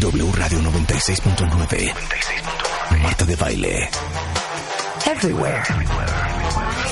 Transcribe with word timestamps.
W 0.00 0.32
Radio 0.32 0.58
96.9. 0.60 1.92
Marta 3.02 3.24
de 3.24 3.36
baile. 3.36 3.88
Everywhere. 5.06 5.62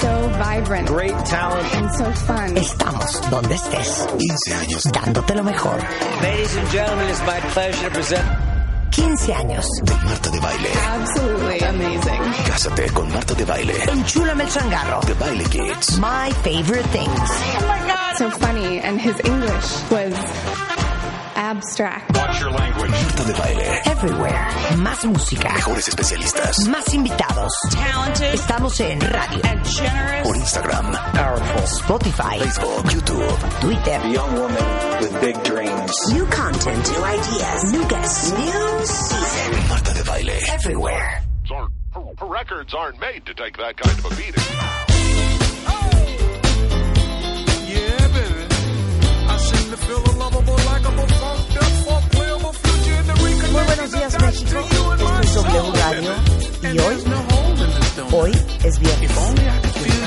So 0.01 0.29
vibrant 0.39 0.89
Great 0.89 1.15
talent. 1.27 1.75
and 1.75 1.91
so 1.95 2.05
fun. 2.27 2.57
Estamos 2.57 3.31
donde 3.31 3.55
estés. 3.55 4.07
15 4.19 4.55
años. 4.55 4.83
Dándote 4.93 5.35
lo 5.35 5.43
mejor. 5.45 5.79
Ladies 6.23 6.57
and 6.57 6.69
gentlemen, 6.71 7.09
it's 7.09 7.21
my 7.23 7.41
pleasure 7.53 7.85
to 7.89 7.91
present 7.91 8.27
15 8.91 9.33
años. 9.35 9.65
De 9.85 9.95
Marta 10.05 10.31
de 10.31 10.41
baile. 10.41 10.69
Absolutely 10.87 11.59
amazing. 11.61 12.23
Cásate 12.47 12.91
con 12.93 13.13
Marta 13.13 13.35
de 13.35 13.45
baile. 13.45 13.75
Enchúlame 13.93 14.45
el 14.45 14.51
changarro. 14.51 15.01
The 15.07 15.15
Baile 15.15 15.45
Kids. 15.51 15.99
My 15.99 16.31
favorite 16.43 16.87
things. 16.91 17.31
So 18.19 18.31
funny, 18.31 18.81
and 18.81 19.01
his 19.01 19.15
English 19.25 19.91
was 19.91 20.15
abstract. 21.37 22.11
Marta 22.45 23.25
de 23.25 23.33
baile. 23.33 23.81
Everywhere. 23.87 24.77
Más 24.77 25.05
música. 25.07 25.53
Mejores 25.55 25.89
especialistas. 25.89 26.69
Más 26.69 26.93
invitados. 26.93 27.53
Estamos 28.33 28.79
en 28.81 29.01
radio, 29.01 29.41
Por 30.23 30.37
Instagram, 30.37 30.95
Spotify, 31.65 32.39
Facebook, 32.41 32.91
YouTube. 32.91 33.61
Twitter. 33.61 34.01
young 34.09 34.35
woman 34.35 34.65
with 35.01 35.21
big 35.23 35.43
dreams. 35.45 36.13
New 36.13 36.27
content, 36.27 36.91
new 36.91 37.05
ideas, 37.05 37.73
new 37.73 37.89
guests, 37.89 38.33
new 38.33 38.85
season. 38.85 39.69
Marta 39.69 39.95
de 39.95 40.05
baile. 40.05 40.39
Everywhere. 40.53 41.23
records 42.29 42.75
aren't 42.75 43.01
made 43.01 43.25
to 43.25 43.33
take 43.35 43.57
that 43.57 43.77
kind 43.79 43.99
of 43.99 44.05
a 44.05 44.11
beating. 44.11 44.45
Yeah, 47.67 48.09
baby. 48.09 48.47
I 49.29 49.37
seem 49.39 49.71
to 49.71 49.77
feel 49.79 50.03
a 50.05 50.13
lovable, 50.19 50.55
likable, 50.55 51.07
funk 51.07 51.56
Muy 53.57 53.65
buenos 53.65 53.91
días, 53.91 54.21
México. 54.21 54.61
Esto 54.99 55.21
es 55.23 55.35
W 55.35 55.73
Radio. 55.73 56.11
Y 56.63 56.79
hoy, 56.79 56.97
hoy 58.13 58.33
es 58.63 58.79
viernes. 58.79 60.06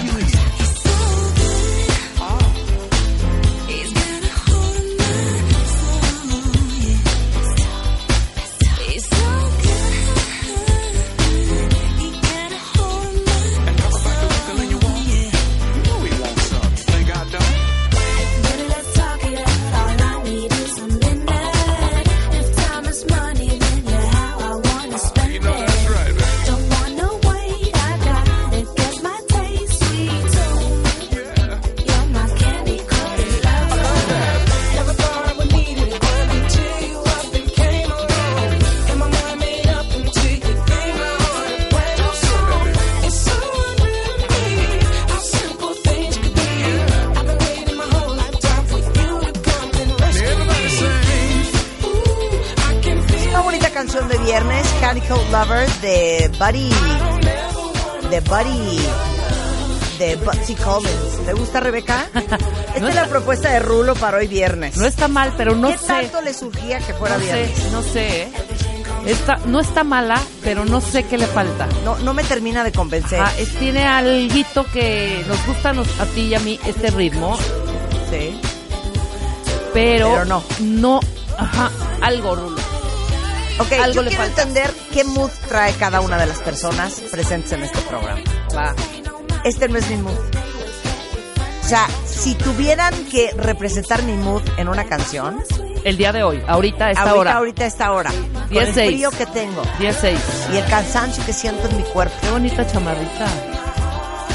Buddy. 56.40 56.70
De 58.10 58.20
Buddy. 58.22 58.80
De 60.00 60.16
Butsy 60.17 60.55
Collins. 60.55 61.26
¿Te 61.26 61.33
gusta, 61.33 61.60
Rebeca? 61.60 62.08
Esta 62.14 62.88
es 62.89 62.95
la 62.95 63.08
propuesta 63.08 63.52
de 63.52 63.60
Rulo 63.60 63.95
para 63.95 64.17
hoy 64.17 64.27
viernes. 64.27 64.78
No 64.78 64.86
está 64.86 65.08
mal, 65.08 65.33
pero 65.36 65.55
no 65.55 65.70
¿Qué 65.70 65.78
sé. 65.78 65.88
tanto 65.88 66.22
le 66.22 66.33
surgía 66.33 66.80
que 66.80 66.94
fuera 66.94 67.17
no 67.17 67.23
viernes? 67.23 67.58
sé, 67.58 67.72
no 67.72 67.82
sé. 67.82 68.22
¿eh? 68.23 68.32
Está, 69.05 69.38
no 69.45 69.60
está 69.60 69.83
mala, 69.83 70.22
pero 70.44 70.66
no 70.66 70.80
sé 70.82 71.04
qué 71.04 71.17
le 71.17 71.26
falta. 71.28 71.67
No, 71.83 71.98
no 71.99 72.14
me 72.14 72.23
termina 72.23 72.64
de 72.64 72.72
convencer. 72.72 73.22
Es- 73.38 73.55
tiene 73.58 73.86
alguito 73.86 74.66
que 74.66 75.23
nos 75.28 75.45
gusta 75.45 75.73
nos- 75.73 75.99
a 75.99 76.05
ti 76.05 76.22
y 76.28 76.36
a 76.36 76.39
mí, 76.39 76.60
este 76.66 76.92
ritmo, 76.92 77.38
Sí. 78.10 78.39
pero, 79.73 80.10
Pero 80.11 80.26
no. 80.26 80.44
No, 80.60 80.99
ajá, 81.38 81.72
algo, 82.02 82.36
Rulo. 82.36 82.58
Ok, 83.59 83.71
Algo 83.73 83.93
yo 83.95 84.02
le 84.03 84.09
quiero 84.09 84.23
falta. 84.23 84.42
entender 84.43 84.73
qué 84.93 85.03
mood 85.03 85.30
trae 85.47 85.73
cada 85.73 86.02
una 86.02 86.17
de 86.17 86.25
las 86.25 86.39
personas 86.39 86.93
presentes 87.11 87.52
en 87.52 87.64
este 87.64 87.80
programa. 87.81 88.21
Va. 88.55 88.73
Este 89.43 89.67
no 89.67 89.77
es 89.77 89.89
mi 89.89 89.97
mood. 89.97 90.17
O 91.64 91.67
sea, 91.67 91.87
si 92.05 92.36
tuvieran 92.36 92.93
que 93.11 93.31
representar 93.37 94.02
mi 94.03 94.14
mood 94.14 94.42
en 94.58 94.67
una 94.69 94.86
canción, 94.86 95.43
El 95.83 95.98
día 95.98 96.11
de 96.11 96.23
hoy, 96.23 96.42
ahorita, 96.48 96.87
a 96.87 96.92
esta 96.92 97.02
ahorita, 97.03 97.19
hora. 97.19 97.33
ahorita, 97.37 97.64
a 97.64 97.67
esta 97.67 97.92
hora, 97.93 98.11
con 98.49 98.58
el 98.58 98.73
frío 98.73 99.11
que 99.11 99.25
tengo 99.27 99.61
16. 99.80 100.19
y 100.53 100.58
el 100.58 100.65
cansancio 100.65 101.23
que 101.25 101.31
siento 101.33 101.67
en 101.69 101.77
mi 101.77 101.83
cuerpo, 101.83 102.15
Qué 102.21 102.31
bonita 102.31 102.65
chamarrita. 102.67 103.25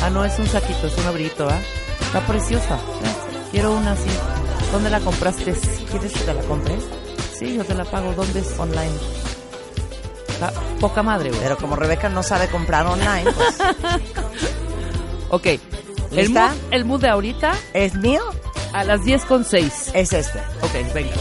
Ah, 0.02 0.10
no, 0.10 0.24
es 0.24 0.38
un 0.38 0.46
saquito, 0.48 0.86
es 0.86 0.96
un 0.96 1.06
abriguito, 1.06 1.48
¿ah? 1.48 1.58
Está 2.00 2.20
preciosa. 2.26 2.78
Quiero 3.50 3.72
una 3.72 3.92
así. 3.92 4.08
¿Dónde 4.72 4.90
la 4.90 5.00
compraste? 5.00 5.54
¿Quieres 5.90 6.12
que 6.12 6.20
te 6.20 6.34
la 6.34 6.42
compre? 6.42 6.76
Sí, 7.44 7.56
yo 7.56 7.64
te 7.64 7.74
la 7.74 7.84
pago. 7.84 8.12
¿Dónde 8.14 8.40
es? 8.40 8.58
Online. 8.58 8.92
Está 10.28 10.52
poca 10.80 11.02
madre, 11.02 11.30
güey. 11.30 11.40
pero 11.42 11.56
como 11.56 11.76
Rebeca 11.76 12.08
no 12.08 12.22
sabe 12.22 12.48
comprar 12.48 12.86
online, 12.86 13.30
pues, 13.32 13.58
Ok. 15.30 15.46
El 16.12 16.30
mood, 16.30 16.50
el 16.70 16.84
mood 16.84 17.00
de 17.00 17.08
ahorita 17.08 17.52
¿es 17.72 17.94
mío? 17.96 18.22
a 18.72 18.84
las 18.84 19.04
10 19.04 19.24
con 19.24 19.44
6. 19.44 19.90
Es 19.94 20.12
este. 20.12 20.38
Ok, 20.62 20.72
venga. 20.94 21.12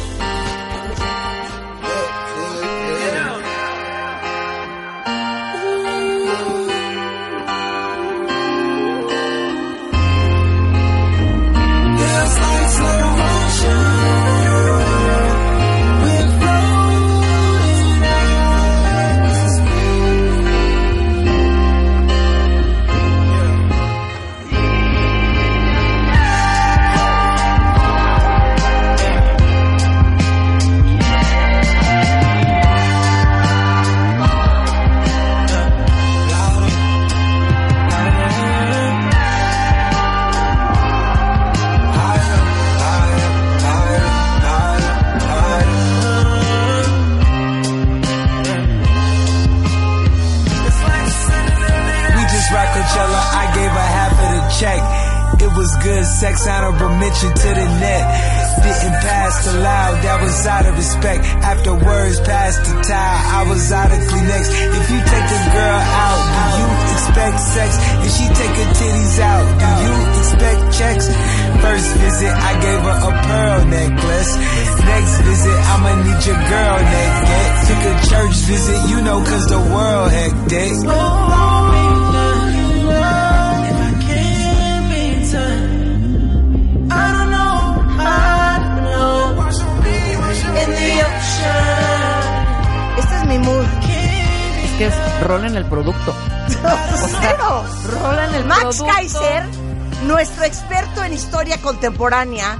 Contemporánea 101.87 102.59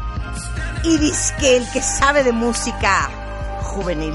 y 0.83 0.97
dice 0.97 1.33
que 1.39 1.57
el 1.57 1.63
que 1.71 1.81
sabe 1.81 2.23
de 2.23 2.33
música 2.33 3.09
juvenil. 3.61 4.13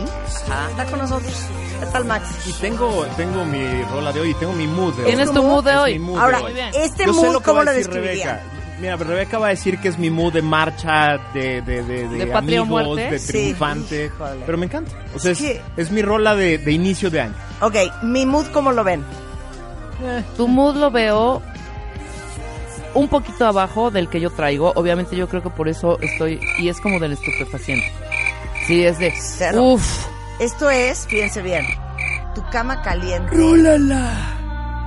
Está 0.70 0.84
con 0.86 0.98
nosotros. 0.98 1.32
¿Qué 1.80 1.86
tal, 1.86 2.04
Max? 2.04 2.28
Y 2.46 2.52
tengo, 2.54 3.06
tengo 3.16 3.44
mi 3.46 3.82
rola 3.84 4.12
de 4.12 4.20
hoy, 4.20 4.34
tengo 4.34 4.52
mi 4.52 4.66
mood 4.66 4.94
de 4.94 5.02
hoy. 5.04 5.08
¿Tienes 5.08 5.32
tu 5.32 5.42
mood 5.42 5.64
de 5.64 5.76
hoy? 5.76 5.98
mood 5.98 6.18
Ahora, 6.18 6.38
de 6.38 6.44
hoy. 6.44 6.54
este 6.74 7.06
Yo 7.06 7.14
sé 7.14 7.20
mood, 7.22 7.32
lo 7.32 7.38
que 7.40 7.44
¿cómo 7.46 7.56
va 7.56 7.62
a 7.62 7.64
lo 7.66 7.70
decir 7.72 7.86
describiría? 7.92 8.26
Rebeca. 8.34 8.54
Mira, 8.80 8.96
Rebeca 8.96 9.38
va 9.38 9.46
a 9.46 9.50
decir 9.50 9.78
que 9.80 9.88
es 9.88 9.98
mi 9.98 10.10
mood 10.10 10.32
de 10.34 10.42
marcha, 10.42 11.18
de, 11.34 11.62
de, 11.62 11.82
de, 11.82 12.08
¿De 12.08 12.32
o 12.32 12.36
amigos, 12.36 12.68
muerte? 12.68 13.10
de 13.10 13.18
triunfante. 13.20 14.12
Pero 14.44 14.58
me 14.58 14.66
encanta. 14.66 14.92
O 15.16 15.18
sea, 15.18 15.32
Es 15.32 15.40
es, 15.40 15.46
que- 15.46 15.62
es 15.76 15.90
mi 15.90 16.02
rola 16.02 16.34
de, 16.36 16.58
de 16.58 16.72
inicio 16.72 17.10
de 17.10 17.22
año. 17.22 17.34
Ok, 17.60 17.74
mi 18.02 18.26
mood, 18.26 18.46
¿cómo 18.52 18.70
lo 18.72 18.84
ven? 18.84 19.02
Tu 20.36 20.46
mood 20.46 20.76
lo 20.76 20.90
veo 20.92 21.42
un 22.94 23.08
poquito 23.08 23.46
abajo 23.46 23.90
del 23.90 24.08
que 24.08 24.20
yo 24.20 24.30
traigo. 24.30 24.72
Obviamente 24.74 25.16
yo 25.16 25.28
creo 25.28 25.42
que 25.42 25.50
por 25.50 25.68
eso 25.68 25.98
estoy... 26.00 26.40
Y 26.58 26.68
es 26.68 26.80
como 26.80 26.98
del 26.98 27.12
estupefaciente. 27.12 27.90
Sí, 28.66 28.84
es 28.84 28.98
de... 28.98 29.12
Cero. 29.16 29.62
Uf. 29.62 30.06
Esto 30.38 30.70
es, 30.70 31.06
fíjense 31.08 31.42
bien, 31.42 31.66
tu 32.32 32.42
cama 32.52 32.80
caliente. 32.82 33.34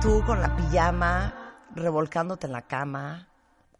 Tú 0.00 0.22
con 0.24 0.40
la 0.40 0.56
pijama, 0.56 1.56
revolcándote 1.76 2.46
en 2.46 2.54
la 2.54 2.62
cama, 2.62 3.28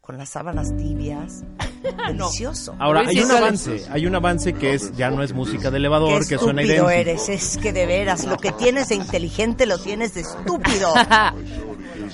con 0.03 0.19
las 0.19 0.29
sábanas 0.29 0.77
tibias. 0.77 1.43
Delicioso. 2.09 2.77
Ahora, 2.79 3.05
hay 3.07 3.19
un 3.21 3.31
avance, 3.31 3.87
hay 3.91 4.07
un 4.07 4.15
avance 4.15 4.53
que 4.53 4.75
es 4.75 4.95
ya 4.97 5.11
no 5.11 5.23
es 5.23 5.33
música 5.33 5.71
de 5.71 5.79
elevador, 5.79 6.23
Qué 6.23 6.29
que 6.29 6.39
suena 6.39 6.61
estúpido 6.61 6.91
idéntico. 6.91 7.11
eres, 7.11 7.29
es 7.31 7.57
que 7.57 7.73
de 7.73 7.87
veras, 7.87 8.25
lo 8.27 8.37
que 8.37 8.53
tienes 8.53 8.91
de 8.91 8.97
inteligente 8.97 9.65
lo 9.65 9.79
tienes 9.79 10.13
de 10.15 10.21
estúpido. 10.21 10.93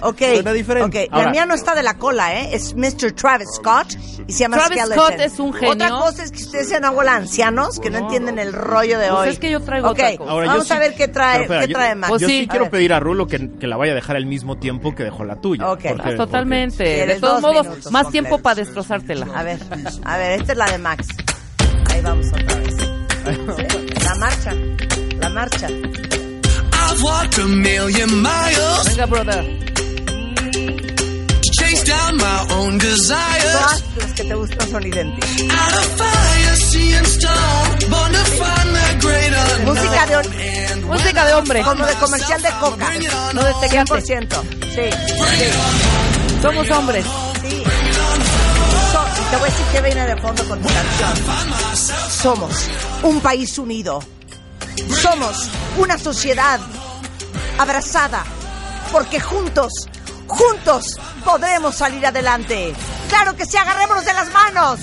Ok, 0.01 0.19
Suena 0.19 0.53
diferente. 0.53 1.09
ok, 1.11 1.17
la 1.17 1.31
mía 1.31 1.45
no 1.47 1.55
está 1.55 1.75
de 1.75 1.83
la 1.83 1.95
cola, 1.99 2.35
¿eh? 2.41 2.51
Es 2.55 2.75
Mr. 2.75 3.13
Travis 3.13 3.49
Scott 3.57 3.95
y 4.27 4.33
se 4.33 4.41
llama 4.41 4.59
Travis 4.59 4.79
Skeleton. 4.79 5.07
Scott 5.07 5.21
es 5.21 5.39
un 5.41 5.53
genio. 5.53 5.73
Otra 5.73 5.89
cosa 5.91 6.23
es 6.25 6.31
que 6.31 6.43
ustedes 6.43 6.69
sean 6.69 6.85
abuela 6.85 7.15
ancianos 7.17 7.81
que 7.81 7.91
no, 7.91 7.99
entienden 7.99 8.39
el 8.39 8.53
rollo 8.53 8.99
de 8.99 9.09
Pues 9.09 9.19
hoy. 9.21 9.29
es 9.31 9.39
que 9.39 9.51
yo 9.51 9.61
traigo 9.61 9.89
Ok, 9.89 9.99
otra 9.99 10.17
cosa. 10.17 10.31
Ahora, 10.31 10.47
yo 10.47 10.53
vamos 10.53 10.67
sí- 10.69 10.73
a 10.75 10.79
ver 10.79 10.95
qué 10.95 11.09
trae, 11.09 11.43
espera, 11.43 11.61
qué 11.63 11.69
yo- 11.69 11.75
trae 11.75 11.95
Max. 11.95 12.09
Pues 12.11 12.23
Yo 12.23 12.29
sí. 12.29 12.41
sí 12.41 12.49
quiero 12.49 12.65
ver. 12.67 12.71
pedir 12.71 12.93
a 12.93 13.01
Rulo 13.01 13.27
que, 13.27 13.51
que 13.59 13.67
la 13.67 13.77
vaya 13.77 13.93
a 13.93 13.95
dejar 13.97 14.17
al 14.17 14.27
mismo 14.27 14.57
tiempo 14.59 14.95
que 14.95 15.03
dejó 15.05 15.25
la 15.25 15.37
tuya. 15.41 15.69
Ok. 15.71 15.83
Porque- 15.89 16.11
Ah, 16.11 16.17
totalmente. 16.17 16.85
Tienes 16.85 17.17
De 17.17 17.21
todos 17.21 17.43
dos 17.43 17.53
modos, 17.55 17.91
más 17.93 18.11
tiempo 18.11 18.31
completos. 18.31 18.41
para 18.43 18.55
destrozártela. 18.55 19.27
A 19.35 19.43
ver, 19.43 19.59
a 20.05 20.17
ver, 20.17 20.41
esta 20.41 20.53
es 20.53 20.59
la 20.59 20.67
de 20.71 20.79
Max. 20.79 21.09
Ahí 21.91 22.01
vamos 22.03 22.27
otra 22.29 22.55
vez. 22.57 22.77
Sí, 23.57 24.05
La 24.05 24.15
marcha, 24.15 24.55
la 25.19 25.29
marcha. 25.29 25.69
I've 25.69 27.03
walked 27.03 27.39
a 27.39 27.47
million 27.47 28.23
miles 28.23 28.85
Venga, 28.87 29.07
brother. 29.07 29.68
Chase 31.71 31.85
down 31.85 32.17
my 32.17 32.47
own 32.51 32.79
desires. 32.79 33.53
Todas 33.53 33.83
las 33.97 34.13
que 34.13 34.25
te 34.25 34.35
gustan 34.35 34.71
son 34.71 34.87
idénticas. 34.87 35.31
Música 39.65 40.07
de, 40.07 40.15
And 40.73 40.85
Música 40.85 41.27
de 41.27 41.35
hombre. 41.35 41.63
como 41.63 41.85
de 41.87 41.95
comercial 41.95 42.43
de 42.43 42.51
coca. 42.61 42.91
No 43.35 43.43
de 43.45 43.55
tecate. 43.69 44.03
100%. 44.03 44.43
Sí, 44.75 46.41
Somos 46.43 46.71
hombres. 46.71 47.05
sí. 47.43 47.63
So- 48.93 49.05
te 49.31 49.37
voy 49.37 49.49
a 49.49 49.53
decir 49.53 49.67
que 49.73 49.81
viene 49.83 50.07
de 50.07 50.17
fondo 50.23 50.45
con 50.49 50.63
tu 50.63 50.69
canción. 50.69 51.13
Somos 52.23 52.55
un 53.03 53.21
país 53.21 53.59
unido. 53.59 54.01
Somos 55.03 55.49
una 55.77 55.99
sociedad 55.99 56.61
abrazada. 57.59 58.25
Porque 58.93 59.21
juntos, 59.21 59.71
juntos 60.29 60.97
podremos 61.25 61.75
salir 61.75 62.05
adelante. 62.07 62.75
Claro 63.09 63.35
que 63.35 63.47
sí, 63.47 63.57
agarrémonos 63.57 64.05
de 64.05 64.13
las 64.13 64.33
manos. 64.33 64.81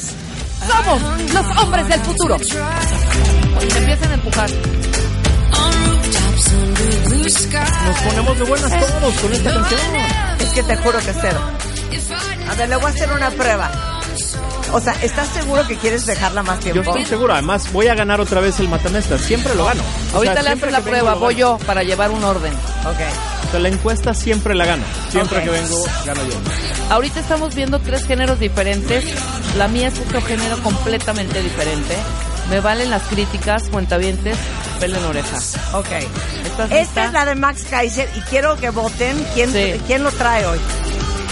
Somos 0.67 1.01
los 1.33 1.57
hombres 1.57 1.87
del 1.87 2.01
futuro. 2.01 2.37
Se 2.39 3.77
empiezan 3.77 4.11
a 4.11 4.13
empujar. 4.15 4.49
Nos 7.25 8.01
ponemos 8.01 8.39
de 8.39 8.45
buenas 8.45 8.71
todos 8.71 9.13
con 9.15 9.33
esta 9.33 9.53
canción. 9.53 9.79
Es 10.39 10.49
que 10.49 10.63
te 10.63 10.75
juro 10.77 10.99
que 10.99 11.13
cero. 11.21 11.39
A 12.49 12.55
ver, 12.55 12.69
le 12.69 12.75
voy 12.75 12.85
a 12.85 12.89
hacer 12.89 13.11
una 13.11 13.29
prueba. 13.31 13.94
O 14.73 14.79
sea, 14.81 14.93
¿estás 15.01 15.27
seguro 15.29 15.65
que 15.67 15.77
quieres 15.77 16.05
dejarla 16.05 16.43
más 16.43 16.57
Yo 16.59 16.71
tiempo? 16.73 16.91
estoy 16.91 17.05
seguro, 17.05 17.33
además 17.33 17.71
voy 17.71 17.87
a 17.87 17.95
ganar 17.95 18.19
otra 18.19 18.41
vez 18.41 18.59
el 18.59 18.67
matamesta, 18.67 19.17
siempre 19.17 19.53
lo 19.55 19.65
gano. 19.65 19.81
O 19.81 20.07
sea, 20.09 20.17
Ahorita 20.17 20.35
le 20.35 20.41
siempre 20.41 20.69
haces 20.69 20.71
la 20.71 20.81
prueba, 20.91 21.13
voy 21.15 21.35
yo 21.35 21.57
para 21.65 21.83
llevar 21.83 22.11
un 22.11 22.23
orden. 22.23 22.53
Ok. 22.53 23.47
O 23.47 23.51
sea, 23.51 23.59
la 23.59 23.69
encuesta 23.69 24.13
siempre 24.13 24.53
la 24.55 24.65
gano. 24.65 24.83
Siempre 25.09 25.43
que 25.43 25.49
vengo, 25.49 25.83
gano 26.05 26.21
yo. 26.27 26.93
Ahorita 26.93 27.19
estamos 27.19 27.55
viendo 27.55 27.79
tres 27.79 28.05
géneros 28.05 28.39
diferentes. 28.39 29.05
La 29.57 29.67
mía 29.67 29.87
es 29.87 29.99
otro 29.99 30.21
género 30.21 30.61
completamente 30.61 31.41
diferente. 31.41 31.95
Me 32.49 32.59
valen 32.59 32.89
las 32.91 33.01
críticas, 33.03 33.63
cuentavientes, 33.69 34.37
pelo 34.79 34.97
en 34.97 35.05
oreja. 35.05 35.37
Ok. 35.73 35.87
¿Estás 36.45 36.71
Esta 36.71 36.79
lista? 36.79 37.05
es 37.05 37.13
la 37.13 37.25
de 37.25 37.35
Max 37.35 37.63
Kaiser 37.69 38.09
y 38.15 38.19
quiero 38.21 38.55
que 38.57 38.69
voten 38.71 39.25
quién, 39.33 39.51
Sí. 39.51 39.81
quién 39.87 40.03
lo 40.03 40.11
trae 40.11 40.45
hoy. 40.45 40.59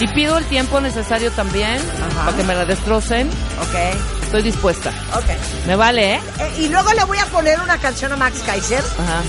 Y 0.03 0.07
pido 0.09 0.37
el 0.37 0.43
tiempo 0.45 0.81
necesario 0.81 1.31
también 1.31 1.79
Ajá. 1.79 2.25
para 2.25 2.37
que 2.37 2.43
me 2.43 2.53
la 2.55 2.65
destrocen. 2.65 3.27
Ok. 3.61 4.23
Estoy 4.23 4.41
dispuesta. 4.41 4.89
Ok. 5.15 5.29
Me 5.65 5.75
vale, 5.77 6.15
¿eh? 6.15 6.19
Eh, 6.39 6.53
y 6.59 6.67
luego 6.67 6.91
le 6.91 7.05
voy 7.05 7.19
a 7.19 7.25
poner 7.27 7.57
una 7.61 7.77
canción 7.77 8.11
a 8.11 8.17
Max 8.17 8.41
Kaiser 8.45 8.79
Ajá. 8.79 9.21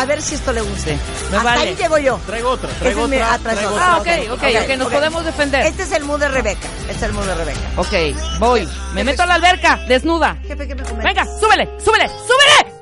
a 0.00 0.04
ver 0.06 0.22
si 0.22 0.36
esto 0.36 0.52
le 0.54 0.62
gusta. 0.62 0.84
Sí, 0.90 0.98
me 1.30 1.36
Hasta 1.36 1.42
vale. 1.50 1.68
ahí 1.70 1.76
llego 1.76 1.98
yo. 1.98 2.18
Traigo 2.24 2.48
otra, 2.50 2.70
traigo 2.78 3.02
es 3.04 3.08
mi- 3.10 3.16
otra, 3.16 3.34
ah, 3.34 3.38
traigo 3.40 3.70
otra. 3.72 3.92
Ah, 3.94 3.98
ok, 3.98 4.08
ok, 4.32 4.42
ok, 4.64 4.76
nos 4.78 4.90
podemos 4.92 5.24
defender. 5.24 5.66
Este 5.66 5.82
es 5.82 5.92
el 5.92 6.04
mood 6.04 6.20
de 6.20 6.28
Rebeca. 6.28 6.68
Este 6.80 6.92
es 6.92 7.02
el 7.02 7.12
mood 7.12 7.26
de 7.26 7.34
Rebeca. 7.34 7.60
Ok, 7.76 7.92
voy. 8.38 8.66
Me 8.94 9.04
meto 9.04 9.22
a 9.24 9.26
la 9.26 9.34
alberca, 9.34 9.80
desnuda. 9.86 10.36
Jefe, 10.46 10.66
¿qué 10.66 10.74
me 10.74 10.82
comentas? 10.82 11.04
Venga, 11.14 11.26
súbele, 11.40 11.68
súbele, 11.84 12.08
súbele. 12.08 12.72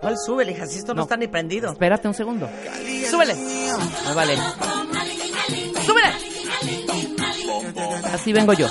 ¿Cuál 0.00 0.16
sube, 0.18 0.50
hija? 0.50 0.66
Si 0.66 0.78
esto 0.78 0.92
no, 0.94 1.00
No. 1.00 1.02
está 1.02 1.16
ni 1.18 1.28
prendido. 1.28 1.70
Espérate 1.70 2.08
un 2.08 2.14
segundo. 2.14 2.48
Súbele. 3.10 3.34
Me 3.34 4.14
vale. 4.14 4.38
Súbele. 5.86 6.08
Así 8.12 8.32
vengo 8.32 8.52
yo. 8.52 8.68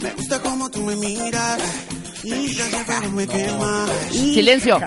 Me 0.00 0.10
gusta 0.12 0.40
como 0.40 0.70
tú 0.70 0.80
me 0.82 0.96
miras. 0.96 1.60
Silencio. 4.10 4.78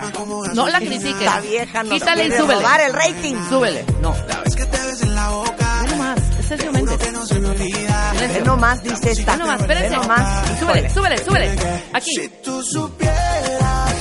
No 0.53 0.67
la 0.67 0.79
critiques. 0.79 1.21
Esta 1.21 1.39
vieja 1.41 1.83
nos 1.83 1.93
Quítale 1.93 2.23
y 2.25 2.27
quiere 2.27 2.41
súbele. 2.41 2.59
robar 2.61 2.81
el 2.81 2.93
rating. 2.93 3.35
Súbele. 3.49 3.85
No. 4.01 4.15
La 4.27 4.39
vez 4.41 4.55
que 4.55 4.65
te 4.65 4.77
ves 4.85 5.01
en 5.01 5.15
la 5.15 5.29
boca. 5.29 5.81
Ve 5.83 5.87
nomás. 5.91 6.19
Es 6.39 6.45
Sergio 6.45 6.71
Méndez. 6.71 7.11
No 7.13 7.25
se 7.25 7.39
me 7.39 7.49
olvida. 7.49 8.13
Ve 8.19 8.41
nomás, 8.45 8.83
dice 8.83 9.11
esta. 9.11 9.31
Ve 9.33 9.37
nomás, 9.39 9.61
espérense. 9.61 9.89
Ve 9.89 9.95
nomás. 9.95 10.59
Súbele, 10.59 10.89
súbele, 10.89 11.17
súbele. 11.25 11.51
Aquí. 11.93 12.11
Si 12.15 12.29
tú 12.43 12.61
supieras. 12.63 13.93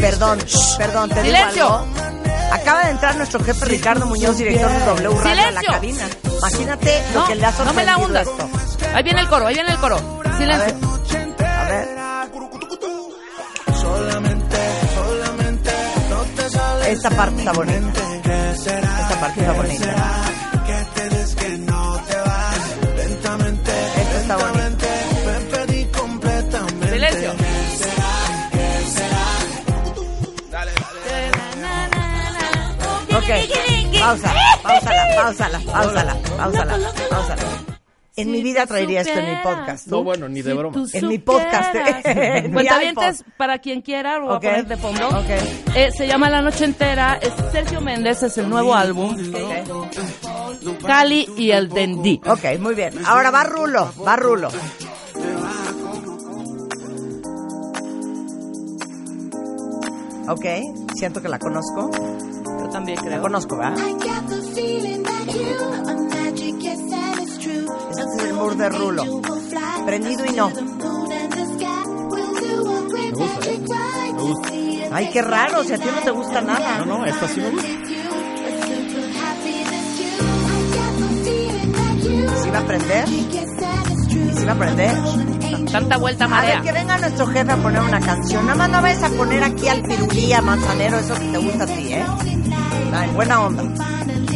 Perdón, 0.00 0.38
perdón, 0.78 1.08
te 1.10 1.22
digo 1.22 1.36
Silencio. 1.36 1.64
algo. 1.74 1.86
Acaba 2.52 2.84
de 2.84 2.90
entrar 2.90 3.16
nuestro 3.16 3.42
jefe 3.44 3.64
Ricardo 3.66 4.06
Muñoz, 4.06 4.36
director 4.36 4.70
de 4.72 4.78
W 4.80 5.08
Radio 5.08 5.30
a 5.30 5.34
la 5.34 5.60
Silencio. 5.60 5.72
cabina. 5.72 6.08
Imagínate 6.38 7.02
lo 7.14 7.20
No, 7.20 7.26
que 7.28 7.34
le 7.36 7.46
ha 7.46 7.50
no 7.52 7.72
me 7.74 7.84
la 7.84 7.94
sorprendido 7.94 8.06
hundas. 8.06 8.26
esto. 8.26 8.48
Ahí 8.94 9.02
viene 9.04 9.20
el 9.20 9.28
coro, 9.28 9.46
ahí 9.46 9.54
viene 9.54 9.70
el 9.70 9.78
coro. 9.78 9.98
Silencio. 10.36 10.90
A 11.44 11.64
ver, 11.68 11.88
Solamente, 13.80 14.56
solamente. 14.94 15.70
No 16.10 16.20
te 16.36 16.50
sale. 16.50 16.92
esta 16.92 17.10
parte 17.10 17.38
está 17.38 17.52
bonita. 17.52 18.00
Esta 18.24 19.20
parte 19.20 19.40
está 19.40 19.52
bonita. 19.52 19.94
Pausa, 34.00 34.34
pausala, 34.62 35.06
pausala, 35.16 35.60
pausala, 35.66 36.16
pausala, 36.36 36.92
pausala. 37.10 37.42
En 38.16 38.30
mi 38.32 38.42
vida 38.42 38.66
traería 38.66 39.00
esto 39.00 39.18
en 39.18 39.30
mi 39.30 39.36
podcast. 39.42 39.86
No, 39.86 40.02
bueno, 40.02 40.28
ni 40.28 40.42
de 40.42 40.52
broma. 40.52 40.84
En 40.92 41.08
mi 41.08 41.18
podcast, 41.18 41.72
Cuentavientes, 42.52 43.20
iPod. 43.20 43.32
para 43.38 43.58
quien 43.60 43.80
quiera, 43.80 44.18
lo 44.18 44.26
voy 44.26 44.36
a 44.36 44.40
poner 44.40 44.66
de 44.66 44.76
fondo. 44.76 45.08
Ok. 45.08 45.30
Eh, 45.74 45.90
se 45.96 46.06
llama 46.06 46.28
La 46.28 46.42
Noche 46.42 46.64
Entera. 46.66 47.18
Es 47.22 47.32
Sergio 47.52 47.80
Méndez, 47.80 48.22
es 48.22 48.36
el 48.36 48.50
nuevo 48.50 48.74
álbum. 48.74 49.16
Cali 50.86 51.26
y 51.38 51.52
el 51.52 51.68
Dendí. 51.70 52.20
Ok, 52.26 52.58
muy 52.58 52.74
bien. 52.74 52.92
Ahora 53.06 53.30
va 53.30 53.44
Rulo, 53.44 53.90
va 54.06 54.16
Rulo. 54.16 54.48
Ok, 60.28 60.44
siento 60.94 61.22
que 61.22 61.28
la 61.28 61.38
conozco. 61.38 61.90
Yo 62.60 62.68
también 62.70 62.96
La 62.98 63.02
creo. 63.04 63.22
conozco, 63.22 63.56
¿verdad? 63.56 63.78
Este 66.70 68.16
es 68.16 68.22
el 68.24 68.34
mur 68.34 68.56
de 68.56 68.68
Rulo. 68.68 69.20
Prendido 69.84 70.24
y 70.26 70.30
no. 70.32 70.50
Me 70.50 70.54
gusta, 73.12 73.44
¿eh? 73.54 74.12
Me 74.14 74.22
gusta. 74.22 74.96
Ay, 74.96 75.10
qué 75.12 75.22
raro, 75.22 75.62
si 75.64 75.72
a 75.74 75.78
ti 75.78 75.84
no 75.94 76.00
te 76.02 76.10
gusta 76.10 76.40
nada. 76.40 76.78
No, 76.78 76.84
no, 76.98 77.04
esta 77.06 77.28
sí 77.28 77.40
me 77.40 77.50
gusta. 77.50 77.68
Si 82.42 82.50
va 82.50 82.58
a 82.58 82.60
aprender. 82.62 83.08
Sí 83.08 84.44
va 84.44 84.52
a 84.52 84.54
aprender. 84.54 84.96
Tanta 85.70 85.96
vuelta 85.98 86.24
A 86.24 86.28
ver, 86.28 86.36
marea. 86.36 86.60
que 86.62 86.72
venga 86.72 86.98
nuestro 86.98 87.26
jefe 87.28 87.52
a 87.52 87.56
poner 87.56 87.80
una 87.82 88.00
canción. 88.00 88.44
Nada 88.46 88.58
más 88.58 88.70
no 88.70 88.82
vayas 88.82 89.02
a 89.04 89.08
poner 89.10 89.42
aquí 89.44 89.68
al 89.68 89.82
pirulí, 89.82 90.32
a 90.32 90.40
manzanero, 90.42 90.98
eso 90.98 91.14
que 91.14 91.26
te 91.26 91.38
gusta 91.38 91.64
a 91.64 91.66
ti, 91.66 91.92
¿eh? 91.92 92.04
Buena 93.14 93.40
onda. 93.42 93.62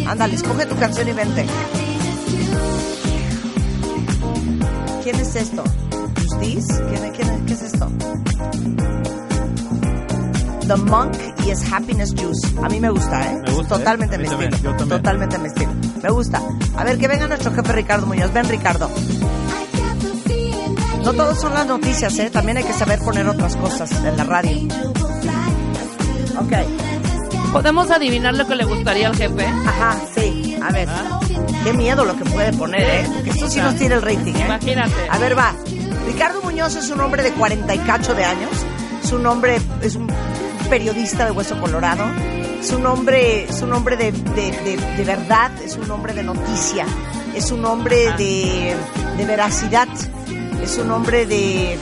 Ándale, 0.07 0.35
escoge 0.35 0.67
tu 0.67 0.77
canción 0.77 1.09
y 1.09 1.13
vente. 1.13 1.47
¿Quién 5.03 5.17
es 5.21 5.37
esto? 5.37 5.65
¿Justice? 6.17 6.83
¿Quién, 6.89 7.13
quién 7.13 7.29
es- 7.31 7.43
¿Qué 7.47 7.53
es 7.55 7.63
esto? 7.63 7.89
The 10.67 10.77
Monk 10.77 11.15
y 11.47 11.51
es 11.51 11.73
Happiness 11.73 12.15
Juice. 12.19 12.55
A 12.63 12.69
mí 12.69 12.81
me 12.81 12.89
gusta, 12.91 13.31
¿eh? 13.31 13.43
Me 13.47 13.53
gusta, 13.53 13.77
Totalmente 13.77 14.17
¿eh? 14.17 14.19
Mi 14.19 14.25
estilo. 14.25 14.71
también. 14.77 14.89
Totalmente 14.89 15.39
mi 15.39 15.47
estilo. 15.49 15.71
Me 16.03 16.11
gusta. 16.11 16.41
A 16.77 16.85
ver, 16.85 16.99
que 16.99 17.09
venga 17.09 17.27
nuestro 17.29 17.53
jefe 17.55 17.73
Ricardo 17.73 18.07
Muñoz. 18.07 18.33
Ven, 18.33 18.49
Ricardo. 18.49 18.91
No 21.03 21.13
todos 21.13 21.39
son 21.39 21.53
las 21.53 21.67
noticias, 21.67 22.19
¿eh? 22.19 22.31
También 22.31 22.57
hay 22.57 22.65
que 22.65 22.73
saber 22.73 22.99
poner 23.01 23.29
otras 23.29 23.57
cosas 23.57 23.91
en 24.05 24.17
la 24.17 24.25
radio. 24.25 24.69
Ok. 26.41 26.53
¿Podemos 27.55 27.91
adivinar 27.91 28.35
lo 28.35 28.47
que 28.47 28.57
le 28.57 28.65
gustaría 28.65 29.07
al 29.09 29.17
jefe? 29.17 29.47
Ajá, 29.47 29.97
sí. 30.15 30.57
A 30.63 30.71
ver. 30.73 30.89
Qué 31.63 31.73
miedo 31.73 32.05
lo 32.05 32.17
que 32.17 32.25
puede 32.25 32.53
poner, 32.53 32.83
¿eh? 32.83 33.07
Esto 33.27 33.49
sí 33.49 33.61
nos 33.61 33.77
tira 33.77 33.95
el 33.97 34.03
rating, 34.03 34.35
¿eh? 34.35 34.45
Imagínate. 34.45 34.93
A 35.09 35.19
ver, 35.19 35.39
va. 35.39 35.55
Ricardo 36.07 36.43
Muñoz 36.43 36.75
es 36.77 36.91
un 36.91 37.01
hombre 37.01 37.23
de 37.23 37.33
cuarenta 37.33 37.75
y 37.75 37.79
cacho 37.79 38.13
de 38.15 38.25
años. 38.25 38.51
Es 39.03 39.13
un 39.13 39.25
hombre, 39.27 39.59
es 39.83 39.95
un 39.95 40.09
periodista 40.69 41.25
de 41.25 41.31
Hueso 41.31 41.59
Colorado. 41.61 42.05
Es 42.61 42.71
un 42.73 42.85
hombre, 42.87 43.45
es 43.45 43.63
un 43.63 43.73
hombre 43.73 43.97
de, 43.97 44.11
de, 44.13 44.51
de- 44.51 44.97
de 44.97 45.05
verdad, 45.05 45.51
es 45.63 45.77
un 45.77 45.91
hombre 45.91 46.13
de 46.13 46.23
noticia. 46.23 46.85
Es 47.35 47.51
un 47.53 47.65
hombre 47.65 48.13
de, 48.19 48.75
de 49.17 49.25
veracidad. 49.27 49.89
Es 50.63 50.77
un 50.79 50.91
hombre 50.91 51.25
de... 51.27 51.79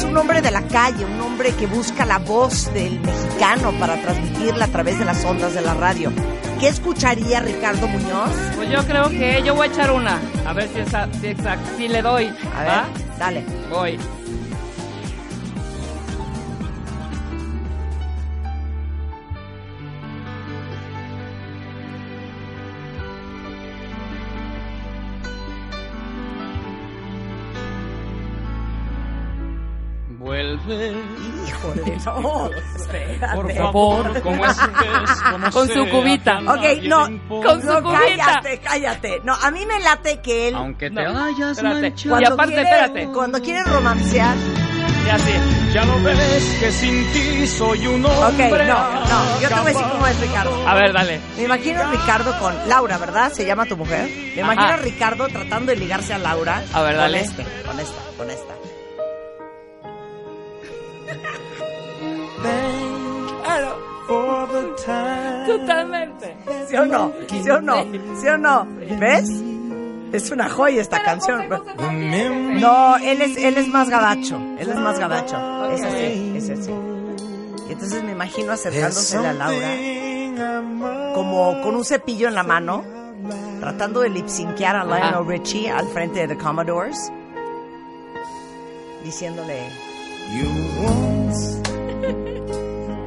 Es 0.00 0.06
un 0.06 0.16
hombre 0.16 0.40
de 0.40 0.50
la 0.50 0.62
calle, 0.62 1.04
un 1.04 1.20
hombre 1.20 1.52
que 1.52 1.66
busca 1.66 2.06
la 2.06 2.18
voz 2.18 2.72
del 2.72 2.98
mexicano 3.00 3.70
para 3.78 4.00
transmitirla 4.00 4.64
a 4.64 4.68
través 4.68 4.98
de 4.98 5.04
las 5.04 5.22
ondas 5.26 5.52
de 5.52 5.60
la 5.60 5.74
radio. 5.74 6.10
¿Qué 6.58 6.68
escucharía 6.68 7.40
Ricardo 7.40 7.86
Muñoz? 7.86 8.30
Pues 8.56 8.70
yo 8.70 8.82
creo 8.86 9.10
que 9.10 9.42
yo 9.44 9.54
voy 9.54 9.68
a 9.68 9.70
echar 9.70 9.90
una. 9.90 10.18
A 10.46 10.54
ver 10.54 10.70
si, 10.70 10.80
esa, 10.80 11.06
si, 11.20 11.36
si 11.76 11.88
le 11.88 12.00
doy. 12.00 12.28
A 12.56 12.60
ver, 12.60 12.68
¿va? 12.68 12.88
dale. 13.18 13.44
Voy. 13.68 13.98
Vuelve, 30.70 30.92
Híjole, 31.48 31.96
no. 32.04 32.50
Espérate. 32.76 33.34
por 33.34 33.52
favor, 33.54 34.06
es 34.16 34.22
que 34.22 35.50
Con 35.50 35.68
su 35.68 35.88
cubita. 35.88 36.38
Ok, 36.38 36.82
no. 36.84 37.08
Con 37.28 37.60
su 37.60 37.66
no, 37.66 37.82
cubita. 37.82 38.00
cállate, 38.16 38.58
cállate. 38.60 39.20
No, 39.24 39.34
a 39.34 39.50
mí 39.50 39.66
me 39.66 39.80
late 39.80 40.20
que 40.20 40.48
él, 40.48 40.54
Aunque 40.54 40.90
te 40.90 41.02
No, 41.02 41.24
hayas 41.24 41.52
espérate. 41.58 41.80
manchado, 41.82 42.20
Y 42.20 42.24
aparte, 42.24 42.54
quiere, 42.54 42.70
espérate. 42.70 43.06
cuando 43.12 43.40
quiere 43.40 43.64
romancear, 43.64 44.36
Ya 45.06 45.18
sí. 45.18 45.32
ya 45.74 45.84
lo 45.84 46.00
ves 46.02 46.56
que 46.60 46.70
sin 46.72 47.12
ti 47.12 47.46
soy 47.48 47.86
un 47.88 48.04
ok, 48.06 48.12
hombre. 48.12 48.66
no, 48.66 48.90
no, 48.92 49.40
yo 49.40 49.48
te 49.48 49.54
voy 49.54 49.62
a 49.62 49.64
decir 49.64 49.86
cómo 49.90 50.06
es 50.06 50.20
Ricardo. 50.20 50.68
A 50.68 50.74
ver, 50.74 50.92
dale. 50.92 51.20
Me 51.36 51.42
imagino 51.44 51.80
a 51.82 51.90
Ricardo 51.90 52.38
con 52.38 52.68
Laura, 52.68 52.96
¿verdad? 52.98 53.32
Se 53.32 53.44
llama 53.44 53.64
tu 53.66 53.76
mujer. 53.76 54.08
Me 54.36 54.40
imagino 54.42 54.64
Ajá. 54.66 54.74
a 54.74 54.76
Ricardo 54.76 55.26
tratando 55.28 55.72
de 55.72 55.76
ligarse 55.78 56.14
a 56.14 56.18
Laura. 56.18 56.62
A 56.72 56.80
ver, 56.82 56.92
con 56.92 57.00
dale. 57.00 57.20
este, 57.20 57.44
con 57.66 57.80
esta, 57.80 58.02
con 58.16 58.30
esta. 58.30 58.54
Totalmente. 65.46 66.36
¿Sí 66.68 66.76
o 66.76 66.86
no? 66.86 67.12
¿Sí 67.28 67.50
o 67.50 67.60
no? 67.60 67.84
¿Sí 68.20 68.28
o 68.28 68.38
no? 68.38 68.66
¿Ves? 68.98 69.30
Es 70.12 70.30
una 70.30 70.48
joya 70.48 70.80
esta 70.80 71.02
canción. 71.02 71.48
No, 72.60 72.96
él 72.96 73.22
es, 73.22 73.36
él 73.36 73.56
es 73.56 73.68
más 73.68 73.88
gabacho. 73.88 74.36
Él 74.58 74.68
es 74.68 74.76
más 74.76 74.98
gabacho. 74.98 75.70
Es 75.70 75.82
así, 75.82 76.32
es 76.36 76.50
así. 76.50 76.72
Y 77.68 77.72
entonces 77.72 78.02
me 78.02 78.12
imagino 78.12 78.52
acercándose 78.52 79.16
a 79.16 79.32
Laura 79.32 79.68
como 81.14 81.60
con 81.62 81.76
un 81.76 81.84
cepillo 81.84 82.28
en 82.28 82.34
la 82.34 82.42
mano, 82.42 82.84
tratando 83.60 84.00
de 84.00 84.08
lipsinquear 84.08 84.76
a 84.76 84.84
Lionel. 84.84 85.26
Richie 85.26 85.70
al 85.70 85.86
frente 85.88 86.26
de 86.26 86.34
The 86.34 86.42
Commodores, 86.42 87.12
diciéndole 89.04 89.68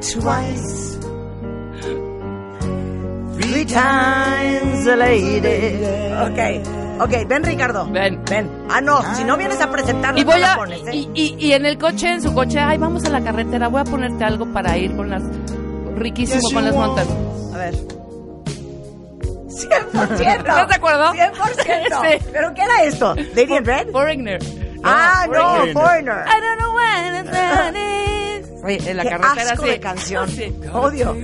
twice, 0.02 0.98
three 3.40 3.66
times 3.66 4.88
a 4.88 4.96
lady. 4.96 5.84
Ok, 6.22 6.40
ok, 7.02 7.28
ven 7.28 7.44
Ricardo. 7.44 7.86
Ven. 7.92 8.22
Ven. 8.30 8.50
Ah, 8.70 8.82
no, 8.82 9.02
si 9.16 9.24
no 9.24 9.38
vienes 9.38 9.60
a 9.62 9.72
presentarlo, 9.72 10.20
Y 10.20 10.24
voy 10.24 10.42
no 10.42 10.48
a. 10.48 10.56
pones, 10.56 10.80
¿eh? 10.88 10.96
Y, 10.96 11.10
y, 11.14 11.36
y 11.48 11.54
en 11.54 11.66
el 11.66 11.78
coche, 11.78 12.12
en 12.12 12.22
su 12.22 12.34
coche, 12.34 12.60
ay, 12.60 12.78
vamos 12.78 13.06
a 13.06 13.10
la 13.10 13.24
carretera, 13.24 13.68
voy 13.70 13.82
a 13.82 13.86
ponerte 13.86 14.24
algo 14.24 14.52
para 14.52 14.78
ir 14.78 14.96
con 14.96 15.10
las. 15.10 15.24
Riquísimo 15.96 16.42
con 16.54 16.66
las 16.66 16.76
montas. 16.76 17.08
A 17.54 17.58
ver. 17.58 17.74
100%. 17.76 20.20
¿Estás 20.38 20.68
de 20.68 20.76
acuerdo? 20.76 21.14
100%. 21.14 21.32
Sí. 22.04 22.18
¿Pero 22.34 22.54
qué 22.54 22.62
era 22.64 22.84
esto? 22.84 23.16
¿Lady 23.36 23.56
in 23.56 23.66
Red? 23.66 23.92
Foreigner. 23.92 24.40
Ah, 24.84 25.26
no, 25.28 25.34
Foreigner. 25.34 25.74
Foreigner. 25.74 26.26
I 26.28 26.40
don't 26.42 26.58
know 26.60 26.74
when 26.76 27.26
sun 27.26 27.76
is. 27.76 28.64
Oye, 28.64 28.90
en 28.92 28.98
la 28.98 29.04
Qué 29.04 29.10
carretera 29.10 29.52
asco 29.52 29.64
sí. 29.66 29.70
de 29.70 29.80
canción. 29.80 30.30
Sí. 30.30 30.56
Odio. 30.74 31.16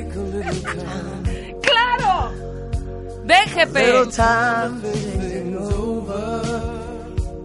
¡Claro! 1.62 2.32
Ven, 3.24 3.50
jefe. 3.50 3.86
Little 3.86 4.12
time. 4.12 4.82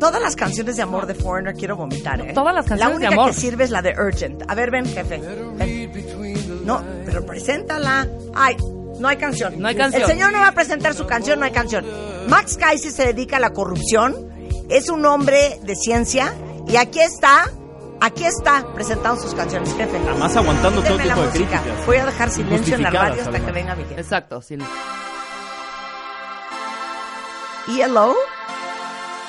Todas 0.00 0.20
las 0.20 0.36
canciones 0.36 0.76
de 0.76 0.82
amor 0.82 1.06
de 1.06 1.14
Foreigner 1.14 1.54
quiero 1.54 1.76
vomitar, 1.76 2.20
¿eh? 2.20 2.32
Todas 2.34 2.54
las 2.54 2.66
canciones 2.66 2.90
La 2.90 2.96
única 2.96 3.08
de 3.10 3.14
amor. 3.14 3.28
que 3.28 3.40
sirve 3.40 3.64
es 3.64 3.70
la 3.70 3.80
de 3.80 3.94
Urgent. 3.98 4.42
A 4.48 4.54
ver, 4.54 4.70
ven, 4.70 4.84
jefe. 4.86 5.18
Ven. 5.54 6.64
No, 6.64 6.82
pero 7.06 7.24
preséntala. 7.24 8.06
Ay, 8.34 8.56
no 8.98 9.08
hay 9.08 9.16
canción. 9.16 9.58
No 9.58 9.68
hay 9.68 9.74
canción. 9.76 10.02
El 10.02 10.08
señor 10.08 10.32
no 10.32 10.40
va 10.40 10.48
a 10.48 10.52
presentar 10.52 10.94
su 10.94 11.06
canción, 11.06 11.38
no 11.38 11.46
hay 11.46 11.52
canción. 11.52 11.86
Max 12.28 12.56
Kaiser 12.58 12.90
se 12.92 13.06
dedica 13.06 13.36
a 13.36 13.40
la 13.40 13.50
corrupción. 13.50 14.33
Es 14.68 14.88
un 14.88 15.04
hombre 15.06 15.58
de 15.62 15.74
ciencia. 15.76 16.34
Y 16.66 16.76
aquí 16.76 17.00
está, 17.00 17.50
aquí 18.00 18.24
está 18.24 18.64
presentando 18.74 19.20
sus 19.20 19.34
canciones, 19.34 19.74
jefe. 19.76 19.98
Además 20.08 20.34
aguantando 20.36 20.82
todo 20.82 20.96
tipo 20.96 21.08
de 21.08 21.14
música. 21.26 21.60
críticas. 21.60 21.86
Voy 21.86 21.96
a 21.98 22.06
dejar 22.06 22.30
silencio 22.30 22.74
en 22.76 22.82
la 22.82 22.90
radio 22.90 23.20
hasta 23.22 23.30
que 23.30 23.36
además. 23.36 23.54
venga 23.54 23.74
mi 23.76 23.82
jefe. 23.84 24.00
Exacto, 24.00 24.40
sí. 24.40 24.56
ELO? 27.80 28.14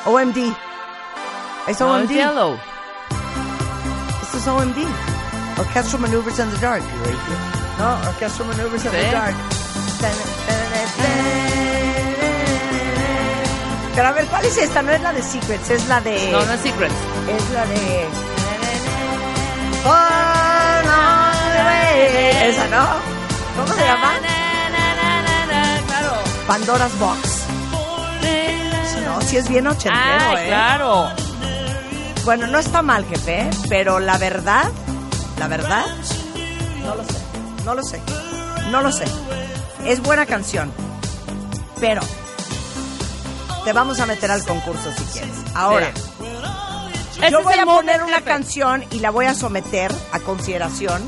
OMD. 0.06 0.38
Es 1.68 1.80
No, 1.80 1.94
OMD. 1.96 2.04
es 2.04 2.10
yellow. 2.12 2.58
Esto 4.22 4.38
es 4.38 4.48
OMD. 4.48 4.78
Orchestral 5.58 6.02
Maneuvers 6.02 6.40
in 6.40 6.50
the 6.52 6.58
Dark. 6.60 6.84
No, 7.80 8.10
Orchestral 8.10 8.48
Maneuvers 8.50 8.86
in 8.86 8.92
the. 8.92 9.12
Dark. 9.12 9.36
Pero 13.96 14.08
a 14.08 14.12
ver, 14.12 14.26
¿cuál 14.26 14.46
es 14.46 14.58
esta? 14.58 14.82
No 14.82 14.92
es 14.92 15.02
la 15.02 15.14
de 15.14 15.24
Secrets, 15.24 15.70
es 15.70 15.88
la 15.88 16.02
de... 16.02 16.30
No, 16.32 16.46
no 16.46 16.54
es 16.54 16.60
Secret. 16.60 16.92
Es 16.92 17.50
la 17.52 17.66
de... 17.66 18.08
Esa, 22.46 22.68
¿no? 22.68 22.86
¿Cómo 23.56 23.74
se 23.74 23.86
llama? 23.86 24.12
Claro. 25.88 26.12
Pandora's 26.46 27.00
Box. 27.00 27.46
No, 29.06 29.22
si 29.22 29.38
es 29.38 29.48
bien 29.50 29.66
ochentero, 29.68 30.26
Ay, 30.30 30.46
¿eh? 30.46 30.48
claro. 30.48 31.10
Bueno, 32.24 32.48
no 32.48 32.60
está 32.60 32.82
mal, 32.82 33.06
jefe, 33.06 33.50
pero 33.70 34.00
la 34.00 34.18
verdad, 34.18 34.66
la 35.40 35.48
verdad, 35.48 35.86
no 36.84 36.96
lo 36.96 37.04
sé, 37.04 37.18
no 37.64 37.76
lo 37.76 37.84
sé, 37.84 38.02
no 38.72 38.82
lo 38.82 38.92
sé. 38.92 39.06
Es 39.86 40.02
buena 40.02 40.26
canción, 40.26 40.72
pero 41.80 42.02
te 43.66 43.74
vamos 43.74 44.00
a 44.00 44.06
meter 44.06 44.32
al 44.32 44.46
concurso 44.46 44.92
si 44.98 45.04
quieres. 45.06 45.36
Ahora, 45.54 45.92
Ese 47.22 47.32
yo 47.32 47.44
voy 47.44 47.56
a 47.56 47.66
poner 47.66 48.02
una 48.04 48.18
jefe. 48.18 48.24
canción 48.30 48.86
y 48.92 49.00
la 49.00 49.10
voy 49.12 49.26
a 49.26 49.34
someter 49.34 49.92
a 50.12 50.20
consideración 50.20 51.02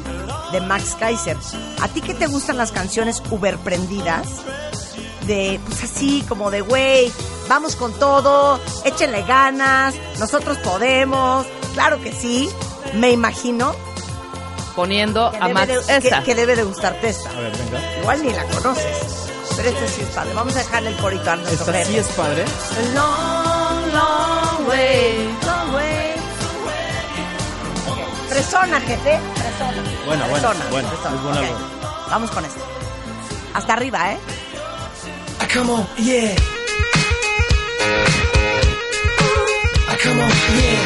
de 0.52 0.60
Max 0.62 0.96
Kaiser. 1.00 1.38
¿A 1.82 1.88
ti 1.88 2.02
qué 2.02 2.14
te 2.14 2.28
gustan 2.28 2.58
las 2.58 2.72
canciones 2.72 3.22
uber 3.30 3.58
prendidas? 3.60 4.28
De, 5.28 5.60
pues 5.66 5.84
así, 5.84 6.24
como 6.28 6.52
de, 6.52 6.62
güey, 6.62 7.12
vamos 7.50 7.76
con 7.76 7.92
todo, 7.94 8.60
échenle 8.86 9.24
ganas, 9.24 9.94
nosotros 10.20 10.58
podemos. 10.60 11.46
Claro 11.74 12.02
que 12.02 12.12
sí, 12.14 12.50
me 12.94 13.12
imagino 13.12 13.76
Poniendo 14.76 15.28
a 15.28 15.48
Max 15.50 15.68
de, 15.68 16.00
que- 16.00 16.08
esta. 16.08 16.24
que 16.24 16.34
debe 16.36 16.56
de 16.56 16.64
gustarte 16.64 17.10
esta. 17.10 17.30
A 17.30 17.34
ver, 17.42 17.52
venga. 17.58 17.98
Igual 18.00 18.24
ni 18.24 18.32
la 18.32 18.44
conoces. 18.46 19.27
Pero 19.58 19.70
este 19.70 19.88
sí 19.88 20.02
es 20.02 20.08
padre. 20.10 20.34
Vamos 20.34 20.56
a 20.56 20.60
dejarle 20.60 20.90
el 20.90 20.98
corito 20.98 21.32
a 21.32 21.36
nuestro 21.36 21.54
Esta 21.66 21.74
jefe. 21.74 21.92
sí 21.92 21.98
es 21.98 22.08
padre. 22.10 22.44
A 22.44 22.82
long, 22.94 23.94
long 23.94 24.68
way, 24.70 25.30
long 25.46 25.74
way. 25.76 26.14
Ok. 27.90 28.30
Fresona, 28.30 28.80
jefe. 28.82 29.20
Fresona. 29.36 29.84
Bueno, 30.06 30.26
bueno, 30.30 30.50
Fresona, 30.50 30.66
bueno, 30.70 30.90
es 30.94 31.22
buena 31.24 31.40
Ok. 31.42 31.48
rola. 31.48 32.08
Vamos 32.10 32.32
con 32.32 32.46
esto. 32.46 32.62
Hasta 33.56 33.74
arriba, 33.74 34.12
¿eh? 34.14 34.18
I 35.42 35.46
come 35.54 35.72
on, 35.72 35.88
yeah. 35.98 36.36
I 39.90 39.98
come 40.04 40.22
on, 40.22 40.30
yeah. 40.30 40.84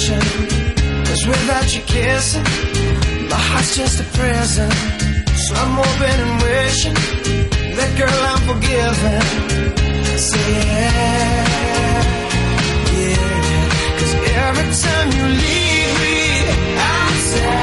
Condition. 0.00 1.04
Cause 1.04 1.26
without 1.26 1.74
your 1.74 1.84
kissing, 1.84 2.44
my 3.28 3.36
heart's 3.36 3.76
just 3.76 4.00
a 4.00 4.04
prison. 4.16 4.70
So 5.36 5.54
I'm 5.54 5.74
hoping 5.80 6.20
and 6.24 6.42
wishing 6.42 6.94
that 7.76 7.90
girl 7.98 8.20
I'm 8.30 8.40
forgiven. 8.48 9.20
Say 10.18 10.52
yeah, 10.52 10.94
yeah. 12.96 13.68
Cause 13.98 14.14
every 14.44 14.68
time 14.84 15.08
you 15.16 15.24
leave 15.42 15.92
me, 16.00 16.18
I'm 16.78 17.14
sad. 17.30 17.59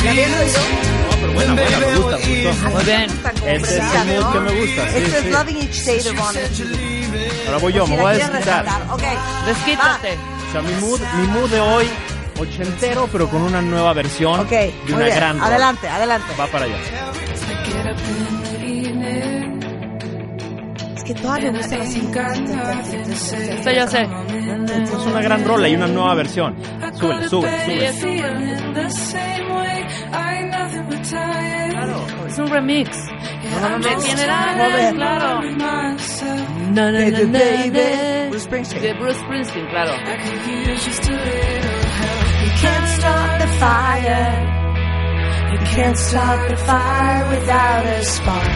No, 0.00 1.10
pero 1.20 1.32
buena, 1.34 1.54
buena, 1.54 1.78
me 1.78 1.96
gusta, 1.96 2.16
me 2.18 2.44
gustó. 2.50 2.70
Muy 2.70 2.84
bien. 2.84 3.10
Ese 3.46 3.78
es 3.78 3.94
el 3.94 4.22
mood 4.22 4.32
que 4.32 4.40
me 4.40 4.60
gusta, 4.60 4.88
sí, 4.88 4.96
Este 4.96 5.18
es. 5.18 5.26
Loving 5.26 5.56
Each. 5.58 5.88
Ahora 7.46 7.58
voy 7.58 7.72
yo, 7.72 7.86
me 7.86 7.96
voy 7.96 8.12
a 8.12 8.14
desquitar. 8.14 8.64
Desquítate. 9.46 10.18
O 10.48 10.52
sea, 10.52 10.62
mi 10.62 10.72
mood, 10.80 11.00
mi 11.20 11.26
mood 11.28 11.50
de 11.50 11.60
hoy, 11.60 11.86
ochentero, 12.38 13.08
pero 13.12 13.28
con 13.28 13.42
una 13.42 13.60
nueva 13.60 13.92
versión 13.92 14.40
Ok, 14.40 14.50
de 14.50 14.72
una 14.94 15.06
gran 15.08 15.36
rola. 15.38 15.46
Adelante, 15.48 15.88
adelante. 15.88 16.26
Va 16.40 16.46
para 16.46 16.64
allá. 16.64 16.76
Es 20.96 21.04
que 21.04 21.14
todavía 21.14 21.52
me 21.52 21.58
gusta 21.58 21.76
la 21.76 21.84
Esto 21.84 23.70
ya 23.70 23.86
sé. 23.86 24.02
Es 24.02 25.06
una 25.06 25.20
gran 25.20 25.44
rola 25.44 25.68
y 25.68 25.74
una 25.74 25.86
nueva 25.88 26.14
versión. 26.14 26.56
Súbele, 26.98 27.28
súbele, 27.28 27.92
súbele. 27.92 29.29
Claro, 31.08 32.06
es 32.26 32.38
un 32.38 32.48
remix. 32.48 32.90
¿De 33.06 33.96
quién 34.04 34.18
era? 34.18 34.54
Joven. 34.56 34.94
Claro. 34.96 35.42
No, 35.42 35.92
no, 36.72 36.92
De 36.92 37.10
no, 37.10 37.18
The 37.18 37.26
no, 37.26 37.32
Baby, 37.38 37.70
de- 37.70 38.26
Bruce 38.30 38.44
Springsteen. 38.44 38.82
De 38.82 38.92
Bruce 38.94 39.18
Springsteen, 39.20 39.66
claro. 39.68 39.92
can't 42.60 42.88
start 42.88 43.40
the 43.40 43.46
fire. 43.58 44.46
You 45.52 45.58
can't 45.74 45.96
start 45.98 46.48
the 46.48 46.56
fire 46.58 47.28
without 47.30 47.86
a 47.86 48.04
spark. 48.04 48.48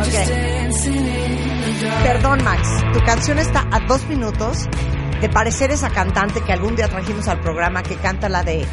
Ok. 0.00 2.02
Perdón, 2.02 2.42
Max. 2.44 2.68
Tu 2.92 3.00
canción 3.04 3.38
está 3.38 3.66
a 3.70 3.78
dos 3.86 4.04
minutos 4.08 4.68
de 5.22 5.28
parecer 5.30 5.70
esa 5.70 5.88
cantante 5.90 6.42
que 6.42 6.52
algún 6.52 6.74
día 6.76 6.88
trajimos 6.88 7.28
al 7.28 7.40
programa 7.40 7.82
que 7.82 7.96
canta 7.96 8.28
la 8.28 8.42
de 8.42 8.66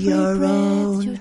Your 0.00 0.44
own 0.44 1.18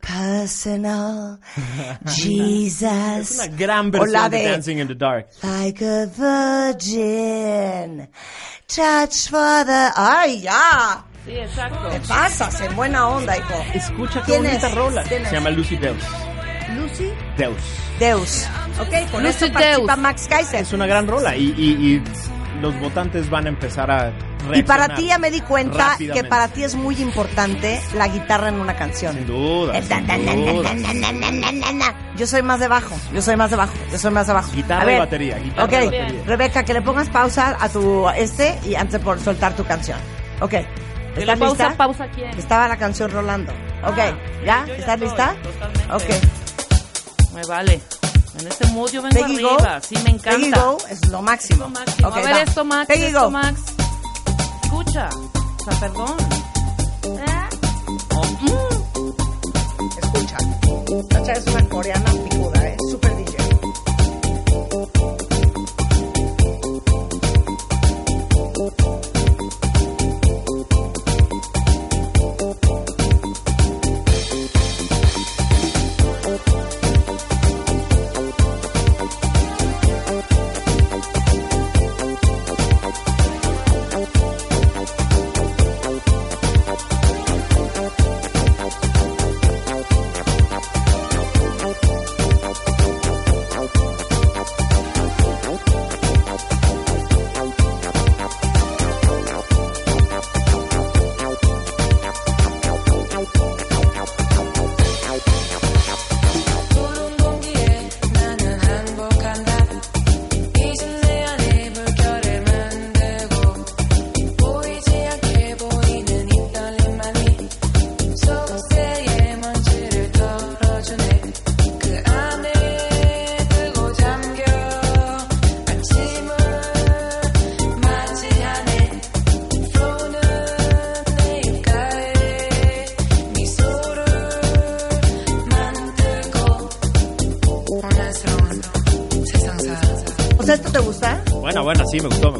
personal 0.00 1.38
Jesus. 2.06 2.82
Es 2.82 3.38
una 3.38 3.46
gran 3.56 3.88
O 3.88 3.90
versión 3.90 4.12
la 4.12 4.28
de 4.28 4.38
de 4.38 4.50
Dancing 4.50 4.78
in 4.78 4.88
the 4.88 4.94
Dark. 4.94 5.26
Like 5.42 5.84
a 5.84 6.06
virgin, 6.06 8.08
touch 8.66 9.28
for 9.30 9.64
the... 9.66 9.90
¡Ay, 9.96 10.40
ya! 10.42 11.04
Sí, 11.24 11.32
exacto. 11.32 11.88
¿Qué 11.90 12.00
pasas? 12.06 12.60
En 12.60 12.76
buena 12.76 13.08
onda, 13.08 13.36
hijo. 13.36 13.54
Escucha 13.74 14.20
qué 14.20 14.26
¿Quién 14.32 14.44
bonita 14.44 14.68
es? 14.68 14.74
rola. 14.74 15.04
Se 15.04 15.32
llama 15.32 15.50
Lucy 15.50 15.76
Deus. 15.76 16.02
Lucy 16.76 17.10
Deus. 17.38 17.56
Deus. 17.98 18.46
Ok, 18.80 19.10
con 19.10 19.22
Lucy 19.22 19.44
esto 19.46 19.52
participa 19.52 19.86
Deus. 19.94 19.98
Max 19.98 20.26
Kaiser. 20.28 20.60
Es 20.62 20.72
una 20.72 20.86
gran 20.86 21.06
rola 21.06 21.36
y, 21.36 21.54
y- 21.56 21.94
y 21.94 22.02
los 22.64 22.80
votantes 22.80 23.28
van 23.28 23.44
a 23.44 23.48
empezar 23.50 23.90
a 23.90 23.98
reaccionar. 24.10 24.56
Y 24.56 24.62
para 24.62 24.94
ti 24.94 25.06
ya 25.08 25.18
me 25.18 25.30
di 25.30 25.40
cuenta 25.42 25.96
que 25.98 26.24
para 26.24 26.48
ti 26.48 26.64
es 26.64 26.74
muy 26.74 26.96
importante 27.02 27.78
la 27.94 28.08
guitarra 28.08 28.48
en 28.48 28.54
una 28.58 28.74
canción. 28.74 29.14
Sin 29.14 29.26
duda, 29.26 29.80
sin. 29.82 30.06
Yo 32.16 32.26
soy 32.26 32.42
más 32.42 32.60
de 32.60 32.68
bajo, 32.68 32.94
yo 33.12 33.20
soy 33.20 33.36
más 33.36 33.50
de 33.50 33.56
bajo, 33.56 33.72
yo 33.92 33.98
soy 33.98 34.10
más 34.12 34.26
de 34.26 34.32
bajo. 34.32 34.50
Guitarra 34.52 34.88
A 34.88 34.92
y 34.92 34.98
batería, 34.98 35.38
guitarra 35.38 35.64
ok, 35.64 35.72
y 35.72 35.84
batería. 35.84 36.22
Rebeca, 36.26 36.62
que 36.64 36.72
le 36.74 36.82
pongas 36.82 37.08
pausa 37.10 37.56
a 37.60 37.68
tu 37.68 38.08
este 38.10 38.58
y 38.64 38.74
antes 38.76 39.00
por 39.00 39.18
soltar 39.20 39.54
tu 39.54 39.64
canción. 39.64 39.98
Ok, 40.40 40.50
¿Que 40.50 40.66
le 41.16 41.20
¿estás 41.22 41.38
pausa, 41.38 41.64
lista? 41.68 41.76
pausa 41.76 42.06
quién? 42.14 42.30
Estaba 42.38 42.66
la 42.68 42.76
canción 42.78 43.10
rolando. 43.10 43.52
Ok, 43.86 43.96
¿ya? 44.44 44.64
yo 44.66 44.74
ya 44.74 44.74
¿Estás 44.74 45.00
lista? 45.00 45.34
totalmente. 45.42 45.92
Ok. 45.92 47.34
Me 47.34 47.42
vale. 47.46 47.80
En 48.38 48.46
este 48.48 48.66
mood 48.68 48.90
yo 48.90 49.02
vengo 49.02 49.14
Peggy 49.20 49.42
Go. 49.42 49.50
arriba. 49.50 49.80
Sí, 49.80 49.94
me 50.04 50.10
encanta. 50.10 50.30
Peggy 50.38 50.50
Go 50.50 50.78
es 50.90 51.08
lo 51.08 51.22
máximo. 51.22 51.64
Lo 51.64 51.70
máximo. 51.70 52.08
Ok, 52.08 52.16
a 52.16 52.20
ver 52.20 52.32
va. 52.34 52.42
esto, 52.42 52.64
Max. 52.64 52.86
Peggy 52.88 53.04
esto, 53.04 53.24
Go. 53.24 53.30
Max. 53.30 53.60
Escucha. 54.64 55.08
O 55.10 55.64
sea, 55.70 55.80
perdón. 55.80 56.16
Oh, 58.16 58.24
mm. 58.40 59.14
Escucha. 60.02 60.36
Chacha 61.10 61.32
es 61.32 61.46
una 61.46 61.68
coreana 61.68 62.10
picuda, 62.10 62.43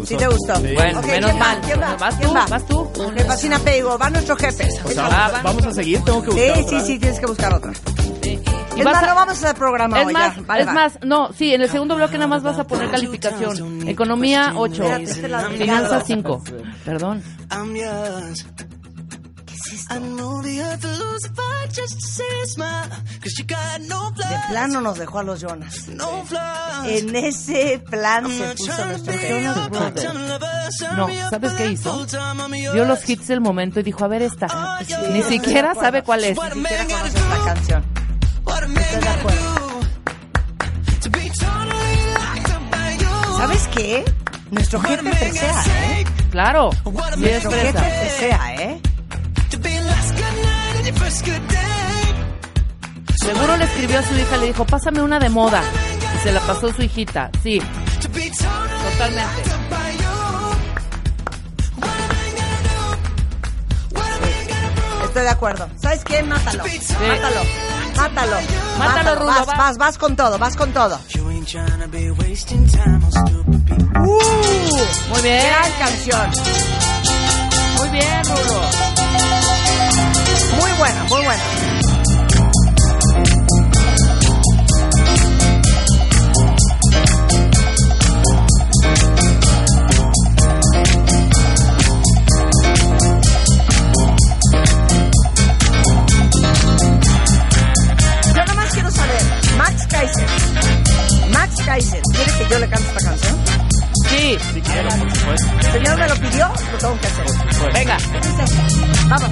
gustó. 0.05 0.15
¿Sí 0.15 0.17
te 0.17 0.27
gustó? 0.29 0.57
Sí. 0.69 0.75
Bueno, 0.75 0.99
Ok, 1.01 1.07
menos 1.07 1.35
mal. 1.37 1.61
¿Quién 1.61 1.81
va? 1.81 1.97
Vas 1.97 2.15
¿Quién 2.17 2.29
tú, 2.29 2.35
va? 2.35 2.47
vas 2.47 2.67
tú. 2.67 2.91
Me 3.15 3.25
fascina 3.25 3.59
Peigo, 3.59 3.99
va 3.99 4.11
nuestro 4.11 4.37
jefe. 4.37 4.69
O 4.85 4.89
sea, 4.91 5.09
va. 5.09 5.41
vamos 5.43 5.65
a 5.67 5.73
seguir, 5.73 6.03
tengo 6.05 6.23
que 6.23 6.31
Sí, 6.33 6.37
buscar 6.39 6.57
sí, 6.57 6.63
otra. 6.65 6.81
sí, 6.81 6.99
tienes 6.99 7.21
que 7.21 7.27
buscar 7.27 7.53
otra. 7.55 7.73
Sí. 8.23 8.41
Y 8.77 8.81
Es 8.81 8.85
más, 8.85 8.97
a- 8.97 9.07
no 9.07 9.15
vamos 9.15 9.29
a 9.29 9.47
hacer 9.47 9.55
programa 9.57 10.01
Es 10.01 10.07
hoy 10.09 10.13
más, 10.15 10.35
ya. 10.37 10.43
Vale, 10.43 10.61
es 10.63 10.69
va. 10.69 10.73
más, 10.73 10.99
no, 11.05 11.33
sí, 11.33 11.55
en 11.55 11.63
el 11.63 11.71
segundo 11.71 11.95
bloque 11.95 12.15
nada 12.15 12.27
más 12.27 12.43
vas 12.43 12.59
a 12.59 12.65
poner 12.67 12.91
calificación. 12.91 13.87
Economía 13.89 14.53
8, 14.57 14.83
Espérate, 14.83 15.05
este 15.05 15.29
lado. 15.29 15.51
finanzas 15.51 16.03
5. 16.07 16.43
Perdón. 16.85 17.23
¿Qué 19.47 19.55
es 19.55 19.67
esto? 19.73 19.95
De 23.25 24.39
plano 24.51 24.81
nos 24.81 24.99
dejó 24.99 25.21
a 25.21 25.23
los 25.23 25.41
Jonas. 25.41 25.89
En 26.85 27.17
ese 27.17 27.83
plan 27.91 28.31
se 28.31 28.55
puso 28.55 28.85
nuestro 28.85 29.13
Jonas 29.15 29.71
Brothers. 29.71 30.15
No, 30.97 31.09
¿sabes 31.31 31.53
qué 31.55 31.71
hizo? 31.73 32.07
Vio 32.73 32.85
los 32.85 33.09
hits 33.09 33.29
del 33.29 33.41
momento 33.41 33.81
y 33.81 33.83
dijo, 33.83 34.05
a 34.05 34.09
ver 34.09 34.23
esta. 34.23 34.79
Ni 34.81 34.85
estoy 34.85 35.13
de 35.13 35.23
siquiera 35.23 35.75
sabe 35.75 36.03
cuál 36.03 36.25
es. 36.25 36.39
Ni 36.39 36.63
siquiera 36.63 36.85
conoce 36.85 37.19
esta 37.19 37.45
canción. 37.45 37.85
Estoy 38.47 39.01
de 39.01 39.09
acuerdo. 39.09 39.65
do 40.85 41.01
to 41.01 41.11
be 41.11 41.29
totally 41.31 41.97
locked 42.15 42.51
up 42.51 42.71
by 42.71 42.97
you. 42.99 43.37
¿Sabes 43.39 43.69
qué? 43.69 44.05
Nuestro 44.51 44.81
jefe 44.81 45.11
presea, 45.11 45.65
¿eh? 45.67 46.05
Claro, 46.31 46.71
sí 46.73 46.91
Nuestro 47.21 47.51
jefe 47.51 47.73
presea, 47.73 48.55
¿eh? 48.57 48.81
Seguro 53.25 53.57
le 53.57 53.65
escribió 53.65 53.99
a 53.99 54.03
su 54.03 54.15
hija 54.15 54.37
y 54.37 54.41
le 54.41 54.47
dijo, 54.49 54.65
pásame 54.67 55.01
una 55.03 55.19
de 55.19 55.29
moda. 55.31 55.63
Y 56.15 56.19
se 56.23 56.33
la 56.33 56.41
pasó 56.41 56.73
su 56.73 56.83
hijita. 56.83 57.31
Sí, 57.43 57.61
totalmente. 58.93 59.43
Estoy 65.05 65.23
de 65.23 65.29
acuerdo. 65.29 65.69
¿Sabes 65.81 66.05
qué? 66.05 66.23
Mátalo. 66.23 66.65
Mátalo. 66.65 67.41
Mátalo. 67.97 68.37
Mátalo, 68.79 69.15
Rulo, 69.15 69.27
Vas, 69.27 69.49
va. 69.49 69.55
vas, 69.57 69.79
vas 69.79 69.99
con 69.99 70.17
todo, 70.17 70.39
vas 70.39 70.57
con 70.57 70.73
todo. 70.73 70.99
¡Uh! 74.07 74.19
Muy 75.09 75.23
bien. 75.23 75.47
Gran 75.47 75.73
canción. 75.79 76.31
Muy 77.79 77.89
bien, 77.91 78.25
Rulo. 78.25 78.61
Muy 80.61 80.73
buena, 80.79 81.05
muy 81.05 81.23
buena. 81.25 81.43
Max 99.57 99.87
Kaiser. 99.89 100.27
Max 101.31 101.55
Kaiser, 101.65 102.01
¿quiere 102.13 102.33
que 102.33 102.47
yo 102.51 102.59
le 102.59 102.69
cante 102.69 102.89
esta 102.89 103.11
canción? 103.11 103.37
Sí, 104.09 104.39
Sí, 104.55 104.61
quiero, 104.61 104.89
por 104.91 105.17
supuesto. 105.17 105.47
El 105.61 105.73
señor 105.73 105.99
me 105.99 106.09
lo 106.09 106.15
pidió, 106.17 106.49
lo 106.73 106.79
tengo 106.79 107.01
que 107.01 107.07
hacer. 107.07 107.73
venga. 107.73 107.97
Vamos. 109.09 109.31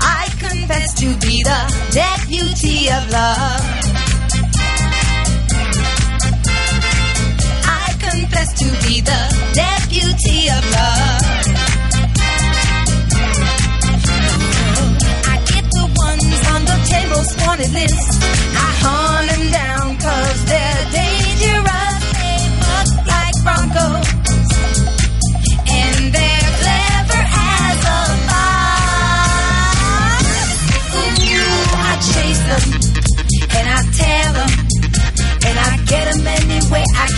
I 0.00 0.28
confess 0.40 0.94
to 0.94 1.06
be 1.26 1.42
the 1.42 1.60
deputy 1.92 2.88
of 2.90 3.10
love. 3.10 3.45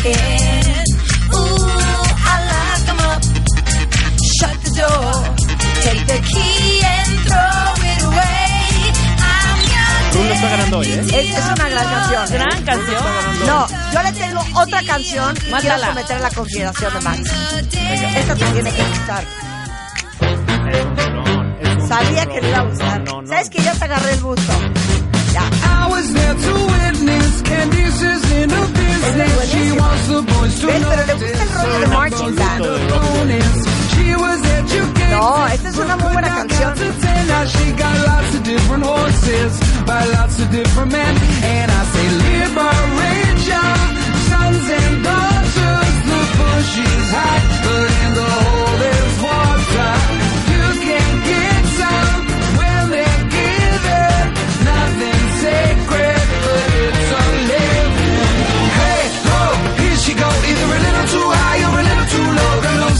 Way 0.08 0.14
I 0.14 0.60
can. 0.62 0.84
Ooh, 1.34 1.68
I 2.32 2.36
lock 2.50 2.80
them 2.88 3.00
up, 3.10 3.20
shut 4.38 4.56
the 4.64 4.70
door, 4.80 5.12
take 5.84 6.02
the 6.06 6.18
key 6.30 6.80
and 6.84 7.10
throw 7.26 7.64
it 7.90 8.00
away. 8.08 8.48
I'm 9.20 9.58
your 9.72 10.22
Rulo 10.22 10.32
está 10.34 10.48
ganando 10.48 10.78
hoy, 10.78 10.86
¿eh? 10.86 11.00
Es, 11.00 11.38
es 11.38 11.44
una 11.44 11.68
gran 11.68 11.86
canción. 11.94 12.24
Gran 12.30 12.62
canción. 12.64 13.02
No, 13.46 13.66
yo 13.92 14.02
le 14.02 14.12
tengo 14.12 14.40
otra 14.54 14.82
canción 14.82 15.36
y 15.36 15.40
quiero 15.40 15.56
Mátala. 15.56 15.86
someter 15.88 16.16
a 16.16 16.20
la 16.20 16.30
consideración 16.30 16.94
de 16.94 17.00
Max. 17.00 17.20
Esta 18.16 18.34
te 18.34 18.44
tiene 18.52 18.70
que 18.72 18.82
gustar. 18.84 19.24
Es 20.20 20.84
un 20.84 20.96
rolón, 20.96 21.56
es 21.60 21.82
un 21.82 21.88
Sabía 21.88 22.26
que 22.26 22.40
le 22.40 22.48
iba 22.48 22.58
a 22.58 22.62
gustar. 22.62 23.00
No, 23.00 23.12
no, 23.12 23.22
no. 23.22 23.28
¿Sabes 23.28 23.50
que 23.50 23.62
ya 23.62 23.72
te 23.72 23.84
agarré 23.84 24.12
el 24.12 24.20
gusto? 24.20 24.52
Ya. 25.32 25.42
I 25.42 25.90
was 25.90 26.12
there 26.12 26.34
to 26.34 26.54
witness 26.66 27.42
Candice's 27.42 28.32
inner 28.32 28.66
business. 28.66 28.87
She 28.98 29.72
wants 29.78 30.06
the 30.08 30.22
boys 30.22 30.60
to 30.60 30.66
¿Ves? 30.66 30.84
Pero 30.84 31.06
le 31.06 31.14
gusta 31.14 31.42
el 31.42 31.50
rollo 31.54 31.78
de 31.80 31.86
marching 31.86 32.34
band. 32.34 32.64
bonus. 32.64 33.66
She 33.94 34.14
was 34.16 34.40
educated. 34.58 35.10
No, 35.10 35.46
esta 35.46 35.68
es 35.68 35.76
una 35.78 35.96
muy 35.96 36.12
buena 36.12 36.28
canción. 36.28 36.74
Now 37.28 37.44
she 37.44 37.72
got 37.72 37.96
lots 38.06 38.34
of 38.34 38.42
different 38.44 38.84
horses 38.84 39.60
by 39.86 40.04
lots 40.16 40.38
of 40.40 40.50
different 40.50 40.92
men. 40.92 41.14
And 41.44 41.70
I 41.70 41.84
say, 41.92 42.08
liberate 42.26 43.40
your 43.52 43.74
sons 44.28 44.70
and 44.80 45.04
daughters. 45.04 45.94
The 46.10 46.20
bush 46.38 46.78
is 46.78 47.10
hot, 47.14 47.42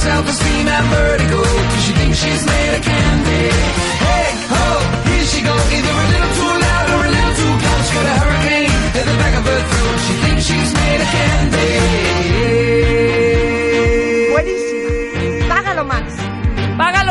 self-esteem 0.08 0.66
and 0.66 0.86
vertigo. 0.94 1.42
Cause 1.42 1.84
she 1.84 1.92
thinks 1.92 2.16
she's 2.22 2.44
made 2.46 2.72
of 2.76 2.82
candy. 2.82 3.44
Hey, 4.06 4.28
ho, 4.52 4.64
here 5.08 5.26
she 5.32 5.40
go. 5.42 5.87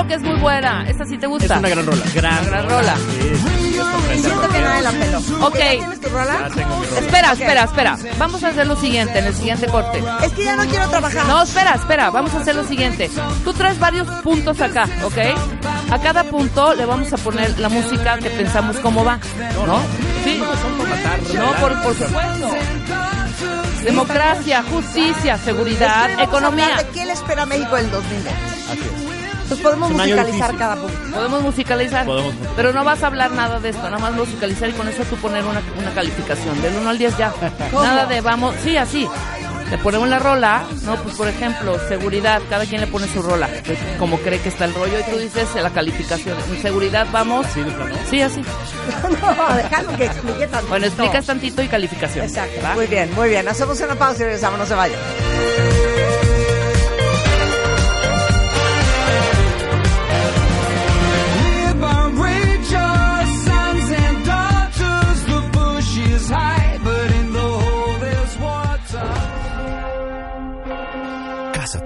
Que 0.08 0.14
es 0.16 0.22
muy 0.22 0.36
buena. 0.40 0.88
Esta 0.88 1.06
sí 1.06 1.18
te 1.18 1.28
gusta. 1.28 1.54
Es 1.54 1.60
una 1.60 1.70
gran 1.70 1.86
rola. 1.86 2.04
Gran, 2.14 2.46
Gran 2.46 2.70
rola. 2.70 2.96
Y 4.16 4.20
siento 4.20 4.50
que 4.50 4.60
nadie 4.62 4.82
la 4.82 4.92
peló. 4.92 5.20
Ok. 5.46 5.56
¿Ya 5.58 5.70
¿Tienes 5.70 6.02
tu 6.02 6.10
rola? 6.10 6.40
Ya 6.40 6.50
tengo 6.56 6.78
mi 6.80 6.86
rola. 6.86 7.00
Espera, 7.00 7.32
espera, 7.34 7.64
espera. 7.64 7.98
Vamos 8.18 8.44
a 8.44 8.48
hacer 8.50 8.68
lo 8.68 8.76
siguiente 8.76 9.20
en 9.20 9.26
el 9.26 9.36
siguiente 9.36 9.68
corte. 9.68 10.04
Es 10.24 10.32
que 10.34 10.44
ya 10.46 10.56
no 10.56 10.66
quiero 10.66 10.90
trabajar. 10.90 11.26
No, 11.28 11.44
espera, 11.44 11.76
espera, 11.76 12.10
vamos 12.10 12.34
a 12.34 12.40
hacer 12.40 12.56
lo 12.56 12.64
siguiente. 12.64 13.10
Tú 13.44 13.54
traes 13.54 13.78
varios 13.80 14.08
puntos 14.22 14.60
acá, 14.62 14.88
¿ok? 15.04 15.18
A 15.92 16.00
cada 16.00 16.24
punto 16.24 16.74
le 16.74 16.86
vamos 16.86 17.12
a 17.14 17.18
poner 17.18 17.60
la 17.60 17.70
música 17.70 18.18
que 18.18 18.30
pensamos 18.30 18.78
cómo 18.78 19.04
va, 19.04 19.20
¿no? 19.66 19.80
Sí. 20.24 20.42
No, 21.36 21.52
por, 21.62 21.82
por 21.82 21.94
supuesto. 21.94 22.50
Democracia, 23.84 24.64
justicia, 24.64 25.38
seguridad, 25.38 26.10
economía. 26.20 26.78
¿De 26.78 26.88
qué 26.88 27.06
le 27.06 27.14
espera 27.14 27.44
a 27.44 27.46
México 27.46 27.78
el 27.78 27.90
2020? 27.92 28.57
Así 29.54 29.54
es. 29.54 29.60
Entonces 29.60 29.64
podemos 29.64 29.92
musicalizar 29.92 30.56
cada 30.58 30.76
punto. 30.76 30.98
Podemos 31.16 31.42
musicalizar, 31.42 32.06
Podemos 32.06 32.26
musicalizar. 32.34 32.56
pero 32.56 32.74
no 32.74 32.84
vas 32.84 33.04
a 33.04 33.08
hablar 33.08 33.32
nada 33.32 33.60
de 33.60 33.70
esto, 33.70 33.84
nada 33.84 33.98
más 34.00 34.14
musicalizar 34.14 34.70
y 34.70 34.74
con 34.74 34.88
eso 34.88 35.04
tú 35.04 35.16
poner 35.18 35.44
una, 35.46 35.62
una 35.80 35.92
calificación 35.94 36.62
del 36.62 36.76
1 36.76 36.90
al 36.90 36.98
10 36.98 37.18
ya. 37.18 37.32
¿Cómo? 37.72 37.84
Nada 37.84 38.06
de 38.06 38.22
vamos, 38.22 38.56
sí, 38.64 38.78
así. 38.78 39.08
Le 39.70 39.78
ponemos 39.80 40.08
la 40.08 40.18
rola, 40.18 40.64
¿no? 40.84 40.96
Pues 41.04 41.16
por 41.16 41.28
ejemplo, 41.28 41.78
seguridad, 41.90 42.42
cada 42.50 42.66
quien 42.66 42.80
le 42.80 42.88
pone 42.88 43.06
su 43.06 43.22
rola, 43.22 43.50
como 44.00 44.18
cree 44.20 44.40
que 44.40 44.48
está 44.48 44.64
el 44.64 44.74
rollo 44.74 44.98
y 44.98 45.12
tú 45.12 45.18
dices 45.18 45.50
la 45.56 45.70
calificación. 45.72 46.38
En 46.50 46.62
seguridad 46.62 47.06
vamos, 47.12 47.46
Sí, 47.54 47.62
de 47.64 47.72
plano. 47.72 47.96
sí, 48.10 48.22
así. 48.22 48.42
no, 49.22 49.56
déjalo 49.58 49.98
que 49.98 50.06
explique 50.06 50.48
tanto. 50.48 50.68
Bueno, 50.70 50.86
explicas 50.86 51.26
tantito 51.26 51.62
y 51.62 51.68
calificación. 51.68 52.26
Exacto. 52.26 52.62
¿va? 52.64 52.76
Muy 52.76 52.88
bien, 52.88 53.14
muy 53.14 53.28
bien. 53.28 53.46
Hacemos 53.46 53.78
una 53.82 53.96
pausa 53.96 54.22
y 54.22 54.24
regresamos. 54.24 54.58
No 54.58 54.66
se 54.66 54.74
vayan. 54.74 55.00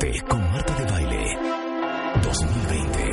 Cásate 0.02 0.22
con 0.28 0.42
Marta 0.52 0.74
de 0.74 0.86
Baile 0.92 1.38
2020. 2.24 3.12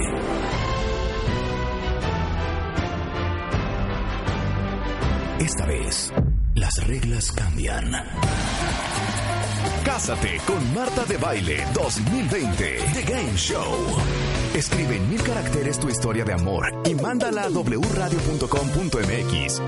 Esta 5.39 5.67
vez, 5.67 6.11
las 6.55 6.87
reglas 6.87 7.31
cambian. 7.33 7.93
Cásate 9.85 10.41
con 10.47 10.75
Marta 10.75 11.05
de 11.05 11.19
Baile 11.19 11.63
2020, 11.75 12.79
The 12.95 13.03
Game 13.03 13.37
Show. 13.37 13.99
Escribe 14.55 14.97
en 14.97 15.11
mil 15.11 15.23
caracteres 15.23 15.79
tu 15.79 15.91
historia 15.91 16.25
de 16.25 16.33
amor 16.33 16.73
y 16.87 16.95
mándala 16.95 17.43
a 17.43 17.51
wradio.com.mx 17.51 18.23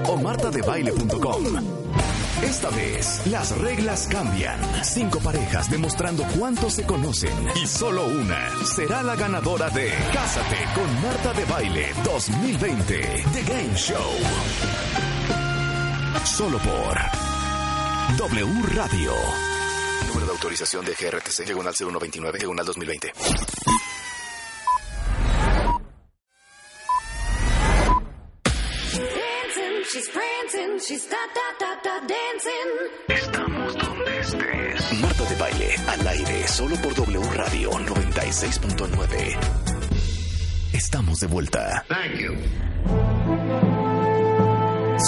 o 0.08 0.16
martadebaile.com. 0.16 1.89
Esta 2.42 2.70
vez, 2.70 3.26
las 3.26 3.56
reglas 3.58 4.08
cambian. 4.10 4.58
Cinco 4.84 5.20
parejas 5.20 5.70
demostrando 5.70 6.24
cuánto 6.38 6.70
se 6.70 6.84
conocen 6.84 7.32
y 7.62 7.66
solo 7.66 8.06
una 8.06 8.64
será 8.64 9.02
la 9.02 9.14
ganadora 9.14 9.68
de 9.70 9.90
Cásate 10.12 10.56
con 10.74 11.02
Marta 11.02 11.32
de 11.34 11.44
Baile 11.44 11.92
2020, 12.04 12.98
The 13.32 13.42
Game 13.42 13.74
Show. 13.76 14.10
Solo 16.24 16.58
por 16.58 16.98
W 18.16 18.62
Radio. 18.74 19.12
Número 20.08 20.26
de 20.26 20.32
autorización 20.32 20.84
de 20.84 20.92
GRTC, 20.92 21.44
diagonal 21.44 21.74
0129, 21.74 22.38
diagonal 22.38 22.64
2020. 22.66 23.12
Dancing, 28.92 29.84
she's 29.92 30.08
prancing, 30.08 30.78
she's 30.80 31.08
da 31.08 31.16
da 31.34 31.46
da 31.60 31.69
dancing. 31.82 32.70
Estamos 33.08 33.76
donde 33.76 34.20
estés. 34.20 35.00
Marta 35.00 35.24
de 35.24 35.36
Baile, 35.36 35.74
al 35.88 36.08
aire, 36.08 36.48
solo 36.48 36.76
por 36.76 36.94
W 36.94 37.20
Radio 37.34 37.70
96.9. 37.70 39.36
Estamos 40.72 41.20
de 41.20 41.26
vuelta. 41.26 41.84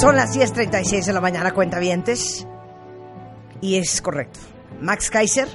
Son 0.01 0.17
las 0.17 0.35
10.36 0.37 1.05
de 1.05 1.13
la 1.13 1.21
mañana, 1.21 1.53
cuentavientes. 1.53 2.47
Y 3.61 3.77
es 3.77 4.01
correcto. 4.01 4.41
Max 4.81 5.11
Kaiser, 5.11 5.49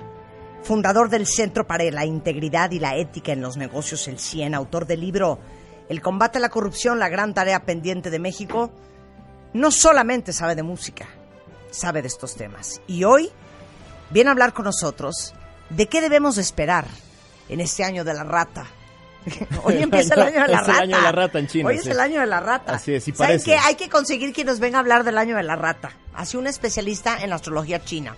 fundador 0.62 1.10
del 1.10 1.25
Centro 1.25 1.65
para 1.67 1.84
la 1.91 2.06
Integridad 2.06 2.71
y 2.71 2.80
la 2.80 2.95
Ética 2.95 3.34
en 3.34 3.41
los 3.41 3.58
Negocios, 3.58 4.08
el 4.08 4.19
CIEN, 4.19 4.53
autor 4.53 4.86
del 4.86 5.01
libro 5.01 5.39
El 5.89 6.01
combate 6.01 6.38
a 6.38 6.41
la 6.41 6.49
corrupción, 6.49 6.99
la 6.99 7.10
gran 7.10 7.34
tarea 7.34 7.65
pendiente 7.65 8.10
de 8.10 8.19
México, 8.19 8.71
no 9.53 9.71
solamente 9.71 10.33
sabe 10.33 10.55
de 10.55 10.63
música, 10.63 11.07
sabe 11.71 12.01
de 12.01 12.07
estos 12.07 12.36
temas. 12.36 12.81
Y 12.88 13.03
hoy 13.03 13.31
viene 14.10 14.29
a 14.29 14.33
hablar 14.33 14.53
con 14.53 14.65
nosotros 14.65 15.33
de 15.69 15.88
qué 15.88 16.01
debemos 16.01 16.38
esperar 16.38 16.86
en 17.49 17.60
este 17.60 17.83
año 17.83 18.03
de 18.03 18.13
la 18.13 18.23
rata. 18.23 18.65
Hoy 19.63 19.81
empieza 19.81 20.13
el 20.13 20.21
año 20.21 20.41
de 20.41 20.47
la 20.47 20.62
Es 20.62 20.67
el 20.67 20.75
año 20.75 20.95
de 20.95 21.03
la 21.03 21.12
rata 21.12 21.39
en 21.39 21.47
China, 21.47 21.67
Hoy 21.67 21.75
es 21.75 21.83
sí. 21.83 21.89
el 21.89 21.99
año 21.99 22.21
de 22.21 22.27
la 22.27 22.39
rata. 22.39 22.75
Así 22.75 22.93
es. 22.93 23.05
Hay 23.63 23.75
que 23.75 23.89
conseguir 23.89 24.33
que 24.33 24.45
nos 24.45 24.60
venga 24.60 24.77
a 24.77 24.79
hablar 24.79 25.03
del 25.03 25.17
año 25.17 25.36
de 25.36 25.43
la 25.43 25.57
rata. 25.57 25.91
Así 26.13 26.38
un 26.38 26.47
especialista 26.47 27.21
en 27.21 27.33
astrología 27.33 27.83
china. 27.83 28.15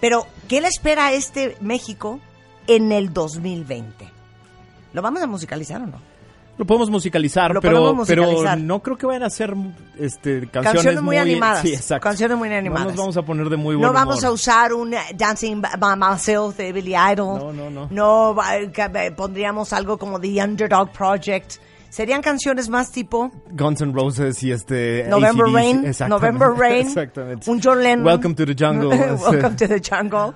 Pero, 0.00 0.26
¿qué 0.48 0.60
le 0.60 0.68
espera 0.68 1.06
a 1.06 1.12
este 1.12 1.56
México 1.60 2.20
en 2.66 2.90
el 2.90 3.12
2020? 3.12 4.10
¿Lo 4.92 5.02
vamos 5.02 5.22
a 5.22 5.26
musicalizar 5.26 5.80
o 5.80 5.86
no? 5.86 6.00
Lo 6.56 6.64
podemos 6.64 6.88
musicalizar, 6.88 7.52
Lo 7.52 7.60
pero, 7.60 7.78
podemos 7.78 7.96
musicalizar. 8.08 8.54
pero 8.54 8.66
no 8.66 8.80
creo 8.80 8.96
que 8.96 9.06
vayan 9.06 9.24
a 9.24 9.30
ser 9.30 9.54
este, 9.98 10.40
canciones, 10.48 10.72
Canciones 10.72 11.02
muy 11.02 11.16
animadas. 11.16 11.62
Sí, 11.62 11.74
exacto. 11.74 12.04
Canciones 12.04 12.38
muy 12.38 12.52
animadas. 12.54 12.84
No 12.84 12.90
nos 12.90 12.98
vamos 12.98 13.16
a 13.16 13.22
poner 13.22 13.48
de 13.48 13.56
muy 13.56 13.74
buen 13.74 13.86
No 13.86 13.92
vamos 13.92 14.18
humor. 14.18 14.30
a 14.30 14.32
usar 14.32 14.72
un 14.72 14.94
eh, 14.94 14.98
Dancing 15.16 15.60
by 15.60 15.96
Myself 15.96 16.56
de 16.56 16.72
Billy 16.72 16.94
Idol. 16.94 17.38
No, 17.38 17.52
no, 17.52 17.70
no. 17.70 17.88
No 17.90 18.36
eh, 18.52 19.10
pondríamos 19.16 19.72
algo 19.72 19.98
como 19.98 20.20
The 20.20 20.42
Underdog 20.44 20.92
Project. 20.92 21.54
Serían 21.90 22.22
canciones 22.22 22.68
más 22.68 22.90
tipo 22.90 23.30
Guns 23.50 23.80
N' 23.80 23.92
Roses 23.92 24.42
y 24.42 24.50
este 24.50 25.06
November 25.08 25.46
AC/DC, 25.46 25.56
Rain, 25.56 25.84
exactamente, 25.86 26.08
November 26.08 26.48
Rain, 26.58 26.86
exactamente. 26.88 27.50
un 27.50 27.60
John 27.62 27.82
Lennon. 27.82 28.04
Welcome 28.06 28.34
to 28.34 28.44
the 28.46 28.54
jungle. 28.58 28.88
Welcome 29.30 29.56
to 29.56 29.68
the 29.68 29.80
jungle. 29.80 30.34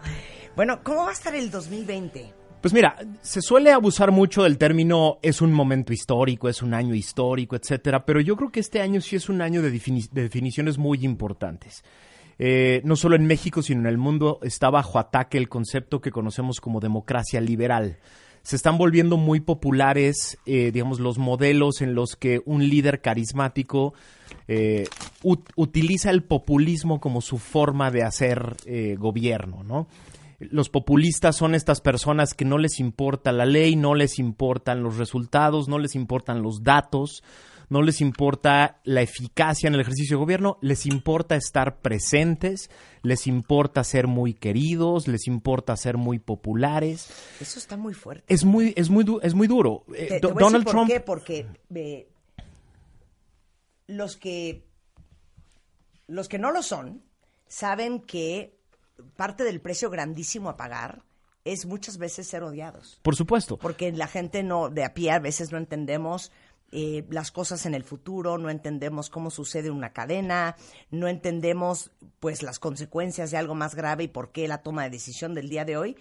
Bueno, 0.54 0.80
¿cómo 0.84 1.04
va 1.04 1.10
a 1.10 1.12
estar 1.12 1.34
el 1.34 1.50
2020? 1.50 2.32
Pues 2.60 2.74
mira, 2.74 2.96
se 3.22 3.40
suele 3.40 3.70
abusar 3.70 4.10
mucho 4.10 4.42
del 4.42 4.58
término 4.58 5.18
es 5.22 5.40
un 5.40 5.52
momento 5.52 5.92
histórico, 5.92 6.48
es 6.48 6.60
un 6.60 6.74
año 6.74 6.92
histórico, 6.94 7.54
etcétera, 7.54 8.04
pero 8.04 8.20
yo 8.20 8.36
creo 8.36 8.50
que 8.50 8.58
este 8.60 8.80
año 8.80 9.00
sí 9.00 9.14
es 9.14 9.28
un 9.28 9.40
año 9.42 9.62
de, 9.62 9.72
defini- 9.72 10.10
de 10.10 10.22
definiciones 10.22 10.76
muy 10.76 11.04
importantes. 11.04 11.84
Eh, 12.40 12.80
no 12.84 12.96
solo 12.96 13.14
en 13.16 13.26
México, 13.26 13.62
sino 13.62 13.80
en 13.82 13.86
el 13.86 13.98
mundo 13.98 14.40
está 14.42 14.70
bajo 14.70 14.98
ataque 14.98 15.38
el 15.38 15.48
concepto 15.48 16.00
que 16.00 16.10
conocemos 16.10 16.60
como 16.60 16.80
democracia 16.80 17.40
liberal. 17.40 17.98
Se 18.42 18.56
están 18.56 18.76
volviendo 18.76 19.16
muy 19.16 19.40
populares, 19.40 20.38
eh, 20.46 20.70
digamos, 20.72 20.98
los 21.00 21.18
modelos 21.18 21.80
en 21.80 21.94
los 21.94 22.16
que 22.16 22.40
un 22.44 22.68
líder 22.68 23.00
carismático 23.00 23.94
eh, 24.48 24.84
ut- 25.22 25.48
utiliza 25.56 26.10
el 26.10 26.22
populismo 26.22 27.00
como 27.00 27.20
su 27.20 27.38
forma 27.38 27.90
de 27.90 28.02
hacer 28.02 28.56
gobierno, 28.98 29.62
¿no? 29.64 29.86
Los 30.38 30.68
populistas 30.68 31.34
son 31.36 31.54
estas 31.54 31.80
personas 31.80 32.32
que 32.34 32.44
no 32.44 32.58
les 32.58 32.78
importa 32.78 33.32
la 33.32 33.44
ley, 33.44 33.74
no 33.74 33.94
les 33.94 34.18
importan 34.20 34.82
los 34.82 34.96
resultados, 34.96 35.68
no 35.68 35.78
les 35.80 35.96
importan 35.96 36.42
los 36.42 36.62
datos, 36.62 37.24
no 37.70 37.82
les 37.82 38.00
importa 38.00 38.80
la 38.84 39.02
eficacia 39.02 39.66
en 39.66 39.74
el 39.74 39.80
ejercicio 39.80 40.16
de 40.16 40.20
gobierno, 40.20 40.56
les 40.62 40.86
importa 40.86 41.34
estar 41.34 41.80
presentes, 41.80 42.70
les 43.02 43.26
importa 43.26 43.82
ser 43.82 44.06
muy 44.06 44.32
queridos, 44.32 45.08
les 45.08 45.26
importa 45.26 45.76
ser 45.76 45.96
muy 45.96 46.18
populares. 46.20 47.10
Eso 47.40 47.58
está 47.58 47.76
muy 47.76 47.92
fuerte. 47.94 48.24
Es 48.32 48.44
muy, 48.44 48.72
es 48.76 48.90
muy, 48.90 49.02
du- 49.04 49.20
es 49.22 49.34
muy 49.34 49.48
duro. 49.48 49.84
Eh, 49.94 50.06
Te- 50.06 50.14
a 50.14 50.18
decir 50.20 50.34
Donald 50.34 50.64
por 50.64 50.72
Trump. 50.72 50.88
qué, 50.88 51.00
porque 51.00 51.46
eh, 51.74 52.08
los 53.86 54.16
que 54.16 54.64
los 56.06 56.28
que 56.28 56.38
no 56.38 56.52
lo 56.52 56.62
son 56.62 57.02
saben 57.48 58.00
que 58.00 58.56
parte 59.16 59.44
del 59.44 59.60
precio 59.60 59.90
grandísimo 59.90 60.48
a 60.48 60.56
pagar 60.56 61.02
es 61.44 61.66
muchas 61.66 61.98
veces 61.98 62.26
ser 62.26 62.42
odiados. 62.42 63.00
Por 63.02 63.16
supuesto. 63.16 63.58
Porque 63.58 63.92
la 63.92 64.06
gente 64.06 64.42
no 64.42 64.68
de 64.68 64.84
a 64.84 64.94
pie 64.94 65.10
a 65.12 65.18
veces 65.18 65.50
no 65.50 65.58
entendemos 65.58 66.30
eh, 66.70 67.06
las 67.08 67.30
cosas 67.30 67.64
en 67.64 67.74
el 67.74 67.84
futuro, 67.84 68.36
no 68.36 68.50
entendemos 68.50 69.08
cómo 69.08 69.30
sucede 69.30 69.70
una 69.70 69.94
cadena, 69.94 70.56
no 70.90 71.08
entendemos 71.08 71.90
pues 72.20 72.42
las 72.42 72.58
consecuencias 72.58 73.30
de 73.30 73.38
algo 73.38 73.54
más 73.54 73.74
grave 73.74 74.04
y 74.04 74.08
por 74.08 74.32
qué 74.32 74.46
la 74.48 74.62
toma 74.62 74.84
de 74.84 74.90
decisión 74.90 75.34
del 75.34 75.48
día 75.48 75.64
de 75.64 75.78
hoy. 75.78 75.96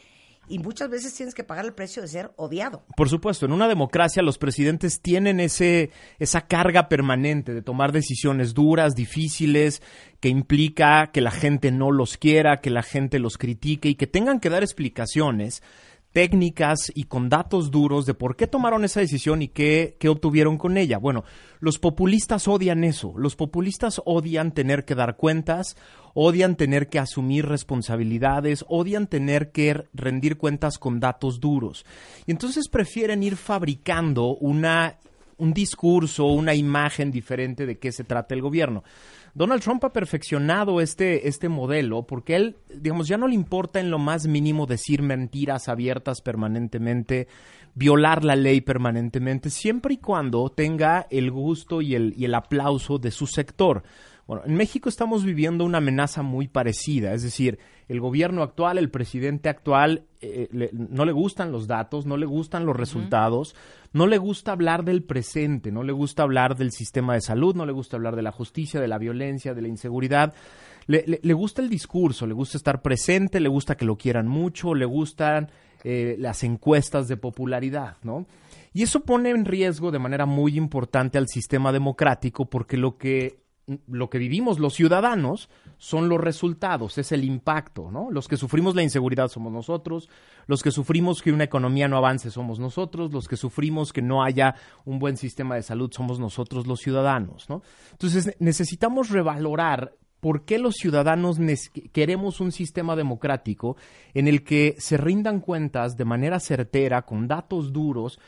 Y 0.47 0.59
muchas 0.59 0.89
veces 0.89 1.13
tienes 1.13 1.35
que 1.35 1.43
pagar 1.43 1.65
el 1.65 1.73
precio 1.73 2.01
de 2.01 2.07
ser 2.07 2.31
odiado. 2.37 2.83
Por 2.95 3.09
supuesto, 3.09 3.45
en 3.45 3.51
una 3.51 3.67
democracia 3.67 4.23
los 4.23 4.37
presidentes 4.37 5.01
tienen 5.01 5.39
ese, 5.39 5.91
esa 6.19 6.41
carga 6.47 6.89
permanente 6.89 7.53
de 7.53 7.61
tomar 7.61 7.91
decisiones 7.91 8.53
duras, 8.53 8.95
difíciles, 8.95 9.81
que 10.19 10.29
implica 10.29 11.11
que 11.11 11.21
la 11.21 11.31
gente 11.31 11.71
no 11.71 11.91
los 11.91 12.17
quiera, 12.17 12.57
que 12.57 12.69
la 12.69 12.83
gente 12.83 13.19
los 13.19 13.37
critique 13.37 13.89
y 13.89 13.95
que 13.95 14.07
tengan 14.07 14.39
que 14.39 14.49
dar 14.49 14.63
explicaciones 14.63 15.61
técnicas 16.17 16.91
y 16.95 17.03
con 17.03 17.29
datos 17.29 17.69
duros 17.69 18.07
de 18.07 18.15
por 18.15 18.35
qué 18.35 18.47
tomaron 18.47 18.83
esa 18.83 19.01
decisión 19.01 19.43
y 19.43 19.49
qué, 19.49 19.95
obtuvieron 20.09 20.57
con 20.57 20.75
ella. 20.75 20.97
Bueno, 20.97 21.23
los 21.59 21.77
populistas 21.77 22.47
odian 22.47 22.83
eso. 22.83 23.13
Los 23.15 23.35
populistas 23.35 24.01
odian 24.03 24.51
tener 24.51 24.83
que 24.83 24.95
dar 24.95 25.15
cuentas, 25.15 25.77
odian 26.15 26.55
tener 26.55 26.89
que 26.89 26.97
asumir 26.97 27.45
responsabilidades, 27.45 28.65
odian 28.67 29.05
tener 29.05 29.51
que 29.51 29.83
rendir 29.93 30.37
cuentas 30.37 30.79
con 30.79 30.99
datos 30.99 31.39
duros. 31.39 31.85
Y 32.25 32.31
entonces 32.31 32.67
prefieren 32.67 33.21
ir 33.21 33.35
fabricando 33.35 34.37
una, 34.37 34.97
un 35.37 35.53
discurso, 35.53 36.25
una 36.25 36.55
imagen 36.55 37.11
diferente 37.11 37.67
de 37.67 37.77
qué 37.77 37.91
se 37.91 38.03
trata 38.03 38.33
el 38.33 38.41
gobierno. 38.41 38.83
Donald 39.37 39.61
Trump 39.61 39.85
ha 39.85 39.93
perfeccionado 39.93 40.81
este, 40.81 41.27
este 41.27 41.47
modelo 41.47 42.07
porque 42.07 42.35
él, 42.35 42.55
digamos, 42.73 43.07
ya 43.07 43.17
no 43.17 43.27
le 43.27 43.35
importa 43.35 43.79
en 43.79 43.91
lo 43.91 43.99
más 43.99 44.25
mínimo 44.25 44.65
decir 44.65 45.03
mentiras 45.03 45.69
abiertas 45.69 46.21
permanentemente, 46.21 47.27
violar 47.75 48.23
la 48.23 48.35
ley 48.35 48.61
permanentemente, 48.61 49.51
siempre 49.51 49.93
y 49.93 49.97
cuando 49.97 50.49
tenga 50.49 51.05
el 51.11 51.29
gusto 51.29 51.83
y 51.83 51.93
el, 51.93 52.15
y 52.17 52.25
el 52.25 52.33
aplauso 52.33 52.97
de 52.97 53.11
su 53.11 53.27
sector. 53.27 53.83
Bueno, 54.27 54.43
en 54.45 54.55
México 54.55 54.89
estamos 54.89 55.23
viviendo 55.23 55.63
una 55.63 55.77
amenaza 55.77 56.21
muy 56.21 56.49
parecida, 56.49 57.13
es 57.13 57.23
decir, 57.23 57.59
el 57.87 58.01
gobierno 58.01 58.43
actual, 58.43 58.77
el 58.77 58.89
presidente 58.91 59.47
actual, 59.47 60.03
eh, 60.19 60.49
le- 60.51 60.69
no 60.73 61.05
le 61.05 61.13
gustan 61.13 61.53
los 61.53 61.65
datos, 61.65 62.05
no 62.05 62.17
le 62.17 62.25
gustan 62.25 62.65
los 62.65 62.75
resultados, 62.75 63.55
no 63.93 64.05
le 64.05 64.17
gusta 64.17 64.51
hablar 64.51 64.83
del 64.83 65.01
presente, 65.03 65.71
no 65.71 65.81
le 65.83 65.93
gusta 65.93 66.23
hablar 66.23 66.57
del 66.57 66.71
sistema 66.73 67.13
de 67.13 67.21
salud, 67.21 67.55
no 67.55 67.65
le 67.65 67.71
gusta 67.71 67.95
hablar 67.95 68.17
de 68.17 68.21
la 68.21 68.33
justicia, 68.33 68.81
de 68.81 68.89
la 68.89 68.97
violencia, 68.97 69.53
de 69.53 69.61
la 69.61 69.69
inseguridad. 69.69 70.33
Le, 70.87 71.05
le- 71.07 71.21
le 71.23 71.33
gusta 71.33 71.61
el 71.61 71.69
discurso, 71.69 72.27
le 72.27 72.33
gusta 72.33 72.57
estar 72.57 72.81
presente, 72.81 73.39
le 73.39 73.47
gusta 73.49 73.75
que 73.77 73.85
lo 73.85 73.97
quieran 73.97 74.27
mucho, 74.27 74.75
le 74.75 74.85
gustan 74.85 75.49
eh, 75.85 76.15
las 76.19 76.43
encuestas 76.43 77.07
de 77.07 77.15
popularidad, 77.15 77.95
¿no? 78.03 78.25
Y 78.73 78.83
eso 78.83 79.01
pone 79.05 79.29
en 79.29 79.45
riesgo 79.45 79.91
de 79.91 79.99
manera 79.99 80.25
muy 80.25 80.57
importante 80.57 81.17
al 81.17 81.27
sistema 81.29 81.71
democrático 81.71 82.45
porque 82.49 82.75
lo 82.75 82.97
que 82.97 83.46
lo 83.87 84.09
que 84.09 84.17
vivimos 84.17 84.59
los 84.59 84.75
ciudadanos 84.75 85.49
son 85.77 86.07
los 86.07 86.21
resultados, 86.21 86.97
es 86.97 87.11
el 87.11 87.25
impacto, 87.25 87.91
¿no? 87.91 88.09
Los 88.11 88.27
que 88.27 88.37
sufrimos 88.37 88.75
la 88.75 88.83
inseguridad 88.83 89.27
somos 89.27 89.51
nosotros, 89.51 90.09
los 90.47 90.63
que 90.63 90.71
sufrimos 90.71 91.21
que 91.21 91.33
una 91.33 91.43
economía 91.43 91.87
no 91.87 91.97
avance 91.97 92.31
somos 92.31 92.59
nosotros, 92.59 93.11
los 93.11 93.27
que 93.27 93.35
sufrimos 93.35 93.91
que 93.91 94.01
no 94.01 94.23
haya 94.23 94.55
un 94.85 94.99
buen 94.99 95.17
sistema 95.17 95.55
de 95.55 95.63
salud 95.63 95.91
somos 95.91 96.19
nosotros 96.19 96.65
los 96.65 96.79
ciudadanos, 96.79 97.49
¿no? 97.49 97.61
Entonces 97.91 98.35
necesitamos 98.39 99.09
revalorar 99.09 99.93
por 100.21 100.45
qué 100.45 100.57
los 100.57 100.75
ciudadanos 100.75 101.37
queremos 101.91 102.39
un 102.39 102.51
sistema 102.51 102.95
democrático 102.95 103.75
en 104.13 104.27
el 104.27 104.43
que 104.43 104.75
se 104.79 104.97
rindan 104.97 105.41
cuentas 105.41 105.95
de 105.97 106.05
manera 106.05 106.39
certera, 106.39 107.03
con 107.03 107.27
datos 107.27 107.71
duros, 107.71 108.19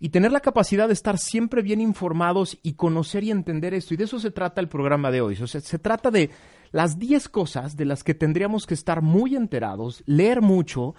y 0.00 0.08
tener 0.08 0.32
la 0.32 0.40
capacidad 0.40 0.88
de 0.88 0.94
estar 0.94 1.18
siempre 1.18 1.60
bien 1.60 1.80
informados 1.80 2.58
y 2.62 2.72
conocer 2.72 3.22
y 3.22 3.30
entender 3.30 3.74
esto. 3.74 3.92
Y 3.92 3.98
de 3.98 4.04
eso 4.04 4.18
se 4.18 4.30
trata 4.30 4.60
el 4.62 4.68
programa 4.68 5.10
de 5.10 5.20
hoy. 5.20 5.36
O 5.42 5.46
sea, 5.46 5.60
se 5.60 5.78
trata 5.78 6.10
de 6.10 6.30
las 6.72 6.98
10 6.98 7.28
cosas 7.28 7.76
de 7.76 7.84
las 7.84 8.02
que 8.02 8.14
tendríamos 8.14 8.66
que 8.66 8.74
estar 8.74 9.02
muy 9.02 9.36
enterados, 9.36 10.02
leer 10.06 10.40
mucho, 10.40 10.94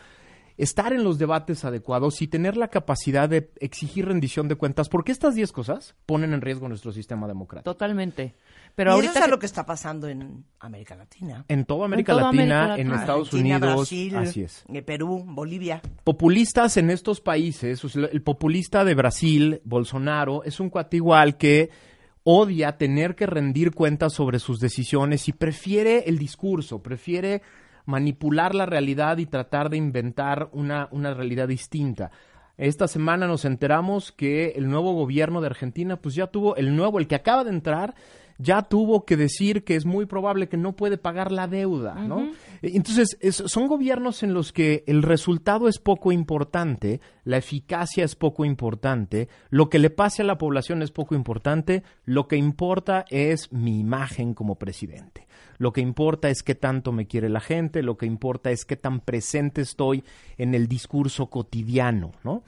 estar 0.58 0.94
en 0.94 1.04
los 1.04 1.18
debates 1.18 1.66
adecuados 1.66 2.22
y 2.22 2.28
tener 2.28 2.58
la 2.58 2.68
capacidad 2.70 3.28
de 3.30 3.52
exigir 3.60 4.06
rendición 4.06 4.48
de 4.48 4.56
cuentas, 4.56 4.90
porque 4.90 5.12
estas 5.12 5.36
10 5.36 5.52
cosas 5.52 5.96
ponen 6.06 6.34
en 6.34 6.42
riesgo 6.42 6.68
nuestro 6.68 6.92
sistema 6.92 7.28
democrático. 7.28 7.72
Totalmente. 7.72 8.36
Pero 8.76 8.92
y 8.92 8.94
ahorita 8.94 9.12
eso 9.12 9.20
es 9.20 9.26
que- 9.26 9.32
lo 9.32 9.40
que 9.40 9.46
está 9.46 9.66
pasando 9.66 10.08
en 10.08 10.46
América 10.60 10.96
Latina. 10.96 11.44
En 11.50 11.66
toda 11.66 11.86
América 11.86 12.14
En 12.14 12.18
toda 12.20 12.32
Latina, 12.32 12.44
América 12.64 12.82
en 12.82 12.88
Latina. 12.90 13.02
Estados 13.02 13.28
Argentina, 13.28 13.56
Unidos, 13.58 13.76
Brasil, 13.76 14.16
así 14.16 14.42
es. 14.44 14.64
eh, 14.74 14.82
Perú, 14.82 15.24
Bolivia. 15.28 15.82
populistas 16.04 16.78
en 16.78 16.90
estos 16.90 17.20
países, 17.22 17.84
o 17.84 17.90
sea, 17.90 18.06
el 18.12 18.22
populista 18.22 18.86
de 18.86 18.96
Brasil, 18.96 19.62
Bolsonaro, 19.66 20.44
es 20.44 20.60
un 20.60 20.70
cuate 20.70 20.98
igual 20.98 21.38
que 21.38 21.70
odia 22.24 22.78
tener 22.78 23.16
que 23.16 23.26
rendir 23.26 23.72
cuentas 23.74 24.14
sobre 24.14 24.40
sus 24.40 24.60
decisiones 24.60 25.28
y 25.28 25.34
prefiere 25.34 26.04
el 26.08 26.18
discurso, 26.20 26.82
prefiere 26.82 27.42
manipular 27.86 28.56
la 28.56 28.66
realidad 28.66 29.18
y 29.18 29.26
tratar 29.26 29.70
de 29.70 29.78
inventar 29.78 30.50
una, 30.54 30.88
una 30.92 31.14
realidad 31.14 31.48
distinta. 31.48 32.12
Esta 32.58 32.88
semana 32.88 33.28
nos 33.28 33.46
enteramos 33.46 34.12
que 34.12 34.50
el 34.56 34.70
nuevo 34.70 34.94
gobierno 34.94 35.42
de 35.42 35.48
Argentina, 35.48 35.96
pues 35.96 36.16
ya 36.16 36.28
tuvo, 36.28 36.56
el 36.58 36.76
nuevo, 36.76 37.00
el 37.00 37.08
que 37.08 37.16
acaba 37.16 37.44
de 37.44 37.50
entrar, 37.50 37.96
ya 38.42 38.64
tuvo 38.64 39.06
que 39.06 39.18
decir 39.18 39.64
que 39.64 39.76
es 39.76 39.86
muy 39.86 40.06
probable 40.06 40.50
que 40.50 40.58
no 40.58 40.76
puede 40.76 40.98
pagar 40.98 41.32
la 41.32 41.48
deuda, 41.48 41.96
¿no? 41.96 42.24
Eh, 42.62 42.72
Entonces, 42.74 43.18
es- 43.22 43.44
son 43.46 43.68
gobiernos 43.68 44.24
en 44.24 44.34
los 44.34 44.52
que 44.52 44.84
el 44.88 45.04
resultado 45.04 45.68
es 45.68 45.78
poco 45.80 46.12
importante, 46.12 47.02
la 47.24 47.38
eficacia 47.38 48.04
es 48.04 48.16
poco 48.16 48.46
importante, 48.46 49.30
lo 49.50 49.70
que 49.70 49.80
le 49.80 49.90
pase 49.90 50.22
a 50.22 50.26
la 50.26 50.38
población 50.38 50.82
es 50.82 50.92
poco 50.92 51.16
importante, 51.16 51.84
lo 52.06 52.28
que 52.28 52.38
importa 52.38 53.06
es 53.10 53.52
mi 53.52 53.80
imagen 53.80 54.34
como 54.34 54.56
presidente. 54.56 55.28
Lo 55.58 55.74
que 55.74 55.82
importa 55.82 56.30
es 56.30 56.42
qué 56.42 56.56
tanto 56.56 56.92
me 56.92 57.06
quiere 57.06 57.30
la 57.30 57.40
gente, 57.40 57.84
lo 57.84 57.96
que 57.96 58.08
importa 58.08 58.50
es 58.50 58.66
qué 58.66 58.76
tan 58.76 59.00
presente 59.00 59.62
estoy 59.62 60.04
en 60.40 60.56
el 60.56 60.68
discurso 60.68 61.28
cotidiano, 61.30 62.14
¿no? 62.24 62.42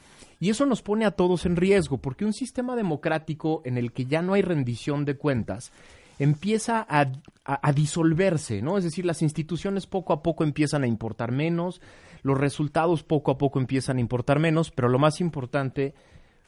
Y 0.43 0.49
eso 0.49 0.65
nos 0.65 0.81
pone 0.81 1.05
a 1.05 1.11
todos 1.11 1.45
en 1.45 1.55
riesgo, 1.55 1.99
porque 1.99 2.25
un 2.25 2.33
sistema 2.33 2.75
democrático 2.75 3.61
en 3.63 3.77
el 3.77 3.93
que 3.93 4.07
ya 4.07 4.21
no 4.21 4.33
hay 4.33 4.41
rendición 4.41 5.05
de 5.05 5.15
cuentas 5.15 5.71
empieza 6.19 6.85
a, 6.89 7.71
disolverse, 7.71 8.61
¿no? 8.61 8.77
Es 8.77 8.83
decir, 8.83 9.05
las 9.05 9.21
instituciones 9.21 9.87
poco 9.87 10.11
a 10.11 10.21
poco 10.21 10.43
empiezan 10.43 10.83
a 10.83 10.87
importar 10.87 11.31
menos, 11.31 11.79
los 12.23 12.37
resultados 12.37 13.03
poco 13.03 13.31
a 13.31 13.37
poco 13.37 13.57
empiezan 13.57 13.95
a 13.95 14.01
importar 14.01 14.39
menos, 14.39 14.69
pero 14.69 14.89
lo 14.89 14.99
más 14.99 15.21
importante, 15.21 15.93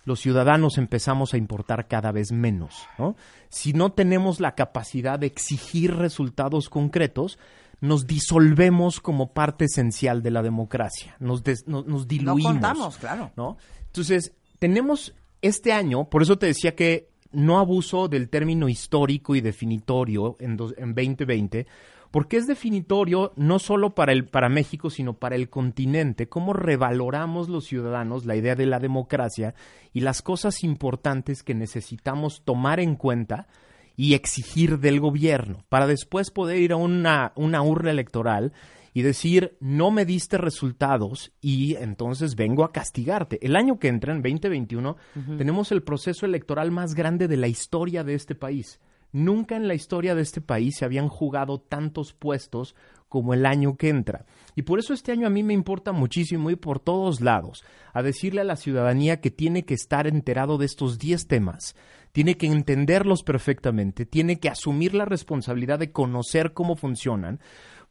los 0.04 0.20
ciudadanos 0.20 0.78
empezamos 0.78 1.34
a 1.34 1.38
importar 1.38 1.88
cada 1.88 2.12
vez 2.12 2.34
menos, 2.34 2.76
¿no? 2.98 3.16
Si 3.48 3.72
no 3.72 3.94
tenemos 3.94 4.42
la 4.42 4.56
capacidad 4.56 5.20
de 5.20 5.28
exigir 5.28 5.96
resultados 5.96 6.68
concretos, 6.68 7.40
nos 7.82 8.08
disolvemos 8.08 9.00
como 9.00 9.34
parte 9.34 9.66
esencial 9.66 10.22
de 10.24 10.32
la 10.32 10.42
democracia, 10.42 11.16
nos, 11.20 11.44
des- 11.44 11.68
no- 11.68 11.84
nos 11.84 12.08
diluimos. 12.08 12.52
contamos, 12.54 12.98
claro. 12.98 13.32
¿no? 13.36 13.58
Entonces, 13.88 14.34
tenemos 14.60 15.14
este 15.42 15.72
año, 15.74 16.10
por 16.10 16.22
eso 16.22 16.38
te 16.38 16.48
decía 16.48 16.76
que 16.76 17.10
no 17.32 17.60
abuso 17.60 18.08
del 18.08 18.30
término 18.30 18.70
histórico 18.70 19.36
y 19.36 19.42
definitorio 19.42 20.38
en, 20.40 20.56
dos- 20.58 20.74
en 20.78 20.96
2020, 20.96 21.68
porque 22.12 22.38
es 22.38 22.48
definitorio 22.48 23.34
no 23.36 23.60
solo 23.60 23.94
para, 23.94 24.14
el, 24.14 24.26
para 24.26 24.48
México, 24.48 24.90
sino 24.90 25.14
para 25.16 25.36
el 25.36 25.50
continente, 25.50 26.30
cómo 26.30 26.54
revaloramos 26.54 27.50
los 27.50 27.66
ciudadanos 27.66 28.26
la 28.26 28.38
idea 28.38 28.56
de 28.56 28.66
la 28.66 28.80
democracia 28.80 29.54
y 29.94 30.00
las 30.00 30.22
cosas 30.22 30.64
importantes 30.64 31.44
que 31.44 31.54
necesitamos 31.56 32.42
tomar 32.46 32.80
en 32.80 32.96
cuenta 32.96 33.48
y 33.96 34.14
exigir 34.14 34.80
del 34.80 35.00
gobierno, 35.00 35.66
para 35.70 35.88
después 35.88 36.32
poder 36.32 36.60
ir 36.60 36.72
a 36.74 36.78
una, 36.78 37.34
una 37.36 37.62
urna 37.62 37.92
electoral 37.92 38.54
y 38.94 39.02
decir, 39.02 39.58
no 39.60 39.92
me 39.92 40.06
diste 40.06 40.38
resultados 40.38 41.34
y 41.42 41.76
entonces 41.76 42.36
vengo 42.36 42.64
a 42.64 42.72
castigarte. 42.72 43.46
El 43.46 43.58
año 43.58 43.78
que 43.78 43.90
entra, 43.90 44.14
en 44.14 44.22
2021, 44.22 44.96
tenemos 45.38 45.74
el 45.74 45.84
proceso 45.84 46.26
electoral 46.26 46.72
más 46.72 46.96
grande 46.96 47.28
de 47.28 47.36
la 47.36 47.50
historia 47.50 48.06
de 48.06 48.14
este 48.14 48.36
país. 48.36 48.80
Nunca 49.12 49.58
en 49.58 49.68
la 49.68 49.76
historia 49.76 50.16
de 50.16 50.22
este 50.22 50.40
país 50.40 50.78
se 50.78 50.86
habían 50.86 51.10
jugado 51.10 51.60
tantos 51.60 52.14
puestos 52.14 52.74
como 53.16 53.34
el 53.34 53.46
año 53.46 53.78
que 53.78 53.88
entra. 53.88 54.26
Y 54.58 54.64
por 54.64 54.78
eso 54.78 54.94
este 54.94 55.14
año 55.14 55.26
a 55.26 55.30
mí 55.30 55.42
me 55.42 55.54
importa 55.54 55.94
muchísimo 55.94 56.50
ir 56.50 56.60
por 56.60 56.82
todos 56.82 57.22
lados 57.22 57.64
a 57.94 58.04
decirle 58.04 58.42
a 58.42 58.44
la 58.44 58.58
ciudadanía 58.58 59.22
que 59.22 59.32
tiene 59.32 59.64
que 59.64 59.74
estar 59.74 60.06
enterado 60.06 60.58
de 60.58 60.66
estos 60.66 61.00
10 61.00 61.26
temas, 61.26 61.78
tiene 62.12 62.36
que 62.36 62.48
entenderlos 62.48 63.24
perfectamente, 63.24 64.06
tiene 64.06 64.38
que 64.38 64.50
asumir 64.50 64.94
la 64.94 65.06
responsabilidad 65.06 65.80
de 65.80 65.94
conocer 65.94 66.52
cómo 66.52 66.76
funcionan, 66.76 67.40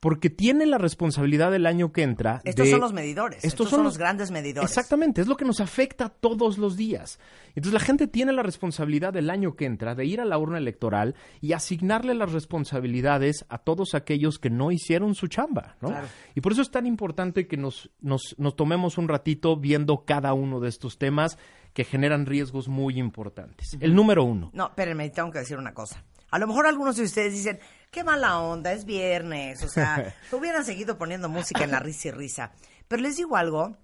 porque 0.00 0.30
tiene 0.30 0.66
la 0.66 0.78
responsabilidad 0.78 1.50
del 1.50 1.66
año 1.66 1.92
que 1.92 2.02
entra. 2.02 2.40
Estos 2.44 2.66
de- 2.66 2.72
son 2.72 2.80
los 2.80 2.92
medidores. 2.92 3.44
Estos, 3.44 3.70
son 3.70 3.83
los 3.85 3.98
grandes 3.98 4.30
medidores. 4.30 4.68
Exactamente, 4.70 5.20
es 5.20 5.26
lo 5.26 5.37
que 5.37 5.44
nos 5.44 5.61
afecta 5.61 6.09
todos 6.09 6.59
los 6.59 6.76
días. 6.76 7.18
Entonces 7.54 7.72
la 7.72 7.80
gente 7.80 8.07
tiene 8.07 8.33
la 8.33 8.42
responsabilidad 8.42 9.12
del 9.12 9.30
año 9.30 9.54
que 9.57 9.64
entra 9.64 9.94
de 9.94 10.04
ir 10.07 10.20
a 10.20 10.24
la 10.24 10.38
urna 10.38 10.59
electoral 10.59 11.14
y 11.40 11.52
asignarle 11.52 12.14
las 12.14 12.33
responsabilidades 12.33 13.44
a 13.48 13.59
todos 13.59 13.94
aquellos 13.94 14.38
que 14.38 14.50
no 14.50 14.70
hicieron 14.72 15.14
su 15.14 15.28
chamba, 15.28 15.76
¿no? 15.80 15.88
Claro. 15.88 16.07
Y 16.35 16.40
por 16.40 16.52
eso 16.52 16.62
es 16.62 16.70
tan 16.70 16.87
importante 16.87 17.46
que 17.46 17.57
nos, 17.57 17.90
nos, 18.00 18.35
nos 18.38 18.57
tomemos 18.57 18.98
un 18.98 19.09
ratito 19.09 19.57
viendo 19.57 20.04
cada 20.04 20.35
uno 20.35 20.61
de 20.61 20.68
estos 20.68 20.98
temas 20.98 21.38
que 21.72 21.85
generan 21.85 22.26
riesgos 22.26 22.68
muy 22.68 22.98
importantes. 22.98 23.76
El 23.80 23.94
número 23.94 24.24
uno. 24.24 24.50
No, 24.52 24.66
espérenme, 24.68 25.11
tengo 25.11 25.30
que 25.30 25.40
decir 25.40 25.57
una 25.59 25.74
cosa. 25.74 26.04
A 26.35 26.38
lo 26.40 26.49
mejor 26.49 26.66
algunos 26.66 26.97
de 26.97 27.05
ustedes 27.05 27.33
dicen, 27.33 27.61
qué 27.92 28.03
mala 28.03 28.40
onda, 28.40 28.73
es 28.73 28.85
viernes, 28.85 29.62
o 29.62 29.68
sea, 29.68 30.16
hubieran 30.33 30.64
seguido 30.64 30.99
poniendo 30.99 31.29
música 31.29 31.62
en 31.62 31.70
la 31.70 31.79
risa 31.79 32.09
y 32.09 32.11
risa. 32.11 32.51
Pero 32.88 33.03
les 33.03 33.16
digo 33.16 33.37
algo, 33.37 33.77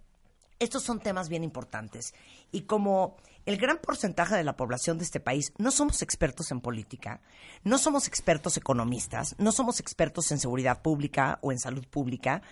estos 0.59 0.83
son 0.83 0.99
temas 0.99 1.29
bien 1.29 1.45
importantes. 1.45 2.13
Y 2.51 2.63
como 2.63 3.19
el 3.47 3.57
gran 3.57 3.79
porcentaje 3.79 4.35
de 4.35 4.43
la 4.43 4.57
población 4.57 4.99
de 4.99 5.05
este 5.05 5.21
país 5.21 5.53
no 5.59 5.71
somos 5.71 6.03
expertos 6.03 6.51
en 6.51 6.61
política, 6.61 7.21
no 7.63 7.79
somos 7.79 8.09
expertos 8.09 8.57
economistas, 8.57 9.37
no 9.39 9.53
somos 9.53 9.79
expertos 9.79 10.33
en 10.33 10.41
seguridad 10.41 10.83
pública 10.83 11.39
o 11.43 11.53
en 11.53 11.61
salud 11.61 11.87
pública, 11.87 12.43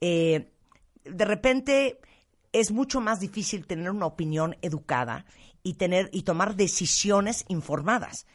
eh, 0.00 0.48
de 1.04 1.24
repente 1.26 2.00
es 2.54 2.72
mucho 2.72 3.02
más 3.02 3.20
difícil 3.20 3.66
tener 3.66 3.90
una 3.90 4.06
opinión 4.06 4.56
educada 4.62 5.26
y 5.62 5.74
tener 5.74 6.08
y 6.12 6.22
tomar 6.22 6.56
decisiones 6.56 7.44
informadas. 7.48 8.26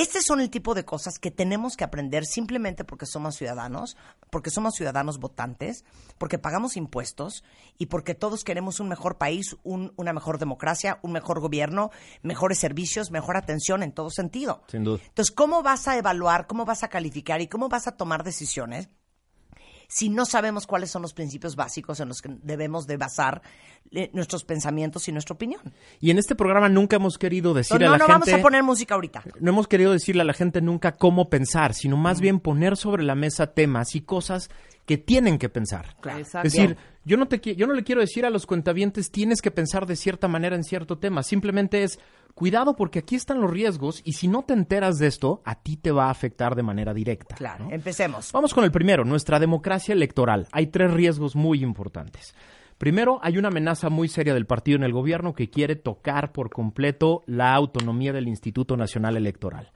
Este 0.00 0.22
son 0.22 0.40
el 0.40 0.48
tipo 0.48 0.72
de 0.74 0.86
cosas 0.86 1.18
que 1.18 1.30
tenemos 1.30 1.76
que 1.76 1.84
aprender 1.84 2.24
simplemente 2.24 2.84
porque 2.84 3.04
somos 3.04 3.36
ciudadanos, 3.36 3.98
porque 4.30 4.48
somos 4.48 4.74
ciudadanos 4.74 5.18
votantes, 5.18 5.84
porque 6.16 6.38
pagamos 6.38 6.78
impuestos 6.78 7.44
y 7.76 7.84
porque 7.84 8.14
todos 8.14 8.42
queremos 8.42 8.80
un 8.80 8.88
mejor 8.88 9.18
país, 9.18 9.58
un- 9.62 9.92
una 9.96 10.14
mejor 10.14 10.38
democracia, 10.38 11.00
un 11.02 11.12
mejor 11.12 11.40
gobierno, 11.40 11.90
mejores 12.22 12.58
servicios, 12.58 13.10
mejor 13.10 13.36
atención 13.36 13.82
en 13.82 13.92
todo 13.92 14.08
sentido. 14.08 14.62
Sin 14.68 14.84
duda. 14.84 15.02
Entonces, 15.06 15.34
¿cómo 15.34 15.62
vas 15.62 15.86
a 15.86 15.98
evaluar, 15.98 16.46
cómo 16.46 16.64
vas 16.64 16.82
a 16.82 16.88
calificar 16.88 17.42
y 17.42 17.48
cómo 17.48 17.68
vas 17.68 17.86
a 17.86 17.92
tomar 17.98 18.24
decisiones 18.24 18.88
si 19.90 20.08
no 20.08 20.24
sabemos 20.24 20.68
cuáles 20.68 20.90
son 20.90 21.02
los 21.02 21.12
principios 21.12 21.56
básicos 21.56 21.98
en 21.98 22.08
los 22.08 22.22
que 22.22 22.30
debemos 22.42 22.86
de 22.86 22.96
basar 22.96 23.42
eh, 23.90 24.08
nuestros 24.12 24.44
pensamientos 24.44 25.08
y 25.08 25.12
nuestra 25.12 25.34
opinión? 25.34 25.60
Y 26.00 26.10
en 26.12 26.18
este 26.18 26.36
programa 26.36 26.68
nunca 26.68 26.96
hemos 26.96 27.18
querido 27.18 27.52
decirle 27.54 27.86
no, 27.86 27.94
a 27.94 27.98
la 27.98 27.98
no 27.98 28.04
gente... 28.06 28.30
vamos 28.30 28.40
a 28.40 28.42
poner 28.42 28.62
música 28.62 28.94
ahorita. 28.94 29.24
no 29.40 29.50
hemos 29.50 29.66
querido 29.66 29.92
decirle 29.92 30.22
a 30.22 30.24
la 30.24 30.32
gente 30.32 30.60
nunca 30.60 30.92
cómo 30.92 31.28
pensar, 31.28 31.74
sino 31.74 31.96
más 31.96 32.20
bien 32.20 32.38
poner 32.38 32.76
sobre 32.76 33.02
la 33.02 33.16
mesa 33.16 33.48
temas 33.48 33.96
y 33.96 34.00
cosas 34.00 34.48
que 34.90 34.98
tienen 34.98 35.38
que 35.38 35.48
pensar. 35.48 35.94
Es 36.18 36.32
decir, 36.42 36.76
yo 37.04 37.16
no, 37.16 37.28
te, 37.28 37.38
yo 37.54 37.68
no 37.68 37.74
le 37.74 37.84
quiero 37.84 38.00
decir 38.00 38.26
a 38.26 38.30
los 38.30 38.44
cuentavientes 38.44 39.12
tienes 39.12 39.40
que 39.40 39.52
pensar 39.52 39.86
de 39.86 39.94
cierta 39.94 40.26
manera 40.26 40.56
en 40.56 40.64
cierto 40.64 40.98
tema. 40.98 41.22
Simplemente 41.22 41.84
es 41.84 42.00
cuidado 42.34 42.74
porque 42.74 42.98
aquí 42.98 43.14
están 43.14 43.40
los 43.40 43.52
riesgos 43.52 44.02
y 44.04 44.14
si 44.14 44.26
no 44.26 44.42
te 44.42 44.52
enteras 44.52 44.98
de 44.98 45.06
esto, 45.06 45.42
a 45.44 45.54
ti 45.54 45.76
te 45.76 45.92
va 45.92 46.06
a 46.06 46.10
afectar 46.10 46.56
de 46.56 46.64
manera 46.64 46.92
directa. 46.92 47.36
Claro, 47.36 47.68
empecemos. 47.70 48.32
Vamos 48.32 48.52
con 48.52 48.64
el 48.64 48.72
primero, 48.72 49.04
nuestra 49.04 49.38
democracia 49.38 49.92
electoral. 49.92 50.48
Hay 50.50 50.66
tres 50.66 50.92
riesgos 50.92 51.36
muy 51.36 51.62
importantes. 51.62 52.34
Primero, 52.80 53.18
hay 53.22 53.36
una 53.36 53.48
amenaza 53.48 53.90
muy 53.90 54.08
seria 54.08 54.32
del 54.32 54.46
partido 54.46 54.76
en 54.78 54.84
el 54.84 54.92
gobierno 54.94 55.34
que 55.34 55.50
quiere 55.50 55.76
tocar 55.76 56.32
por 56.32 56.48
completo 56.48 57.22
la 57.26 57.52
autonomía 57.54 58.14
del 58.14 58.26
Instituto 58.26 58.74
Nacional 58.74 59.18
Electoral. 59.18 59.70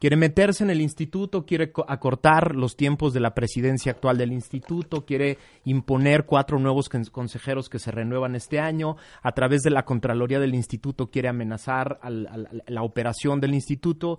Quiere 0.00 0.16
meterse 0.16 0.64
en 0.64 0.70
el 0.70 0.80
instituto, 0.80 1.44
quiere 1.44 1.70
co- 1.70 1.84
acortar 1.86 2.56
los 2.56 2.74
tiempos 2.74 3.12
de 3.12 3.20
la 3.20 3.34
presidencia 3.34 3.92
actual 3.92 4.16
del 4.16 4.32
instituto, 4.32 5.04
quiere 5.04 5.36
imponer 5.66 6.24
cuatro 6.24 6.58
nuevos 6.58 6.88
con- 6.88 7.04
consejeros 7.04 7.68
que 7.68 7.78
se 7.78 7.90
renuevan 7.90 8.34
este 8.34 8.58
año. 8.58 8.96
A 9.22 9.32
través 9.32 9.60
de 9.60 9.68
la 9.68 9.84
Contraloría 9.84 10.40
del 10.40 10.54
instituto 10.54 11.10
quiere 11.10 11.28
amenazar 11.28 11.98
al- 12.00 12.62
la 12.66 12.82
operación 12.82 13.38
del 13.38 13.52
instituto. 13.52 14.18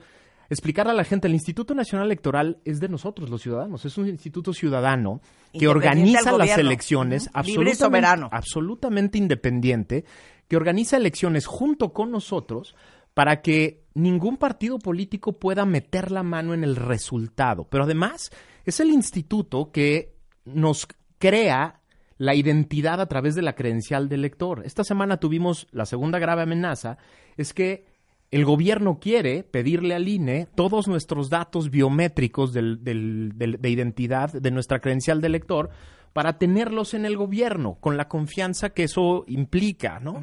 Explicarle 0.49 0.91
a 0.91 0.95
la 0.95 1.03
gente, 1.03 1.27
el 1.27 1.33
Instituto 1.33 1.73
Nacional 1.75 2.07
Electoral 2.07 2.59
es 2.63 2.79
de 2.79 2.89
nosotros, 2.89 3.29
los 3.29 3.41
ciudadanos. 3.41 3.85
Es 3.85 3.97
un 3.97 4.07
instituto 4.07 4.53
ciudadano 4.53 5.21
que 5.57 5.67
organiza 5.67 6.31
las 6.37 6.57
elecciones 6.57 7.27
Ujú. 7.27 7.43
Libre 7.47 7.69
y 7.69 7.73
absolutamente, 7.73 7.75
soberano. 7.75 8.29
absolutamente 8.31 9.17
independiente, 9.17 10.05
que 10.47 10.55
organiza 10.55 10.97
elecciones 10.97 11.45
junto 11.45 11.91
con 11.93 12.11
nosotros 12.11 12.75
para 13.13 13.41
que 13.41 13.83
ningún 13.93 14.37
partido 14.37 14.77
político 14.79 15.33
pueda 15.33 15.65
meter 15.65 16.11
la 16.11 16.23
mano 16.23 16.53
en 16.53 16.63
el 16.63 16.75
resultado. 16.75 17.67
Pero 17.69 17.83
además 17.83 18.29
es 18.63 18.79
el 18.79 18.89
instituto 18.91 19.71
que 19.71 20.15
nos 20.45 20.87
crea 21.17 21.81
la 22.17 22.35
identidad 22.35 23.01
a 23.01 23.07
través 23.07 23.35
de 23.35 23.41
la 23.41 23.55
credencial 23.55 24.09
del 24.09 24.21
elector. 24.21 24.63
Esta 24.65 24.83
semana 24.83 25.17
tuvimos 25.17 25.67
la 25.71 25.85
segunda 25.85 26.19
grave 26.19 26.43
amenaza, 26.43 26.97
es 27.37 27.53
que 27.53 27.85
el 28.31 28.43
gobierno 28.45 28.99
quiere 28.99 29.43
pedirle 29.43 29.95
al 29.95 30.07
INE 30.07 30.47
todos 30.55 30.87
nuestros 30.87 31.29
datos 31.29 31.69
biométricos 31.69 32.51
del- 32.53 32.83
del- 32.83 33.31
del- 33.35 33.61
de 33.61 33.69
identidad 33.69 34.33
de 34.33 34.51
nuestra 34.51 34.79
credencial 34.79 35.21
de 35.21 35.27
elector 35.27 35.69
para 36.13 36.37
tenerlos 36.37 36.93
en 36.93 37.05
el 37.05 37.15
gobierno, 37.15 37.77
con 37.79 37.95
la 37.95 38.07
confianza 38.07 38.71
que 38.71 38.83
eso 38.83 39.23
implica, 39.27 39.99
¿no? 39.99 40.21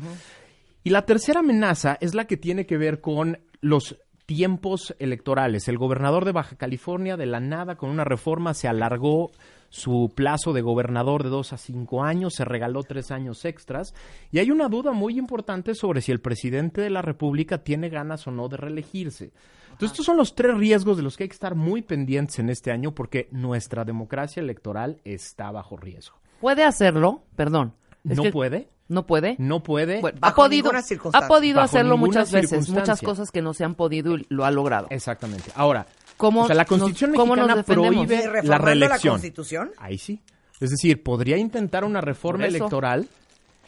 Y 0.82 0.90
la 0.90 1.07
tercera 1.07 1.40
amenaza 1.40 1.96
es 2.00 2.14
la 2.14 2.26
que 2.26 2.36
tiene 2.36 2.66
que 2.66 2.76
ver 2.76 3.00
con 3.00 3.38
los 3.61 3.96
tiempos 4.26 4.94
electorales. 4.98 5.68
El 5.68 5.78
gobernador 5.78 6.24
de 6.24 6.32
Baja 6.32 6.57
California, 6.57 7.16
de 7.16 7.26
la 7.26 7.40
nada, 7.40 7.76
con 7.76 7.90
una 7.90 8.05
reforma, 8.05 8.55
se 8.55 8.68
alargó 8.68 9.30
su 9.75 10.12
plazo 10.14 10.53
de 10.53 10.62
gobernador 10.62 11.25
de 11.25 11.31
dos 11.31 11.53
a 11.53 11.57
cinco 11.57 12.05
años, 12.05 12.35
se 12.37 12.45
regaló 12.45 12.85
tres 12.85 13.11
años 13.11 13.45
extras, 13.45 13.93
y 14.31 14.39
hay 14.39 14.53
una 14.53 14.68
duda 14.68 14.93
muy 14.93 15.18
importante 15.18 15.75
sobre 15.75 16.01
si 16.01 16.12
el 16.12 16.20
presidente 16.20 16.81
de 16.81 16.91
la 16.91 17.03
República 17.03 17.59
tiene 17.64 17.89
ganas 17.89 18.25
o 18.29 18.31
no 18.31 18.49
de 18.49 18.57
reelegirse. 18.57 19.33
Entonces, 19.64 19.91
estos 19.91 20.07
son 20.07 20.16
los 20.16 20.37
tres 20.37 20.57
riesgos 20.57 20.97
de 20.97 21.03
los 21.03 21.16
que 21.16 21.25
hay 21.25 21.29
que 21.29 21.35
estar 21.35 21.57
muy 21.57 21.83
pendientes 21.83 22.39
en 22.39 22.51
este 22.51 22.70
año 22.70 22.95
porque 22.95 23.27
nuestra 23.33 23.85
democracia 23.85 24.41
electoral 24.41 25.01
está 25.03 25.51
bajo 25.51 25.77
riesgo. 25.77 26.18
¿Puede 26.41 26.62
hacerlo? 26.62 27.25
Perdón. 27.35 27.75
¿No 28.05 28.22
que- 28.22 28.31
puede? 28.31 28.68
¿No 28.87 29.07
puede? 29.07 29.35
No 29.41 29.64
puede. 29.64 30.01
Bueno, 30.01 30.18
ha 30.20 30.35
podido, 30.37 30.70
ha 31.14 31.27
podido 31.27 31.57
Bajo 31.57 31.64
hacerlo 31.64 31.97
muchas 31.97 32.31
veces, 32.31 32.68
muchas 32.68 33.01
cosas 33.01 33.33
que 33.33 33.43
no 33.43 33.55
se 33.55 33.64
han 33.64 33.75
podido 33.75 34.16
y 34.16 34.27
lo 34.29 34.45
ha 34.45 34.53
logrado. 34.53 34.87
Exactamente. 34.91 35.51
Ahora, 35.57 35.87
¿Cómo 36.16 36.42
o 36.42 36.46
sea, 36.46 36.54
la 36.54 36.64
Constitución 36.64 37.12
nos 37.12 37.26
mexicana 37.26 37.62
prohíbe 37.62 38.22
¿Y 38.42 38.46
la 38.46 38.58
reelección. 38.58 39.14
la 39.14 39.18
Constitución? 39.20 39.70
Ahí 39.78 39.98
sí. 39.98 40.22
Es 40.60 40.70
decir, 40.70 41.02
podría 41.02 41.36
intentar 41.36 41.84
una 41.84 42.00
reforma 42.00 42.46
electoral 42.46 43.08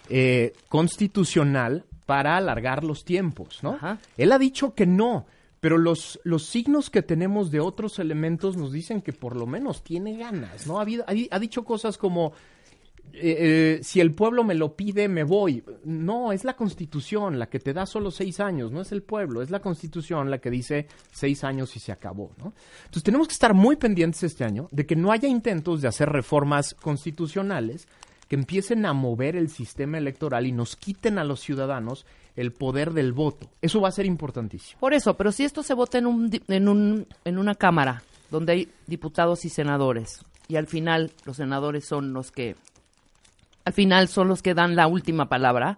eh, 0.09 0.53
constitucional 0.69 1.85
para 2.07 2.37
alargar 2.37 2.85
los 2.85 3.05
tiempos, 3.05 3.63
¿no? 3.63 3.73
Ajá. 3.75 3.99
Él 4.17 4.31
ha 4.33 4.39
dicho 4.39 4.75
que 4.75 4.87
no, 4.87 5.27
pero 5.61 5.77
los, 5.79 6.21
los 6.23 6.47
signos 6.47 6.89
que 6.91 7.03
tenemos 7.03 7.51
de 7.51 7.59
otros 7.61 7.99
elementos 7.99 8.57
nos 8.57 8.71
dicen 8.73 9.03
que 9.03 9.13
por 9.13 9.35
lo 9.35 9.47
menos 9.47 9.83
tiene 9.83 10.17
ganas, 10.17 10.67
¿no? 10.69 10.79
Ha, 10.79 10.83
habido- 10.83 11.05
ha 11.09 11.13
di- 11.13 11.29
ha 11.31 11.39
dicho 11.41 11.65
cosas 11.65 11.99
como, 11.99 12.33
eh, 13.13 13.79
eh, 13.79 13.81
si 13.83 14.01
el 14.01 14.13
pueblo 14.13 14.45
me 14.45 14.55
lo 14.55 14.75
pide, 14.75 15.09
me 15.09 15.25
voy. 15.25 15.65
No, 15.85 16.33
es 16.33 16.45
la 16.45 16.55
constitución 16.55 17.39
la 17.39 17.49
que 17.49 17.59
te 17.59 17.73
da 17.73 17.87
solo 17.87 18.11
seis 18.11 18.41
años, 18.41 18.73
no 18.73 18.81
es 18.81 18.93
el 18.93 19.03
pueblo, 19.03 19.43
es 19.43 19.51
la 19.51 19.61
constitución 19.61 20.31
la 20.31 20.39
que 20.39 20.51
dice 20.51 20.87
seis 21.13 21.45
años 21.45 21.75
y 21.77 21.81
se 21.81 21.93
acabó, 21.93 22.33
¿no? 22.39 22.53
Entonces 22.81 23.03
tenemos 23.03 23.29
que 23.29 23.35
estar 23.35 23.55
muy 23.55 23.77
pendientes 23.77 24.23
este 24.23 24.45
año 24.45 24.69
de 24.71 24.87
que 24.87 24.97
no 24.97 25.13
haya 25.13 25.29
intentos 25.29 25.81
de 25.81 25.89
hacer 25.89 26.09
reformas 26.09 26.75
constitucionales 26.75 27.89
que 28.29 28.37
empiecen 28.37 28.85
a 28.87 28.93
mover 28.93 29.37
el 29.37 29.49
sistema 29.49 29.99
electoral 29.99 30.47
y 30.47 30.53
nos 30.53 30.77
quiten 30.77 31.19
a 31.19 31.25
los 31.25 31.41
ciudadanos 31.41 32.07
el 32.35 32.53
poder 32.53 32.93
del 32.93 33.13
voto. 33.13 33.49
Eso 33.63 33.81
va 33.81 33.89
a 33.89 33.93
ser 33.93 34.05
importantísimo. 34.05 34.79
Por 34.81 34.95
eso, 34.95 35.17
pero 35.17 35.33
si 35.33 35.45
esto 35.45 35.63
se 35.63 35.75
vota 35.75 35.99
en, 35.99 36.07
un, 36.07 36.31
en, 36.49 36.69
un, 36.69 37.07
en 37.25 37.39
una 37.39 37.55
cámara 37.55 38.03
donde 38.31 38.53
hay 38.53 38.69
diputados 38.87 39.45
y 39.45 39.49
senadores 39.49 40.21
y 40.49 40.57
al 40.57 40.67
final 40.67 41.13
los 41.25 41.37
senadores 41.37 41.85
son 41.85 42.13
los 42.13 42.31
que 42.31 42.57
al 43.67 43.73
final 43.75 44.09
son 44.09 44.29
los 44.29 44.41
que 44.43 44.55
dan 44.55 44.75
la 44.77 44.87
última 44.87 45.29
palabra 45.29 45.77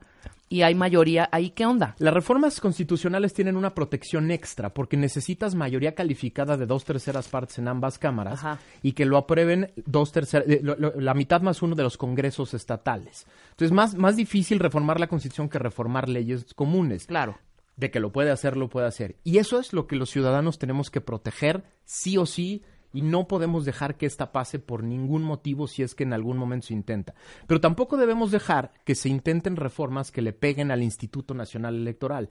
y 0.51 0.63
hay 0.63 0.75
mayoría, 0.75 1.29
ahí 1.33 1.51
qué 1.51 1.67
onda? 1.67 1.95
Las 1.99 2.15
reformas 2.15 2.59
constitucionales 2.61 3.35
tienen 3.35 3.57
una 3.57 3.75
protección 3.75 4.31
extra 4.31 4.73
porque 4.73 4.97
necesitas 4.97 5.55
mayoría 5.55 5.95
calificada 5.95 6.57
de 6.57 6.65
dos 6.67 6.85
terceras 6.85 7.29
partes 7.29 7.59
en 7.59 7.69
ambas 7.69 7.99
cámaras 7.99 8.39
Ajá. 8.45 8.59
y 8.83 8.93
que 8.93 9.05
lo 9.05 9.19
aprueben 9.19 9.73
dos 9.85 10.13
terceras, 10.13 10.49
eh, 10.49 10.61
lo- 10.63 10.77
lo- 10.77 10.95
la 11.01 11.13
mitad 11.15 11.43
más 11.43 11.61
uno 11.61 11.75
de 11.75 11.83
los 11.83 11.97
congresos 11.99 12.55
estatales. 12.55 13.27
Entonces, 13.51 13.73
más, 13.73 13.95
más 13.95 14.17
difícil 14.17 14.59
reformar 14.59 15.01
la 15.01 15.07
constitución 15.09 15.49
que 15.51 15.59
reformar 15.59 16.09
leyes 16.09 16.47
comunes. 16.55 17.07
Claro. 17.07 17.39
De 17.77 17.91
que 17.91 18.01
lo 18.01 18.11
puede 18.11 18.31
hacer, 18.31 18.57
lo 18.57 18.69
puede 18.69 18.87
hacer. 18.87 19.17
Y 19.25 19.39
eso 19.39 19.61
es 19.61 19.73
lo 19.75 19.87
que 19.87 19.97
los 19.97 20.11
ciudadanos 20.11 20.59
tenemos 20.59 20.91
que 20.91 21.01
proteger 21.01 21.63
sí 21.85 22.17
o 22.17 22.25
sí 22.27 22.63
y 22.93 23.03
no 23.03 23.29
podemos 23.29 23.65
dejar 23.65 23.97
que 23.97 24.07
esta 24.07 24.33
pase 24.33 24.59
por 24.59 24.83
ningún 24.83 25.23
motivo 25.23 25.67
si 25.67 25.83
es 25.83 25.95
que 25.95 26.05
en 26.05 26.13
algún 26.13 26.39
momento 26.39 26.69
se 26.69 26.75
intenta. 26.75 27.15
Pero 27.47 27.61
tampoco 27.61 27.97
debemos 27.97 28.31
dejar 28.31 28.73
que 28.85 28.95
se 28.95 29.09
intenten 29.09 29.57
reformas 29.57 30.11
que 30.11 30.23
le 30.23 30.33
peguen 30.33 30.71
al 30.71 30.83
Instituto 30.83 31.35
Nacional 31.35 31.75
Electoral. 31.77 32.29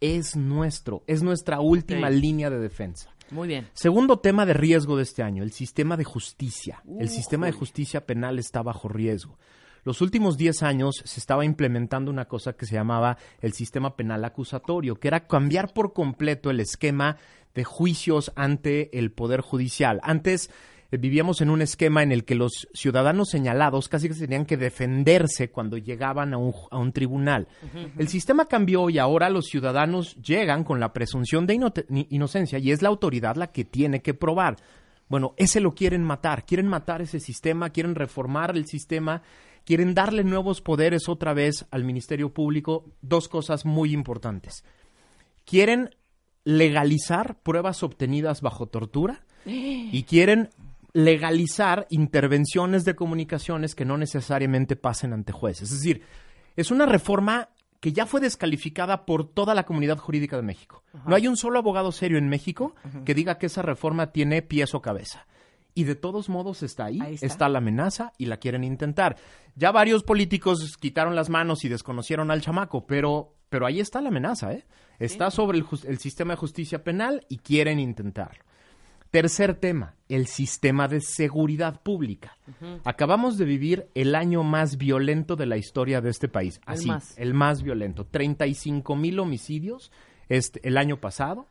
Es 0.00 0.36
nuestro, 0.36 1.04
es 1.06 1.22
nuestra 1.22 1.60
última 1.60 2.10
línea 2.10 2.50
de 2.50 2.58
defensa. 2.58 3.14
Muy 3.30 3.46
bien. 3.46 3.68
Segundo 3.74 4.18
tema 4.18 4.44
de 4.44 4.54
riesgo 4.54 4.96
de 4.96 5.04
este 5.04 5.22
año, 5.22 5.42
el 5.42 5.52
sistema 5.52 5.96
de 5.96 6.04
justicia. 6.04 6.82
El 6.98 7.08
sistema 7.08 7.46
de 7.46 7.52
justicia 7.52 8.04
penal 8.04 8.38
está 8.38 8.62
bajo 8.62 8.88
riesgo. 8.88 9.38
Los 9.82 10.02
últimos 10.02 10.36
10 10.36 10.62
años 10.62 11.02
se 11.04 11.20
estaba 11.20 11.44
implementando 11.44 12.10
una 12.10 12.26
cosa 12.26 12.52
que 12.52 12.66
se 12.66 12.74
llamaba 12.74 13.16
el 13.40 13.52
sistema 13.52 13.96
penal 13.96 14.24
acusatorio, 14.24 14.96
que 14.96 15.08
era 15.08 15.26
cambiar 15.26 15.72
por 15.72 15.92
completo 15.94 16.50
el 16.50 16.60
esquema 16.60 17.16
de 17.54 17.64
juicios 17.64 18.32
ante 18.36 18.96
el 18.98 19.12
Poder 19.12 19.40
Judicial. 19.40 20.00
Antes 20.02 20.50
eh, 20.90 20.96
vivíamos 20.96 21.40
en 21.40 21.50
un 21.50 21.62
esquema 21.62 22.02
en 22.02 22.12
el 22.12 22.24
que 22.24 22.34
los 22.34 22.68
ciudadanos 22.72 23.30
señalados 23.30 23.88
casi 23.88 24.08
que 24.08 24.14
tenían 24.14 24.46
que 24.46 24.56
defenderse 24.56 25.50
cuando 25.50 25.76
llegaban 25.76 26.34
a 26.34 26.38
un, 26.38 26.52
a 26.70 26.78
un 26.78 26.92
tribunal. 26.92 27.48
El 27.96 28.08
sistema 28.08 28.46
cambió 28.46 28.90
y 28.90 28.98
ahora 28.98 29.30
los 29.30 29.46
ciudadanos 29.46 30.16
llegan 30.16 30.64
con 30.64 30.80
la 30.80 30.92
presunción 30.92 31.46
de 31.46 31.58
inocencia 32.08 32.58
y 32.58 32.72
es 32.72 32.82
la 32.82 32.88
autoridad 32.88 33.36
la 33.36 33.52
que 33.52 33.64
tiene 33.64 34.02
que 34.02 34.14
probar. 34.14 34.56
Bueno, 35.08 35.34
ese 35.36 35.60
lo 35.60 35.74
quieren 35.74 36.04
matar, 36.04 36.44
quieren 36.46 36.68
matar 36.68 37.02
ese 37.02 37.18
sistema, 37.18 37.70
quieren 37.70 37.96
reformar 37.96 38.56
el 38.56 38.66
sistema, 38.66 39.22
quieren 39.64 39.92
darle 39.92 40.22
nuevos 40.22 40.60
poderes 40.60 41.08
otra 41.08 41.34
vez 41.34 41.66
al 41.72 41.84
Ministerio 41.84 42.32
Público. 42.32 42.84
Dos 43.02 43.28
cosas 43.28 43.64
muy 43.64 43.92
importantes. 43.92 44.64
Quieren 45.44 45.90
legalizar 46.44 47.38
pruebas 47.42 47.82
obtenidas 47.82 48.40
bajo 48.40 48.66
tortura 48.66 49.24
y 49.44 50.02
quieren 50.04 50.50
legalizar 50.92 51.86
intervenciones 51.90 52.84
de 52.84 52.94
comunicaciones 52.96 53.74
que 53.74 53.84
no 53.84 53.96
necesariamente 53.96 54.76
pasen 54.76 55.12
ante 55.12 55.32
jueces. 55.32 55.70
Es 55.70 55.78
decir, 55.78 56.02
es 56.56 56.70
una 56.70 56.86
reforma 56.86 57.50
que 57.78 57.92
ya 57.92 58.04
fue 58.06 58.20
descalificada 58.20 59.06
por 59.06 59.26
toda 59.26 59.54
la 59.54 59.64
comunidad 59.64 59.96
jurídica 59.98 60.36
de 60.36 60.42
México. 60.42 60.82
No 61.06 61.14
hay 61.14 61.26
un 61.28 61.36
solo 61.36 61.58
abogado 61.58 61.92
serio 61.92 62.18
en 62.18 62.28
México 62.28 62.74
que 63.04 63.14
diga 63.14 63.38
que 63.38 63.46
esa 63.46 63.62
reforma 63.62 64.12
tiene 64.12 64.42
pies 64.42 64.74
o 64.74 64.82
cabeza. 64.82 65.26
Y 65.72 65.84
de 65.84 65.94
todos 65.94 66.28
modos 66.28 66.62
está 66.64 66.86
ahí, 66.86 66.98
Ahí 67.00 67.14
está. 67.14 67.26
está. 67.26 67.48
la 67.48 67.58
amenaza 67.58 68.12
y 68.18 68.26
la 68.26 68.38
quieren 68.38 68.64
intentar. 68.64 69.16
Ya 69.54 69.70
varios 69.70 70.02
políticos 70.02 70.76
quitaron 70.78 71.14
las 71.14 71.30
manos 71.30 71.64
y 71.64 71.68
desconocieron 71.68 72.30
al 72.32 72.40
chamaco, 72.42 72.86
pero, 72.86 73.34
pero 73.50 73.66
ahí 73.66 73.80
está 73.80 74.00
la 74.00 74.08
amenaza, 74.08 74.52
¿eh? 74.54 74.64
Está 74.98 75.30
sobre 75.30 75.58
el, 75.58 75.66
el 75.86 75.98
sistema 75.98 76.32
de 76.32 76.38
justicia 76.38 76.82
penal 76.82 77.24
y 77.28 77.38
quieren 77.38 77.78
intentarlo. 77.78 78.42
Tercer 79.10 79.54
tema, 79.54 79.96
el 80.08 80.28
sistema 80.28 80.86
de 80.86 81.00
seguridad 81.00 81.80
pública. 81.82 82.36
Acabamos 82.84 83.38
de 83.38 83.44
vivir 83.44 83.88
el 83.94 84.14
año 84.14 84.44
más 84.44 84.76
violento 84.76 85.34
de 85.34 85.46
la 85.46 85.56
historia 85.56 86.00
de 86.00 86.10
este 86.10 86.28
país. 86.28 86.60
El 86.66 86.72
Así, 86.74 86.86
más. 86.86 87.18
el 87.18 87.34
más 87.34 87.62
violento. 87.62 88.06
35 88.06 88.94
mil 88.94 89.18
homicidios 89.18 89.90
este, 90.28 90.60
el 90.68 90.76
año 90.78 90.98
pasado. 91.00 91.48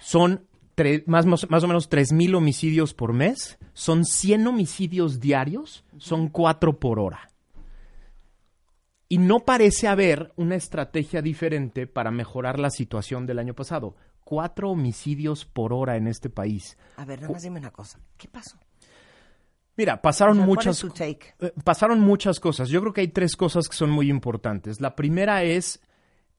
Son 0.00 0.44
tre- 0.76 1.02
más, 1.06 1.24
más, 1.26 1.48
más 1.50 1.64
o 1.64 1.68
menos 1.68 1.88
3 1.88 2.12
mil 2.12 2.34
homicidios 2.34 2.94
por 2.94 3.12
mes. 3.12 3.58
Son 3.72 4.04
100 4.04 4.46
homicidios 4.46 5.20
diarios. 5.20 5.84
Son 5.98 6.28
4 6.28 6.78
por 6.78 6.98
hora. 6.98 7.30
Y 9.12 9.18
no 9.18 9.40
parece 9.40 9.88
haber 9.88 10.32
una 10.36 10.54
estrategia 10.54 11.20
diferente 11.20 11.88
para 11.88 12.12
mejorar 12.12 12.60
la 12.60 12.70
situación 12.70 13.26
del 13.26 13.40
año 13.40 13.54
pasado. 13.54 13.96
Cuatro 14.22 14.70
homicidios 14.70 15.44
por 15.44 15.72
hora 15.72 15.96
en 15.96 16.06
este 16.06 16.30
país. 16.30 16.78
A 16.96 17.04
ver, 17.04 17.20
nada 17.20 17.32
más 17.32 17.42
dime 17.42 17.58
una 17.58 17.72
cosa. 17.72 17.98
¿Qué 18.16 18.28
pasó? 18.28 18.56
Mira, 19.76 20.00
pasaron 20.00 20.34
O 20.34 20.36
sea, 20.36 20.46
¿cuál 20.46 20.56
muchas 20.56 20.94
take? 20.94 21.34
eh, 21.40 21.52
pasaron 21.64 22.00
muchas 22.00 22.38
cosas. 22.38 22.68
Yo 22.68 22.80
creo 22.82 22.92
que 22.92 23.00
hay 23.00 23.08
tres 23.08 23.34
cosas 23.34 23.68
que 23.68 23.74
son 23.76 23.90
muy 23.90 24.08
importantes. 24.08 24.80
La 24.80 24.94
primera 24.94 25.42
es 25.42 25.80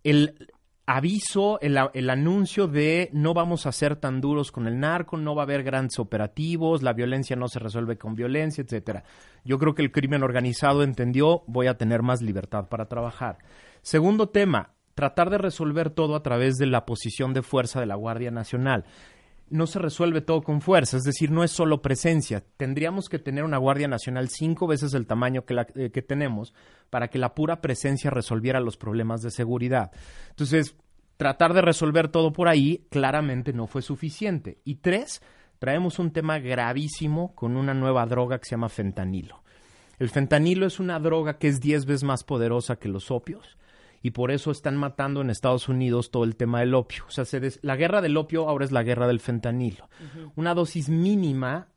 el 0.05 0.49
aviso, 0.95 1.59
el, 1.61 2.09
anuncio 2.09 2.67
de 2.67 3.09
no 3.13 3.33
vamos 3.33 3.65
a 3.65 3.71
ser 3.71 3.95
tan 3.95 4.19
duros 4.19 4.51
con 4.51 4.67
el 4.67 4.79
narco, 4.79 5.15
no 5.17 5.35
va 5.35 5.43
a 5.43 5.45
haber 5.45 5.63
grandes 5.63 5.97
operativos, 5.99 6.83
la 6.83 6.91
violencia 6.91 7.35
no 7.35 7.47
se 7.47 7.59
resuelve 7.59 7.97
con 7.97 8.13
violencia, 8.13 8.61
etcétera. 8.61 9.03
Yo 9.45 9.57
creo 9.57 9.73
que 9.73 9.81
el 9.81 9.91
crimen 9.91 10.21
organizado 10.21 10.83
entendió, 10.83 11.43
voy 11.47 11.67
a 11.67 11.77
tener 11.77 12.01
más 12.01 12.21
libertad 12.21 12.67
para 12.67 12.87
trabajar. 12.87 13.37
Segundo 13.81 14.29
tema, 14.29 14.73
tratar 14.93 15.29
de 15.29 15.37
resolver 15.37 15.91
todo 15.91 16.15
a 16.15 16.23
través 16.23 16.57
de 16.57 16.65
la 16.65 16.85
posición 16.85 17.33
de 17.33 17.41
fuerza 17.41 17.79
de 17.79 17.85
la 17.85 17.95
Guardia 17.95 18.31
Nacional 18.31 18.85
no 19.51 19.67
se 19.67 19.79
resuelve 19.79 20.21
todo 20.21 20.41
con 20.41 20.61
fuerza, 20.61 20.97
es 20.97 21.03
decir, 21.03 21.29
no 21.29 21.43
es 21.43 21.51
solo 21.51 21.81
presencia. 21.81 22.41
Tendríamos 22.55 23.09
que 23.09 23.19
tener 23.19 23.43
una 23.43 23.57
Guardia 23.57 23.87
Nacional 23.87 24.29
cinco 24.29 24.65
veces 24.65 24.93
el 24.93 25.05
tamaño 25.05 25.45
que, 25.45 25.55
eh, 25.75 25.91
que 25.91 26.01
tenemos 26.01 26.53
para 26.89 27.09
que 27.09 27.19
la 27.19 27.35
pura 27.35 27.59
presencia 27.59 28.09
resolviera 28.09 28.61
los 28.61 28.77
problemas 28.77 29.21
de 29.21 29.29
seguridad. 29.29 29.91
Entonces, 30.29 30.77
tratar 31.22 31.53
de 31.53 31.61
resolver 31.61 32.07
todo 32.07 32.34
por 32.34 32.47
ahí 32.47 32.88
claramente 32.89 33.53
no 33.53 33.67
fue 33.67 33.84
suficiente. 33.84 34.57
Y 34.63 34.78
tres, 34.78 35.22
traemos 35.59 35.99
un 35.99 36.09
tema 36.09 36.39
gravísimo 36.39 37.36
con 37.36 37.57
una 37.57 37.76
nueva 37.76 38.07
droga 38.07 38.39
que 38.39 38.45
se 38.45 38.51
llama 38.55 38.69
fentanilo. 38.69 39.43
El 39.99 40.09
fentanilo 40.09 40.65
es 40.65 40.80
una 40.80 40.99
droga 40.99 41.38
que 41.38 41.47
es 41.47 41.59
10 41.59 41.86
veces 41.86 42.03
más 42.03 42.24
poderosa 42.24 42.78
que 42.78 42.89
los 42.89 43.11
opios 43.11 43.55
y 44.01 44.09
por 44.11 44.32
eso 44.32 44.49
están 44.49 44.78
matando 44.78 45.22
en 45.22 45.30
Estados 45.30 45.69
Unidos 45.69 46.09
todo 46.09 46.24
el 46.24 46.36
tema 46.36 46.61
del 46.61 46.74
opio. 46.74 47.03
O 47.07 47.11
sea, 47.11 47.24
se 47.24 47.39
des- 47.39 47.59
la 47.61 47.76
guerra 47.76 48.01
del 48.01 48.17
opio 48.17 48.49
ahora 48.49 48.65
es 48.65 48.72
la 48.72 48.82
guerra 48.82 49.05
del 49.05 49.19
fentanilo. 49.19 49.88
Una 50.36 50.55
dosis 50.55 50.89
mínima 50.89 51.67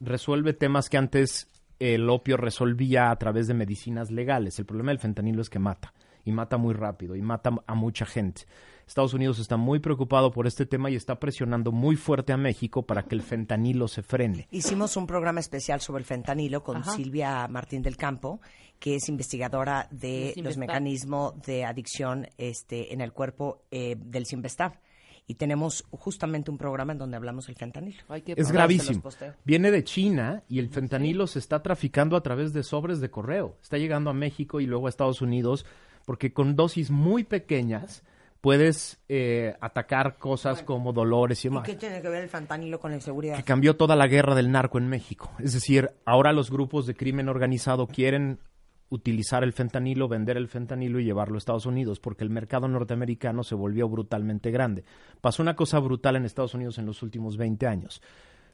resuelve 0.00 0.54
temas 0.54 0.88
que 0.88 0.96
antes 0.96 1.50
el 1.78 2.08
opio 2.08 2.38
resolvía 2.38 3.10
a 3.10 3.16
través 3.16 3.48
de 3.48 3.52
medicinas 3.52 4.10
legales. 4.10 4.58
El 4.58 4.64
problema 4.64 4.92
del 4.92 4.98
fentanilo 4.98 5.42
es 5.42 5.50
que 5.50 5.58
mata 5.58 5.92
y 6.24 6.32
mata 6.32 6.56
muy 6.56 6.72
rápido 6.72 7.16
y 7.16 7.20
mata 7.20 7.50
a 7.66 7.74
mucha 7.74 8.06
gente. 8.06 8.46
Estados 8.86 9.14
Unidos 9.14 9.38
está 9.38 9.56
muy 9.56 9.78
preocupado 9.78 10.30
por 10.30 10.46
este 10.46 10.66
tema 10.66 10.90
y 10.90 10.96
está 10.96 11.18
presionando 11.18 11.72
muy 11.72 11.96
fuerte 11.96 12.32
a 12.32 12.36
México 12.36 12.82
para 12.82 13.02
que 13.02 13.14
el 13.14 13.22
fentanilo 13.22 13.88
se 13.88 14.02
frene. 14.02 14.48
Hicimos 14.50 14.96
un 14.96 15.06
programa 15.06 15.40
especial 15.40 15.80
sobre 15.80 16.00
el 16.00 16.04
fentanilo 16.04 16.62
con 16.62 16.78
Ajá. 16.78 16.92
Silvia 16.92 17.48
Martín 17.48 17.82
del 17.82 17.96
Campo, 17.96 18.40
que 18.78 18.96
es 18.96 19.08
investigadora 19.08 19.88
de 19.90 20.34
los 20.36 20.56
mecanismos 20.56 21.40
de 21.42 21.64
adicción 21.64 22.28
este, 22.36 22.92
en 22.92 23.00
el 23.00 23.12
cuerpo 23.12 23.62
eh, 23.70 23.96
del 23.98 24.26
Sinvestav. 24.26 24.78
Y 25.26 25.36
tenemos 25.36 25.86
justamente 25.90 26.50
un 26.50 26.58
programa 26.58 26.92
en 26.92 26.98
donde 26.98 27.16
hablamos 27.16 27.46
del 27.46 27.56
fentanilo. 27.56 28.02
Es 28.26 28.52
gravísimo. 28.52 29.02
Viene 29.44 29.70
de 29.70 29.82
China 29.82 30.42
y 30.48 30.58
el 30.58 30.68
fentanilo 30.68 31.26
se 31.26 31.38
está 31.38 31.62
traficando 31.62 32.16
a 32.16 32.22
través 32.22 32.52
de 32.52 32.62
sobres 32.62 33.00
de 33.00 33.10
correo. 33.10 33.56
Está 33.62 33.78
llegando 33.78 34.10
a 34.10 34.12
México 34.12 34.60
y 34.60 34.66
luego 34.66 34.86
a 34.86 34.90
Estados 34.90 35.22
Unidos 35.22 35.64
porque 36.04 36.34
con 36.34 36.56
dosis 36.56 36.90
muy 36.90 37.24
pequeñas 37.24 38.02
puedes 38.44 39.00
eh, 39.08 39.54
atacar 39.62 40.18
cosas 40.18 40.62
como 40.62 40.92
dolores 40.92 41.42
y 41.44 41.48
¿Y 41.48 41.50
demás. 41.50 41.64
qué 41.66 41.76
tiene 41.76 42.02
que 42.02 42.08
ver 42.10 42.22
el 42.24 42.28
fentanilo 42.28 42.78
con 42.78 42.90
la 42.90 42.98
inseguridad? 42.98 43.36
Que 43.36 43.42
cambió 43.42 43.74
toda 43.76 43.96
la 43.96 44.06
guerra 44.06 44.34
del 44.34 44.52
narco 44.52 44.76
en 44.76 44.86
México. 44.86 45.32
Es 45.38 45.54
decir, 45.54 45.90
ahora 46.04 46.34
los 46.34 46.50
grupos 46.50 46.86
de 46.86 46.94
crimen 46.94 47.30
organizado 47.30 47.86
quieren 47.86 48.38
utilizar 48.90 49.42
el 49.44 49.54
fentanilo, 49.54 50.08
vender 50.08 50.36
el 50.36 50.46
fentanilo 50.48 51.00
y 51.00 51.04
llevarlo 51.04 51.36
a 51.36 51.38
Estados 51.38 51.64
Unidos, 51.64 52.00
porque 52.00 52.22
el 52.22 52.28
mercado 52.28 52.68
norteamericano 52.68 53.42
se 53.42 53.54
volvió 53.54 53.88
brutalmente 53.88 54.50
grande. 54.50 54.84
Pasó 55.22 55.42
una 55.42 55.56
cosa 55.56 55.78
brutal 55.78 56.16
en 56.16 56.26
Estados 56.26 56.52
Unidos 56.54 56.76
en 56.78 56.84
los 56.84 57.02
últimos 57.02 57.38
20 57.38 57.66
años. 57.66 58.02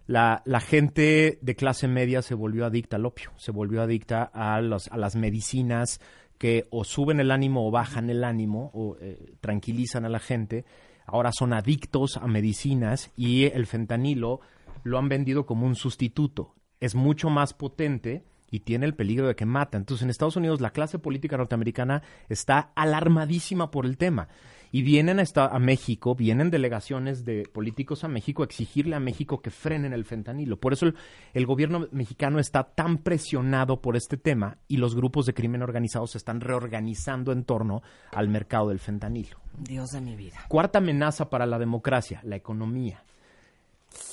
La, 0.07 0.41
la 0.45 0.61
gente 0.61 1.39
de 1.43 1.57
clase 1.57 1.89
media 1.89 2.23
se 2.23 2.35
volvió 2.35 2.65
adicta 2.65 2.97
al 2.97 3.07
opio, 3.07 3.33
se 3.37 3.51
volvió 3.51 3.83
adicta 3.83 4.23
a, 4.33 4.61
los- 4.61 4.89
a 4.89 4.97
las 4.97 5.15
medicinas 5.17 6.01
que 6.41 6.67
o 6.71 6.85
suben 6.85 7.21
el 7.21 7.33
ánimo 7.33 7.69
o 7.69 7.71
bajan 7.71 8.09
el 8.09 8.25
ánimo 8.25 8.71
o 8.73 8.97
eh, 8.99 9.35
tranquilizan 9.43 10.07
a 10.07 10.09
la 10.09 10.21
gente. 10.21 10.65
Ahora 11.05 11.33
son 11.33 11.53
adictos 11.53 12.17
a 12.17 12.27
medicinas 12.27 13.11
y 13.15 13.45
el 13.45 13.67
fentanilo 13.67 14.41
lo 14.83 14.97
han 14.97 15.11
vendido 15.11 15.45
como 15.45 15.67
un 15.67 15.75
sustituto. 15.75 16.55
Es 16.81 16.95
mucho 16.95 17.29
más 17.29 17.53
potente 17.53 18.25
y 18.51 18.61
tiene 18.61 18.87
el 18.87 18.95
peligro 18.95 19.29
de 19.29 19.37
que 19.37 19.45
mata. 19.45 19.77
Entonces, 19.77 20.03
en 20.03 20.09
Estados 20.09 20.37
Unidos, 20.37 20.63
la 20.63 20.71
clase 20.71 20.99
política 20.99 21.37
norteamericana 21.37 22.03
está 22.31 22.73
alarmadísima 22.75 23.71
por 23.71 23.85
el 23.85 23.99
tema. 23.99 24.29
Y 24.73 24.83
vienen 24.83 25.19
a, 25.19 25.23
esta- 25.23 25.47
a 25.47 25.59
México, 25.59 26.15
vienen 26.15 26.51
delegaciones 26.51 27.25
de 27.25 27.43
políticos 27.53 28.05
a 28.05 28.09
México 28.09 28.43
a 28.43 28.47
exigirle 28.47 28.95
a 28.95 29.01
México 29.01 29.41
que 29.43 29.51
frenen 29.51 29.93
el 29.93 30.05
fentanilo. 30.05 30.59
Por 30.59 30.73
eso 30.73 30.87
el, 30.87 30.95
el 31.35 31.47
gobierno 31.47 31.89
mexicano 31.91 32.39
está 32.39 32.63
tan 32.65 32.99
presionado 32.99 33.81
por 33.81 33.97
este 33.97 34.17
tema 34.17 34.59
y 34.69 34.77
los 34.77 34.95
grupos 34.95 35.27
de 35.27 35.35
crimen 35.35 35.63
organizado 35.63 36.07
se 36.07 36.19
están 36.19 36.41
reorganizando 36.41 37.33
en 37.33 37.45
torno 37.45 37.83
al 38.13 38.29
mercado 38.29 38.69
del 38.69 38.79
fentanilo. 38.79 39.39
Dios 39.59 39.91
de 39.91 40.01
mi 40.01 40.15
vida. 40.17 40.45
Cuarta 40.49 40.79
amenaza 40.79 41.29
para 41.31 41.47
la 41.47 41.59
democracia, 41.59 42.21
la 42.25 42.37
economía. 42.37 43.03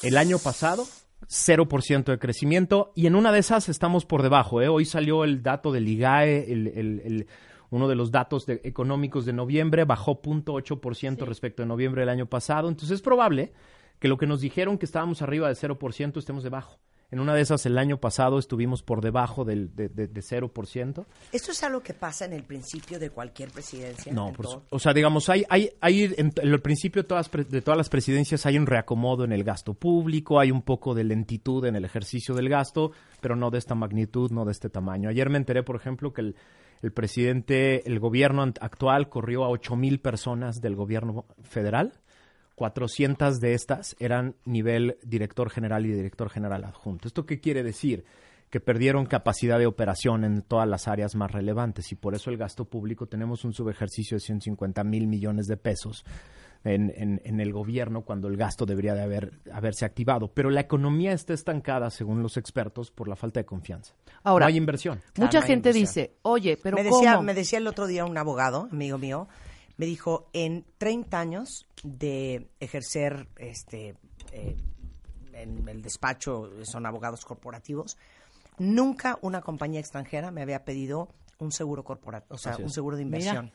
El 0.01 0.17
año 0.17 0.39
pasado, 0.39 0.85
0% 1.29 2.05
de 2.05 2.19
crecimiento 2.19 2.91
y 2.95 3.05
en 3.07 3.15
una 3.15 3.31
de 3.31 3.39
esas 3.39 3.69
estamos 3.69 4.05
por 4.05 4.23
debajo. 4.23 4.61
¿eh? 4.61 4.67
Hoy 4.67 4.85
salió 4.85 5.23
el 5.23 5.43
dato 5.43 5.71
del 5.71 5.87
IGAE, 5.87 6.51
el, 6.51 6.67
el- 6.67 7.01
el- 7.05 7.27
uno 7.69 7.87
de 7.87 7.95
los 7.95 8.11
datos 8.11 8.45
de- 8.45 8.61
económicos 8.63 9.25
de 9.25 9.33
noviembre, 9.33 9.83
bajó 9.85 10.21
0.8% 10.21 11.25
respecto 11.25 11.63
a 11.63 11.65
noviembre 11.65 12.01
del 12.01 12.09
año 12.09 12.25
pasado. 12.27 12.69
Entonces 12.69 12.95
es 12.95 13.01
probable 13.01 13.51
que 13.99 14.07
lo 14.07 14.17
que 14.17 14.27
nos 14.27 14.41
dijeron 14.41 14.77
que 14.77 14.85
estábamos 14.85 15.21
arriba 15.21 15.47
de 15.47 15.55
0% 15.55 16.17
estemos 16.19 16.43
debajo. 16.43 16.79
En 17.09 17.21
una 17.21 17.33
de 17.33 17.39
esas 17.39 17.65
el 17.65 17.77
año 17.77 18.01
pasado 18.01 18.37
estuvimos 18.37 18.83
por 18.83 18.99
debajo 18.99 19.45
del, 19.45 19.73
de, 19.73 19.87
de- 19.87 20.07
de 20.09 20.21
0%. 20.21 21.05
¿Esto 21.31 21.51
es 21.53 21.63
algo 21.63 21.79
que 21.81 21.93
pasa 21.93 22.25
en 22.25 22.33
el 22.33 22.43
principio 22.43 22.99
de 22.99 23.11
cualquier 23.11 23.49
presidencia? 23.49 24.11
No, 24.11 24.33
por 24.33 24.45
su- 24.45 24.61
o 24.69 24.77
sea, 24.77 24.93
digamos, 24.93 25.29
hay, 25.29 25.45
hay, 25.49 25.69
hay 25.79 26.03
en, 26.03 26.33
en 26.35 26.47
el 26.53 26.59
principio 26.61 27.03
de 27.03 27.07
todas, 27.07 27.31
de 27.31 27.61
todas 27.61 27.77
las 27.77 27.87
presidencias 27.87 28.45
hay 28.45 28.57
un 28.57 28.65
reacomodo 28.65 29.23
en 29.23 29.31
el 29.31 29.45
gasto 29.45 29.73
público, 29.73 30.37
hay 30.37 30.51
un 30.51 30.61
poco 30.63 30.93
de 30.93 31.05
lentitud 31.05 31.63
en 31.65 31.77
el 31.77 31.85
ejercicio 31.85 32.35
del 32.35 32.49
gasto, 32.49 32.91
pero 33.21 33.37
no 33.37 33.51
de 33.51 33.59
esta 33.59 33.73
magnitud, 33.73 34.29
no 34.31 34.43
de 34.43 34.51
este 34.51 34.69
tamaño. 34.69 35.07
Ayer 35.09 35.29
me 35.29 35.37
enteré, 35.37 35.63
por 35.63 35.77
ejemplo, 35.77 36.11
que 36.11 36.19
el, 36.19 36.35
el 36.81 36.91
presidente, 36.91 37.87
el 37.87 37.99
gobierno 37.99 38.43
actual 38.61 39.09
corrió 39.09 39.43
a 39.43 39.49
ocho 39.49 39.75
mil 39.75 39.99
personas 39.99 40.57
del 40.61 40.75
gobierno 40.75 41.25
federal. 41.43 41.93
400 42.55 43.39
de 43.39 43.53
estas 43.53 43.95
eran 43.99 44.35
nivel 44.45 44.97
director 45.03 45.49
general 45.49 45.85
y 45.85 45.91
director 45.91 46.29
general 46.29 46.63
adjunto. 46.63 47.07
¿Esto 47.07 47.25
qué 47.25 47.39
quiere 47.39 47.61
decir? 47.61 48.03
Que 48.49 48.59
perdieron 48.59 49.05
capacidad 49.05 49.59
de 49.59 49.67
operación 49.67 50.23
en 50.23 50.41
todas 50.41 50.67
las 50.67 50.87
áreas 50.87 51.15
más 51.15 51.31
relevantes 51.31 51.91
y 51.91 51.95
por 51.95 52.15
eso 52.15 52.31
el 52.31 52.37
gasto 52.37 52.65
público 52.65 53.05
tenemos 53.05 53.45
un 53.45 53.53
subejercicio 53.53 54.15
de 54.15 54.21
150 54.21 54.83
mil 54.83 55.05
millones 55.05 55.45
de 55.45 55.57
pesos 55.57 56.03
en, 56.67 56.91
en- 56.95 57.21
en 57.23 57.39
el 57.39 57.51
gobierno 57.53 58.01
cuando 58.03 58.27
el 58.27 58.37
gasto 58.37 58.65
debería 58.65 58.93
de 58.93 59.01
haber, 59.03 59.39
haberse 59.51 59.85
activado. 59.85 60.31
Pero 60.33 60.49
la 60.49 60.61
economía 60.61 61.13
está 61.13 61.33
estancada, 61.33 61.89
según 61.89 62.21
los 62.21 62.37
expertos, 62.37 62.91
por 62.91 63.07
la 63.07 63.15
falta 63.15 63.39
de 63.39 63.45
confianza. 63.45 63.93
Ahora, 64.23 64.45
no 64.45 64.49
hay 64.49 64.57
inversión. 64.57 64.97
Mucha 64.97 65.13
Claro, 65.13 65.31
no 65.33 65.39
hay 65.39 65.47
gente 65.47 65.69
inversión. 65.69 66.03
dice, 66.05 66.17
oye, 66.23 66.57
pero 66.61 66.75
me, 66.77 66.83
decía, 66.83 67.11
¿cómo? 67.13 67.23
me 67.23 67.33
decía 67.33 67.59
el 67.59 67.67
otro 67.67 67.87
día 67.87 68.05
un 68.05 68.17
abogado, 68.17 68.67
amigo 68.71 68.97
mío, 68.97 69.27
me 69.77 69.85
dijo, 69.85 70.29
en 70.33 70.65
30 70.77 71.19
años 71.19 71.67
de 71.83 72.49
ejercer 72.59 73.27
este 73.37 73.95
eh, 74.31 74.55
en 75.33 75.67
el 75.69 75.81
despacho, 75.83 76.49
son 76.63 76.85
abogados 76.87 77.23
corporativos, 77.25 77.95
nunca 78.57 79.19
una 79.21 79.41
compañía 79.41 79.79
extranjera 79.79 80.31
me 80.31 80.41
había 80.41 80.65
pedido 80.65 81.09
un 81.37 81.51
seguro 81.51 81.83
corporativo, 81.83 82.33
o 82.35 82.37
sea, 82.39 82.57
un 82.57 82.71
seguro 82.71 82.97
de 82.97 83.05
Mira. 83.05 83.17
inversión. 83.19 83.51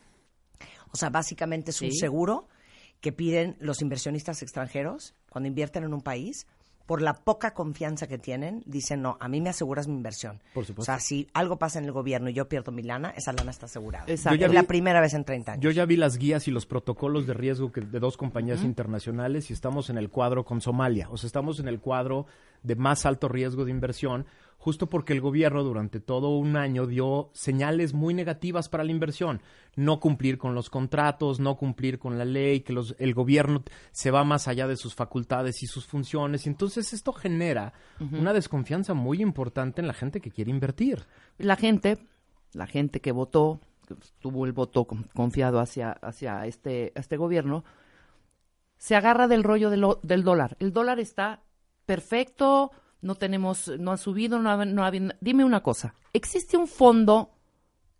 O 0.92 0.96
sea, 0.96 1.10
básicamente 1.10 1.72
es 1.72 1.80
un 1.82 1.90
Sí. 1.90 1.98
seguro 1.98 2.46
que 3.02 3.12
piden 3.12 3.56
los 3.60 3.82
inversionistas 3.82 4.40
extranjeros 4.42 5.14
cuando 5.28 5.48
invierten 5.48 5.84
en 5.84 5.92
un 5.92 6.00
país. 6.00 6.46
Por 6.86 7.00
la 7.00 7.14
poca 7.14 7.54
confianza 7.54 8.08
que 8.08 8.18
tienen, 8.18 8.64
dicen, 8.66 9.02
no, 9.02 9.16
a 9.20 9.28
mí 9.28 9.40
me 9.40 9.50
aseguras 9.50 9.86
mi 9.86 9.94
inversión. 9.94 10.40
Por 10.52 10.64
supuesto. 10.66 10.82
O 10.82 10.84
sea, 10.84 10.98
si 11.00 11.28
algo 11.32 11.56
pasa 11.56 11.78
en 11.78 11.84
el 11.84 11.92
gobierno 11.92 12.28
y 12.28 12.32
yo 12.34 12.48
pierdo 12.48 12.72
mi 12.72 12.82
lana, 12.82 13.10
esa 13.16 13.32
lana 13.32 13.52
está 13.52 13.66
asegurada. 13.66 14.04
Exacto. 14.08 14.34
Yo 14.34 14.40
ya 14.40 14.46
es 14.48 14.52
la 14.52 14.62
vi- 14.62 14.66
primera 14.66 15.00
vez 15.00 15.14
en 15.14 15.24
30 15.24 15.52
años. 15.52 15.62
Yo 15.62 15.70
ya 15.70 15.86
vi 15.86 15.96
las 15.96 16.18
guías 16.18 16.48
y 16.48 16.50
los 16.50 16.66
protocolos 16.66 17.24
de 17.26 17.34
riesgo 17.34 17.70
que- 17.70 17.82
de 17.82 18.00
dos 18.00 18.16
compañías 18.16 18.62
internacionales 18.64 19.48
y 19.50 19.52
estamos 19.52 19.90
en 19.90 19.96
el 19.96 20.10
cuadro 20.10 20.44
con 20.44 20.60
Somalia. 20.60 21.08
O 21.10 21.16
sea, 21.16 21.28
estamos 21.28 21.60
en 21.60 21.68
el 21.68 21.78
cuadro 21.78 22.26
de 22.64 22.74
más 22.74 23.06
alto 23.06 23.28
riesgo 23.28 23.64
de 23.64 23.70
inversión, 23.70 24.26
justo 24.62 24.88
porque 24.88 25.12
el 25.12 25.20
gobierno 25.20 25.64
durante 25.64 25.98
todo 25.98 26.36
un 26.36 26.56
año 26.56 26.86
dio 26.86 27.30
señales 27.34 27.94
muy 27.94 28.14
negativas 28.14 28.68
para 28.68 28.84
la 28.84 28.92
inversión. 28.92 29.42
No 29.74 29.98
cumplir 29.98 30.38
con 30.38 30.54
los 30.54 30.70
contratos, 30.70 31.40
no 31.40 31.56
cumplir 31.56 31.98
con 31.98 32.16
la 32.16 32.24
ley, 32.24 32.60
que 32.60 32.72
los, 32.72 32.94
el 33.00 33.12
gobierno 33.12 33.64
se 33.90 34.12
va 34.12 34.22
más 34.22 34.46
allá 34.46 34.68
de 34.68 34.76
sus 34.76 34.94
facultades 34.94 35.64
y 35.64 35.66
sus 35.66 35.84
funciones. 35.84 36.46
Y 36.46 36.50
entonces 36.50 36.92
esto 36.92 37.12
genera 37.12 37.72
una 37.98 38.32
desconfianza 38.32 38.94
muy 38.94 39.20
importante 39.20 39.80
en 39.80 39.88
la 39.88 39.94
gente 39.94 40.20
que 40.20 40.30
quiere 40.30 40.52
invertir. 40.52 41.06
la 41.38 41.56
gente, 41.56 41.98
la 42.52 42.68
gente 42.68 43.00
que 43.00 43.10
votó, 43.10 43.60
que 43.88 43.96
tuvo 44.20 44.46
el 44.46 44.52
voto 44.52 44.84
con- 44.84 45.08
confiado 45.12 45.58
hacia, 45.58 45.90
hacia 45.90 46.46
este, 46.46 46.92
este 46.94 47.16
gobierno, 47.16 47.64
se 48.78 48.94
agarra 48.94 49.26
del 49.26 49.42
rollo 49.42 49.70
del 49.70 50.22
dólar. 50.22 50.56
El 50.60 50.72
dólar 50.72 51.00
está 51.00 51.42
perfecto, 51.84 52.70
no 53.02 53.14
tenemos, 53.16 53.70
no 53.78 53.92
ha 53.92 53.96
subido, 53.98 54.38
no 54.38 54.50
ha, 54.50 54.64
no 54.64 54.84
ha 54.84 54.90
Dime 55.20 55.44
una 55.44 55.62
cosa, 55.62 55.94
¿existe 56.12 56.56
un 56.56 56.66
fondo 56.66 57.30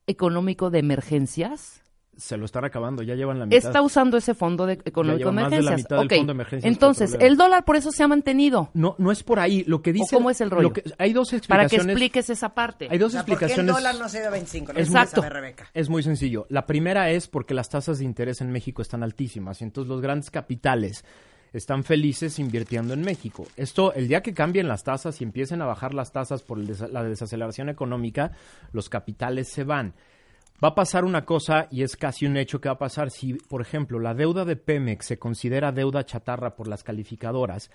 económico 0.07 0.71
de 0.71 0.79
emergencias? 0.79 1.81
Se 2.15 2.37
lo 2.37 2.45
están 2.45 2.63
acabando, 2.67 3.03
ya 3.03 3.15
llevan 3.15 3.39
la 3.39 3.47
mitad. 3.47 3.57
Está 3.57 3.81
usando 3.81 4.19
ese 4.19 4.35
fondo 4.35 4.67
de 4.67 4.75
económico 4.85 5.31
de 5.31 5.31
lleva 5.31 5.33
más 5.33 5.45
de 5.51 5.57
la 5.63 5.71
emergencias. 5.71 5.79
mitad 5.87 5.97
del 5.97 6.07
Ok, 6.07 6.13
fondo 6.13 6.33
de 6.33 6.35
emergencias 6.37 6.73
Entonces, 6.73 7.17
el 7.19 7.37
dólar 7.39 7.65
por 7.65 7.77
eso 7.77 7.91
se 7.91 8.03
ha 8.03 8.09
mantenido. 8.09 8.69
No, 8.75 8.95
no 8.99 9.11
es 9.11 9.23
por 9.23 9.41
ahí. 9.41 9.65
Lo 9.67 9.81
que 9.81 9.95
dice. 9.95 10.15
¿O 10.15 10.19
cómo 10.19 10.29
es 10.29 10.43
el 10.43 10.51
rollo? 10.51 10.69
lo 10.69 10.73
que- 10.75 10.85
hay 10.99 11.15
dos 11.15 11.29
Para 11.31 11.31
que 11.31 11.37
explicaciones. 11.77 11.87
expliques 11.95 12.29
esa 12.29 12.51
parte. 12.51 12.89
Hay 12.91 12.99
dos 12.99 13.09
O 13.09 13.11
sea, 13.13 13.21
¿por 13.25 13.39
qué 13.39 13.47
el 13.47 13.51
explicaciones. 13.53 13.75
dólar 13.75 13.95
no 13.99 14.09
se 14.11 14.19
dio 14.19 14.29
a 14.29 14.31
25? 14.31 14.73
No 14.75 14.79
Es 14.79 14.89
se 14.89 14.93
muy- 14.99 15.07
sabe, 15.07 15.31
Rebeca. 15.31 15.71
Es 15.73 15.89
muy 15.89 16.03
sencillo. 16.03 16.47
La 16.51 16.67
primera 16.67 17.11
es 17.11 17.29
porque 17.29 17.55
las 17.55 17.71
tasas 17.71 17.99
de 17.99 18.05
interés 18.05 18.43
en 18.43 18.51
México 18.53 18.83
están 18.83 19.03
altísimas 19.03 19.63
y 19.63 19.65
entonces 19.65 19.89
los 19.89 20.03
grandes 20.03 20.31
capitales 20.31 21.07
están 21.53 21.85
felices 21.85 22.39
invirtiendo 22.39 22.95
en 22.95 23.03
México. 23.03 23.47
Esto, 23.57 23.93
el 23.95 24.09
día 24.09 24.23
que 24.23 24.35
cambien 24.35 24.69
las 24.69 24.85
tasas 24.85 25.21
y 25.21 25.25
empiecen 25.25 25.63
a 25.63 25.67
bajar 25.67 25.95
las 25.95 26.13
tasas 26.13 26.43
por 26.43 26.59
la 26.59 27.05
desaceleración 27.05 27.69
económica, 27.69 28.33
los 28.73 28.89
capitales 28.89 29.49
se 29.49 29.65
van. 29.65 29.95
Va 30.63 30.69
a 30.69 30.75
pasar 30.75 31.05
una 31.05 31.25
cosa 31.25 31.67
y 31.71 31.83
es 31.83 31.97
casi 31.97 32.25
un 32.25 32.37
hecho 32.37 32.61
que 32.61 32.69
va 32.69 32.77
a 32.77 32.79
pasar 32.79 33.11
si, 33.11 33.35
por 33.35 33.61
ejemplo, 33.61 33.99
la 33.99 34.15
deuda 34.15 34.45
de 34.45 34.55
Pemex 34.57 35.07
se 35.07 35.19
considera 35.19 35.73
deuda 35.73 36.07
chatarra 36.07 36.55
por 36.55 36.69
las 36.69 36.85
calificadoras. 36.85 37.71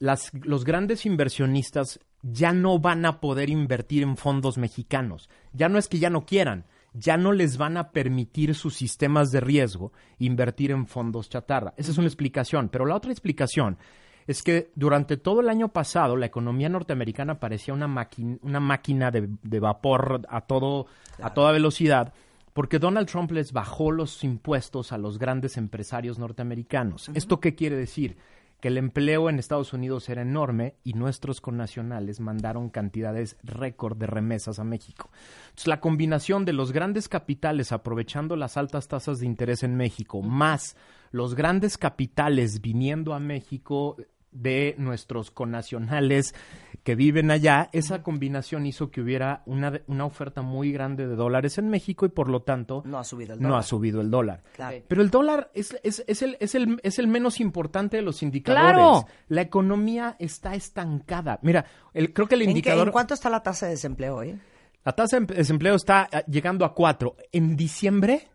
Los 0.00 0.64
grandes 0.64 1.04
inversionistas 1.04 2.00
ya 2.22 2.52
no 2.52 2.78
van 2.78 3.04
a 3.04 3.20
poder 3.20 3.50
invertir 3.50 4.04
en 4.04 4.16
fondos 4.16 4.56
mexicanos. 4.56 5.28
Ya 5.52 5.68
no 5.68 5.78
es 5.78 5.88
que 5.88 5.98
ya 5.98 6.08
no 6.08 6.24
quieran, 6.24 6.64
ya 6.94 7.16
no 7.16 7.32
les 7.32 7.56
van 7.56 7.76
a 7.76 7.90
permitir 7.90 8.54
sus 8.54 8.74
sistemas 8.74 9.30
de 9.30 9.40
riesgo 9.40 9.92
invertir 10.18 10.70
en 10.70 10.86
fondos 10.86 11.28
chatarra. 11.28 11.74
Esa 11.76 11.90
es 11.90 11.98
una 11.98 12.06
explicación. 12.08 12.68
Pero 12.68 12.84
la 12.86 12.94
otra 12.96 13.10
explicación 13.10 13.78
es 14.26 14.42
que 14.42 14.70
durante 14.76 15.16
todo 15.16 15.40
el 15.40 15.48
año 15.48 15.68
pasado 15.68 16.16
la 16.16 16.26
economía 16.26 16.68
norteamericana 16.68 17.40
parecía 17.40 17.74
una, 17.74 17.88
maqui- 17.88 18.38
una 18.42 18.60
máquina 18.60 19.10
de, 19.10 19.28
de 19.42 19.60
vapor 19.60 20.26
a, 20.28 20.42
todo, 20.42 20.86
a 21.20 21.32
toda 21.34 21.50
velocidad 21.52 22.12
porque 22.52 22.78
Donald 22.78 23.08
Trump 23.08 23.30
les 23.30 23.52
bajó 23.52 23.90
los 23.90 24.22
impuestos 24.24 24.92
a 24.92 24.98
los 24.98 25.18
grandes 25.18 25.56
empresarios 25.56 26.18
norteamericanos. 26.18 27.08
¿Esto 27.14 27.40
qué 27.40 27.54
quiere 27.54 27.76
decir? 27.76 28.18
Que 28.62 28.68
el 28.68 28.78
empleo 28.78 29.28
en 29.28 29.40
Estados 29.40 29.72
Unidos 29.72 30.08
era 30.08 30.22
enorme 30.22 30.76
y 30.84 30.92
nuestros 30.92 31.40
connacionales 31.40 32.20
mandaron 32.20 32.70
cantidades 32.70 33.36
récord 33.42 33.96
de 33.96 34.06
remesas 34.06 34.60
a 34.60 34.64
México. 34.64 35.10
Entonces, 35.46 35.66
la 35.66 35.80
combinación 35.80 36.44
de 36.44 36.52
los 36.52 36.70
grandes 36.70 37.08
capitales 37.08 37.72
aprovechando 37.72 38.36
las 38.36 38.56
altas 38.56 38.86
tasas 38.86 39.18
de 39.18 39.26
interés 39.26 39.64
en 39.64 39.74
México, 39.74 40.22
más 40.22 40.76
los 41.10 41.34
grandes 41.34 41.76
capitales 41.76 42.60
viniendo 42.60 43.14
a 43.14 43.18
México 43.18 43.96
de 44.32 44.74
nuestros 44.78 45.30
connacionales 45.30 46.34
que 46.82 46.94
viven 46.96 47.30
allá, 47.30 47.68
esa 47.72 48.02
combinación 48.02 48.66
hizo 48.66 48.90
que 48.90 49.00
hubiera 49.00 49.42
una, 49.46 49.80
una 49.86 50.04
oferta 50.04 50.42
muy 50.42 50.72
grande 50.72 51.06
de 51.06 51.14
dólares 51.14 51.58
en 51.58 51.68
México 51.68 52.06
y 52.06 52.08
por 52.08 52.28
lo 52.28 52.42
tanto 52.42 52.82
No 52.86 52.98
ha 52.98 53.04
subido 53.04 53.34
el 53.34 53.40
no 53.40 53.48
dólar. 53.48 53.60
ha 53.60 53.62
subido 53.62 54.00
el 54.00 54.10
dólar. 54.10 54.42
Claro. 54.56 54.78
Pero 54.88 55.02
el 55.02 55.10
dólar 55.10 55.50
es, 55.54 55.76
es, 55.84 56.02
es 56.08 56.22
el, 56.22 56.36
es, 56.40 56.54
el, 56.56 56.80
es 56.82 56.98
el 56.98 57.06
menos 57.06 57.38
importante 57.40 57.98
de 57.98 58.02
los 58.02 58.22
indicadores. 58.24 58.72
Claro. 58.72 59.06
La 59.28 59.42
economía 59.42 60.16
está 60.18 60.54
estancada. 60.56 61.38
Mira, 61.42 61.66
el, 61.94 62.12
creo 62.12 62.26
que 62.26 62.34
el 62.34 62.42
¿En, 62.42 62.46
qué- 62.46 62.50
indicador... 62.50 62.88
en 62.88 62.92
cuánto 62.92 63.14
está 63.14 63.30
la 63.30 63.42
tasa 63.44 63.66
de 63.66 63.72
desempleo 63.72 64.16
hoy? 64.16 64.36
La 64.84 64.92
tasa 64.92 65.20
de 65.20 65.26
desempleo 65.36 65.76
está 65.76 66.08
ah, 66.12 66.24
llegando 66.26 66.64
a 66.64 66.74
4. 66.74 67.16
En 67.30 67.56
diciembre 67.56 68.28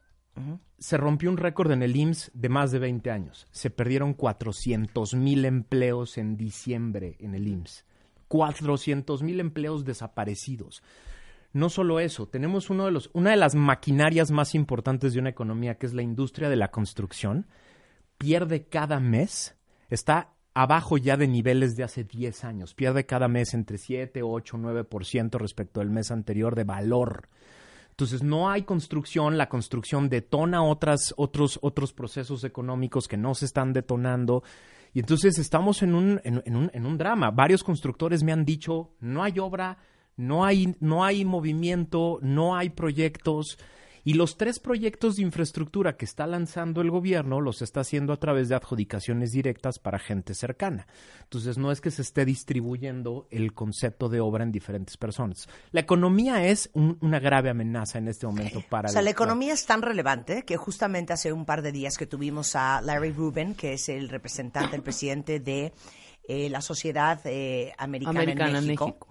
se 0.77 0.97
rompió 0.97 1.29
un 1.29 1.38
récord 1.38 1.71
en 1.71 1.83
el 1.83 1.95
IMSS 1.95 2.31
de 2.33 2.49
más 2.49 2.71
de 2.71 2.79
20 2.79 3.09
años. 3.11 3.47
Se 3.51 3.69
perdieron 3.69 4.13
400 4.13 5.15
mil 5.15 5.45
empleos 5.45 6.17
en 6.17 6.38
diciembre 6.38 7.15
en 7.19 7.35
el 7.35 7.47
IMSS. 7.47 7.85
400 8.27 9.23
mil 9.23 9.39
empleos 9.39 9.85
desaparecidos. 9.85 10.83
No 11.53 11.69
solo 11.69 11.99
eso, 11.99 12.27
tenemos 12.27 12.69
uno 12.69 12.85
de 12.85 12.91
los, 12.91 13.09
una 13.13 13.31
de 13.31 13.38
las 13.38 13.55
maquinarias 13.55 14.31
más 14.31 14.53
importantes 14.53 15.13
de 15.13 15.19
una 15.19 15.29
economía, 15.29 15.77
que 15.77 15.85
es 15.85 15.93
la 15.93 16.01
industria 16.01 16.49
de 16.49 16.57
la 16.57 16.71
construcción, 16.71 17.47
pierde 18.17 18.65
cada 18.65 18.99
mes, 18.99 19.55
está 19.89 20.33
abajo 20.53 20.97
ya 20.97 21.17
de 21.17 21.27
niveles 21.27 21.75
de 21.75 21.83
hace 21.83 22.03
10 22.03 22.43
años, 22.43 22.73
pierde 22.73 23.05
cada 23.05 23.27
mes 23.27 23.53
entre 23.53 23.77
7, 23.77 24.21
8, 24.23 24.57
9% 24.57 25.39
respecto 25.39 25.81
al 25.81 25.89
mes 25.89 26.11
anterior 26.11 26.55
de 26.55 26.63
valor. 26.63 27.29
Entonces 27.97 28.21
no 28.21 28.47
hay 28.47 28.61
construcción, 28.61 29.39
la 29.39 29.49
construcción 29.49 30.07
detona 30.07 30.61
otras, 30.61 31.15
otros, 31.17 31.57
otros 31.63 31.93
procesos 31.93 32.43
económicos 32.43 33.07
que 33.07 33.17
no 33.17 33.33
se 33.33 33.45
están 33.45 33.73
detonando. 33.73 34.43
Y 34.93 34.99
entonces 34.99 35.39
estamos 35.39 35.81
en 35.81 35.95
un, 35.95 36.21
en, 36.23 36.43
en 36.45 36.55
un, 36.55 36.69
en 36.75 36.85
un 36.85 36.99
drama. 36.99 37.31
Varios 37.31 37.63
constructores 37.63 38.21
me 38.21 38.31
han 38.31 38.45
dicho, 38.45 38.91
no 38.99 39.23
hay 39.23 39.39
obra, 39.39 39.79
no 40.15 40.45
hay, 40.45 40.75
no 40.79 41.03
hay 41.03 41.25
movimiento, 41.25 42.19
no 42.21 42.55
hay 42.55 42.69
proyectos. 42.69 43.57
Y 44.07 44.13
los 44.13 44.37
tres 44.37 44.59
proyectos 44.59 45.17
de 45.17 45.23
infraestructura 45.23 45.97
que 45.97 46.05
está 46.05 46.25
lanzando 46.27 46.79
el 46.79 46.89
gobierno 46.91 47.41
los 47.41 47.61
está 47.61 47.81
haciendo 47.81 48.13
a 48.13 48.17
través 48.17 48.47
de 48.47 48.55
adjudicaciones 48.55 49.33
directas 49.33 49.79
para 49.79 49.99
gente 49.99 50.33
cercana. 50.33 50.87
Entonces 51.23 51.57
no 51.57 51.73
es 51.73 51.81
que 51.81 51.91
se 51.91 52.03
esté 52.03 52.23
distribuyendo 52.23 53.27
el 53.31 53.53
concepto 53.53 54.07
de 54.07 54.21
obra 54.21 54.45
en 54.45 54.53
diferentes 54.53 54.95
personas. 54.95 55.49
La 55.71 55.81
economía 55.81 56.45
es 56.47 56.69
un- 56.73 56.97
una 57.01 57.19
grave 57.19 57.49
amenaza 57.49 57.97
en 57.97 58.07
este 58.07 58.25
momento 58.25 58.61
para 58.69 58.87
O 58.87 58.91
sea, 58.93 58.99
el- 58.99 59.05
la 59.05 59.11
economía 59.11 59.51
es 59.53 59.65
tan 59.65 59.81
relevante 59.81 60.43
que 60.43 60.55
justamente 60.55 61.11
hace 61.11 61.33
un 61.33 61.43
par 61.45 61.61
de 61.61 61.73
días 61.73 61.97
que 61.97 62.05
tuvimos 62.07 62.55
a 62.55 62.81
Larry 62.81 63.11
Rubin, 63.11 63.55
que 63.55 63.73
es 63.73 63.89
el 63.89 64.07
representante, 64.07 64.73
el 64.77 64.83
presidente 64.83 65.41
de 65.41 65.73
eh, 66.29 66.49
la 66.49 66.61
Sociedad 66.61 67.19
eh, 67.25 67.73
Americana, 67.77 68.19
Americana 68.21 68.49
en 68.51 68.55
en 68.57 68.67
México, 68.67 68.85
México. 68.85 69.07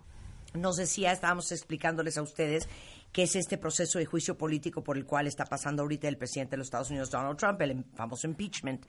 nos 0.54 0.76
decía, 0.76 1.12
estábamos 1.12 1.52
explicándoles 1.52 2.16
a 2.18 2.22
ustedes 2.22 2.66
qué 3.12 3.24
es 3.24 3.36
este 3.36 3.58
proceso 3.58 3.98
de 3.98 4.06
juicio 4.06 4.36
político 4.36 4.82
por 4.82 4.96
el 4.96 5.06
cual 5.06 5.26
está 5.26 5.44
pasando 5.44 5.82
ahorita 5.82 6.08
el 6.08 6.18
presidente 6.18 6.52
de 6.52 6.58
los 6.58 6.66
Estados 6.66 6.90
Unidos, 6.90 7.10
Donald 7.10 7.38
Trump, 7.38 7.60
el 7.62 7.84
famoso 7.94 8.26
impeachment. 8.26 8.86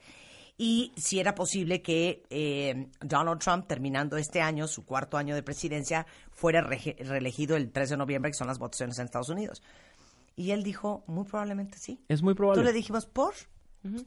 Y 0.60 0.92
si 0.96 1.20
era 1.20 1.36
posible 1.36 1.82
que 1.82 2.24
eh, 2.30 2.88
Donald 3.00 3.40
Trump, 3.40 3.66
terminando 3.68 4.16
este 4.16 4.40
año, 4.40 4.66
su 4.66 4.84
cuarto 4.84 5.16
año 5.16 5.36
de 5.36 5.42
presidencia, 5.44 6.04
fuera 6.32 6.60
reelegido 6.60 7.56
el 7.56 7.70
3 7.70 7.90
de 7.90 7.96
noviembre, 7.96 8.32
que 8.32 8.36
son 8.36 8.48
las 8.48 8.58
votaciones 8.58 8.98
en 8.98 9.04
Estados 9.04 9.28
Unidos. 9.28 9.62
Y 10.34 10.50
él 10.50 10.64
dijo, 10.64 11.04
muy 11.06 11.24
probablemente 11.24 11.78
sí. 11.78 12.00
Es 12.08 12.22
muy 12.22 12.34
probable. 12.34 12.60
Entonces 12.60 12.74
le 12.74 12.78
dijimos, 12.78 13.06
¿por? 13.06 13.34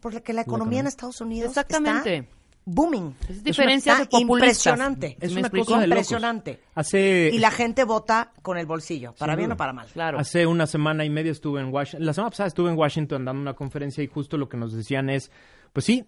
Porque 0.01 0.33
la 0.33 0.41
economía 0.41 0.81
en 0.81 0.87
Estados 0.87 1.21
Unidos 1.21 1.49
Exactamente. 1.51 2.17
está 2.17 2.40
booming. 2.65 3.15
Es 3.29 3.43
diferencia 3.43 3.93
Está 3.93 4.03
de 4.03 4.09
populistas. 4.09 4.65
impresionante. 4.65 5.17
Es 5.19 5.31
¿Me 5.31 5.39
una 5.39 5.47
explico? 5.47 5.65
cosa 5.67 5.83
impresionante. 5.85 6.59
Hace, 6.75 7.29
Y 7.33 7.39
la 7.39 7.51
gente 7.51 7.83
vota 7.83 8.31
con 8.41 8.57
el 8.57 8.65
bolsillo, 8.65 9.13
para 9.17 9.35
bien 9.35 9.51
o 9.51 9.57
para 9.57 9.73
mal. 9.73 9.87
Claro. 9.93 10.19
Hace 10.19 10.45
una 10.45 10.67
semana 10.67 11.03
y 11.05 11.09
media 11.09 11.31
estuve 11.31 11.61
en 11.61 11.73
Washington. 11.73 12.05
La 12.05 12.13
semana 12.13 12.29
pasada 12.29 12.47
estuve 12.47 12.69
en 12.71 12.77
Washington 12.77 13.25
dando 13.25 13.41
una 13.41 13.53
conferencia 13.53 14.03
y 14.03 14.07
justo 14.07 14.37
lo 14.37 14.47
que 14.49 14.57
nos 14.57 14.73
decían 14.73 15.09
es, 15.09 15.31
pues 15.73 15.85
sí, 15.85 16.05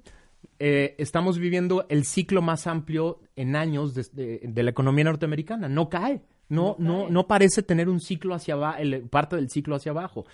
eh, 0.60 0.96
estamos 0.98 1.38
viviendo 1.40 1.86
el 1.90 2.06
ciclo 2.06 2.42
más 2.42 2.68
amplio 2.68 3.20
en 3.36 3.56
años 3.56 3.94
de, 3.94 4.06
de- 4.14 4.40
de 4.44 4.64
la 4.64 4.70
economía 4.72 5.06
norteamericana. 5.06 5.68
No 5.70 5.90
cae. 5.90 6.22
No, 6.50 6.76
no, 6.78 7.10
no 7.10 7.26
parece 7.26 7.64
tener 7.64 7.90
un 7.90 8.00
ciclo 8.00 8.36
hacia 8.36 8.54
abajo, 8.54 8.80
parte 9.10 9.38
del 9.38 9.50
ciclo 9.50 9.76
hacia 9.76 9.92
abajo. 9.92 10.26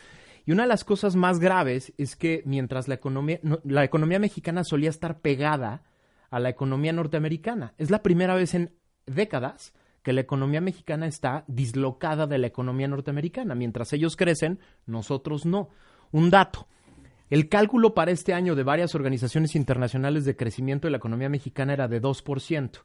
Y 0.46 0.52
una 0.52 0.64
de 0.64 0.68
las 0.70 0.84
cosas 0.84 1.16
más 1.16 1.40
graves 1.40 1.94
es 1.98 2.16
que 2.16 2.42
mientras 2.46 2.88
la 2.88 2.96
economía, 2.96 3.40
no- 3.44 3.60
la 3.64 3.84
economía 3.86 4.20
mexicana 4.20 4.64
solía 4.64 4.90
estar 4.90 5.20
pegada 5.20 5.84
a 6.30 6.40
la 6.40 6.50
economía 6.50 6.94
norteamericana, 6.94 7.74
es 7.78 7.90
la 7.90 8.04
primera 8.04 8.36
vez 8.36 8.54
en 8.54 8.74
décadas 9.06 9.74
que 10.04 10.14
la 10.14 10.22
economía 10.22 10.62
mexicana 10.62 11.08
está 11.08 11.44
dislocada 11.48 12.26
de 12.28 12.38
la 12.38 12.48
economía 12.48 12.88
norteamericana. 12.88 13.56
Mientras 13.56 13.92
ellos 13.94 14.16
crecen, 14.16 14.60
nosotros 14.86 15.46
no. 15.46 15.70
Un 16.12 16.30
dato. 16.30 16.68
El 17.30 17.48
cálculo 17.48 17.94
para 17.94 18.12
este 18.12 18.34
año 18.34 18.56
de 18.56 18.64
varias 18.64 18.96
organizaciones 18.96 19.56
internacionales 19.56 20.26
de 20.26 20.36
crecimiento 20.36 20.88
de 20.88 20.92
la 20.92 20.98
economía 20.98 21.30
mexicana 21.30 21.74
era 21.74 21.88
de 21.88 22.02
2%. 22.02 22.80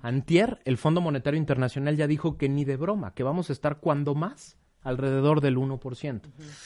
Antier, 0.00 0.58
el 0.64 0.78
Fondo 0.78 1.02
Monetario 1.02 1.38
Internacional 1.38 1.96
ya 1.96 2.06
dijo 2.06 2.38
que 2.38 2.48
ni 2.48 2.64
de 2.64 2.76
broma, 2.76 3.12
que 3.14 3.24
vamos 3.24 3.50
a 3.50 3.52
estar 3.52 3.78
cuando 3.78 4.14
más 4.14 4.56
alrededor 4.82 5.40
del 5.40 5.56
1%. 5.56 6.20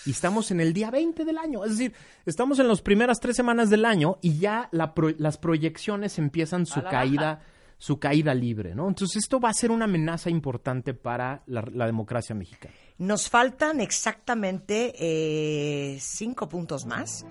Y 0.06 0.10
estamos 0.10 0.50
en 0.50 0.60
el 0.60 0.72
día 0.72 0.90
20 0.90 1.24
del 1.24 1.38
año. 1.38 1.64
Es 1.64 1.72
decir, 1.72 1.92
estamos 2.26 2.58
en 2.58 2.68
las 2.68 2.80
primeras 2.82 3.18
tres 3.20 3.36
semanas 3.36 3.70
del 3.70 3.84
año 3.84 4.18
y 4.22 4.38
ya 4.38 4.68
la 4.72 4.94
pro- 4.94 5.14
las 5.18 5.36
proyecciones 5.38 6.18
empiezan 6.18 6.66
su 6.66 6.82
caída 6.82 7.40
su 7.76 7.98
caída 7.98 8.32
libre, 8.34 8.74
¿no? 8.74 8.86
Entonces 8.88 9.16
esto 9.24 9.40
va 9.40 9.50
a 9.50 9.52
ser 9.52 9.70
una 9.72 9.84
amenaza 9.86 10.30
importante 10.30 10.94
para 10.94 11.42
la, 11.46 11.62
la 11.74 11.86
democracia 11.86 12.34
mexicana. 12.34 12.72
Nos 12.98 13.28
faltan 13.28 13.80
exactamente 13.80 14.94
eh, 14.98 15.98
cinco 16.00 16.48
puntos 16.48 16.86
más. 16.86 17.26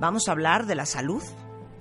Vamos 0.00 0.28
a 0.28 0.32
hablar 0.32 0.66
de 0.66 0.74
la 0.74 0.84
salud 0.86 1.22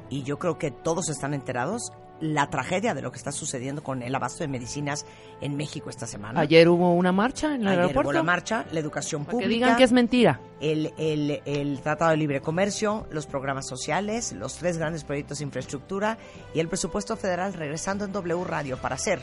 y 0.09 0.23
yo 0.23 0.37
creo 0.39 0.57
que 0.59 0.69
todos 0.71 1.09
están 1.09 1.33
enterados 1.33 1.91
la 2.21 2.49
tragedia 2.49 2.93
de 2.93 3.01
lo 3.01 3.11
que 3.11 3.17
está 3.17 3.31
sucediendo 3.31 3.83
con 3.83 4.01
el 4.01 4.15
abasto 4.15 4.43
de 4.43 4.47
medicinas 4.47 5.05
en 5.41 5.57
México 5.57 5.89
esta 5.89 6.07
semana. 6.07 6.39
Ayer 6.39 6.69
hubo 6.69 6.93
una 6.93 7.11
marcha 7.11 7.55
en 7.55 7.61
el 7.61 7.67
Ayer 7.67 7.79
aeropuerto. 7.81 8.09
hubo 8.09 8.13
la 8.13 8.23
marcha, 8.23 8.65
la 8.71 8.79
educación 8.79 9.25
Para 9.25 9.31
pública. 9.33 9.47
que 9.49 9.53
digan 9.53 9.77
que 9.77 9.83
es 9.83 9.91
mentira. 9.91 10.39
el, 10.61 10.93
el, 10.97 11.41
el 11.45 11.81
Tratado 11.81 12.11
de 12.11 12.17
Libre 12.17 12.39
Comercio, 12.41 13.05
los 13.11 13.25
programas 13.27 13.67
sociales, 13.67 14.31
los 14.33 14.55
tres 14.55 14.77
grandes 14.77 15.03
proyectos 15.03 15.39
de 15.39 15.43
infraestructura 15.45 16.17
y 16.53 16.59
el 16.59 16.67
presupuesto 16.69 17.17
federal 17.17 17.53
regresando 17.53 18.05
en 18.05 18.11
W 18.13 18.43
Radio 18.45 18.77
para 18.77 18.95
hacer 18.95 19.19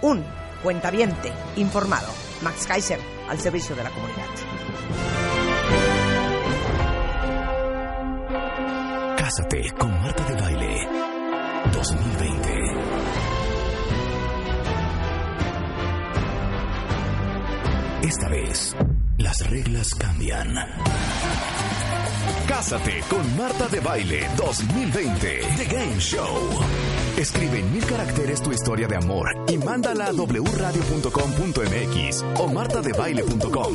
un 0.00 0.22
cuentaviente 0.62 1.32
informado. 1.56 2.08
Max 2.42 2.66
Kaiser, 2.66 3.00
al 3.28 3.38
servicio 3.40 3.74
de 3.74 3.82
la 3.84 3.90
comunidad. 3.90 4.26
Cásate 9.16 9.72
con 9.78 9.90
Marta 9.90 10.24
de 10.24 10.40
Baile 10.40 11.01
2020. 11.70 12.62
Esta 18.02 18.28
vez, 18.28 18.76
las 19.18 19.50
reglas 19.50 19.94
cambian. 19.94 20.48
Cásate 22.52 23.00
con 23.08 23.36
Marta 23.38 23.66
de 23.68 23.80
Baile 23.80 24.28
2020 24.36 25.40
The 25.56 25.64
Game 25.74 25.98
Show. 25.98 26.50
Escribe 27.16 27.60
en 27.60 27.72
mil 27.72 27.82
caracteres 27.86 28.42
tu 28.42 28.52
historia 28.52 28.86
de 28.86 28.96
amor 28.96 29.26
y 29.48 29.56
mándala 29.56 30.08
a 30.08 30.12
wradio.com.mx 30.12 30.84
o 32.38 32.48
martadebaile.com. 32.48 33.74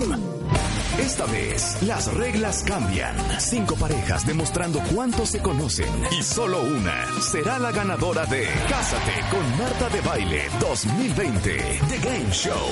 Esta 1.00 1.26
vez, 1.26 1.82
las 1.82 2.14
reglas 2.14 2.64
cambian. 2.68 3.16
Cinco 3.40 3.76
parejas 3.78 4.28
demostrando 4.28 4.80
cuánto 4.94 5.26
se 5.26 5.40
conocen 5.40 5.90
y 6.12 6.22
solo 6.22 6.62
una 6.62 7.20
será 7.20 7.58
la 7.58 7.72
ganadora 7.72 8.28
de 8.28 8.46
Cásate 8.70 9.14
con 9.32 9.58
Marta 9.58 9.90
de 9.90 10.02
Baile 10.02 10.44
2020 10.60 11.58
The 11.90 11.98
Game 11.98 12.32
Show. 12.32 12.70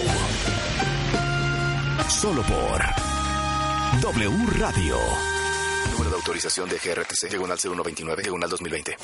Solo 2.08 2.44
por 2.44 2.80
W 4.02 4.46
Radio. 4.60 4.98
Número 6.06 6.18
de 6.18 6.22
autorización 6.22 6.70
de 6.70 6.78
GRTC, 6.78 7.30
diagonal 7.32 7.58
0129, 7.58 8.22
diagonal 8.22 8.48
2020. 8.48 8.96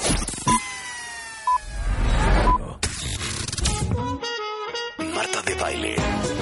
Marta 5.16 5.42
de 5.42 5.56
Baile, 5.56 5.96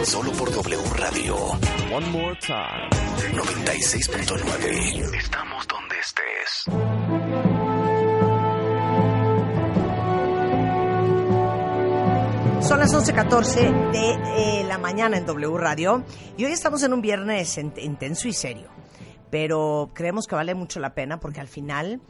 solo 0.04 0.32
por 0.34 0.52
W 0.52 0.84
Radio. 0.98 1.36
One 1.94 2.08
more 2.10 2.38
time. 2.46 2.90
96.9. 3.34 5.16
Estamos 5.18 5.66
donde 5.68 5.96
estés. 6.00 7.70
Son 12.62 12.78
las 12.78 12.94
11.14 12.94 13.92
de 13.92 14.60
eh, 14.60 14.64
la 14.66 14.78
mañana 14.78 15.18
en 15.18 15.26
W 15.26 15.58
Radio 15.58 16.04
y 16.38 16.46
hoy 16.46 16.52
estamos 16.52 16.84
en 16.84 16.94
un 16.94 17.02
viernes 17.02 17.58
en- 17.58 17.74
intenso 17.78 18.28
y 18.28 18.34
serio, 18.34 18.70
pero 19.32 19.90
creemos 19.94 20.28
que 20.28 20.36
vale 20.36 20.56
mucho 20.56 20.80
la 20.80 20.94
pena 20.94 21.20
porque 21.20 21.40
al 21.40 21.48
final 21.48 22.02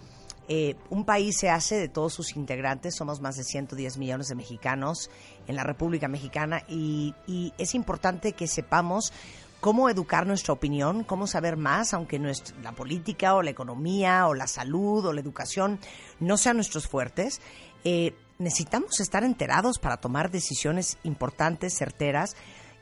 eh, 0.48 0.76
un 0.90 1.06
país 1.06 1.38
se 1.38 1.50
hace 1.50 1.76
de 1.76 1.90
todos 1.90 2.14
sus 2.14 2.36
integrantes, 2.36 2.96
somos 2.96 3.22
más 3.22 3.36
de 3.36 3.44
110 3.44 3.98
millones 3.98 4.28
de 4.30 4.36
mexicanos 4.36 5.10
en 5.48 5.56
la 5.56 5.64
República 5.64 6.08
Mexicana 6.08 6.64
y, 6.68 7.14
y 7.28 7.54
es 7.58 7.76
importante 7.76 8.34
que 8.34 8.48
sepamos 8.48 9.14
cómo 9.60 9.90
educar 9.90 10.26
nuestra 10.26 10.54
opinión, 10.54 11.04
cómo 11.04 11.28
saber 11.28 11.58
más, 11.58 11.94
aunque 11.94 12.18
nuestra- 12.18 12.56
la 12.62 12.72
política 12.72 13.36
o 13.36 13.42
la 13.44 13.50
economía 13.52 14.26
o 14.28 14.34
la 14.34 14.48
salud 14.48 15.06
o 15.06 15.14
la 15.14 15.20
educación 15.22 15.80
no 16.20 16.38
sean 16.38 16.56
nuestros 16.56 16.88
fuertes. 16.88 17.42
eh, 17.86 18.14
necesitamos 18.40 19.00
estar 19.02 19.24
enterados 19.26 19.80
para 19.80 19.98
tomar 19.98 20.32
decisiones 20.32 20.98
importantes, 21.04 21.78
certeras 21.78 22.36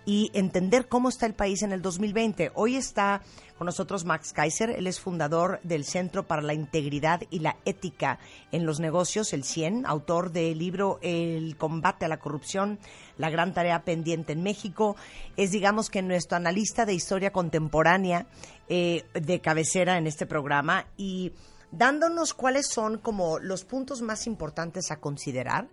y 0.08 0.32
entender 0.34 0.88
cómo 0.88 1.10
está 1.10 1.26
el 1.26 1.34
país 1.34 1.64
en 1.64 1.74
el 1.74 1.82
2020. 1.82 2.54
Hoy 2.56 2.78
está 2.78 3.22
con 3.58 3.66
nosotros 3.66 4.06
Max 4.06 4.32
Kaiser, 4.32 4.70
él 4.70 4.88
es 4.88 5.02
fundador 5.02 5.60
del 5.64 5.84
Centro 5.84 6.26
para 6.26 6.42
la 6.42 6.54
Integridad 6.54 7.24
y 7.30 7.40
la 7.40 7.58
Ética 7.66 8.18
en 8.54 8.66
los 8.66 8.80
Negocios, 8.80 9.34
el 9.34 9.44
CIEN, 9.44 9.86
autor 9.86 10.32
del 10.32 10.60
libro 10.60 10.98
El 11.02 11.58
combate 11.58 12.06
a 12.06 12.08
la 12.08 12.20
corrupción, 12.20 12.80
la 13.18 13.30
gran 13.30 13.54
tarea 13.54 13.84
pendiente 13.84 14.32
en 14.32 14.44
México. 14.44 14.96
Es, 15.36 15.52
digamos 15.52 15.90
que, 15.90 16.02
nuestro 16.02 16.38
analista 16.38 16.86
de 16.86 16.94
historia 16.94 17.34
contemporánea 17.34 18.28
eh, 18.70 19.04
de 19.14 19.42
cabecera 19.42 19.98
en 19.98 20.08
este 20.08 20.26
programa 20.26 20.88
y 20.96 21.34
dándonos 21.72 22.34
cuáles 22.34 22.68
son 22.68 22.98
como 22.98 23.40
los 23.40 23.66
puntos 23.66 24.02
más 24.02 24.26
importantes 24.26 24.90
a 24.90 25.02
considerar 25.02 25.68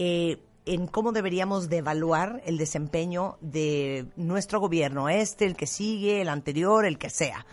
eh, 0.00 0.38
en 0.66 0.86
cómo 0.86 1.12
deberíamos 1.12 1.68
de 1.68 1.78
evaluar 1.78 2.42
el 2.44 2.58
desempeño 2.58 3.38
de 3.40 4.06
nuestro 4.16 4.60
gobierno, 4.60 5.08
este, 5.08 5.46
el 5.46 5.56
que 5.56 5.66
sigue, 5.66 6.20
el 6.20 6.28
anterior, 6.28 6.84
el 6.84 6.98
que 6.98 7.10
sea. 7.10 7.46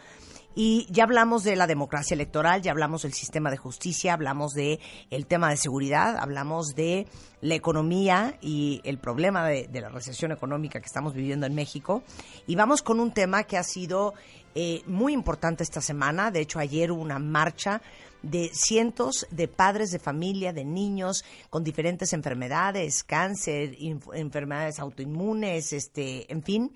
Y 0.60 0.88
ya 0.90 1.04
hablamos 1.04 1.44
de 1.44 1.56
la 1.56 1.68
democracia 1.68 2.16
electoral, 2.16 2.64
ya 2.64 2.72
hablamos 2.72 3.04
del 3.04 3.14
sistema 3.14 3.52
de 3.52 3.58
justicia, 3.58 4.14
hablamos 4.14 4.54
de 4.54 4.80
el 5.12 5.28
tema 5.28 5.52
de 5.52 5.58
seguridad, 5.58 6.18
hablamos 6.18 6.74
de 6.74 7.06
la 7.42 7.54
economía 7.54 8.40
y 8.42 8.82
el 8.84 8.98
problema 8.98 9.48
de, 9.48 9.68
de 9.68 9.82
la 9.82 9.90
recesión 9.90 10.32
económica 10.32 10.80
que 10.80 10.88
estamos 10.88 11.14
viviendo 11.14 11.46
en 11.46 11.54
México. 11.54 12.02
Y 12.48 12.56
vamos 12.56 12.82
con 12.82 13.00
un 13.00 13.12
tema 13.12 13.44
que 13.44 13.56
ha 13.56 13.64
sido 13.64 14.16
eh, 14.56 14.82
muy 14.88 15.14
importante 15.14 15.64
esta 15.64 15.82
semana. 15.82 16.32
De 16.32 16.42
hecho, 16.42 16.60
ayer 16.60 16.92
hubo 16.92 17.02
una 17.02 17.20
marcha 17.20 17.82
de 18.22 18.50
cientos 18.54 19.28
de 19.32 19.48
padres 19.48 19.92
de 19.92 20.00
familia, 20.00 20.54
de 20.54 20.66
niños 20.66 21.24
con 21.50 21.64
diferentes 21.64 22.14
enfermedades, 22.14 23.04
cáncer, 23.04 23.76
enfermedades 24.14 24.80
autoinmunes, 24.80 25.72
este, 25.72 26.32
en 26.32 26.44
fin, 26.44 26.72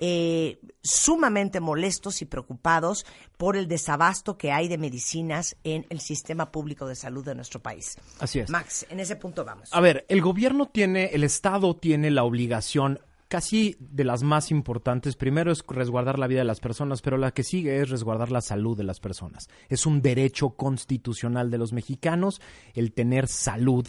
eh, 0.00 0.58
sumamente 0.82 1.60
molestos 1.60 2.22
y 2.22 2.24
preocupados 2.24 3.06
por 3.36 3.56
el 3.56 3.68
desabasto 3.68 4.36
que 4.36 4.52
hay 4.52 4.68
de 4.68 4.78
medicinas 4.78 5.56
en 5.64 5.86
el 5.90 6.00
sistema 6.00 6.50
público 6.50 6.86
de 6.86 6.96
salud 6.96 7.24
de 7.24 7.34
nuestro 7.34 7.60
país. 7.60 7.96
Así 8.18 8.40
es. 8.40 8.50
Max, 8.50 8.86
en 8.90 9.00
ese 9.00 9.16
punto 9.16 9.44
vamos. 9.44 9.68
A 9.72 9.80
ver, 9.80 10.04
el 10.08 10.20
gobierno 10.20 10.66
tiene, 10.66 11.06
el 11.12 11.24
Estado 11.24 11.76
tiene 11.76 12.10
la 12.10 12.24
obligación 12.24 13.00
casi 13.30 13.76
de 13.78 14.02
las 14.02 14.24
más 14.24 14.50
importantes. 14.50 15.14
Primero 15.14 15.52
es 15.52 15.64
resguardar 15.66 16.18
la 16.18 16.26
vida 16.26 16.40
de 16.40 16.44
las 16.44 16.58
personas, 16.58 17.00
pero 17.00 17.16
la 17.16 17.30
que 17.30 17.44
sigue 17.44 17.80
es 17.80 17.88
resguardar 17.88 18.32
la 18.32 18.40
salud 18.40 18.76
de 18.76 18.82
las 18.82 18.98
personas. 18.98 19.48
Es 19.68 19.86
un 19.86 20.02
derecho 20.02 20.50
constitucional 20.50 21.48
de 21.48 21.56
los 21.56 21.72
mexicanos 21.72 22.42
el 22.74 22.92
tener 22.92 23.28
salud 23.28 23.86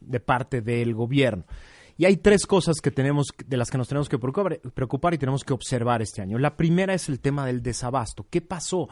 de 0.00 0.20
parte 0.20 0.60
del 0.62 0.94
gobierno. 0.94 1.44
Y 1.96 2.06
hay 2.06 2.16
tres 2.16 2.44
cosas 2.44 2.80
que 2.80 2.90
tenemos, 2.90 3.28
de 3.46 3.56
las 3.56 3.70
que 3.70 3.78
nos 3.78 3.86
tenemos 3.86 4.08
que 4.08 4.18
preocupar, 4.18 5.14
y 5.14 5.18
tenemos 5.18 5.44
que 5.44 5.52
observar 5.52 6.02
este 6.02 6.20
año. 6.20 6.36
La 6.38 6.56
primera 6.56 6.92
es 6.92 7.08
el 7.08 7.20
tema 7.20 7.46
del 7.46 7.62
desabasto. 7.62 8.26
¿Qué 8.28 8.40
pasó? 8.40 8.88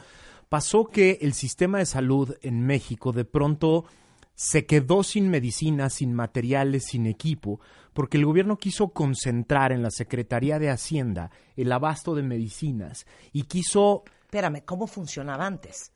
Pasó 0.48 0.84
que 0.84 1.18
el 1.20 1.32
sistema 1.32 1.78
de 1.78 1.86
salud 1.86 2.36
en 2.42 2.64
México 2.64 3.10
de 3.12 3.24
pronto 3.24 3.86
se 4.42 4.64
quedó 4.64 5.02
sin 5.02 5.28
medicinas, 5.28 5.96
sin 5.96 6.14
materiales, 6.14 6.84
sin 6.86 7.04
equipo, 7.04 7.60
porque 7.92 8.16
el 8.16 8.24
gobierno 8.24 8.56
quiso 8.56 8.88
concentrar 8.88 9.70
en 9.70 9.82
la 9.82 9.90
Secretaría 9.90 10.58
de 10.58 10.70
Hacienda 10.70 11.30
el 11.58 11.70
abasto 11.70 12.14
de 12.14 12.22
medicinas 12.22 13.04
y 13.34 13.42
quiso 13.42 14.02
Espérame, 14.30 14.62
¿cómo 14.64 14.86
funcionaba 14.86 15.44
antes? 15.44 15.90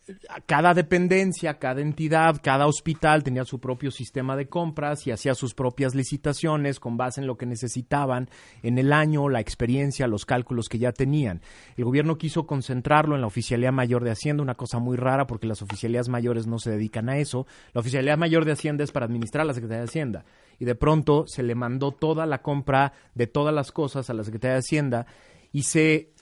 cada 0.44 0.74
dependencia, 0.74 1.60
cada 1.60 1.80
entidad, 1.80 2.40
cada 2.42 2.66
hospital 2.66 3.22
tenía 3.22 3.44
su 3.44 3.60
propio 3.60 3.92
sistema 3.92 4.34
de 4.34 4.48
compras 4.48 5.06
y 5.06 5.12
hacía 5.12 5.36
sus 5.36 5.54
propias 5.54 5.94
licitaciones 5.94 6.80
con 6.80 6.96
base 6.96 7.20
en 7.20 7.28
lo 7.28 7.36
que 7.36 7.46
necesitaban 7.46 8.28
en 8.64 8.78
el 8.78 8.92
año, 8.92 9.28
la 9.28 9.38
experiencia, 9.38 10.08
los 10.08 10.26
cálculos 10.26 10.68
que 10.68 10.80
ya 10.80 10.90
tenían. 10.90 11.42
El 11.76 11.84
gobierno 11.84 12.18
quiso 12.18 12.44
concentrarlo 12.44 13.14
en 13.14 13.20
la 13.20 13.28
Oficialía 13.28 13.70
Mayor 13.70 14.02
de 14.02 14.10
Hacienda, 14.10 14.42
una 14.42 14.56
cosa 14.56 14.80
muy 14.80 14.96
rara 14.96 15.28
porque 15.28 15.46
las 15.46 15.62
oficialías 15.62 16.08
mayores 16.08 16.48
no 16.48 16.58
se 16.58 16.72
dedican 16.72 17.08
a 17.08 17.18
eso. 17.18 17.46
La 17.72 17.82
Oficialía 17.82 18.16
Mayor 18.16 18.44
de 18.44 18.50
Hacienda 18.50 18.82
es 18.82 18.90
para 18.90 19.06
administrar 19.06 19.46
la 19.46 19.54
Secretaría 19.54 19.82
de 19.82 19.88
Hacienda. 19.88 20.24
Y 20.58 20.64
de 20.64 20.74
pronto 20.74 21.28
se 21.28 21.44
le 21.44 21.54
mandó 21.54 21.92
toda 21.92 22.26
la 22.26 22.42
compra 22.42 22.94
de 23.14 23.28
todas 23.28 23.54
las 23.54 23.70
cosas 23.70 24.10
a 24.10 24.14
la 24.14 24.24
Secretaría 24.24 24.54
de 24.54 24.58
Hacienda 24.58 25.06
y 25.52 25.62
se 25.62 26.13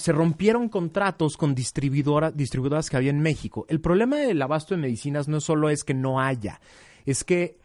se 0.00 0.12
rompieron 0.12 0.68
contratos 0.68 1.36
con 1.36 1.54
distribuidora- 1.54 2.32
distribuidoras 2.32 2.90
que 2.90 2.96
había 2.96 3.10
en 3.10 3.20
México. 3.20 3.66
El 3.68 3.80
problema 3.80 4.16
del 4.16 4.42
abasto 4.42 4.74
de 4.74 4.80
medicinas 4.80 5.28
no 5.28 5.40
solo 5.40 5.70
es 5.70 5.84
que 5.84 5.94
no 5.94 6.20
haya, 6.20 6.60
es 7.06 7.22
que 7.22 7.60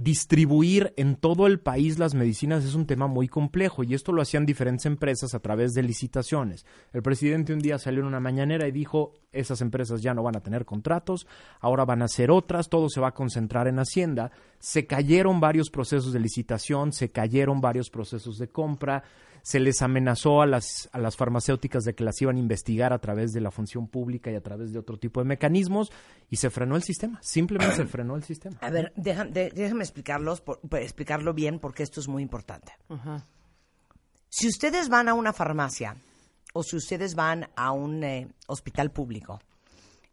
distribuir 0.00 0.94
en 0.96 1.16
todo 1.16 1.48
el 1.48 1.58
país 1.58 1.98
las 1.98 2.14
medicinas 2.14 2.64
es 2.64 2.76
un 2.76 2.86
tema 2.86 3.08
muy 3.08 3.26
complejo 3.26 3.82
y 3.82 3.94
esto 3.94 4.12
lo 4.12 4.22
hacían 4.22 4.46
diferentes 4.46 4.86
empresas 4.86 5.34
a 5.34 5.40
través 5.40 5.72
de 5.72 5.82
licitaciones. 5.82 6.64
El 6.92 7.02
presidente 7.02 7.52
un 7.52 7.58
día 7.58 7.78
salió 7.78 8.02
en 8.02 8.06
una 8.06 8.20
mañanera 8.20 8.68
y 8.68 8.70
dijo, 8.70 9.14
esas 9.32 9.60
empresas 9.60 10.00
ya 10.00 10.14
no 10.14 10.22
van 10.22 10.36
a 10.36 10.40
tener 10.40 10.64
contratos, 10.64 11.26
ahora 11.58 11.84
van 11.84 12.02
a 12.02 12.08
ser 12.08 12.30
otras, 12.30 12.68
todo 12.68 12.88
se 12.88 13.00
va 13.00 13.08
a 13.08 13.14
concentrar 13.14 13.66
en 13.66 13.80
Hacienda. 13.80 14.30
Se 14.60 14.86
cayeron 14.86 15.40
varios 15.40 15.68
procesos 15.68 16.12
de 16.12 16.20
licitación, 16.20 16.92
se 16.92 17.10
cayeron 17.10 17.60
varios 17.60 17.90
procesos 17.90 18.38
de 18.38 18.46
compra, 18.46 19.02
se 19.42 19.60
les 19.60 19.82
amenazó 19.82 20.42
a 20.42 20.46
las, 20.46 20.88
a 20.92 20.98
las 20.98 21.16
farmacéuticas 21.16 21.84
de 21.84 21.94
que 21.94 22.04
las 22.04 22.20
iban 22.22 22.36
a 22.36 22.38
investigar 22.40 22.92
a 22.92 22.98
través 22.98 23.32
de 23.32 23.40
la 23.40 23.50
función 23.50 23.88
pública 23.88 24.30
y 24.30 24.34
a 24.34 24.42
través 24.42 24.72
de 24.72 24.78
otro 24.78 24.98
tipo 24.98 25.20
de 25.20 25.26
mecanismos 25.26 25.90
y 26.30 26.36
se 26.36 26.50
frenó 26.50 26.76
el 26.76 26.82
sistema, 26.82 27.18
simplemente 27.22 27.76
se 27.76 27.86
frenó 27.86 28.16
el 28.16 28.22
sistema. 28.24 28.56
A 28.60 28.70
ver, 28.70 28.92
déjame 28.96 29.82
explicarlos, 29.82 30.40
por- 30.40 30.60
pues, 30.68 30.82
explicarlo 30.84 31.34
bien 31.34 31.58
porque 31.58 31.82
esto 31.82 32.00
es 32.00 32.08
muy 32.08 32.22
importante. 32.22 32.72
Si 34.28 34.46
ustedes 34.48 34.88
van 34.88 35.08
a 35.08 35.14
una 35.14 35.32
farmacia 35.32 35.96
o 36.52 36.62
si 36.62 36.76
ustedes 36.76 37.14
van 37.14 37.48
a 37.56 37.72
un 37.72 38.04
eh, 38.04 38.28
hospital 38.46 38.90
público, 38.90 39.40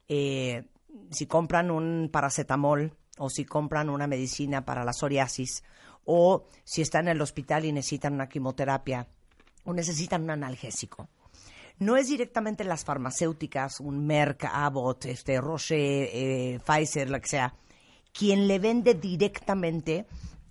eh, 0.07 0.63
si 1.11 1.25
compran 1.27 1.71
un 1.71 2.09
paracetamol 2.11 2.93
o 3.17 3.29
si 3.29 3.45
compran 3.45 3.89
una 3.89 4.07
medicina 4.07 4.63
para 4.65 4.83
la 4.85 4.93
psoriasis 4.93 5.63
o 6.05 6.47
si 6.63 6.81
están 6.81 7.07
en 7.07 7.17
el 7.17 7.21
hospital 7.21 7.65
y 7.65 7.71
necesitan 7.71 8.13
una 8.13 8.29
quimioterapia 8.29 9.07
o 9.65 9.73
necesitan 9.73 10.23
un 10.23 10.31
analgésico. 10.31 11.09
No 11.77 11.97
es 11.97 12.07
directamente 12.07 12.63
las 12.63 12.85
farmacéuticas, 12.85 13.81
un 13.81 14.05
Merck, 14.05 14.45
Abbott, 14.45 15.05
este, 15.05 15.41
Roche, 15.41 16.53
eh, 16.53 16.59
Pfizer, 16.59 17.09
lo 17.09 17.19
que 17.19 17.27
sea, 17.27 17.53
quien 18.13 18.47
le 18.47 18.59
vende 18.59 18.93
directamente 18.93 20.05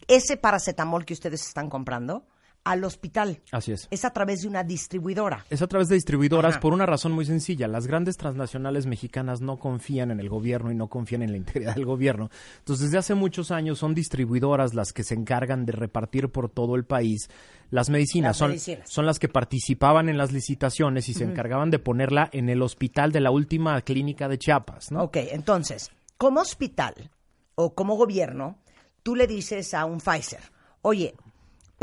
ese 0.07 0.37
paracetamol 0.37 1.07
que 1.07 1.15
ustedes 1.15 1.47
están 1.47 1.71
comprando 1.71 2.27
al 2.65 2.83
hospital. 2.85 3.41
Así 3.53 3.73
es. 3.73 3.87
Es 3.91 4.05
a 4.05 4.13
través 4.13 4.43
de 4.43 4.49
una 4.49 4.65
distribuidora. 4.65 5.45
Es 5.51 5.63
a 5.63 5.67
través 5.67 5.89
de 5.89 5.95
distribuidoras 5.95 6.53
Ajá. 6.53 6.61
por 6.61 6.73
una 6.73 6.87
razón 6.87 7.13
muy 7.13 7.27
sencilla. 7.27 7.69
Las 7.69 7.87
grandes 7.87 8.17
transnacionales 8.17 8.87
mexicanas 8.87 9.41
no 9.43 9.59
confían 9.59 10.11
en 10.11 10.19
el 10.19 10.29
gobierno 10.29 10.73
y 10.73 10.75
no 10.75 10.89
confían 10.89 11.23
en 11.23 11.31
la 11.33 11.37
integridad 11.37 11.75
del 11.75 11.85
gobierno. 11.85 12.31
Entonces, 12.59 12.87
desde 12.87 12.99
hace 12.99 13.15
muchos 13.15 13.51
años 13.51 13.79
son 13.79 13.95
distribuidoras 13.95 14.75
las 14.75 14.93
que 14.93 15.05
se 15.05 15.15
encargan 15.15 15.67
de 15.67 15.73
repartir 15.73 16.31
por 16.31 16.49
todo 16.49 16.75
el 16.75 16.85
país 16.85 17.29
las 17.71 17.91
medicinas. 17.91 18.31
Las 18.31 18.37
son, 18.39 18.51
medicinas. 18.51 18.91
son 18.91 19.07
las 19.07 19.19
que 19.19 19.29
participaban 19.29 20.09
en 20.09 20.17
las 20.17 20.33
licitaciones 20.33 21.09
y 21.09 21.15
se 21.15 21.25
encargaban 21.25 21.71
de 21.71 21.79
ponerla 21.79 22.31
en 22.33 22.49
el 22.49 22.63
hospital 22.63 23.13
de 23.13 23.21
la 23.21 23.31
última 23.31 23.81
clínica 23.83 24.29
de 24.29 24.39
Chiapas. 24.39 24.91
¿no? 24.91 25.03
Ok, 25.05 25.17
entonces, 25.33 25.91
como 26.17 26.41
hospital 26.41 27.11
o 27.57 27.75
como 27.75 27.97
gobierno, 27.97 28.59
tú 29.03 29.15
le 29.17 29.27
dices 29.27 29.75
a 29.75 29.85
un 29.85 29.99
Pfizer, 29.99 30.41
oye, 30.83 31.15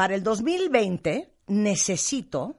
para 0.02 0.16
el 0.16 0.24
2020 0.24 1.32
necesito, 1.45 2.58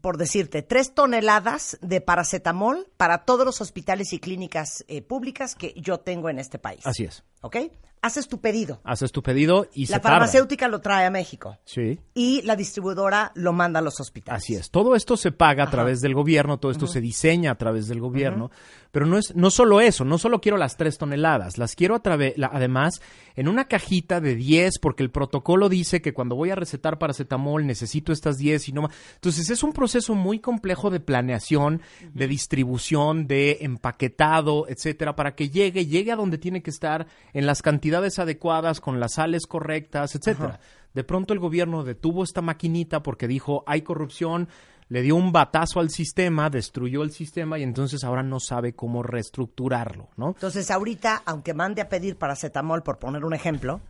por 0.00 0.16
decirte, 0.16 0.62
tres 0.62 0.94
toneladas 0.94 1.76
de 1.82 2.00
paracetamol 2.00 2.88
para 2.96 3.26
todos 3.26 3.44
los 3.44 3.60
hospitales 3.60 4.14
y 4.14 4.18
clínicas 4.18 4.86
eh, 4.88 5.02
públicas 5.02 5.54
que 5.54 5.74
yo 5.76 6.00
tengo 6.00 6.30
en 6.30 6.38
este 6.38 6.58
país. 6.58 6.86
Así 6.86 7.04
es. 7.04 7.22
¿Ok? 7.42 7.56
Haces 8.02 8.28
tu 8.28 8.40
pedido. 8.40 8.80
Haces 8.82 9.12
tu 9.12 9.22
pedido 9.22 9.68
y 9.74 9.82
la 9.82 9.86
se 9.86 9.92
tarda. 10.00 10.10
farmacéutica 10.20 10.68
lo 10.68 10.80
trae 10.80 11.04
a 11.04 11.10
México 11.10 11.58
Sí. 11.64 12.00
y 12.14 12.40
la 12.42 12.56
distribuidora 12.56 13.30
lo 13.34 13.52
manda 13.52 13.80
a 13.80 13.82
los 13.82 14.00
hospitales. 14.00 14.42
Así 14.42 14.54
es. 14.54 14.70
Todo 14.70 14.96
esto 14.96 15.18
se 15.18 15.32
paga 15.32 15.64
a 15.64 15.70
través 15.70 16.00
del 16.00 16.14
gobierno, 16.14 16.58
todo 16.58 16.72
esto 16.72 16.86
se 16.86 17.02
diseña 17.02 17.50
a 17.50 17.56
través 17.56 17.88
del 17.88 18.00
gobierno, 18.00 18.50
pero 18.90 19.04
no 19.04 19.18
es 19.18 19.36
no 19.36 19.50
solo 19.50 19.82
eso, 19.82 20.06
no 20.06 20.16
solo 20.16 20.40
quiero 20.40 20.56
las 20.56 20.78
tres 20.78 20.96
toneladas, 20.96 21.58
las 21.58 21.74
quiero 21.76 21.94
a 21.94 22.00
través, 22.02 22.38
la- 22.38 22.50
además 22.50 23.02
en 23.36 23.48
una 23.48 23.66
cajita 23.66 24.18
de 24.22 24.34
10 24.34 24.78
porque 24.78 25.02
el 25.02 25.10
protocolo 25.10 25.68
dice 25.68 26.00
que 26.00 26.14
cuando 26.14 26.36
voy 26.36 26.48
a 26.50 26.54
recetar 26.54 26.98
paracetamol 26.98 27.66
necesito 27.66 28.12
estas 28.14 28.38
10 28.38 28.66
y 28.70 28.72
no 28.72 28.80
más. 28.82 28.92
Entonces 29.16 29.50
es 29.50 29.62
un 29.62 29.74
proceso 29.74 30.14
muy 30.14 30.38
complejo 30.38 30.88
de 30.88 31.00
planeación, 31.00 31.82
de 32.14 32.26
distribución, 32.28 33.26
de 33.26 33.58
empaquetado, 33.60 34.66
etcétera, 34.68 35.14
para 35.16 35.34
que 35.34 35.50
llegue, 35.50 35.84
llegue 35.86 36.12
a 36.12 36.16
donde 36.16 36.38
tiene 36.38 36.62
que 36.62 36.70
estar 36.70 37.06
en 37.32 37.46
las 37.46 37.62
cantidades 37.62 38.18
adecuadas, 38.18 38.80
con 38.80 39.00
las 39.00 39.14
sales 39.14 39.46
correctas, 39.46 40.14
etcétera. 40.14 40.48
Ajá. 40.50 40.60
De 40.94 41.04
pronto 41.04 41.32
el 41.32 41.38
gobierno 41.38 41.84
detuvo 41.84 42.24
esta 42.24 42.42
maquinita 42.42 43.02
porque 43.02 43.28
dijo 43.28 43.62
hay 43.66 43.82
corrupción, 43.82 44.48
le 44.88 45.02
dio 45.02 45.14
un 45.14 45.30
batazo 45.30 45.78
al 45.78 45.90
sistema, 45.90 46.50
destruyó 46.50 47.02
el 47.02 47.12
sistema 47.12 47.58
y 47.58 47.62
entonces 47.62 48.02
ahora 48.02 48.24
no 48.24 48.40
sabe 48.40 48.74
cómo 48.74 49.04
reestructurarlo, 49.04 50.08
¿no? 50.16 50.30
Entonces, 50.30 50.68
ahorita, 50.68 51.22
aunque 51.24 51.54
mande 51.54 51.80
a 51.80 51.88
pedir 51.88 52.16
paracetamol, 52.16 52.82
por 52.82 52.98
poner 52.98 53.24
un 53.24 53.32
ejemplo, 53.32 53.80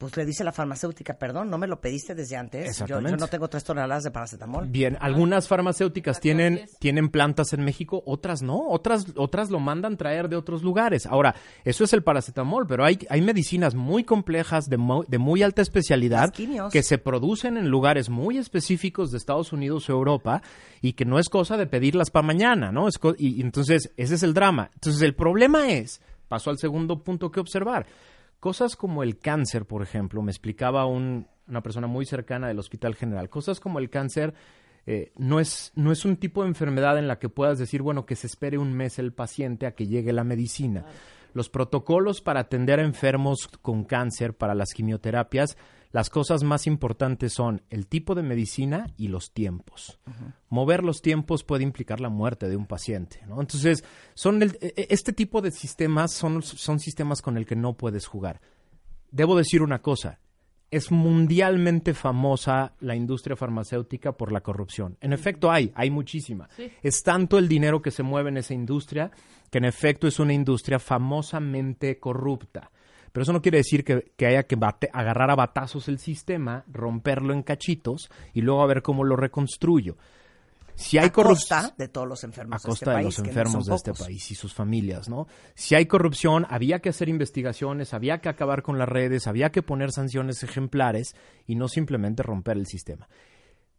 pues 0.00 0.16
le 0.16 0.24
dice 0.24 0.42
la 0.44 0.50
farmacéutica, 0.52 1.18
perdón, 1.18 1.50
no 1.50 1.58
me 1.58 1.66
lo 1.66 1.78
pediste 1.78 2.14
desde 2.14 2.34
antes. 2.34 2.64
Yo, 2.64 2.70
Exactamente. 2.70 3.10
yo 3.10 3.16
no 3.18 3.28
tengo 3.28 3.48
tres 3.48 3.64
toneladas 3.64 4.02
de 4.02 4.10
paracetamol. 4.10 4.66
Bien, 4.66 4.96
algunas 4.98 5.46
farmacéuticas 5.46 6.20
tienen, 6.20 6.62
tienen 6.78 7.10
plantas 7.10 7.52
en 7.52 7.62
México, 7.62 8.02
otras 8.06 8.40
no, 8.40 8.66
otras, 8.70 9.04
otras 9.16 9.50
lo 9.50 9.60
mandan 9.60 9.98
traer 9.98 10.30
de 10.30 10.36
otros 10.36 10.62
lugares. 10.62 11.04
Ahora, 11.04 11.34
eso 11.66 11.84
es 11.84 11.92
el 11.92 12.02
paracetamol, 12.02 12.66
pero 12.66 12.82
hay, 12.86 12.98
hay 13.10 13.20
medicinas 13.20 13.74
muy 13.74 14.02
complejas 14.04 14.64
de, 14.70 14.78
mu- 14.78 15.04
de 15.06 15.18
muy 15.18 15.42
alta 15.42 15.60
especialidad 15.60 16.32
que 16.72 16.82
se 16.82 16.96
producen 16.96 17.58
en 17.58 17.68
lugares 17.68 18.08
muy 18.08 18.38
específicos 18.38 19.10
de 19.10 19.18
Estados 19.18 19.52
Unidos 19.52 19.90
o 19.90 19.92
Europa 19.92 20.40
y 20.80 20.94
que 20.94 21.04
no 21.04 21.18
es 21.18 21.28
cosa 21.28 21.58
de 21.58 21.66
pedirlas 21.66 22.10
para 22.10 22.26
mañana, 22.26 22.72
¿no? 22.72 22.88
Es 22.88 22.96
co- 22.96 23.14
y, 23.18 23.34
y 23.36 23.40
entonces, 23.42 23.92
ese 23.98 24.14
es 24.14 24.22
el 24.22 24.32
drama. 24.32 24.70
Entonces, 24.72 25.02
el 25.02 25.14
problema 25.14 25.68
es, 25.68 26.00
paso 26.26 26.48
al 26.48 26.56
segundo 26.58 27.02
punto 27.02 27.30
que 27.30 27.40
observar, 27.40 27.84
cosas 28.40 28.74
como 28.76 29.02
el 29.02 29.18
cáncer, 29.18 29.66
por 29.66 29.82
ejemplo, 29.82 30.22
me 30.22 30.30
explicaba 30.32 30.86
un- 30.86 31.26
una 31.46 31.62
persona 31.62 31.86
muy 31.86 32.06
cercana 32.06 32.48
del 32.48 32.58
Hospital 32.58 32.94
General, 32.94 33.28
cosas 33.28 33.60
como 33.60 33.78
el 33.78 33.90
cáncer 33.90 34.34
eh, 34.86 35.12
no, 35.18 35.40
es, 35.40 35.72
no 35.76 35.92
es 35.92 36.04
un 36.06 36.16
tipo 36.16 36.42
de 36.42 36.48
enfermedad 36.48 36.98
en 36.98 37.06
la 37.06 37.18
que 37.18 37.28
puedas 37.28 37.58
decir, 37.58 37.82
bueno, 37.82 38.06
que 38.06 38.16
se 38.16 38.26
espere 38.26 38.56
un 38.56 38.72
mes 38.72 38.98
el 38.98 39.12
paciente 39.12 39.66
a 39.66 39.74
que 39.74 39.86
llegue 39.86 40.12
la 40.12 40.24
medicina. 40.24 40.86
Los 41.34 41.50
protocolos 41.50 42.22
para 42.22 42.40
atender 42.40 42.80
a 42.80 42.84
enfermos 42.84 43.46
con 43.60 43.84
cáncer, 43.84 44.34
para 44.34 44.54
las 44.54 44.70
quimioterapias, 44.72 45.58
las 45.92 46.08
cosas 46.10 46.42
más 46.44 46.66
importantes 46.66 47.32
son 47.32 47.62
el 47.68 47.86
tipo 47.88 48.14
de 48.14 48.22
medicina 48.22 48.86
y 48.96 49.08
los 49.08 49.32
tiempos. 49.32 49.98
Mover 50.48 50.84
los 50.84 51.02
tiempos 51.02 51.42
puede 51.42 51.64
implicar 51.64 52.00
la 52.00 52.08
muerte 52.08 52.48
de 52.48 52.56
un 52.56 52.66
paciente, 52.66 53.20
¿no? 53.26 53.40
Entonces, 53.40 53.84
son 54.14 54.42
el- 54.42 54.56
e- 54.60 54.72
e- 54.76 54.86
este 54.90 55.12
tipo 55.12 55.40
de 55.42 55.50
sistemas 55.50 56.12
son, 56.12 56.42
son 56.42 56.78
sistemas 56.78 57.22
con 57.22 57.36
el 57.36 57.44
que 57.46 57.56
no 57.56 57.74
puedes 57.74 58.06
jugar. 58.06 58.40
Debo 59.10 59.36
decir 59.36 59.62
una 59.62 59.82
cosa, 59.82 60.20
es 60.70 60.92
mundialmente 60.92 61.94
famosa 61.94 62.74
la 62.78 62.94
industria 62.94 63.34
farmacéutica 63.34 64.12
por 64.12 64.30
la 64.30 64.40
corrupción. 64.42 64.96
En 65.00 65.12
efecto 65.12 65.50
hay, 65.50 65.72
hay 65.74 65.90
muchísima. 65.90 66.48
Sí. 66.56 66.70
Es 66.84 67.02
tanto 67.02 67.36
el 67.38 67.48
dinero 67.48 67.82
que 67.82 67.90
se 67.90 68.04
mueve 68.04 68.28
en 68.28 68.36
esa 68.36 68.54
industria 68.54 69.10
que 69.50 69.58
en 69.58 69.64
efecto 69.64 70.06
es 70.06 70.20
una 70.20 70.32
industria 70.32 70.78
famosamente 70.78 71.98
corrupta. 71.98 72.70
Pero 73.12 73.22
eso 73.22 73.32
no 73.32 73.42
quiere 73.42 73.58
decir 73.58 73.84
que, 73.84 74.12
que 74.16 74.26
haya 74.26 74.44
que 74.44 74.56
bate- 74.56 74.90
agarrar 74.92 75.30
a 75.30 75.34
batazos 75.36 75.88
el 75.88 75.98
sistema, 75.98 76.64
romperlo 76.72 77.32
en 77.32 77.42
cachitos 77.42 78.10
y 78.34 78.40
luego 78.42 78.62
a 78.62 78.66
ver 78.66 78.82
cómo 78.82 79.04
lo 79.04 79.16
reconstruyo. 79.16 79.96
Si 80.76 80.96
hay 80.96 81.08
a 81.08 81.12
corrupción 81.12 81.60
costa 81.60 81.74
de 81.76 81.88
todos 81.88 82.08
los 82.08 82.24
enfermos 82.24 82.54
a 82.54 82.58
de 82.58 82.70
costa 82.70 82.84
este 82.84 82.90
de 82.90 82.94
país, 82.96 83.04
los 83.04 83.18
no 83.18 83.24
enfermos 83.28 83.66
de 83.66 83.74
este 83.74 83.92
país 83.92 84.30
y 84.30 84.34
sus 84.34 84.54
familias, 84.54 85.10
¿no? 85.10 85.26
Si 85.54 85.74
hay 85.74 85.84
corrupción, 85.84 86.46
había 86.48 86.78
que 86.78 86.88
hacer 86.88 87.10
investigaciones, 87.10 87.92
había 87.92 88.22
que 88.22 88.30
acabar 88.30 88.62
con 88.62 88.78
las 88.78 88.88
redes, 88.88 89.26
había 89.26 89.50
que 89.50 89.62
poner 89.62 89.92
sanciones 89.92 90.42
ejemplares 90.42 91.14
y 91.46 91.56
no 91.56 91.68
simplemente 91.68 92.22
romper 92.22 92.56
el 92.56 92.66
sistema. 92.66 93.08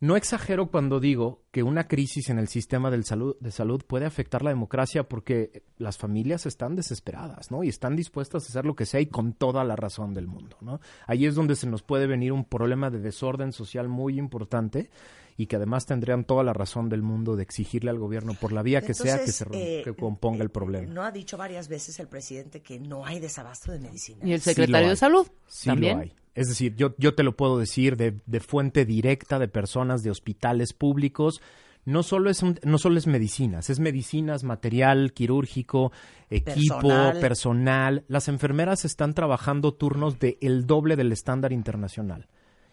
No 0.01 0.15
exagero 0.15 0.71
cuando 0.71 0.99
digo 0.99 1.43
que 1.51 1.61
una 1.61 1.87
crisis 1.87 2.31
en 2.31 2.39
el 2.39 2.47
sistema 2.47 2.89
salud, 3.03 3.35
de 3.39 3.51
salud 3.51 3.83
puede 3.85 4.07
afectar 4.07 4.41
la 4.41 4.49
democracia 4.49 5.07
porque 5.07 5.61
las 5.77 5.99
familias 5.99 6.47
están 6.47 6.75
desesperadas, 6.75 7.51
¿no? 7.51 7.63
Y 7.63 7.69
están 7.69 7.95
dispuestas 7.95 8.43
a 8.43 8.47
hacer 8.47 8.65
lo 8.65 8.75
que 8.75 8.87
sea 8.87 8.99
y 8.99 9.05
con 9.05 9.33
toda 9.33 9.63
la 9.63 9.75
razón 9.75 10.15
del 10.15 10.25
mundo, 10.25 10.57
¿no? 10.59 10.79
Ahí 11.05 11.27
es 11.27 11.35
donde 11.35 11.55
se 11.55 11.67
nos 11.67 11.83
puede 11.83 12.07
venir 12.07 12.31
un 12.31 12.45
problema 12.45 12.89
de 12.89 12.97
desorden 12.97 13.51
social 13.51 13.89
muy 13.89 14.17
importante 14.17 14.89
y 15.37 15.47
que 15.47 15.55
además 15.55 15.85
tendrían 15.85 16.23
toda 16.23 16.43
la 16.43 16.53
razón 16.53 16.89
del 16.89 17.01
mundo 17.01 17.35
de 17.35 17.43
exigirle 17.43 17.89
al 17.89 17.99
gobierno 17.99 18.33
por 18.33 18.51
la 18.51 18.61
vía 18.61 18.81
que 18.81 18.93
sea 18.93 19.23
que 19.23 19.31
se 19.31 19.45
eh, 19.51 19.81
que 19.83 19.93
componga 19.93 20.43
el 20.43 20.49
problema. 20.49 20.91
No 20.93 21.03
ha 21.03 21.11
dicho 21.11 21.37
varias 21.37 21.67
veces 21.67 21.99
el 21.99 22.07
presidente 22.07 22.61
que 22.61 22.79
no 22.79 23.05
hay 23.05 23.19
desabasto 23.19 23.71
de 23.71 23.79
medicina. 23.79 24.19
Y 24.23 24.33
el 24.33 24.39
Sí 24.41 24.51
secretario 24.51 24.89
de. 24.89 24.95
Salud 24.95 25.27
Sí 25.47 25.69
también. 25.69 25.97
lo 25.97 26.03
hay. 26.03 26.13
Es 26.33 26.47
decir, 26.47 26.75
yo, 26.75 26.95
yo 26.97 27.13
te 27.13 27.23
lo 27.23 27.35
puedo 27.35 27.57
decir 27.59 27.97
de, 27.97 28.19
de 28.25 28.39
fuente 28.39 28.85
directa 28.85 29.37
de 29.39 29.47
personas 29.49 30.01
de 30.03 30.11
hospitales 30.11 30.73
públicos. 30.73 31.41
No 31.83 32.03
solo, 32.03 32.29
es 32.29 32.43
un- 32.43 32.59
no 32.63 32.77
solo 32.77 32.99
es 32.99 33.07
medicinas, 33.07 33.71
es 33.71 33.79
medicinas, 33.79 34.43
material 34.43 35.13
quirúrgico, 35.13 35.91
equipo, 36.29 36.75
Personal. 36.75 37.19
personal. 37.19 38.03
Las 38.07 38.27
enfermeras 38.27 38.85
están 38.85 39.13
trabajando 39.15 39.73
turnos 39.73 40.19
de 40.19 40.37
el 40.41 40.67
doble 40.67 40.95
del 40.95 41.11
estándar 41.11 41.51
internacional 41.51 42.27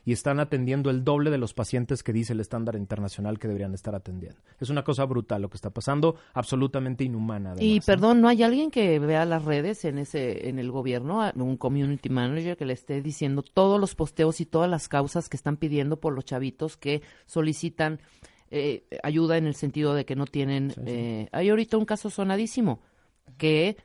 y 0.09 0.12
están 0.12 0.40
atendiendo 0.40 0.88
el 0.88 1.04
doble 1.04 1.30
de 1.30 1.36
los 1.36 1.52
pacientes 1.52 2.02
que 2.02 2.14
dice 2.14 2.32
el 2.32 2.40
estándar 2.40 2.76
internacional 2.76 3.38
que 3.38 3.46
deberían 3.46 3.74
estar 3.74 3.94
atendiendo. 3.94 4.38
Es 4.59 4.70
una 4.70 4.82
cosa 4.82 5.04
brutal 5.04 5.42
lo 5.42 5.50
que 5.50 5.59
está 5.59 5.68
pasando, 5.68 6.16
absolutamente 6.32 7.04
inhumana. 7.04 7.50
Y 7.50 7.52
además, 7.59 7.76
¿no? 7.76 7.92
perdón, 7.92 8.20
¿no 8.22 8.28
hay 8.28 8.42
alguien 8.42 8.70
que 8.70 8.98
vea 9.00 9.26
las 9.26 9.44
redes 9.44 9.84
en 9.84 9.98
ese 9.98 10.48
en 10.48 10.59
el 10.59 10.70
gobierno, 10.70 11.20
a- 11.20 11.34
un 11.36 11.59
community 11.59 12.09
manager 12.09 12.56
que 12.56 12.64
le 12.64 12.72
esté 12.72 13.02
diciendo 13.02 13.42
todos 13.42 13.78
los 13.78 13.94
posteos 13.94 14.40
y 14.40 14.46
todas 14.46 14.70
las 14.70 14.88
causas 14.88 15.28
que 15.28 15.36
están 15.36 15.59
pidiendo 15.59 16.00
por 16.00 16.14
los 16.14 16.24
chavitos 16.24 16.78
que 16.78 17.02
solicitan 17.26 18.00
eh, 18.50 18.84
ayuda 19.02 19.36
en 19.36 19.46
el 19.46 19.56
sentido 19.56 19.92
de 19.92 20.06
que 20.06 20.16
no 20.16 20.24
tienen... 20.24 20.72
eh, 20.86 21.28
hay 21.32 21.50
ahorita 21.50 21.76
un 21.76 21.84
caso 21.84 22.09
sonadísimo 22.09 22.80
que 23.36 23.76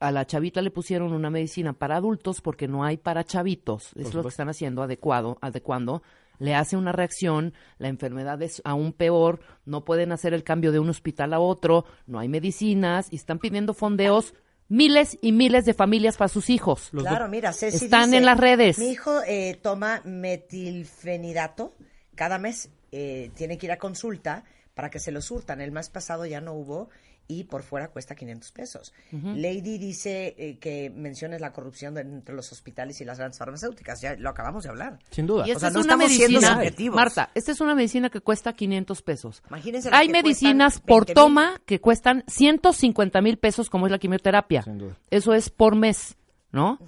a 0.00 0.10
la 0.10 0.26
chavita 0.26 0.62
le 0.62 0.70
pusieron 0.70 1.12
una 1.12 1.30
medicina 1.30 1.72
para 1.72 1.96
adultos 1.96 2.40
porque 2.40 2.68
no 2.68 2.84
hay 2.84 2.96
para 2.96 3.24
chavitos. 3.24 3.90
Es 3.96 4.14
lo 4.14 4.22
que 4.22 4.28
están 4.28 4.48
haciendo 4.48 4.82
adecuado, 4.82 5.38
adecuando. 5.40 6.02
Le 6.38 6.54
hace 6.54 6.76
una 6.76 6.92
reacción, 6.92 7.54
la 7.78 7.88
enfermedad 7.88 8.42
es 8.42 8.60
aún 8.64 8.92
peor, 8.92 9.40
no 9.64 9.84
pueden 9.84 10.12
hacer 10.12 10.34
el 10.34 10.44
cambio 10.44 10.70
de 10.70 10.78
un 10.78 10.90
hospital 10.90 11.32
a 11.32 11.40
otro, 11.40 11.86
no 12.06 12.18
hay 12.18 12.28
medicinas 12.28 13.08
y 13.10 13.16
están 13.16 13.38
pidiendo 13.38 13.72
fondeos 13.72 14.34
miles 14.68 15.18
y 15.22 15.32
miles 15.32 15.64
de 15.64 15.74
familias 15.74 16.16
para 16.16 16.28
sus 16.28 16.50
hijos. 16.50 16.90
Claro, 16.90 17.28
mira, 17.28 17.52
Ceci 17.52 17.84
Están 17.84 18.06
dice, 18.06 18.18
en 18.18 18.26
las 18.26 18.38
redes. 18.38 18.78
Mi 18.78 18.90
hijo 18.90 19.22
eh, 19.26 19.58
toma 19.62 20.02
metilfenidato 20.04 21.74
cada 22.14 22.38
mes, 22.38 22.70
eh, 22.92 23.30
tiene 23.34 23.58
que 23.58 23.66
ir 23.66 23.72
a 23.72 23.78
consulta 23.78 24.44
para 24.74 24.90
que 24.90 24.98
se 24.98 25.12
lo 25.12 25.20
surtan. 25.22 25.60
El 25.60 25.72
mes 25.72 25.88
pasado 25.88 26.26
ya 26.26 26.40
no 26.40 26.54
hubo 26.54 26.88
y 27.28 27.44
por 27.44 27.62
fuera 27.62 27.88
cuesta 27.88 28.14
500 28.14 28.52
pesos. 28.52 28.92
Lady 29.10 29.78
dice 29.78 30.34
eh, 30.38 30.58
que 30.58 30.90
menciones 30.90 31.40
la 31.40 31.52
corrupción 31.52 31.94
de- 31.94 32.02
entre 32.02 32.34
los 32.34 32.52
hospitales 32.52 33.00
y 33.00 33.04
las 33.04 33.18
grandes 33.18 33.38
farmacéuticas. 33.38 34.00
Ya 34.00 34.14
lo 34.16 34.30
acabamos 34.30 34.62
de 34.64 34.70
hablar. 34.70 34.98
Sin 35.10 35.26
duda. 35.26 35.44
Y 35.46 35.50
O 35.50 35.52
esta 35.54 35.60
sea, 35.60 35.68
es 35.70 35.74
no 35.74 35.80
una 35.80 35.92
estamos 35.94 36.12
siendo 36.12 36.40
medicina, 36.40 36.54
subjetivos. 36.54 36.96
Marta, 36.96 37.30
esta 37.34 37.52
es 37.52 37.60
una 37.60 37.74
medicina 37.74 38.10
que 38.10 38.20
cuesta 38.20 38.52
500 38.52 39.02
pesos. 39.02 39.42
Imagínense 39.48 39.90
Hay 39.92 40.06
que 40.06 40.12
medicinas 40.12 40.80
por 40.80 41.06
20,000. 41.06 41.14
toma 41.14 41.60
que 41.66 41.80
cuestan 41.80 42.22
150 42.28 43.20
mil 43.20 43.38
pesos, 43.38 43.68
como 43.70 43.86
es 43.86 43.92
la 43.92 43.98
quimioterapia. 43.98 44.62
Sin 44.62 44.78
duda. 44.78 44.96
Eso 45.10 45.34
es 45.34 45.50
por 45.50 45.74
mes, 45.74 46.16
¿no? 46.52 46.78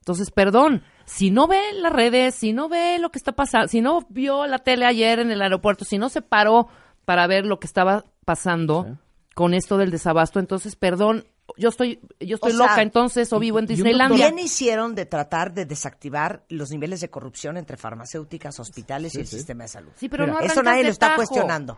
Entonces, 0.00 0.30
perdón, 0.30 0.82
si 1.04 1.30
no 1.30 1.48
ve 1.48 1.60
las 1.74 1.92
redes, 1.92 2.34
si 2.34 2.52
no 2.52 2.68
ve 2.68 2.98
lo 3.00 3.10
que 3.10 3.18
está 3.18 3.32
pasando, 3.32 3.66
si 3.68 3.80
no 3.80 4.06
vio 4.08 4.46
la 4.46 4.58
tele 4.60 4.84
ayer 4.86 5.18
en 5.18 5.30
el 5.30 5.42
aeropuerto, 5.42 5.84
si 5.84 5.98
no 5.98 6.08
se 6.08 6.22
paró 6.22 6.68
para 7.04 7.26
ver 7.26 7.44
lo 7.46 7.58
que 7.58 7.66
estaba 7.66 8.04
pasando 8.24 8.98
con 9.36 9.52
esto 9.52 9.76
del 9.76 9.90
desabasto, 9.90 10.40
entonces, 10.40 10.76
perdón, 10.76 11.26
yo 11.58 11.68
estoy, 11.68 12.00
yo 12.20 12.36
estoy 12.36 12.52
O 12.52 12.56
sea, 12.56 12.66
loca 12.68 12.80
entonces 12.80 13.30
o 13.34 13.38
vivo 13.38 13.58
en 13.58 13.66
Disneylandia. 13.66 14.30
Bien 14.30 14.38
hicieron 14.38 14.94
de 14.94 15.04
tratar 15.04 15.52
de 15.52 15.66
desactivar 15.66 16.44
los 16.48 16.70
niveles 16.70 17.02
de 17.02 17.10
corrupción 17.10 17.58
entre 17.58 17.76
farmacéuticas, 17.76 18.58
hospitales 18.60 19.14
y 19.14 19.20
el 19.20 19.26
sistema 19.26 19.64
de 19.64 19.68
salud. 19.68 19.90
Sí, 19.96 20.08
pero 20.08 20.26
no 20.26 20.40
Eso 20.40 20.62
nadie 20.62 20.84
lo 20.84 20.88
está 20.88 21.08
tajo. 21.08 21.16
cuestionando. 21.16 21.76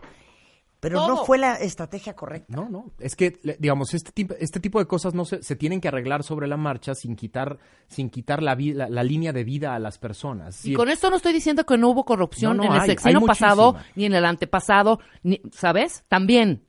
Pero 0.79 1.05
no 1.05 1.25
fue 1.25 1.37
la 1.37 1.55
estrategia 1.55 2.15
correcta. 2.15 2.55
No, 2.55 2.69
no. 2.69 2.91
Es 2.97 3.17
que, 3.17 3.37
le- 3.43 3.57
digamos, 3.59 3.93
este 3.93 4.13
tipo, 4.13 4.33
este 4.39 4.61
tipo 4.61 4.79
de 4.79 4.85
cosas 4.85 5.13
no 5.13 5.25
se, 5.25 5.43
se 5.43 5.57
tienen 5.57 5.81
que 5.81 5.89
arreglar 5.89 6.23
sobre 6.23 6.47
la 6.47 6.55
marcha 6.55 6.95
sin 6.95 7.17
quitar, 7.17 7.59
sin 7.89 8.09
quitar 8.09 8.41
la, 8.41 8.55
vi- 8.55 8.71
la, 8.71 8.87
la 8.87 9.03
línea 9.03 9.33
de 9.33 9.43
vida 9.43 9.75
a 9.75 9.79
las 9.79 9.97
personas. 9.97 10.65
Y 10.65 10.75
con 10.75 10.87
esto 10.87 11.09
no 11.09 11.17
estoy 11.17 11.33
diciendo 11.33 11.65
que 11.65 11.77
no 11.77 11.89
hubo 11.89 12.05
corrupción 12.05 12.55
No, 12.55 12.63
no, 12.63 12.69
en 12.69 12.75
el 12.75 12.81
hay, 12.83 12.87
sexenio 12.87 13.19
hay 13.19 13.25
pasado, 13.25 13.75
ni 13.95 14.05
en 14.05 14.13
el 14.13 14.23
antepasado, 14.23 15.01
ni, 15.23 15.41
¿sabes? 15.51 16.05
También. 16.07 16.63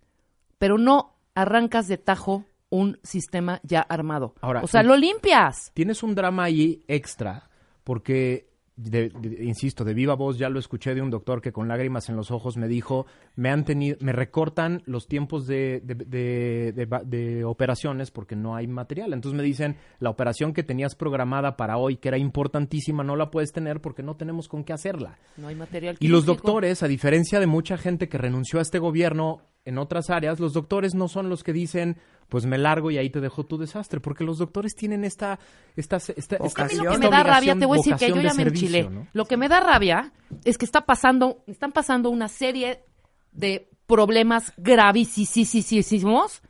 Pero 0.61 0.76
no 0.76 1.16
arrancas 1.34 1.88
de 1.88 1.96
tajo 1.96 2.44
un 2.68 3.00
sistema 3.02 3.61
ya 3.62 3.80
armado. 3.80 4.34
Ahora, 4.42 4.61
o 4.62 4.66
sea, 4.66 4.82
lo 4.82 4.94
limpias. 4.94 5.72
Tienes 5.72 6.02
un 6.02 6.14
drama 6.14 6.44
ahí 6.44 6.84
extra, 6.86 7.48
porque, 7.82 8.49
de- 8.83 9.11
de- 9.11 9.45
insisto, 9.45 9.85
de 9.85 9.95
viva 9.95 10.14
voz 10.14 10.39
ya 10.39 10.49
lo 10.49 10.59
escuché 10.59 10.95
de 10.95 11.03
un 11.03 11.11
doctor 11.11 11.41
que 11.41 11.53
con 11.53 11.68
lágrimas 11.68 12.09
en 12.09 12.16
los 12.16 12.31
ojos 12.31 12.57
me 12.57 12.68
dijo, 12.68 13.07
me 13.37 13.51
han 13.51 13.64
tenido, 13.64 13.97
me 14.01 14.12
recortan 14.12 14.83
los 14.87 15.07
tiempos 15.07 15.47
de, 15.47 15.81
de- 15.85 17.45
operaciones 17.45 18.11
porque 18.11 18.37
no 18.37 18.55
hay 18.57 18.66
material. 18.66 19.12
Entonces 19.12 19.37
me 19.37 19.43
dicen, 19.43 19.76
la 19.99 20.11
operación 20.11 20.53
que 20.53 20.62
tenías 20.62 20.95
programada 20.95 21.57
para 21.57 21.76
hoy, 21.76 21.97
que 21.97 22.09
era 22.09 22.18
importantísima, 22.18 23.05
no 23.05 23.16
la 23.16 23.31
puedes 23.31 23.53
tener 23.53 23.81
porque 23.81 24.03
no 24.03 24.16
tenemos 24.16 24.49
con 24.49 24.64
qué 24.64 24.72
hacerla. 24.72 25.18
No 25.37 25.49
hay 25.49 25.55
material. 25.55 25.97
Y 26.01 26.09
los 26.09 26.24
doctores, 26.26 26.83
a 26.83 26.89
diferencia 26.89 27.41
de 27.41 27.47
mucha 27.47 27.76
gente 27.76 28.09
que 28.09 28.18
renunció 28.18 28.59
a 28.59 28.62
este 28.62 28.78
gobierno 28.78 29.43
en 29.64 29.78
otras 29.78 30.09
áreas, 30.11 30.41
los 30.41 30.53
doctores 30.55 30.95
no 30.95 31.07
son 31.09 31.28
los 31.28 31.45
que 31.45 31.53
dicen, 31.53 31.99
pues 32.31 32.47
me 32.47 32.57
largo 32.57 32.91
y 32.91 32.97
ahí 32.97 33.11
te 33.11 33.20
dejo 33.20 33.45
tu 33.45 33.59
desastre, 33.59 34.01
porque 34.01 34.24
los 34.24 34.39
doctores 34.39 34.74
tienen 34.74 35.05
esta... 35.05 35.39
esta, 35.76 35.97
esta, 35.97 36.37
Es 36.37 36.59
a 36.59 36.64
mí 36.64 36.74
lo 36.76 36.93
que 36.93 36.99
me 36.99 37.11
da 37.11 37.22
rabia, 37.22 37.55
te 37.59 37.66
voy 37.66 37.76
a 37.76 37.83
decir 37.83 37.97
que 37.97 38.09
yo 38.09 38.20
ya 38.22 38.33
me 38.33 38.43
enchilé. 38.45 38.89
¿no? 38.89 39.07
Lo 39.12 39.24
que 39.26 39.37
me 39.37 39.49
da 39.49 39.61
rabia 39.61 40.12
es 40.45 40.57
que 40.57 40.64
está 40.64 40.87
pasando, 40.87 41.43
están 41.47 41.72
pasando 41.72 42.09
una 42.09 42.28
serie 42.28 42.85
de 43.33 43.68
problemas 43.87 44.53
gravísimos 44.57 46.43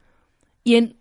y 0.64 0.76
en 0.76 0.96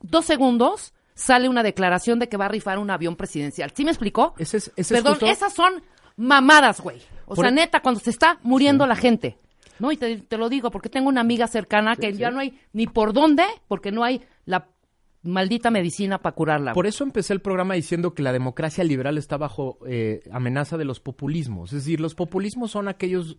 dos 0.00 0.24
segundos 0.26 0.92
sale 1.14 1.48
una 1.48 1.62
declaración 1.62 2.18
de 2.18 2.28
que 2.28 2.36
va 2.36 2.46
a 2.46 2.48
rifar 2.48 2.78
un 2.78 2.90
avión 2.90 3.16
presidencial. 3.16 3.72
¿Sí 3.74 3.84
me 3.84 3.90
explicó? 3.90 4.34
Ese 4.38 4.58
es- 4.58 4.72
ese 4.76 4.94
es 4.94 5.00
Perdón, 5.02 5.14
justo- 5.14 5.26
esas 5.26 5.52
son 5.54 5.82
mamadas, 6.16 6.80
güey. 6.80 7.00
O 7.26 7.34
Por- 7.34 7.44
sea, 7.44 7.50
neta, 7.50 7.80
cuando 7.80 8.00
se 8.00 8.10
está 8.10 8.38
muriendo 8.42 8.86
la 8.86 8.96
gente. 8.96 9.38
No, 9.80 9.90
y 9.90 9.96
te, 9.96 10.18
te 10.18 10.36
lo 10.38 10.48
digo 10.48 10.70
porque 10.70 10.88
tengo 10.88 11.08
una 11.08 11.22
amiga 11.22 11.46
cercana 11.48 11.96
que 11.96 12.12
ya 12.12 12.30
no 12.30 12.40
hay 12.40 12.58
ni 12.72 12.86
por 12.86 13.12
dónde, 13.12 13.44
porque 13.66 13.90
no 13.90 14.04
hay 14.04 14.22
la 14.44 14.68
maldita 15.22 15.70
medicina 15.70 16.18
para 16.18 16.34
curarla. 16.34 16.72
Por 16.72 16.86
eso 16.86 17.04
empecé 17.04 17.32
el 17.32 17.40
programa 17.40 17.74
diciendo 17.74 18.14
que 18.14 18.22
la 18.22 18.32
democracia 18.32 18.84
liberal 18.84 19.18
está 19.18 19.36
bajo 19.36 19.78
eh, 19.86 20.22
amenaza 20.32 20.76
de 20.76 20.84
los 20.84 21.00
populismos. 21.00 21.72
Es 21.72 21.84
decir, 21.84 22.00
los 22.00 22.14
populismos 22.14 22.70
son 22.70 22.88
aquellos 22.88 23.38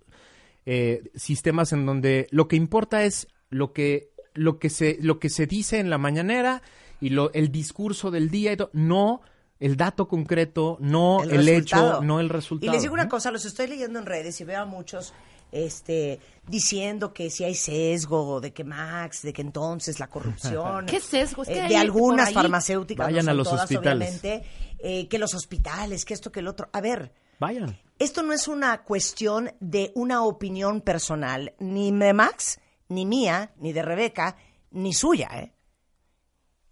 eh, 0.66 1.10
sistemas 1.16 1.74
en 1.74 1.86
donde 1.86 2.28
lo 2.32 2.48
que 2.48 2.56
importa 2.56 3.04
es 3.04 3.28
lo 3.50 3.74
que, 3.74 4.12
lo 4.34 4.60
que, 4.60 4.70
se, 4.70 4.98
lo 5.02 5.20
que 5.20 5.30
se 5.30 5.48
dice 5.48 5.80
en 5.80 5.90
la 5.90 5.98
mañanera 5.98 6.62
y 7.00 7.10
lo, 7.10 7.34
el 7.34 7.52
discurso 7.52 8.12
del 8.12 8.30
día, 8.30 8.54
y 8.54 8.58
no 8.74 9.22
el 9.60 9.76
dato 9.76 10.08
concreto, 10.08 10.78
no 10.80 11.24
el, 11.24 11.30
resultado. 11.30 11.92
hecho, 11.94 12.04
no 12.04 12.20
el 12.20 12.30
resultado. 12.30 12.72
Y 12.72 12.74
les 12.74 12.84
digo 12.84 12.94
una 12.94 13.10
cosa, 13.10 13.32
los 13.32 13.46
estoy 13.46 13.68
leyendo 13.68 14.00
en 14.00 14.06
redes 14.06 14.40
y 14.40 14.44
veo 14.44 14.62
a 14.62 14.66
muchos 14.66 15.14
este, 15.52 16.20
diciendo 16.48 17.14
que 17.14 17.30
si 17.30 17.44
hay 17.44 17.56
sesgo, 17.56 18.40
de 18.40 18.54
que 18.54 18.64
Max, 18.64 19.22
de 19.22 19.34
que 19.34 19.42
entonces 19.42 20.00
la 20.00 20.08
corrupción. 20.08 20.86
¿Qué 20.88 21.00
sesgo? 21.00 21.44
Es 21.44 21.50
que 21.50 21.56
eh, 21.56 21.62
hay 21.62 21.70
de 21.70 21.78
algunas 21.78 22.32
farmacéuticas, 22.34 23.06
Vayan 23.08 23.26
no 23.26 23.32
a 23.32 23.34
son 23.34 23.38
los 23.38 23.50
todas, 23.50 23.64
hospitales. 23.64 24.10
obviamente, 24.22 24.50
eh, 24.80 25.08
que 25.08 25.20
los 25.20 25.34
hospitales, 25.34 26.06
que 26.06 26.14
esto, 26.14 26.32
que 26.32 26.40
el 26.40 26.48
otro. 26.48 26.70
A 26.74 26.82
ver, 26.82 27.14
Vayan. 27.40 27.78
esto 28.00 28.24
no 28.24 28.34
es 28.34 28.48
una 28.48 28.84
cuestión 28.84 29.52
de 29.60 29.92
una 29.96 30.24
opinión 30.24 30.82
personal, 30.82 31.54
ni 31.60 31.92
de 31.92 32.14
Max, 32.14 32.60
ni 32.88 33.06
mía, 33.06 33.54
ni 33.58 33.74
de 33.74 33.82
Rebeca, 33.82 34.38
ni 34.72 34.94
suya. 34.94 35.30
¿eh? 35.34 35.54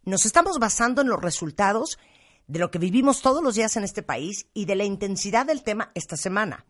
Nos 0.04 0.26
estamos 0.26 0.60
basando 0.60 1.02
en 1.02 1.10
los 1.10 1.22
resultados 1.22 2.00
de 2.48 2.60
lo 2.60 2.72
que 2.72 2.80
vivimos 2.80 3.22
todos 3.22 3.44
los 3.44 3.56
días 3.56 3.78
en 3.78 3.84
este 3.84 4.02
país 4.02 4.48
y 4.54 4.66
de 4.66 4.76
la 4.76 4.84
intensidad 4.84 5.46
del 5.46 5.62
tema 5.64 5.92
esta 5.94 6.18
semana. 6.18 6.66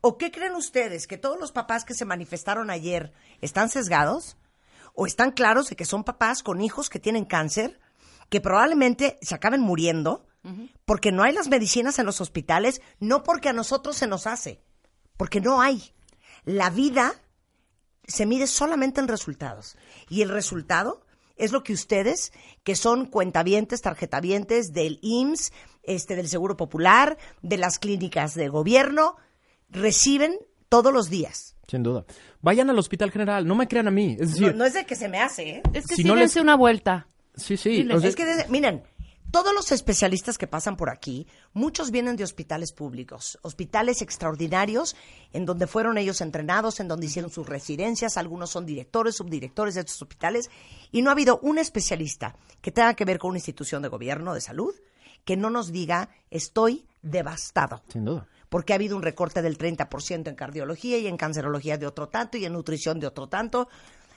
¿O 0.00 0.18
qué 0.18 0.30
creen 0.30 0.54
ustedes? 0.54 1.06
¿Que 1.06 1.18
todos 1.18 1.38
los 1.38 1.52
papás 1.52 1.84
que 1.84 1.94
se 1.94 2.04
manifestaron 2.04 2.70
ayer 2.70 3.12
están 3.40 3.68
sesgados? 3.68 4.36
¿O 4.94 5.06
están 5.06 5.32
claros 5.32 5.68
de 5.68 5.76
que 5.76 5.84
son 5.84 6.04
papás 6.04 6.42
con 6.42 6.60
hijos 6.60 6.90
que 6.90 6.98
tienen 6.98 7.24
cáncer, 7.24 7.80
que 8.28 8.40
probablemente 8.40 9.18
se 9.22 9.34
acaben 9.34 9.60
muriendo 9.60 10.26
porque 10.86 11.12
no 11.12 11.22
hay 11.22 11.34
las 11.34 11.48
medicinas 11.48 11.98
en 11.98 12.06
los 12.06 12.20
hospitales, 12.20 12.80
no 12.98 13.22
porque 13.22 13.50
a 13.50 13.52
nosotros 13.52 13.96
se 13.96 14.06
nos 14.06 14.26
hace, 14.26 14.62
porque 15.16 15.40
no 15.40 15.60
hay. 15.60 15.92
La 16.44 16.70
vida 16.70 17.12
se 18.06 18.26
mide 18.26 18.46
solamente 18.46 19.00
en 19.00 19.08
resultados. 19.08 19.76
Y 20.08 20.22
el 20.22 20.30
resultado 20.30 21.04
es 21.36 21.52
lo 21.52 21.62
que 21.62 21.72
ustedes, 21.72 22.32
que 22.64 22.74
son 22.74 23.06
cuentavientes, 23.06 23.82
tarjetavientes 23.82 24.72
del 24.72 24.98
IMSS, 25.02 25.52
este, 25.82 26.16
del 26.16 26.28
Seguro 26.28 26.56
Popular, 26.56 27.18
de 27.42 27.56
las 27.56 27.78
clínicas 27.78 28.34
de 28.34 28.48
gobierno, 28.48 29.16
reciben 29.70 30.36
todos 30.68 30.92
los 30.92 31.08
días. 31.10 31.56
Sin 31.68 31.82
duda. 31.82 32.04
Vayan 32.42 32.68
al 32.70 32.78
Hospital 32.78 33.10
General, 33.10 33.46
no 33.46 33.54
me 33.54 33.68
crean 33.68 33.88
a 33.88 33.90
mí. 33.90 34.16
Es 34.18 34.30
decir, 34.32 34.48
No, 34.52 34.58
no 34.58 34.64
es 34.64 34.74
de 34.74 34.84
que 34.86 34.96
se 34.96 35.08
me 35.08 35.20
hace, 35.20 35.48
¿eh? 35.50 35.62
Es 35.72 35.86
que 35.86 35.94
Si 35.94 36.02
sí 36.02 36.08
no 36.08 36.16
les- 36.16 36.34
una 36.36 36.56
vuelta. 36.56 37.06
sí, 37.36 37.56
sí. 37.56 37.70
Diles, 37.70 37.96
o 37.96 38.00
sea, 38.00 38.08
Es 38.08 38.16
que, 38.16 38.24
desde- 38.24 38.48
miren, 38.48 38.82
todos 39.30 39.54
los 39.54 39.70
especialistas 39.70 40.36
que 40.38 40.48
pasan 40.48 40.76
por 40.76 40.90
aquí, 40.90 41.28
muchos 41.52 41.92
vienen 41.92 42.16
de 42.16 42.24
hospitales 42.24 42.72
públicos, 42.72 43.38
hospitales 43.42 44.02
extraordinarios, 44.02 44.96
en 45.32 45.46
donde 45.46 45.68
fueron 45.68 45.96
ellos 45.98 46.20
entrenados, 46.20 46.80
en 46.80 46.88
donde 46.88 47.06
hicieron 47.06 47.30
sus 47.30 47.46
residencias, 47.48 48.16
algunos 48.16 48.50
son 48.50 48.66
directores, 48.66 49.14
subdirectores 49.14 49.76
de 49.76 49.82
estos 49.82 50.02
hospitales, 50.02 50.50
y 50.90 51.02
no 51.02 51.10
ha 51.10 51.12
habido 51.12 51.38
un 51.42 51.58
especialista 51.58 52.34
que 52.60 52.72
tenga 52.72 52.94
que 52.94 53.04
ver 53.04 53.18
con 53.20 53.28
una 53.30 53.38
institución 53.38 53.82
de 53.82 53.88
gobierno 53.88 54.34
de 54.34 54.40
salud 54.40 54.74
que 55.24 55.36
no 55.36 55.50
nos 55.50 55.70
diga, 55.70 56.08
estoy 56.30 56.86
devastado 57.02 57.82
sin 57.92 58.04
duda. 58.06 58.26
Porque 58.50 58.74
ha 58.74 58.76
habido 58.76 58.96
un 58.96 59.02
recorte 59.02 59.40
del 59.40 59.56
30% 59.56 60.28
en 60.28 60.34
cardiología 60.34 60.98
y 60.98 61.06
en 61.06 61.16
cancerología 61.16 61.78
de 61.78 61.86
otro 61.86 62.08
tanto 62.08 62.36
y 62.36 62.44
en 62.44 62.52
nutrición 62.52 63.00
de 63.00 63.06
otro 63.06 63.28
tanto. 63.28 63.68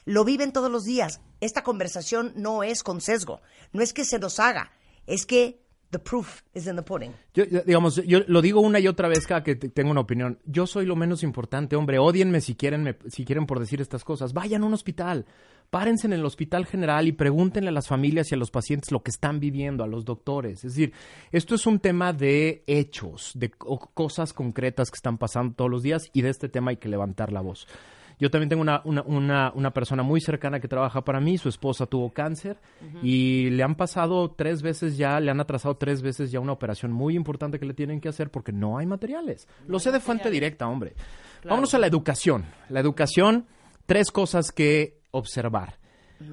Lo 0.03 0.25
viven 0.25 0.51
todos 0.51 0.69
los 0.69 0.83
días. 0.83 1.21
Esta 1.39 1.63
conversación 1.63 2.33
no 2.35 2.63
es 2.63 2.83
con 2.83 2.99
sesgo, 2.99 3.41
no 3.71 3.81
es 3.81 3.93
que 3.93 4.03
se 4.03 4.19
nos 4.19 4.39
haga, 4.39 4.73
es 5.07 5.25
que 5.25 5.62
the 5.93 5.99
proof 5.99 6.41
is 6.53 6.67
in 6.67 6.75
the 6.75 6.81
pudding. 6.81 7.13
Yo, 7.33 7.45
digamos, 7.45 7.95
yo 8.05 8.19
lo 8.27 8.41
digo 8.41 8.59
una 8.59 8.79
y 8.81 8.87
otra 8.89 9.07
vez 9.07 9.25
cada 9.25 9.43
que 9.43 9.55
te- 9.55 9.69
tengo 9.69 9.91
una 9.91 10.01
opinión. 10.01 10.39
Yo 10.45 10.67
soy 10.67 10.85
lo 10.85 10.97
menos 10.97 11.23
importante, 11.23 11.77
hombre. 11.77 11.99
Odienme 11.99 12.41
si 12.41 12.55
quieren, 12.55 12.83
me- 12.83 12.97
si 13.07 13.23
quieren 13.23 13.45
por 13.45 13.59
decir 13.61 13.79
estas 13.79 14.03
cosas. 14.03 14.33
Vayan 14.33 14.63
a 14.63 14.65
un 14.65 14.73
hospital. 14.73 15.25
Párense 15.69 16.05
en 16.05 16.13
el 16.13 16.23
hospital 16.25 16.65
general 16.67 17.07
y 17.07 17.13
pregúntenle 17.13 17.69
a 17.69 17.71
las 17.71 17.87
familias 17.87 18.31
y 18.31 18.35
a 18.35 18.37
los 18.37 18.51
pacientes 18.51 18.91
lo 18.91 19.01
que 19.01 19.09
están 19.09 19.39
viviendo, 19.39 19.83
a 19.83 19.87
los 19.87 20.05
doctores. 20.05 20.63
Es 20.65 20.75
decir, 20.75 20.93
esto 21.31 21.55
es 21.55 21.65
un 21.65 21.79
tema 21.79 22.13
de 22.13 22.63
hechos, 22.67 23.31
de 23.33 23.49
co- 23.49 23.89
cosas 23.93 24.33
concretas 24.33 24.91
que 24.91 24.97
están 24.97 25.17
pasando 25.17 25.55
todos 25.55 25.71
los 25.71 25.81
días 25.81 26.09
y 26.13 26.21
de 26.21 26.29
este 26.29 26.49
tema 26.49 26.71
hay 26.71 26.77
que 26.77 26.89
levantar 26.89 27.31
la 27.31 27.41
voz. 27.41 27.67
Yo 28.19 28.29
también 28.29 28.49
tengo 28.49 28.61
una, 28.61 28.81
una, 28.85 29.01
una, 29.03 29.51
una 29.53 29.71
persona 29.71 30.03
muy 30.03 30.21
cercana 30.21 30.59
que 30.59 30.67
trabaja 30.67 31.03
para 31.03 31.19
mí, 31.19 31.37
su 31.37 31.49
esposa 31.49 31.85
tuvo 31.85 32.11
cáncer 32.11 32.57
y 33.01 33.49
le 33.49 33.63
han 33.63 33.75
pasado 33.75 34.31
tres 34.31 34.61
veces 34.61 34.97
ya, 34.97 35.19
le 35.19 35.31
han 35.31 35.39
atrasado 35.39 35.75
tres 35.75 36.01
veces 36.01 36.31
ya 36.31 36.39
una 36.39 36.51
operación 36.53 36.91
muy 36.91 37.15
importante 37.15 37.59
que 37.59 37.65
le 37.65 37.73
tienen 37.73 37.99
que 38.01 38.09
hacer 38.09 38.29
porque 38.31 38.51
no 38.51 38.77
hay 38.77 38.85
materiales. 38.85 39.47
Lo 39.67 39.79
sé 39.79 39.91
de 39.91 39.99
fuente 39.99 40.29
directa, 40.29 40.67
hombre. 40.67 40.93
Vámonos 41.43 41.73
a 41.73 41.79
la 41.79 41.87
educación. 41.87 42.45
La 42.69 42.79
educación, 42.79 43.45
tres 43.85 44.11
cosas 44.11 44.51
que 44.51 44.99
observar. 45.11 45.79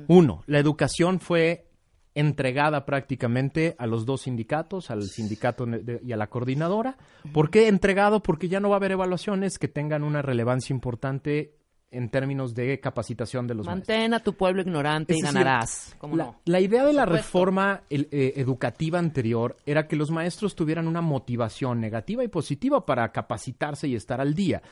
Uno, 0.06 0.42
la 0.46 0.58
educación 0.60 1.18
fue 1.18 1.66
entregada 2.14 2.84
prácticamente 2.84 3.76
a 3.78 3.86
los 3.86 4.04
dos 4.04 4.22
sindicatos, 4.22 4.90
al 4.90 5.02
sindicato 5.04 5.64
de- 5.66 6.00
y 6.04 6.12
a 6.12 6.16
la 6.16 6.26
coordinadora. 6.28 6.96
¿Por 7.32 7.50
qué 7.50 7.68
entregado? 7.68 8.20
Porque 8.22 8.48
ya 8.48 8.60
no 8.60 8.68
va 8.68 8.76
a 8.76 8.78
haber 8.78 8.92
evaluaciones 8.92 9.58
que 9.58 9.68
tengan 9.68 10.02
una 10.02 10.20
relevancia 10.22 10.74
importante 10.74 11.54
en 11.92 12.08
términos 12.08 12.54
de 12.54 12.78
capacitación 12.78 13.46
de 13.46 13.54
los 13.54 13.66
maestros. 13.66 13.88
Mantén 13.88 14.14
a 14.14 14.20
tu 14.20 14.34
pueblo 14.34 14.62
ignorante 14.62 15.12
y 15.12 15.20
decir, 15.20 15.34
ganarás. 15.34 15.96
¿Cómo 15.98 16.16
la, 16.16 16.24
no? 16.26 16.40
la 16.44 16.60
idea 16.60 16.84
de 16.84 16.92
la 16.92 17.04
reforma 17.04 17.82
el- 17.90 18.08
eh, 18.12 18.34
educativa 18.36 18.98
anterior 18.98 19.56
era 19.66 19.88
que 19.88 19.96
los 19.96 20.10
maestros 20.10 20.54
tuvieran 20.54 20.86
una 20.86 21.00
motivación 21.00 21.80
negativa 21.80 22.22
y 22.22 22.28
positiva 22.28 22.86
para 22.86 23.10
capacitarse 23.10 23.88
y 23.88 23.96
estar 23.96 24.20
al 24.20 24.34
día. 24.34 24.62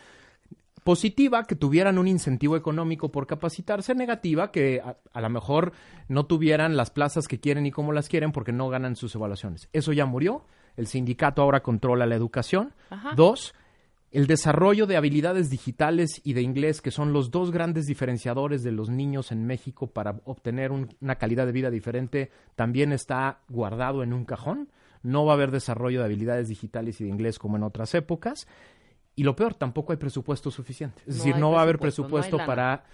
Positiva, 0.84 1.42
que 1.44 1.54
tuvieran 1.56 1.98
un 1.98 2.06
incentivo 2.08 2.56
económico 2.56 3.10
por 3.10 3.26
capacitarse. 3.26 3.94
Negativa, 3.94 4.50
que 4.50 4.80
a, 4.82 4.96
a 5.12 5.20
lo 5.20 5.28
mejor 5.28 5.72
no 6.08 6.24
tuvieran 6.24 6.76
las 6.78 6.90
plazas 6.90 7.28
que 7.28 7.40
quieren 7.40 7.66
y 7.66 7.70
como 7.72 7.92
las 7.92 8.08
quieren 8.08 8.32
porque 8.32 8.52
no 8.52 8.68
ganan 8.70 8.96
sus 8.96 9.14
evaluaciones. 9.14 9.68
Eso 9.72 9.92
ya 9.92 10.06
murió. 10.06 10.44
El 10.76 10.86
sindicato 10.86 11.42
ahora 11.42 11.60
controla 11.62 12.06
la 12.06 12.14
educación. 12.14 12.72
Ajá. 12.88 13.10
Dos, 13.16 13.52
el 14.10 14.26
desarrollo 14.26 14.86
de 14.86 14.96
habilidades 14.96 15.50
digitales 15.50 16.20
y 16.24 16.32
de 16.32 16.40
inglés, 16.42 16.80
que 16.80 16.90
son 16.90 17.12
los 17.12 17.30
dos 17.30 17.50
grandes 17.50 17.86
diferenciadores 17.86 18.62
de 18.62 18.72
los 18.72 18.88
niños 18.88 19.32
en 19.32 19.44
México 19.46 19.88
para 19.88 20.20
obtener 20.24 20.72
un- 20.72 20.88
una 21.00 21.16
calidad 21.16 21.44
de 21.46 21.52
vida 21.52 21.70
diferente, 21.70 22.30
también 22.56 22.92
está 22.92 23.40
guardado 23.48 24.02
en 24.02 24.12
un 24.14 24.24
cajón. 24.24 24.70
No 25.02 25.24
va 25.26 25.32
a 25.32 25.34
haber 25.36 25.50
desarrollo 25.50 25.98
de 26.00 26.06
habilidades 26.06 26.48
digitales 26.48 27.00
y 27.00 27.04
de 27.04 27.10
inglés 27.10 27.38
como 27.38 27.56
en 27.56 27.62
otras 27.62 27.94
épocas. 27.94 28.46
Y 29.14 29.24
lo 29.24 29.36
peor, 29.36 29.54
tampoco 29.54 29.92
hay 29.92 29.98
presupuesto 29.98 30.50
suficiente. 30.50 31.02
Es 31.06 31.18
No 31.18 31.24
decir, 31.24 31.36
no 31.38 31.50
va 31.50 31.58
a 31.60 31.62
haber 31.62 31.78
presupuesto, 31.78 32.38
no 32.38 32.46
para 32.46 32.84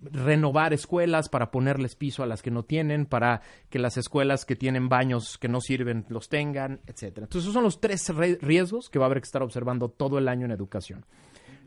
renovar 0.00 0.72
escuelas, 0.72 1.28
para 1.28 1.50
ponerles 1.50 1.94
piso 1.94 2.22
a 2.22 2.26
las 2.26 2.42
que 2.42 2.50
no 2.50 2.64
tienen, 2.64 3.06
para 3.06 3.40
que 3.70 3.78
las 3.78 3.96
escuelas 3.96 4.44
que 4.44 4.56
tienen 4.56 4.88
baños 4.88 5.38
que 5.38 5.48
no 5.48 5.60
sirven 5.60 6.04
los 6.08 6.28
tengan, 6.28 6.80
etcétera. 6.86 7.26
Entonces, 7.26 7.44
esos 7.44 7.54
son 7.54 7.62
los 7.64 7.80
tres 7.80 8.08
re- 8.10 8.38
riesgos 8.40 8.90
que 8.90 8.98
va 8.98 9.04
a 9.04 9.08
haber 9.08 9.20
que 9.20 9.26
estar 9.26 9.42
observando 9.42 9.88
todo 9.88 10.18
el 10.18 10.28
año 10.28 10.44
en 10.44 10.50
educación. 10.52 11.06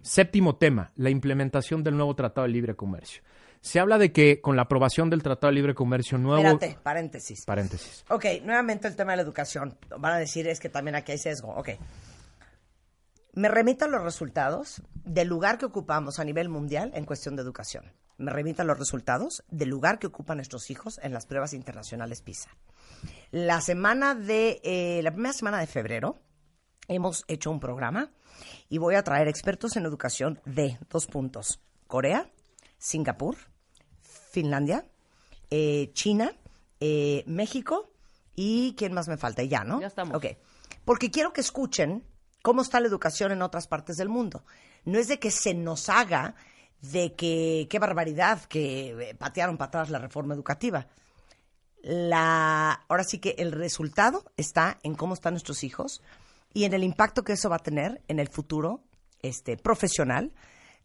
Séptimo 0.01 0.55
tema, 0.55 0.91
la 0.95 1.09
implementación 1.09 1.83
del 1.83 1.95
nuevo 1.97 2.15
Tratado 2.15 2.47
de 2.47 2.53
Libre 2.53 2.75
Comercio. 2.75 3.21
Se 3.61 3.79
habla 3.81 3.97
de 3.97 4.13
que 4.13 4.39
con 4.39 4.55
la 4.55 4.61
aprobación 4.61 5.09
del 5.09 5.21
Tratado 5.21 5.51
de 5.51 5.55
Libre 5.55 5.75
Comercio 5.75 6.17
nuevo... 6.17 6.41
Espérate, 6.41 6.79
paréntesis. 6.81 7.43
Paréntesis. 7.45 8.05
Ok, 8.09 8.25
nuevamente 8.43 8.87
el 8.87 8.95
tema 8.95 9.11
de 9.11 9.17
la 9.17 9.23
educación. 9.23 9.77
Van 9.97 10.13
a 10.13 10.17
decir 10.17 10.47
es 10.47 10.61
que 10.61 10.69
también 10.69 10.95
aquí 10.95 11.11
hay 11.11 11.17
sesgo. 11.17 11.49
Ok. 11.55 11.71
Me 13.33 13.49
remito 13.49 13.85
a 13.85 13.87
los 13.89 14.01
resultados 14.01 14.81
del 15.03 15.27
lugar 15.27 15.57
que 15.57 15.65
ocupamos 15.65 16.19
a 16.19 16.23
nivel 16.23 16.47
mundial 16.47 16.91
en 16.95 17.03
cuestión 17.05 17.35
de 17.35 17.41
educación. 17.41 17.83
Me 18.19 18.31
remito 18.31 18.61
a 18.61 18.65
los 18.65 18.77
resultados 18.77 19.43
del 19.49 19.69
lugar 19.69 19.97
que 19.97 20.07
ocupan 20.07 20.37
nuestros 20.37 20.69
hijos 20.69 20.99
en 21.01 21.13
las 21.13 21.25
pruebas 21.25 21.53
internacionales 21.53 22.21
PISA. 22.21 22.49
La 23.31 23.61
semana 23.61 24.13
de, 24.13 24.59
eh, 24.63 24.99
la 25.03 25.11
primera 25.11 25.33
semana 25.33 25.59
de 25.59 25.67
febrero 25.67 26.19
hemos 26.89 27.23
hecho 27.29 27.49
un 27.49 27.61
programa 27.61 28.11
y 28.67 28.77
voy 28.77 28.95
a 28.95 29.03
traer 29.03 29.29
expertos 29.29 29.77
en 29.77 29.85
educación 29.85 30.41
de 30.43 30.77
dos 30.89 31.07
puntos. 31.07 31.61
Corea, 31.87 32.29
Singapur, 32.77 33.37
Finlandia, 34.01 34.85
eh, 35.49 35.91
China, 35.93 36.33
eh, 36.81 37.23
México 37.25 37.89
y 38.35 38.75
¿quién 38.77 38.91
más 38.91 39.07
me 39.07 39.15
falta? 39.15 39.43
Ya, 39.43 39.63
¿no? 39.63 39.79
Ya 39.79 39.87
estamos. 39.87 40.17
Ok. 40.17 40.25
Porque 40.83 41.09
quiero 41.09 41.31
que 41.31 41.41
escuchen 41.41 42.03
cómo 42.41 42.63
está 42.63 42.81
la 42.81 42.87
educación 42.87 43.31
en 43.31 43.41
otras 43.41 43.67
partes 43.67 43.95
del 43.95 44.09
mundo. 44.09 44.43
No 44.83 44.99
es 44.99 45.07
de 45.07 45.19
que 45.19 45.31
se 45.31 45.53
nos 45.53 45.87
haga 45.87 46.35
de 46.81 47.13
que 47.15 47.67
qué 47.69 47.79
barbaridad 47.79 48.43
que 48.45 49.09
eh, 49.09 49.15
patearon 49.15 49.57
para 49.57 49.67
atrás 49.67 49.89
la 49.89 49.99
reforma 49.99 50.33
educativa. 50.33 50.87
La, 51.81 52.83
ahora 52.89 53.03
sí 53.03 53.19
que 53.19 53.35
el 53.37 53.51
resultado 53.51 54.31
está 54.37 54.79
en 54.83 54.95
cómo 54.95 55.13
están 55.13 55.33
nuestros 55.33 55.63
hijos 55.63 56.01
y 56.53 56.65
en 56.65 56.73
el 56.73 56.83
impacto 56.83 57.23
que 57.23 57.33
eso 57.33 57.49
va 57.49 57.57
a 57.57 57.63
tener 57.63 58.01
en 58.07 58.19
el 58.19 58.27
futuro 58.27 58.81
este, 59.21 59.57
profesional 59.57 60.33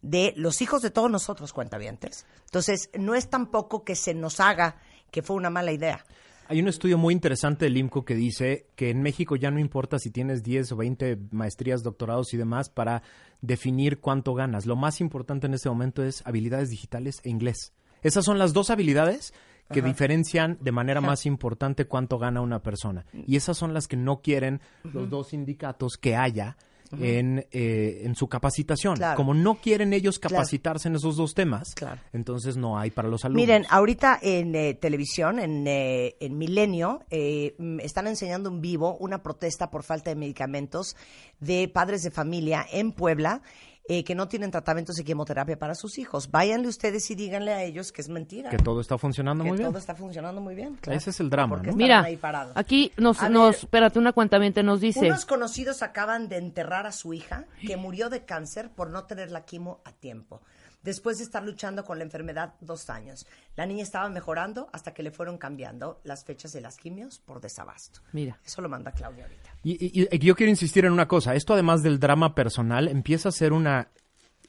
de 0.01 0.33
los 0.37 0.61
hijos 0.61 0.81
de 0.81 0.91
todos 0.91 1.09
nosotros, 1.09 1.51
cuentavientes. 1.51 2.25
Entonces, 2.45 2.89
no 2.93 3.15
es 3.15 3.29
tampoco 3.29 3.83
que 3.83 3.95
se 3.95 4.13
nos 4.13 4.39
haga 4.39 4.77
que 5.11 5.23
fue 5.23 5.35
una 5.35 5.49
mala 5.49 5.71
idea. 5.71 6.05
Hay 6.47 6.61
un 6.61 6.67
estudio 6.67 6.99
muy 6.99 7.13
interesante 7.13 7.65
del 7.65 7.77
IMCO 7.77 8.05
que 8.05 8.13
dice 8.13 8.67
que 8.75 8.91
en 8.91 9.01
México 9.01 9.35
ya 9.35 9.49
no 9.49 9.59
importa 9.59 9.97
si 9.97 10.11
tienes 10.11 10.43
10 10.43 10.73
o 10.73 10.75
20 10.77 11.17
maestrías, 11.31 11.81
doctorados 11.81 12.35
y 12.35 12.37
demás 12.37 12.69
para 12.69 13.01
definir 13.41 13.99
cuánto 13.99 14.35
ganas. 14.35 14.67
Lo 14.67 14.75
más 14.75 15.01
importante 15.01 15.47
en 15.47 15.55
este 15.55 15.69
momento 15.69 16.03
es 16.03 16.21
habilidades 16.25 16.69
digitales 16.69 17.19
e 17.23 17.29
inglés. 17.29 17.73
Esas 18.03 18.25
son 18.25 18.37
las 18.37 18.53
dos 18.53 18.69
habilidades 18.69 19.33
que 19.71 19.79
Ajá. 19.79 19.87
diferencian 19.87 20.59
de 20.61 20.71
manera 20.71 21.01
más 21.01 21.25
importante 21.25 21.85
cuánto 21.85 22.19
gana 22.19 22.41
una 22.41 22.61
persona. 22.61 23.07
Y 23.25 23.37
esas 23.37 23.57
son 23.57 23.73
las 23.73 23.87
que 23.87 23.97
no 23.97 24.21
quieren 24.21 24.61
los 24.83 25.09
dos 25.09 25.29
sindicatos 25.29 25.97
que 25.97 26.15
haya 26.15 26.57
En, 26.99 27.45
eh, 27.51 28.01
en 28.03 28.15
su 28.15 28.27
capacitación. 28.27 28.95
Claro. 28.97 29.17
Como 29.17 29.33
no 29.33 29.55
quieren 29.55 29.91
ellos 29.93 30.19
Claro. 30.19 30.35
capacitarse 30.35 30.87
en 30.87 30.95
esos 30.95 31.15
dos 31.17 31.33
temas, 31.33 31.73
Claro. 31.75 31.99
entonces 32.13 32.57
no 32.57 32.77
hay 32.77 32.91
para 32.91 33.07
los 33.07 33.25
alumnos. 33.25 33.41
Miren, 33.41 33.65
ahorita 33.69 34.19
en 34.21 34.55
eh, 34.55 34.73
televisión, 34.75 35.39
en, 35.39 35.65
eh, 35.67 36.15
en 36.19 36.37
Milenio, 36.37 37.01
eh, 37.09 37.55
mm, 37.57 37.79
están 37.81 38.07
enseñando 38.07 38.49
en 38.49 38.61
vivo 38.61 38.95
una 38.97 39.23
protesta 39.23 39.69
por 39.71 39.83
falta 39.83 40.09
de 40.09 40.15
medicamentos 40.15 40.95
de 41.39 41.67
padres 41.67 42.03
de 42.03 42.11
familia 42.11 42.65
en 42.71 42.91
Puebla 42.91 43.41
eh, 43.87 44.03
que 44.03 44.15
no 44.15 44.27
tienen 44.27 44.49
tratamientos 44.51 44.95
de 44.95 45.03
quimioterapia 45.03 45.59
para 45.59 45.75
sus 45.75 45.97
hijos. 45.99 46.31
Váyanle 46.31 46.67
ustedes 46.67 47.09
y 47.11 47.15
díganle 47.15 47.53
a 47.53 47.63
ellos 47.63 47.91
que 47.91 48.01
es 48.01 48.09
mentira. 48.09 48.49
que 48.49 48.57
todo 48.57 48.81
está 48.81 48.97
funcionando 48.97 49.43
que 49.43 49.49
muy 49.49 49.57
bien. 49.59 49.69
todo 49.69 49.77
está 49.77 49.93
funcionando 49.95 50.41
muy 50.41 50.55
bien. 50.55 50.75
claro. 50.81 50.97
Ese 50.97 51.11
es 51.11 51.19
el 51.19 51.29
drama, 51.29 51.61
Mira, 51.75 52.01
ahí 52.03 52.17
parados. 52.17 52.53
aquí 52.57 52.91
nos, 52.97 53.21
A 53.21 53.29
nos, 53.29 53.51
ver. 53.51 53.55
espérate, 53.63 53.99
una 53.99 54.11
cuentamiento 54.13 54.63
nos 54.63 54.81
dice, 54.81 55.05
Unos 55.07 55.25
conocidos 55.25 55.83
acaban 55.83 56.29
de 56.29 56.37
enterrar 56.37 56.87
a 56.87 56.91
su 56.91 57.13
hija 57.13 57.45
que 57.61 57.77
murió 57.77 58.09
de 58.09 58.25
cáncer 58.25 58.69
por 58.71 58.89
no 58.89 59.03
tener 59.05 59.29
la 59.31 59.45
quimo 59.45 59.81
a 59.85 59.91
tiempo. 59.91 60.41
Después 60.81 61.17
de 61.17 61.23
estar 61.23 61.43
luchando 61.43 61.83
con 61.83 61.97
la 61.97 62.03
enfermedad 62.03 62.53
dos 62.61 62.91
años. 62.91 63.25
La 63.55 63.65
niña 63.65 63.81
estaba 63.81 64.07
mejorando 64.09 64.69
hasta 64.71 64.93
que 64.93 65.01
le 65.01 65.09
fueron 65.09 65.39
cambiando 65.39 65.99
las 66.03 66.23
fechas 66.23 66.53
de 66.53 66.61
las 66.61 66.77
quimios 66.77 67.17
por 67.19 67.41
desabasto. 67.41 68.01
mira, 68.11 68.39
Eso 68.45 68.61
lo 68.61 68.69
manda 68.69 68.91
Claudia 68.91 69.23
ahorita. 69.23 69.44
Y, 69.67 70.01
y- 70.01 70.07
y 70.11 70.19
yo 70.19 70.35
quiero 70.35 70.51
insistir 70.51 70.85
en 70.85 70.91
una 70.93 71.07
cosa. 71.07 71.33
Esto, 71.33 71.53
además 71.53 71.81
del 71.81 71.99
drama 71.99 72.35
personal, 72.35 72.87
empieza 72.87 73.29
a 73.29 73.31
ser 73.31 73.51
una 73.51 73.89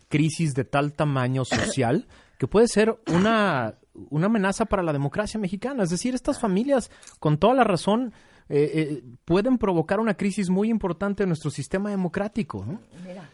crisis 0.09 0.55
de 0.55 0.65
tal 0.65 0.93
tamaño 0.93 1.45
social 1.45 2.07
que 2.39 2.47
puede 2.47 2.69
ser 2.69 2.95
una, 3.07 3.77
una 4.11 4.27
amenaza 4.27 4.67
para 4.67 4.83
la 4.83 4.93
democracia 4.93 5.41
mexicana. 5.41 5.85
Es 5.85 5.91
decir, 5.91 6.15
estas 6.15 6.39
familias, 6.39 6.91
con 7.19 7.39
toda 7.39 7.55
la 7.55 7.65
razón, 7.65 8.13
eh, 8.51 8.71
eh, 8.75 9.03
pueden 9.25 9.57
provocar 9.57 10.01
una 10.01 10.15
crisis 10.15 10.51
muy 10.51 10.69
importante 10.69 11.23
en 11.23 11.31
nuestro 11.31 11.51
sistema 11.51 11.89
democrático. 11.91 12.63
¿no? 12.67 12.81
Mira, 13.07 13.29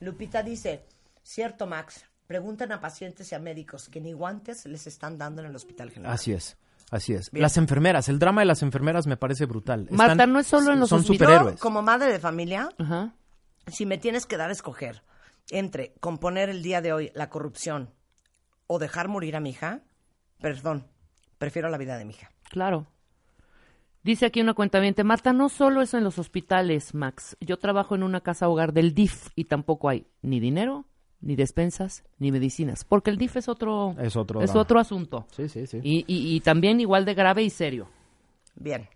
Lupita 0.00 0.42
dice, 0.42 0.82
cierto 1.22 1.66
Max, 1.66 2.04
preguntan 2.26 2.72
a 2.72 2.80
pacientes 2.80 3.30
y 3.30 3.34
a 3.34 3.38
médicos 3.38 3.88
que 3.90 4.00
ni 4.00 4.14
guantes 4.14 4.64
les 4.64 4.86
están 4.86 5.18
dando 5.18 5.42
en 5.42 5.48
el 5.48 5.54
hospital 5.56 5.90
general. 5.90 6.14
Así 6.14 6.32
es. 6.32 6.56
Así 6.90 7.12
es. 7.12 7.30
Bien. 7.30 7.42
Las 7.42 7.56
enfermeras, 7.56 8.08
el 8.08 8.18
drama 8.18 8.40
de 8.40 8.46
las 8.46 8.62
enfermeras 8.62 9.06
me 9.06 9.16
parece 9.16 9.44
brutal. 9.46 9.88
Marta, 9.90 10.26
no 10.26 10.38
es 10.38 10.46
solo 10.46 10.72
en 10.72 10.80
los 10.80 10.88
Son 10.88 11.00
hospitales. 11.00 11.28
superhéroes. 11.28 11.54
Yo, 11.56 11.60
como 11.60 11.82
madre 11.82 12.10
de 12.12 12.18
familia, 12.18 12.68
si 13.66 13.84
me 13.86 13.98
tienes 13.98 14.24
que 14.26 14.36
dar 14.36 14.48
a 14.48 14.52
escoger 14.52 15.02
entre 15.50 15.94
componer 16.00 16.48
el 16.48 16.62
día 16.62 16.80
de 16.80 16.92
hoy 16.92 17.10
la 17.14 17.28
corrupción 17.30 17.90
o 18.66 18.78
dejar 18.78 19.08
morir 19.08 19.36
a 19.36 19.40
mi 19.40 19.50
hija, 19.50 19.80
perdón, 20.40 20.86
prefiero 21.38 21.68
la 21.68 21.78
vida 21.78 21.96
de 21.98 22.04
mi 22.04 22.14
hija. 22.14 22.30
claro. 22.50 22.86
Dice 24.04 24.24
aquí 24.24 24.40
una 24.40 24.54
cuentamiento, 24.54 25.04
Marta, 25.04 25.32
no 25.34 25.48
solo 25.50 25.82
es 25.82 25.92
en 25.92 26.04
los 26.04 26.18
hospitales, 26.18 26.94
Max. 26.94 27.36
Yo 27.40 27.58
trabajo 27.58 27.94
en 27.94 28.02
una 28.04 28.22
casa 28.22 28.48
hogar 28.48 28.72
del 28.72 28.94
DIF 28.94 29.28
y 29.34 29.44
tampoco 29.46 29.88
hay 29.90 30.06
ni 30.22 30.40
dinero, 30.40 30.86
ni 31.20 31.36
despensas, 31.36 32.04
ni 32.18 32.30
medicinas. 32.32 32.84
Porque 32.84 33.10
el 33.10 33.18
DIF 33.18 33.36
es 33.36 33.48
otro, 33.48 33.94
Es 33.98 34.16
otro 34.16 34.40
es 34.42 34.54
otro 34.54 34.78
asunto. 34.78 35.26
Sí, 35.32 35.48
sí, 35.48 35.66
sí. 35.66 35.78
Y, 35.82 36.04
y, 36.06 36.36
y 36.36 36.40
también 36.40 36.80
igual 36.80 37.04
de 37.04 37.14
grave 37.14 37.42
y 37.42 37.50
serio. 37.50 37.88
Bien, 38.54 38.88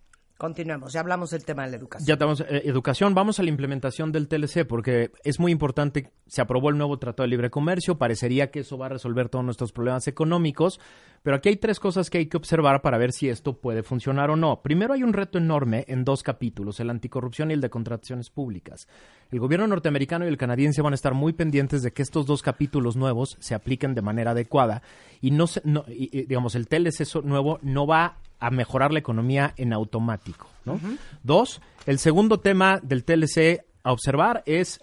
continuemos. 0.43 0.93
Ya 0.93 1.01
hablamos 1.01 1.31
del 1.31 1.45
tema 1.45 1.65
de 1.65 1.71
la 1.71 1.77
educación. 1.77 2.07
Ya 2.07 2.17
tenemos 2.17 2.41
eh, 2.41 2.63
educación. 2.65 3.15
Vamos 3.15 3.39
a 3.39 3.43
la 3.45 3.49
implementación 3.49 4.11
del 4.13 4.27
TLC 4.29 4.67
porque 4.67 5.13
es 5.25 5.39
muy 5.39 5.53
importante. 5.53 6.11
Se 6.27 6.43
aprobó 6.43 6.69
el 6.71 6.77
nuevo 6.77 6.99
Tratado 6.99 7.23
de 7.25 7.29
Libre 7.29 7.49
Comercio. 7.49 7.97
Parecería 7.97 8.51
que 8.51 8.61
eso 8.61 8.77
va 8.77 8.87
a 8.87 8.89
resolver 8.91 9.29
todos 9.29 9.45
nuestros 9.45 9.73
problemas 9.73 10.09
económicos. 10.09 10.81
Pero 11.23 11.37
aquí 11.37 11.51
hay 11.51 11.57
tres 11.57 11.79
cosas 11.79 12.11
que 12.11 12.19
hay 12.19 12.27
que 12.27 12.37
observar 12.37 12.83
para 12.83 12.99
ver 12.99 13.13
si 13.13 13.29
esto 13.29 13.53
puede 13.61 13.85
funcionar 13.85 14.31
o 14.31 14.37
no. 14.37 14.61
Primero, 14.63 14.93
hay 14.95 15.05
un 15.05 15.13
reto 15.13 15.39
enorme 15.39 15.85
en 15.87 16.05
dos 16.05 16.25
capítulos: 16.25 16.81
el 16.81 16.91
anticorrupción 16.91 17.51
y 17.51 17.55
el 17.55 17.61
de 17.61 17.71
contrataciones 17.71 18.29
públicas. 18.29 18.89
El 19.31 19.39
gobierno 19.39 19.69
norteamericano 19.69 20.25
y 20.25 20.29
el 20.29 20.37
canadiense 20.37 20.83
van 20.83 20.93
a 20.95 20.97
estar 20.97 21.15
muy 21.15 21.33
pendientes 21.33 21.83
de 21.83 21.93
que 21.93 22.03
estos 22.03 22.27
dos 22.27 22.43
capítulos 22.43 22.97
nuevos 22.97 23.37
se 23.39 23.55
apliquen 23.55 23.95
de 23.95 24.03
manera 24.03 24.33
adecuada. 24.33 24.83
Y 25.21 25.31
no, 25.31 25.47
se- 25.47 25.63
no 25.65 25.85
y- 25.89 26.27
digamos, 26.27 26.57
el 26.57 26.67
TLC 26.67 27.23
nuevo 27.23 27.61
no 27.63 27.87
va 27.87 28.17
a 28.43 28.51
mejorar 28.51 28.93
la 28.93 28.99
economía 28.99 29.55
en 29.57 29.73
automático. 29.73 30.49
¿no? 30.65 30.79
Dos, 31.23 31.61
el 31.87 31.99
segundo 31.99 32.41
tema 32.41 32.81
del 32.83 33.05
TLC 33.05 33.65
a 33.85 33.93
observar 33.93 34.43
es 34.47 34.81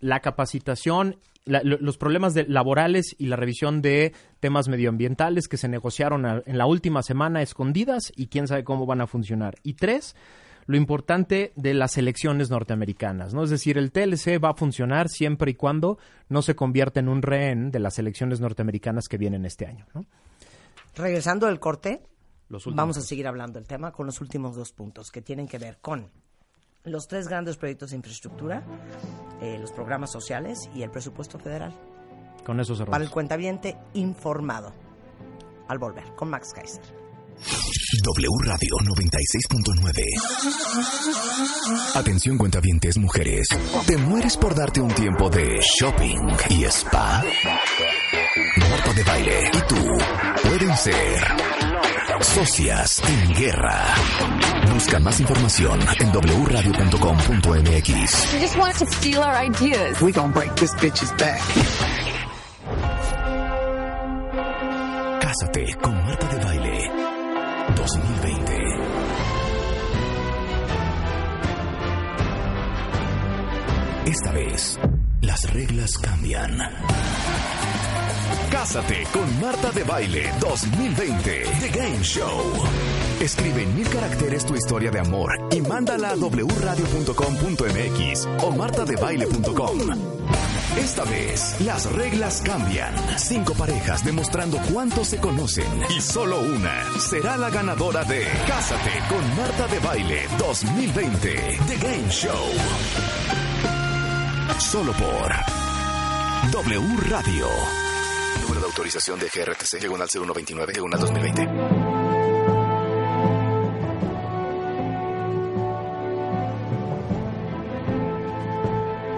la 0.00 0.20
capacitación, 0.20 1.16
la- 1.44 1.62
lo- 1.62 1.78
los 1.78 1.98
problemas 1.98 2.34
de- 2.34 2.46
laborales 2.48 3.14
y 3.18 3.26
la 3.26 3.36
revisión 3.36 3.82
de 3.82 4.12
temas 4.40 4.68
medioambientales 4.68 5.48
que 5.48 5.56
se 5.58 5.68
negociaron 5.68 6.24
a- 6.26 6.42
en 6.46 6.56
la 6.58 6.66
última 6.66 7.02
semana 7.02 7.42
escondidas 7.42 8.12
y 8.16 8.26
quién 8.28 8.48
sabe 8.48 8.64
cómo 8.64 8.86
van 8.86 9.00
a 9.02 9.06
funcionar. 9.06 9.54
Y 9.62 9.74
tres, 9.74 10.16
lo 10.66 10.78
importante 10.78 11.52
de 11.56 11.74
las 11.74 11.98
elecciones 11.98 12.48
norteamericanas, 12.50 13.34
¿no? 13.34 13.44
Es 13.44 13.50
decir, 13.50 13.76
el 13.76 13.92
TLC 13.92 14.38
va 14.42 14.50
a 14.50 14.54
funcionar 14.54 15.10
siempre 15.10 15.50
y 15.50 15.54
cuando 15.54 15.98
no 16.30 16.40
se 16.40 16.56
convierta 16.56 17.00
en 17.00 17.08
un 17.10 17.20
rehén 17.20 17.70
de 17.70 17.80
las 17.80 17.98
elecciones 17.98 18.40
norteamericanas 18.40 19.08
que 19.08 19.18
vienen 19.18 19.44
este 19.44 19.66
año, 19.66 19.84
¿no? 19.92 20.06
Regresando 20.96 21.46
del 21.48 21.58
corte, 21.60 22.00
Los 22.48 22.66
últimos 22.66 22.82
vamos 22.82 22.96
a 22.98 23.00
seguir 23.00 23.26
hablando 23.26 23.58
del 23.58 23.66
tema 23.66 23.90
con 23.92 24.04
los 24.06 24.20
últimos 24.20 24.54
dos 24.56 24.72
puntos 24.72 25.10
que 25.10 25.22
tienen 25.22 25.48
que 25.48 25.58
ver 25.58 25.78
con 25.80 26.10
los 26.84 27.08
tres 27.08 27.26
grandes 27.28 27.56
proyectos 27.56 27.90
de 27.90 27.96
infraestructura, 27.96 28.62
eh, 29.40 29.58
los 29.58 29.72
programas 29.72 30.12
sociales 30.12 30.68
y 30.74 30.82
el 30.82 30.90
presupuesto 30.90 31.38
federal. 31.38 31.74
Con 32.44 32.60
eso 32.60 32.74
cerramos. 32.74 32.92
Para 32.92 33.04
el 33.04 33.10
cuentaviente 33.10 33.78
informado. 33.94 34.74
Al 35.68 35.78
volver, 35.78 36.14
con 36.14 36.28
Max 36.28 36.52
Kaiser. 36.54 36.84
W 38.04 38.28
Radio 38.44 38.76
96.9. 38.84 40.04
Atención 41.94 42.36
cuentavientes 42.36 42.98
mujeres. 42.98 43.46
¿Te 43.86 43.96
mueres 43.96 44.36
por 44.36 44.54
darte 44.54 44.80
un 44.80 44.92
tiempo 44.94 45.30
de 45.30 45.58
shopping 45.60 46.18
y 46.50 46.64
spa? 46.64 47.24
Marta 48.56 48.92
de 48.92 49.04
Baile 49.04 49.50
y 49.52 49.60
tú 49.68 49.76
pueden 50.42 50.76
ser 50.76 51.22
socias 52.22 53.02
en 53.06 53.32
guerra. 53.34 53.94
Busca 54.72 54.98
más 55.00 55.20
información 55.20 55.78
en 56.00 56.10
wradio.com.mx. 56.12 58.40
Just 58.40 58.56
wants 58.56 58.78
to 58.78 58.86
steal 58.86 59.22
our 59.22 59.34
ideas. 59.34 60.00
We 60.00 60.12
gonna 60.12 60.32
break 60.32 60.54
this 60.56 60.72
bitch's 60.80 61.10
back. 61.12 61.40
Cásate 65.20 65.74
con 65.80 65.94
Marta 65.94 66.26
de 66.28 66.44
Baile 66.44 66.90
2020. 67.76 68.64
Esta 74.06 74.32
vez, 74.32 74.78
las 75.22 75.50
reglas 75.52 75.98
cambian. 75.98 76.58
Cásate 78.54 79.02
con 79.12 79.26
Marta 79.40 79.72
de 79.72 79.82
Baile 79.82 80.32
2020 80.38 81.42
The 81.58 81.68
Game 81.76 82.04
Show. 82.04 82.52
Escribe 83.20 83.64
en 83.64 83.74
mil 83.74 83.88
caracteres 83.88 84.46
tu 84.46 84.54
historia 84.54 84.92
de 84.92 85.00
amor 85.00 85.32
y 85.50 85.60
mándala 85.60 86.10
a 86.10 86.14
wradio.com.mx 86.14 88.28
o 88.44 88.52
martadebaile.com. 88.52 89.78
Esta 90.78 91.02
vez, 91.02 91.60
las 91.62 91.90
reglas 91.90 92.42
cambian. 92.42 92.94
Cinco 93.18 93.54
parejas 93.54 94.04
demostrando 94.04 94.58
cuánto 94.72 95.04
se 95.04 95.18
conocen 95.18 95.66
y 95.90 96.00
solo 96.00 96.38
una 96.38 96.84
será 97.00 97.36
la 97.36 97.50
ganadora 97.50 98.04
de 98.04 98.24
Cásate 98.46 98.92
con 99.08 99.36
Marta 99.36 99.66
de 99.66 99.80
Baile 99.80 100.28
2020 100.38 101.58
The 101.66 101.76
Game 101.78 102.08
Show. 102.08 102.52
Solo 104.60 104.92
por 104.92 105.32
W 106.52 106.96
Radio. 107.10 107.48
Número 108.44 108.60
de 108.60 108.66
autorización 108.66 109.18
de 109.18 109.28
GRTC, 109.28 109.80
diagonal 109.80 110.06
0129, 110.06 110.72
diagonal 110.74 111.00
2020. 111.00 111.48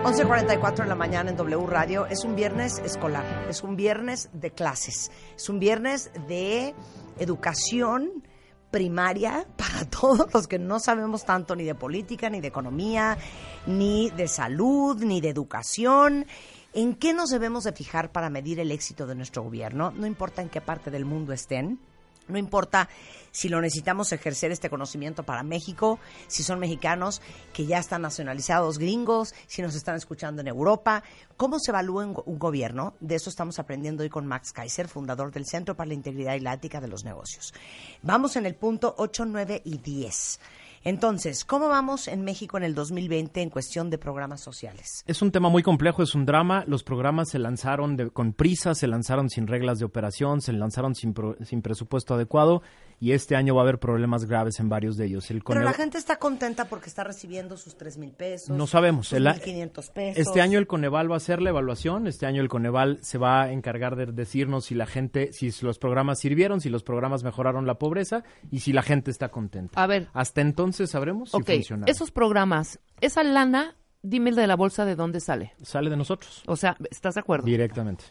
11.44 0.04 0.76
de 0.76 0.86
la 0.86 0.94
mañana 0.94 1.30
en 1.30 1.36
W 1.36 1.66
Radio. 1.66 2.06
Es 2.06 2.22
un 2.22 2.36
viernes 2.36 2.78
escolar, 2.78 3.48
es 3.50 3.64
un 3.64 3.74
viernes 3.74 4.28
de 4.32 4.52
clases, 4.52 5.10
es 5.34 5.48
un 5.48 5.58
viernes 5.58 6.12
de 6.28 6.76
educación 7.18 8.22
primaria 8.70 9.44
para 9.56 9.90
todos 9.90 10.32
los 10.32 10.46
que 10.46 10.60
no 10.60 10.78
sabemos 10.78 11.24
tanto 11.24 11.56
ni 11.56 11.64
de 11.64 11.74
política, 11.74 12.30
ni 12.30 12.40
de 12.40 12.46
economía, 12.46 13.18
ni 13.66 14.08
de 14.10 14.28
salud, 14.28 15.02
ni 15.02 15.20
de 15.20 15.30
educación. 15.30 16.26
¿En 16.76 16.94
qué 16.94 17.12
nos 17.14 17.30
debemos 17.30 17.64
de 17.64 17.72
fijar 17.72 18.12
para 18.12 18.28
medir 18.30 18.60
el 18.60 18.70
éxito 18.70 19.06
de 19.06 19.14
nuestro 19.14 19.42
gobierno? 19.42 19.90
No 19.92 20.06
importa 20.06 20.42
en 20.42 20.48
qué 20.50 20.60
parte 20.60 20.90
del 20.90 21.04
mundo 21.06 21.32
estén. 21.32 21.80
No 22.28 22.36
importa 22.38 22.88
si 23.30 23.48
lo 23.48 23.60
necesitamos 23.60 24.10
ejercer 24.12 24.50
este 24.50 24.68
conocimiento 24.68 25.22
para 25.22 25.42
México, 25.44 26.00
si 26.26 26.42
son 26.42 26.58
mexicanos 26.58 27.22
que 27.54 27.66
ya 27.66 27.78
están 27.78 28.02
nacionalizados 28.02 28.78
gringos, 28.78 29.32
si 29.46 29.62
nos 29.62 29.74
están 29.76 29.94
escuchando 29.96 30.42
en 30.42 30.48
Europa. 30.48 31.02
¿Cómo 31.36 31.58
se 31.60 31.70
evalúa 31.70 32.04
un, 32.04 32.14
go- 32.14 32.24
un 32.26 32.38
gobierno? 32.38 32.94
De 33.00 33.14
eso 33.14 33.30
estamos 33.30 33.58
aprendiendo 33.58 34.02
hoy 34.02 34.10
con 34.10 34.26
Max 34.26 34.52
Kaiser, 34.52 34.88
fundador 34.88 35.30
del 35.32 35.46
Centro 35.46 35.76
para 35.76 35.88
la 35.88 35.94
Integridad 35.94 36.34
y 36.34 36.40
la 36.40 36.54
Ética 36.54 36.80
de 36.80 36.88
los 36.88 37.04
Negocios. 37.04 37.54
Vamos 38.02 38.34
en 38.36 38.44
el 38.44 38.56
punto 38.56 38.94
8, 38.98 39.24
9 39.24 39.62
y 39.64 39.78
10. 39.78 40.40
Entonces, 40.86 41.44
¿cómo 41.44 41.68
vamos 41.68 42.06
en 42.06 42.22
México 42.22 42.56
en 42.56 42.62
el 42.62 42.76
2020 42.76 43.42
en 43.42 43.50
cuestión 43.50 43.90
de 43.90 43.98
programas 43.98 44.40
sociales? 44.40 45.02
Es 45.08 45.20
un 45.20 45.32
tema 45.32 45.48
muy 45.48 45.64
complejo, 45.64 46.00
es 46.04 46.14
un 46.14 46.24
drama. 46.26 46.62
Los 46.68 46.84
programas 46.84 47.28
se 47.28 47.40
lanzaron 47.40 47.96
de- 47.96 48.10
con 48.10 48.32
prisa, 48.32 48.72
se 48.76 48.86
lanzaron 48.86 49.28
sin 49.28 49.48
reglas 49.48 49.80
de 49.80 49.84
operación, 49.84 50.40
se 50.40 50.52
lanzaron 50.52 50.94
sin, 50.94 51.12
pro- 51.12 51.34
sin 51.44 51.60
presupuesto 51.60 52.14
adecuado 52.14 52.62
y 52.98 53.12
este 53.12 53.36
año 53.36 53.54
va 53.54 53.60
a 53.60 53.64
haber 53.64 53.78
problemas 53.78 54.24
graves 54.24 54.58
en 54.60 54.68
varios 54.68 54.96
de 54.96 55.06
ellos. 55.06 55.30
El 55.30 55.42
Pero 55.42 55.60
la 55.60 55.72
gente 55.74 55.98
está 55.98 56.16
contenta 56.18 56.64
porque 56.66 56.88
está 56.88 57.04
recibiendo 57.04 57.56
sus 57.56 57.76
3 57.76 57.98
mil 57.98 58.12
pesos. 58.12 58.48
No 58.56 58.66
sabemos. 58.66 59.08
Sus 59.08 59.18
El 59.18 59.26
a- 59.26 59.34
1.500 59.34 59.90
pesos. 59.92 60.18
Este 60.26 60.40
año 60.40 60.58
el 60.58 60.66
Coneval 60.66 61.10
va 61.10 61.14
a 61.14 61.18
hacer 61.18 61.42
la 61.42 61.50
evaluación. 61.50 62.06
Este 62.06 62.24
año 62.26 62.40
el 62.40 62.48
Coneval 62.48 62.98
se 63.02 63.18
va 63.18 63.42
a 63.42 63.52
encargar 63.52 63.96
de 63.96 64.06
decirnos 64.06 64.64
si 64.66 64.74
la 64.74 64.86
gente, 64.86 65.32
si 65.32 65.50
los 65.62 65.78
programas 65.78 66.18
sirvieron, 66.20 66.60
si 66.60 66.68
los 66.70 66.82
programas 66.82 67.22
mejoraron 67.22 67.66
la 67.66 67.74
pobreza 67.78 68.24
y 68.50 68.60
si 68.60 68.72
la 68.72 68.82
gente 68.82 69.10
está 69.10 69.28
contenta. 69.28 69.82
A 69.82 69.86
ver. 69.86 70.08
Hasta 70.14 70.40
entonces 70.40 70.90
sabremos 70.90 71.30
si 71.30 71.36
ok, 71.36 71.46
funcionaron. 71.46 71.88
esos 71.88 72.10
programas, 72.10 72.78
esa 73.02 73.22
lana, 73.22 73.76
dime 74.02 74.30
el 74.30 74.36
de 74.36 74.46
la 74.46 74.56
bolsa 74.56 74.84
de 74.86 74.96
dónde 74.96 75.20
sale. 75.20 75.52
Sale 75.62 75.90
de 75.90 75.96
nosotros. 75.96 76.42
O 76.46 76.56
sea, 76.56 76.76
¿estás 76.90 77.14
de 77.14 77.20
acuerdo? 77.20 77.44
Directamente. 77.44 78.04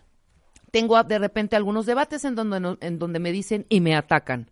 Tengo 0.71 1.01
de 1.03 1.19
repente 1.19 1.55
algunos 1.55 1.85
debates 1.85 2.25
en 2.25 2.35
donde, 2.35 2.59
no- 2.59 2.77
en 2.81 2.99
donde 2.99 3.19
me 3.19 3.31
dicen 3.31 3.65
y 3.69 3.79
me 3.81 3.95
atacan. 3.95 4.51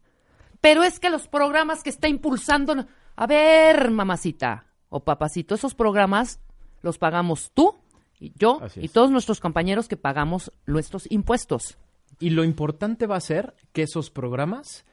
Pero 0.63 0.83
es 0.83 0.97
que 0.97 1.09
los 1.09 1.27
programas 1.27 1.83
que 1.83 1.89
está 1.89 2.07
impulsando... 2.07 2.87
A 3.17 3.27
ver, 3.27 3.91
mamacita 3.91 4.65
o 4.87 5.01
papacito, 5.01 5.55
esos 5.55 5.75
programas 5.75 6.39
los 6.81 6.97
pagamos 6.97 7.51
tú 7.53 7.75
y 8.17 8.31
yo 8.37 8.61
y 8.77 8.87
todos 8.87 9.11
nuestros 9.11 9.41
compañeros 9.41 9.89
que 9.89 9.97
pagamos 9.97 10.53
nuestros 10.65 11.11
impuestos. 11.11 11.77
Y 12.17 12.29
lo 12.29 12.45
importante 12.45 13.07
va 13.07 13.17
a 13.17 13.19
ser 13.19 13.55
que 13.73 13.83
esos 13.83 14.09
programas 14.09 14.85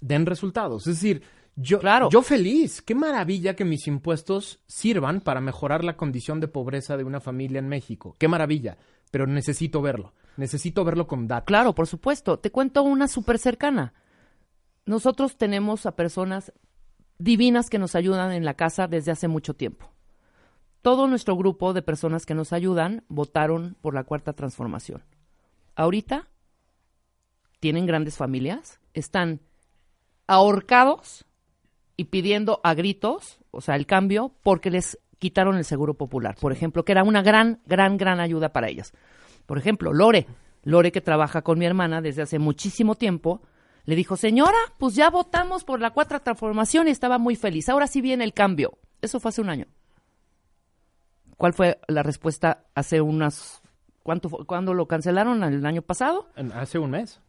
den 0.00 0.26
resultados. 0.26 0.88
Es 0.88 0.96
decir, 0.96 1.22
yo, 1.54 1.78
yo 2.10 2.22
feliz, 2.22 2.82
qué 2.82 2.96
maravilla 2.96 3.54
que 3.54 3.64
mis 3.64 3.86
impuestos 3.86 4.58
sirvan 4.66 5.20
para 5.20 5.40
mejorar 5.40 5.84
la 5.84 5.96
condición 5.96 6.40
de 6.40 6.48
pobreza 6.48 6.96
de 6.96 7.04
una 7.04 7.20
familia 7.20 7.60
en 7.60 7.68
México. 7.68 8.16
Qué 8.18 8.26
maravilla, 8.26 8.76
pero 9.12 9.28
necesito 9.28 9.80
verlo. 9.80 10.12
Necesito 10.36 10.84
verlo 10.84 11.06
con 11.06 11.28
datos. 11.28 11.46
Claro, 11.46 11.72
por 11.72 11.86
supuesto. 11.86 12.40
Te 12.40 12.50
cuento 12.50 12.82
una 12.82 13.06
súper 13.06 13.38
cercana. 13.38 13.94
Nosotros 14.84 15.36
tenemos 15.36 15.86
a 15.86 15.96
personas 15.96 16.52
divinas 17.18 17.70
que 17.70 17.78
nos 17.78 17.94
ayudan 17.94 18.32
en 18.32 18.44
la 18.44 18.54
casa 18.54 18.88
desde 18.88 19.12
hace 19.12 19.28
mucho 19.28 19.54
tiempo. 19.54 19.90
Todo 20.82 21.06
nuestro 21.06 21.36
grupo 21.36 21.72
de 21.72 21.82
personas 21.82 22.26
que 22.26 22.34
nos 22.34 22.52
ayudan 22.52 23.04
votaron 23.08 23.76
por 23.80 23.94
la 23.94 24.04
cuarta 24.04 24.32
transformación. 24.32 25.04
Ahorita 25.76 26.28
tienen 27.60 27.86
grandes 27.86 28.16
familias, 28.16 28.80
están 28.92 29.40
ahorcados 30.26 31.24
y 31.96 32.04
pidiendo 32.04 32.60
a 32.64 32.74
gritos, 32.74 33.38
o 33.52 33.60
sea, 33.60 33.76
el 33.76 33.86
cambio, 33.86 34.34
porque 34.42 34.70
les 34.70 34.98
quitaron 35.20 35.56
el 35.56 35.64
seguro 35.64 35.94
popular, 35.94 36.34
por 36.40 36.50
ejemplo, 36.50 36.84
que 36.84 36.90
era 36.90 37.04
una 37.04 37.22
gran, 37.22 37.60
gran, 37.66 37.96
gran 37.96 38.18
ayuda 38.18 38.52
para 38.52 38.68
ellas. 38.68 38.92
Por 39.46 39.58
ejemplo, 39.58 39.92
Lore, 39.92 40.26
Lore 40.64 40.90
que 40.90 41.00
trabaja 41.00 41.42
con 41.42 41.60
mi 41.60 41.64
hermana 41.64 42.00
desde 42.00 42.22
hace 42.22 42.40
muchísimo 42.40 42.96
tiempo, 42.96 43.42
le 43.84 43.96
dijo, 43.96 44.16
señora, 44.16 44.58
pues 44.78 44.94
ya 44.94 45.10
votamos 45.10 45.64
por 45.64 45.80
la 45.80 45.90
cuarta 45.90 46.20
transformación 46.20 46.88
y 46.88 46.92
estaba 46.92 47.18
muy 47.18 47.36
feliz. 47.36 47.68
Ahora 47.68 47.86
sí 47.86 48.00
viene 48.00 48.24
el 48.24 48.32
cambio. 48.32 48.78
Eso 49.00 49.18
fue 49.18 49.30
hace 49.30 49.40
un 49.40 49.50
año. 49.50 49.66
¿Cuál 51.36 51.52
fue 51.54 51.80
la 51.88 52.02
respuesta 52.02 52.64
hace 52.74 53.00
unas... 53.00 53.60
¿Cuánto 54.04 54.28
fue? 54.28 54.46
¿Cuándo 54.46 54.74
lo 54.74 54.86
cancelaron? 54.86 55.42
¿El 55.42 55.66
año 55.66 55.82
pasado? 55.82 56.28
Hace 56.54 56.78
un 56.78 56.90
mes. 56.90 57.20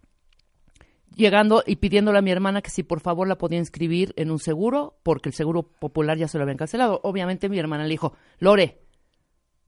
llegando 1.16 1.64
y 1.66 1.78
pidiéndole 1.78 2.20
a 2.20 2.22
mi 2.22 2.32
hermana 2.32 2.62
que 2.62 2.70
si 2.70 2.84
por 2.84 3.00
favor 3.00 3.28
la 3.28 3.38
podía 3.38 3.60
inscribir 3.60 4.14
en 4.16 4.32
un 4.32 4.40
seguro, 4.40 4.98
porque 5.04 5.30
el 5.30 5.36
seguro 5.36 5.64
popular 5.64 6.18
ya 6.18 6.28
se 6.28 6.38
lo 6.38 6.44
habían 6.44 6.58
cancelado. 6.58 7.00
Obviamente 7.04 7.50
mi 7.50 7.60
hermana 7.60 7.84
le 7.84 7.90
dijo, 7.90 8.14
Lore, 8.40 8.82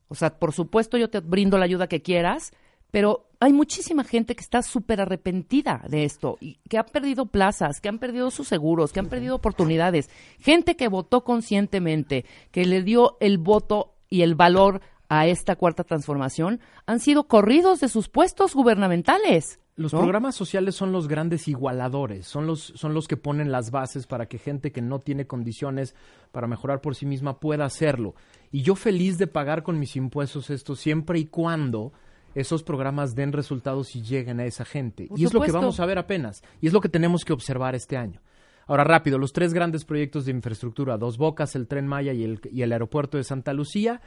o 0.07 0.15
sea, 0.15 0.37
por 0.39 0.53
supuesto 0.53 0.97
yo 0.97 1.09
te 1.09 1.19
brindo 1.19 1.57
la 1.57 1.65
ayuda 1.65 1.87
que 1.87 2.01
quieras, 2.01 2.53
pero 2.91 3.29
hay 3.45 3.53
muchísima 3.53 4.03
gente 4.03 4.35
que 4.35 4.41
está 4.41 4.63
súper 4.63 5.01
arrepentida 5.01 5.83
de 5.87 6.03
esto, 6.03 6.37
y 6.41 6.55
que 6.67 6.79
ha 6.79 6.83
perdido 6.83 7.27
plazas, 7.27 7.79
que 7.79 7.89
han 7.89 7.99
perdido 7.99 8.31
sus 8.31 8.47
seguros, 8.47 8.91
que 8.91 8.99
han 8.99 9.05
perdido 9.05 9.35
oportunidades. 9.35 10.09
Gente 10.39 10.75
que 10.75 10.87
votó 10.87 11.23
conscientemente, 11.23 12.25
que 12.49 12.65
le 12.65 12.81
dio 12.81 13.17
el 13.19 13.37
voto 13.37 13.93
y 14.09 14.23
el 14.23 14.33
valor 14.33 14.81
a 15.09 15.27
esta 15.27 15.55
cuarta 15.57 15.83
transformación, 15.83 16.59
han 16.87 16.99
sido 16.99 17.27
corridos 17.27 17.79
de 17.81 17.87
sus 17.87 18.09
puestos 18.09 18.55
gubernamentales. 18.55 19.59
Los 19.75 19.93
¿no? 19.93 19.99
programas 19.99 20.33
sociales 20.33 20.73
son 20.73 20.91
los 20.91 21.07
grandes 21.07 21.47
igualadores, 21.47 22.25
son 22.25 22.47
los, 22.47 22.73
son 22.75 22.95
los 22.95 23.07
que 23.07 23.17
ponen 23.17 23.51
las 23.51 23.69
bases 23.69 24.07
para 24.07 24.25
que 24.25 24.39
gente 24.39 24.71
que 24.71 24.81
no 24.81 24.97
tiene 24.97 25.27
condiciones 25.27 25.93
para 26.31 26.47
mejorar 26.47 26.81
por 26.81 26.95
sí 26.95 27.05
misma 27.05 27.39
pueda 27.39 27.65
hacerlo. 27.65 28.15
Y 28.51 28.63
yo 28.63 28.73
feliz 28.73 29.19
de 29.19 29.27
pagar 29.27 29.61
con 29.61 29.77
mis 29.77 29.95
impuestos 29.95 30.49
esto 30.49 30.75
siempre 30.75 31.19
y 31.19 31.25
cuando 31.25 31.93
esos 32.35 32.61
programas 32.61 33.15
den 33.15 33.31
resultados 33.31 33.95
y 33.95 34.01
lleguen 34.01 34.39
a 34.39 34.45
esa 34.45 34.65
gente. 34.65 35.07
Por 35.07 35.19
y 35.19 35.23
es 35.23 35.33
lo 35.33 35.41
que 35.41 35.51
vamos 35.51 35.79
a 35.79 35.85
ver 35.85 35.97
apenas. 35.97 36.43
Y 36.61 36.67
es 36.67 36.73
lo 36.73 36.81
que 36.81 36.89
tenemos 36.89 37.25
que 37.25 37.33
observar 37.33 37.73
este 37.73 37.97
año. 37.97 38.21
Ahora 38.67 38.83
rápido, 38.83 39.17
los 39.17 39.31
tres 39.31 39.53
grandes 39.53 39.85
proyectos 39.85 40.25
de 40.25 40.31
infraestructura, 40.31 40.97
Dos 40.97 41.17
Bocas, 41.17 41.55
el 41.55 41.67
Tren 41.67 41.87
Maya 41.87 42.13
y 42.13 42.23
el, 42.23 42.41
y 42.51 42.61
el 42.63 42.71
aeropuerto 42.71 43.17
de 43.17 43.23
Santa 43.23 43.53
Lucía, 43.53 44.01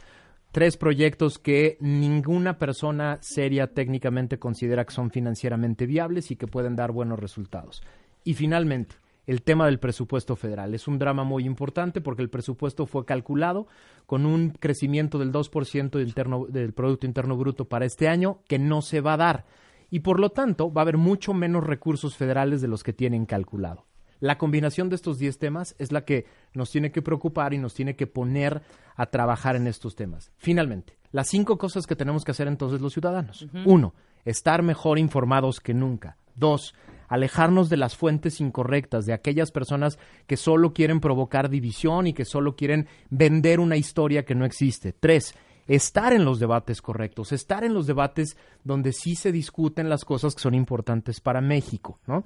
tres 0.53 0.77
proyectos 0.77 1.39
que 1.39 1.79
ninguna 1.81 2.59
persona 2.59 3.19
seria 3.21 3.69
técnicamente 3.69 4.39
considera 4.39 4.85
que 4.85 4.95
son 4.95 5.11
financieramente 5.11 5.87
viables 5.87 6.31
y 6.31 6.37
que 6.37 6.47
pueden 6.47 6.75
dar 6.77 6.93
buenos 6.93 7.19
resultados. 7.19 7.83
Y 8.25 8.35
finalmente, 8.35 8.97
el 9.29 9.43
tema 9.43 9.67
del 9.67 9.79
presupuesto 9.79 10.35
federal. 10.37 10.75
Es 10.75 10.89
un 10.89 10.99
drama 10.99 11.23
muy 11.23 11.45
importante 11.45 12.01
porque 12.01 12.23
el 12.23 12.31
presupuesto 12.31 12.87
fue 12.87 13.05
calculado 13.05 13.67
con 14.07 14.25
un 14.27 14.51
crecimiento 14.51 15.19
del 15.19 15.31
2% 15.31 15.91
del, 15.91 16.09
interno- 16.09 16.47
del 16.49 16.73
Producto 16.73 17.07
Interno 17.07 17.37
Bruto 17.37 17.67
para 17.67 17.85
este 17.85 18.09
año 18.09 18.41
que 18.49 18.59
no 18.59 18.81
se 18.83 19.01
va 19.03 19.13
a 19.13 19.17
dar. 19.19 19.45
Y 19.91 20.01
por 20.01 20.19
lo 20.19 20.31
tanto, 20.31 20.73
va 20.73 20.81
a 20.81 20.85
haber 20.85 20.97
mucho 20.97 21.35
menos 21.35 21.63
recursos 21.63 22.17
federales 22.17 22.61
de 22.63 22.69
los 22.69 22.83
que 22.83 22.93
tienen 22.95 23.27
calculado. 23.27 23.85
La 24.21 24.39
combinación 24.39 24.89
de 24.89 24.97
estos 24.97 25.19
10 25.19 25.39
temas 25.39 25.77
es 25.79 25.93
la 25.93 26.05
que 26.07 26.25
nos 26.55 26.71
tiene 26.71 26.91
que 26.91 27.03
preocupar 27.03 27.53
y 27.55 27.59
nos 27.59 27.75
tiene 27.75 27.97
que 27.97 28.07
poner 28.07 28.63
a 28.97 29.07
trabajar 29.07 29.57
en 29.57 29.67
estos 29.67 29.95
temas. 29.95 30.33
Finalmente, 30.39 30.99
las 31.13 31.29
cinco 31.29 31.59
cosas 31.59 31.87
que 31.87 31.95
tenemos 31.97 32.25
que 32.25 32.31
hacer 32.33 32.49
entonces 32.49 32.81
los 32.81 32.95
ciudadanos. 32.95 33.47
Uno, 33.67 33.95
estar 34.25 34.63
mejor 34.63 34.99
informados 34.99 35.61
que 35.61 35.75
nunca. 35.75 36.17
Dos, 36.35 36.75
alejarnos 37.09 37.69
de 37.69 37.77
las 37.77 37.97
fuentes 37.97 38.41
incorrectas, 38.41 39.07
de 39.07 39.13
aquellas 39.13 39.51
personas 39.51 39.99
que 40.27 40.37
solo 40.37 40.73
quieren 40.73 41.01
provocar 41.01 41.49
división 41.49 42.07
y 42.07 42.13
que 42.13 42.25
solo 42.25 42.55
quieren 42.55 42.87
vender 43.11 43.61
una 43.61 43.77
historia 43.77 44.25
que 44.25 44.35
no 44.35 44.45
existe. 44.45 44.93
Tres, 44.93 45.35
estar 45.67 46.13
en 46.13 46.25
los 46.25 46.39
debates 46.39 46.81
correctos, 46.81 47.33
estar 47.33 47.65
en 47.65 47.75
los 47.75 47.87
debates 47.87 48.37
donde 48.65 48.93
sí 48.93 49.15
se 49.15 49.33
discuten 49.33 49.89
las 49.89 50.05
cosas 50.05 50.35
que 50.35 50.43
son 50.43 50.55
importantes 50.55 51.21
para 51.21 51.41
México, 51.41 51.99
¿no? 52.07 52.25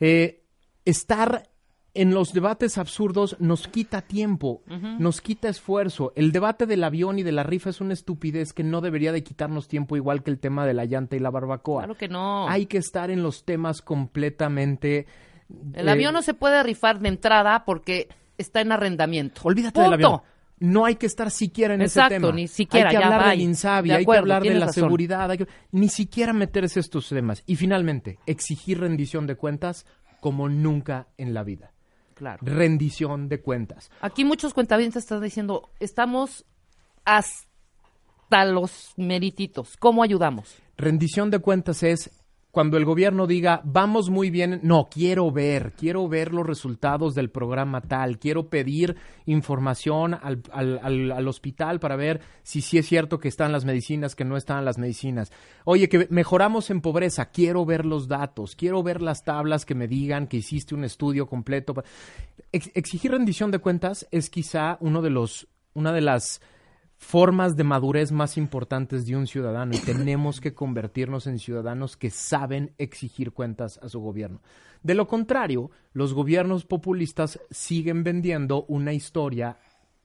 Eh, 0.00 0.42
estar 0.84 1.48
en 1.96 2.12
los 2.14 2.32
debates 2.32 2.78
absurdos 2.78 3.36
nos 3.40 3.68
quita 3.68 4.02
tiempo, 4.02 4.62
nos 4.98 5.20
quita 5.20 5.48
esfuerzo. 5.48 6.12
El 6.16 6.32
debate 6.32 6.66
del 6.66 6.84
avión 6.84 7.18
y 7.18 7.22
de 7.22 7.32
la 7.32 7.42
rifa 7.42 7.70
es 7.70 7.80
una 7.80 7.92
estupidez 7.94 8.52
que 8.52 8.64
no 8.64 8.80
debería 8.80 9.12
de 9.12 9.22
quitarnos 9.22 9.68
tiempo 9.68 9.96
igual 9.96 10.22
que 10.22 10.30
el 10.30 10.38
tema 10.38 10.66
de 10.66 10.74
la 10.74 10.84
llanta 10.84 11.16
y 11.16 11.18
la 11.20 11.30
barbacoa. 11.30 11.82
Claro 11.82 11.96
que 11.96 12.08
no. 12.08 12.48
Hay 12.48 12.66
que 12.66 12.78
estar 12.78 13.10
en 13.10 13.22
los 13.22 13.44
temas 13.44 13.82
completamente... 13.82 15.06
El 15.74 15.88
eh, 15.88 15.90
avión 15.92 16.12
no 16.12 16.22
se 16.22 16.34
puede 16.34 16.62
rifar 16.62 16.98
de 17.00 17.08
entrada 17.08 17.64
porque 17.64 18.08
está 18.38 18.60
en 18.60 18.72
arrendamiento. 18.72 19.40
Olvídate 19.44 19.80
del 19.80 19.92
avión. 19.92 20.20
No 20.58 20.86
hay 20.86 20.94
que 20.96 21.04
estar 21.06 21.30
siquiera 21.30 21.74
en 21.74 21.82
Exacto, 21.82 22.14
ese 22.14 22.20
tema. 22.22 22.32
ni 22.34 22.48
siquiera, 22.48 22.88
Hay 22.88 22.96
que 22.96 23.00
ya, 23.00 23.06
hablar 23.06 23.28
del 23.28 23.36
bye. 23.38 23.44
Insabi, 23.44 23.88
De 23.90 23.94
hay 23.94 23.98
que 24.00 24.04
acuerdo, 24.04 24.20
hablar 24.22 24.42
de 24.42 24.54
la 24.54 24.66
razón. 24.66 24.84
seguridad, 24.84 25.30
hay 25.30 25.38
que- 25.38 25.48
ni 25.70 25.88
siquiera 25.88 26.32
meterse 26.32 26.80
estos 26.80 27.08
temas. 27.10 27.42
Y 27.46 27.56
finalmente, 27.56 28.18
exigir 28.26 28.80
rendición 28.80 29.26
de 29.26 29.36
cuentas 29.36 29.84
como 30.20 30.48
nunca 30.48 31.08
en 31.18 31.34
la 31.34 31.44
vida. 31.44 31.72
Claro. 32.16 32.38
Rendición 32.40 33.28
de 33.28 33.42
cuentas. 33.42 33.90
Aquí 34.00 34.24
muchos 34.24 34.54
cuentavientes 34.54 35.02
están 35.02 35.20
diciendo, 35.20 35.68
estamos 35.80 36.46
hasta 37.04 38.46
los 38.46 38.94
merititos. 38.96 39.76
¿Cómo 39.76 40.02
ayudamos? 40.02 40.56
Rendición 40.78 41.30
de 41.30 41.40
cuentas 41.40 41.82
es 41.82 42.10
cuando 42.56 42.78
el 42.78 42.86
gobierno 42.86 43.26
diga, 43.26 43.60
vamos 43.64 44.08
muy 44.08 44.30
bien, 44.30 44.60
no, 44.62 44.88
quiero 44.90 45.30
ver, 45.30 45.74
quiero 45.76 46.08
ver 46.08 46.32
los 46.32 46.46
resultados 46.46 47.14
del 47.14 47.28
programa 47.28 47.82
tal, 47.82 48.18
quiero 48.18 48.48
pedir 48.48 48.96
información 49.26 50.14
al, 50.14 50.40
al- 50.50 50.80
al- 50.82 51.12
al 51.12 51.28
hospital 51.28 51.80
para 51.80 51.96
ver 51.96 52.22
si 52.42 52.62
sí 52.62 52.78
es 52.78 52.86
cierto 52.86 53.18
que 53.18 53.28
están 53.28 53.52
las 53.52 53.66
medicinas, 53.66 54.14
que 54.16 54.24
no 54.24 54.38
están 54.38 54.64
las 54.64 54.78
medicinas. 54.78 55.30
Oye, 55.66 55.90
que 55.90 56.06
mejoramos 56.08 56.70
en 56.70 56.80
pobreza, 56.80 57.26
quiero 57.26 57.66
ver 57.66 57.84
los 57.84 58.08
datos, 58.08 58.56
quiero 58.56 58.82
ver 58.82 59.02
las 59.02 59.22
tablas 59.22 59.66
que 59.66 59.74
me 59.74 59.86
digan 59.86 60.26
que 60.26 60.38
hiciste 60.38 60.74
un 60.74 60.84
estudio 60.84 61.26
completo. 61.26 61.74
exigir 62.52 63.10
rendición 63.10 63.50
de 63.50 63.58
cuentas 63.58 64.08
es 64.10 64.30
quizá 64.30 64.78
uno 64.80 65.02
de 65.02 65.10
los, 65.10 65.46
una 65.74 65.92
de 65.92 66.00
las 66.00 66.40
formas 66.98 67.56
de 67.56 67.64
madurez 67.64 68.10
más 68.10 68.36
importantes 68.38 69.06
de 69.06 69.16
un 69.16 69.26
ciudadano 69.26 69.74
y 69.74 69.78
tenemos 69.78 70.40
que 70.40 70.54
convertirnos 70.54 71.26
en 71.26 71.38
ciudadanos 71.38 71.96
que 71.96 72.10
saben 72.10 72.72
exigir 72.78 73.32
cuentas 73.32 73.78
a 73.82 73.88
su 73.88 74.00
gobierno. 74.00 74.40
De 74.82 74.94
lo 74.94 75.06
contrario, 75.06 75.70
los 75.92 76.14
gobiernos 76.14 76.64
populistas 76.64 77.38
siguen 77.50 78.02
vendiendo 78.02 78.64
una 78.68 78.92
historia 78.92 79.58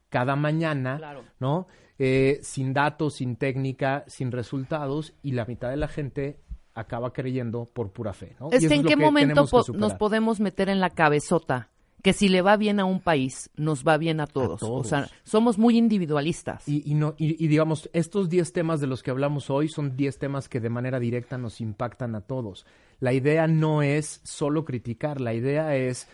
cada 0.09 0.35
mañana, 0.35 0.97
Claro. 0.97 1.23
¿no? 1.39 1.67
Eh, 1.97 2.39
sin 2.41 2.73
datos, 2.73 3.15
sin 3.15 3.35
técnica, 3.35 4.03
sin 4.07 4.31
resultados 4.31 5.13
y 5.21 5.31
la 5.33 5.45
mitad 5.45 5.69
de 5.69 5.77
la 5.77 5.87
gente 5.87 6.39
acaba 6.73 7.13
creyendo 7.13 7.65
por 7.65 7.91
pura 7.91 8.11
fe, 8.13 8.35
¿no? 8.39 8.49
Y 8.51 8.55
Es 8.55 8.63
eso 8.63 8.69
que 8.69 8.75
en 8.75 8.83
lo 8.83 8.89
qué 8.89 8.95
que 8.95 9.01
momento 9.01 9.45
po- 9.45 9.63
nos 9.73 9.93
podemos 9.93 10.39
meter 10.39 10.67
en 10.69 10.79
la 10.79 10.89
cabezota 10.89 11.69
que 12.01 12.13
si 12.13 12.29
le 12.29 12.41
va 12.41 12.57
bien 12.57 12.79
a 12.79 12.85
un 12.85 12.99
país, 12.99 13.49
nos 13.55 13.83
va 13.85 13.97
bien 13.97 14.19
a 14.19 14.27
todos. 14.27 14.61
O 14.63 14.83
sea, 14.83 15.07
somos 15.23 15.57
muy 15.57 15.77
individualistas. 15.77 16.67
Y, 16.67 16.83
y 16.89 16.95
no, 16.95 17.13
y, 17.17 17.43
y 17.43 17.47
digamos, 17.47 17.89
estos 17.93 18.29
10 18.29 18.53
temas 18.53 18.79
de 18.81 18.87
los 18.87 19.03
que 19.03 19.11
hablamos 19.11 19.49
hoy 19.49 19.69
son 19.69 19.95
10 19.95 20.17
temas 20.17 20.49
que 20.49 20.59
de 20.59 20.69
manera 20.69 20.99
directa 20.99 21.37
nos 21.37 21.61
impactan 21.61 22.15
a 22.15 22.21
todos. 22.21 22.65
La 22.99 23.13
idea 23.13 23.47
no 23.47 23.81
es 23.83 24.21
solo 24.23 24.65
criticar, 24.65 25.21
la 25.21 25.33
idea 25.33 25.75
es 25.75 26.07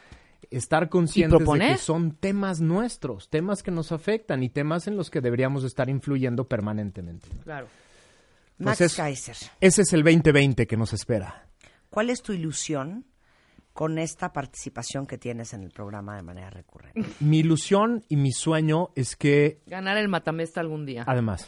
estar 0.52 0.88
conscientes 0.90 1.40
de 1.46 1.60
que 1.60 1.78
son 1.78 2.12
temas 2.12 2.62
nuestros, 2.62 3.30
temas 3.30 3.64
que 3.64 3.72
nos 3.72 3.92
afectan 3.92 4.44
y 4.44 4.50
temas 4.50 4.88
en 4.88 4.96
los 4.96 5.10
que 5.10 5.20
deberíamos 5.20 5.64
estar 5.64 5.90
influyendo 5.90 6.48
permanentemente. 6.48 7.28
Claro. 7.44 7.68
Max 8.60 8.78
Pues 8.80 8.92
es- 8.92 8.96
Kaiser, 8.98 9.36
Ese 9.62 9.82
es 9.82 9.94
el 9.94 10.04
2020 10.04 10.66
que 10.68 10.78
nos 10.78 10.94
espera. 10.94 11.44
¿cuál 11.90 12.10
es 12.10 12.22
tu 12.22 12.34
ilusión 12.34 13.06
con 13.78 14.00
esta 14.00 14.34
participación 14.34 15.06
que 15.06 15.20
tienes 15.20 15.54
en 15.54 15.62
el 15.62 15.70
programa 15.70 16.16
de 16.16 16.24
manera 16.24 16.50
recurrente? 16.50 17.00
Mi 17.20 17.38
ilusión 17.38 18.04
y 18.10 18.16
mi 18.16 18.32
sueño 18.32 18.90
es 18.96 19.16
que 19.16 19.60
Ganar 19.68 19.98
el 19.98 20.08
matamesta 20.08 20.62
algún 20.62 20.84
día. 20.84 21.04
Además, 21.06 21.46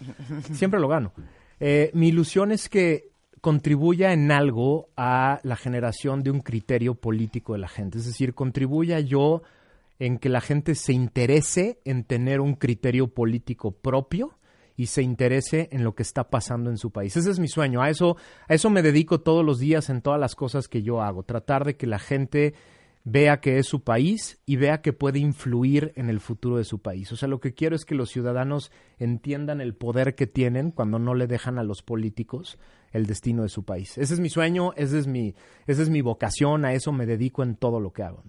siempre 0.52 0.80
lo 0.80 0.88
gano. 0.88 1.12
Eh, 1.60 1.90
mi 1.96 2.10
ilusión 2.10 2.52
es 2.52 2.70
que 2.70 3.10
contribuya 3.42 4.14
en 4.14 4.32
algo 4.32 4.90
a 4.96 5.40
la 5.42 5.56
generación 5.56 6.22
de 6.22 6.30
un 6.30 6.42
criterio 6.42 6.94
político 6.94 7.54
de 7.54 7.60
la 7.60 7.68
gente. 7.68 7.98
Es 7.98 8.06
decir, 8.06 8.36
contribuya 8.36 9.00
yo 9.00 9.42
en 9.98 10.20
que 10.20 10.30
la 10.30 10.40
gente 10.40 10.76
se 10.76 10.94
interese 10.94 11.80
en 11.84 12.04
tener 12.04 12.42
un 12.42 12.54
criterio 12.54 13.08
político 13.08 13.72
propio 13.72 14.38
y 14.80 14.86
se 14.86 15.02
interese 15.02 15.68
en 15.74 15.84
lo 15.84 15.94
que 15.94 16.04
está 16.04 16.30
pasando 16.30 16.70
en 16.70 16.78
su 16.78 16.90
país. 16.90 17.18
Ese 17.18 17.30
es 17.30 17.38
mi 17.38 17.50
sueño. 17.50 17.82
A 17.82 17.90
eso, 17.90 18.16
a 18.48 18.54
eso 18.54 18.70
me 18.70 18.82
dedico 18.82 19.20
todos 19.20 19.44
los 19.44 19.60
días 19.60 19.90
en 19.90 20.02
todas 20.02 20.22
las 20.22 20.36
cosas 20.36 20.70
que 20.70 20.84
yo 20.84 21.02
hago. 21.02 21.24
Tratar 21.24 21.66
de 21.66 21.76
que 21.76 21.86
la 21.86 22.00
gente 22.00 22.54
vea 23.04 23.42
que 23.42 23.58
es 23.58 23.68
su 23.68 23.84
país 23.84 24.40
y 24.46 24.56
vea 24.56 24.82
que 24.82 24.94
puede 24.94 25.20
influir 25.20 25.92
en 25.98 26.10
el 26.10 26.22
futuro 26.22 26.56
de 26.56 26.64
su 26.64 26.80
país. 26.80 27.12
O 27.12 27.18
sea, 27.18 27.28
lo 27.28 27.42
que 27.42 27.54
quiero 27.54 27.76
es 27.76 27.84
que 27.84 27.94
los 27.94 28.10
ciudadanos 28.10 28.72
entiendan 29.00 29.60
el 29.60 29.76
poder 29.76 30.16
que 30.16 30.28
tienen 30.28 30.72
cuando 30.72 30.98
no 30.98 31.14
le 31.14 31.28
dejan 31.28 31.60
a 31.60 31.64
los 31.64 31.84
políticos 31.84 32.58
el 32.94 33.06
destino 33.06 33.44
de 33.44 33.50
su 33.50 33.66
país. 33.66 33.98
Ese 33.98 34.14
es 34.14 34.22
mi 34.22 34.30
sueño, 34.30 34.72
ese 34.78 34.98
es 34.98 35.08
mi, 35.08 35.36
esa 35.68 35.82
es 35.82 35.90
mi 35.90 36.00
vocación, 36.00 36.64
a 36.64 36.72
eso 36.72 36.94
me 36.94 37.06
dedico 37.06 37.44
en 37.44 37.58
todo 37.58 37.82
lo 37.82 37.92
que 37.92 38.04
hago. 38.04 38.24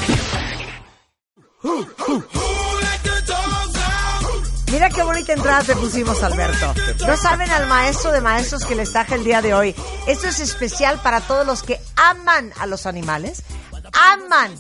Mira 4.72 4.90
qué 4.90 5.04
bonita 5.04 5.34
entrada 5.34 5.64
te 5.64 5.76
pusimos, 5.76 6.22
Alberto. 6.24 6.74
No 7.06 7.16
saben 7.16 7.50
al 7.52 7.68
maestro 7.68 8.12
de 8.12 8.22
maestros 8.22 8.66
que 8.66 8.76
les 8.76 8.92
traje 8.92 9.16
el 9.16 9.24
día 9.24 9.42
de 9.42 9.54
hoy. 9.54 9.76
Esto 10.08 10.28
es 10.28 10.40
especial 10.40 11.00
para 11.02 11.22
todos 11.22 11.46
los 11.46 11.64
que 11.64 11.80
aman 11.96 12.52
a 12.60 12.66
los 12.66 12.86
animales, 12.86 13.44
aman 14.12 14.52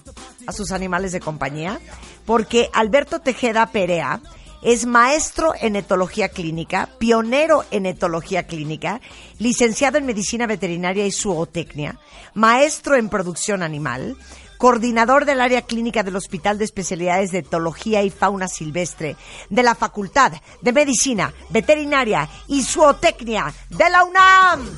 a 0.47 0.51
sus 0.51 0.71
animales 0.71 1.11
de 1.11 1.19
compañía, 1.19 1.79
porque 2.25 2.69
Alberto 2.73 3.19
Tejeda 3.19 3.65
Perea 3.67 4.21
es 4.61 4.85
maestro 4.85 5.53
en 5.59 5.75
etología 5.75 6.29
clínica, 6.29 6.89
pionero 6.97 7.65
en 7.71 7.85
etología 7.85 8.47
clínica, 8.47 9.01
licenciado 9.39 9.97
en 9.97 10.05
medicina 10.05 10.47
veterinaria 10.47 11.05
y 11.05 11.11
zootecnia, 11.11 11.99
maestro 12.33 12.95
en 12.95 13.09
producción 13.09 13.61
animal, 13.61 14.15
coordinador 14.63 15.25
del 15.25 15.41
área 15.41 15.63
clínica 15.63 16.03
del 16.03 16.15
Hospital 16.15 16.57
de 16.57 16.63
Especialidades 16.63 17.33
de 17.33 17.39
Etología 17.39 18.01
y 18.01 18.09
Fauna 18.09 18.47
Silvestre 18.47 19.17
de 19.49 19.61
la 19.61 19.75
Facultad 19.75 20.31
de 20.61 20.71
Medicina 20.71 21.33
Veterinaria 21.49 22.29
y 22.47 22.63
Zootecnia 22.63 23.53
de 23.69 23.89
la 23.89 24.05
UNAM. 24.05 24.69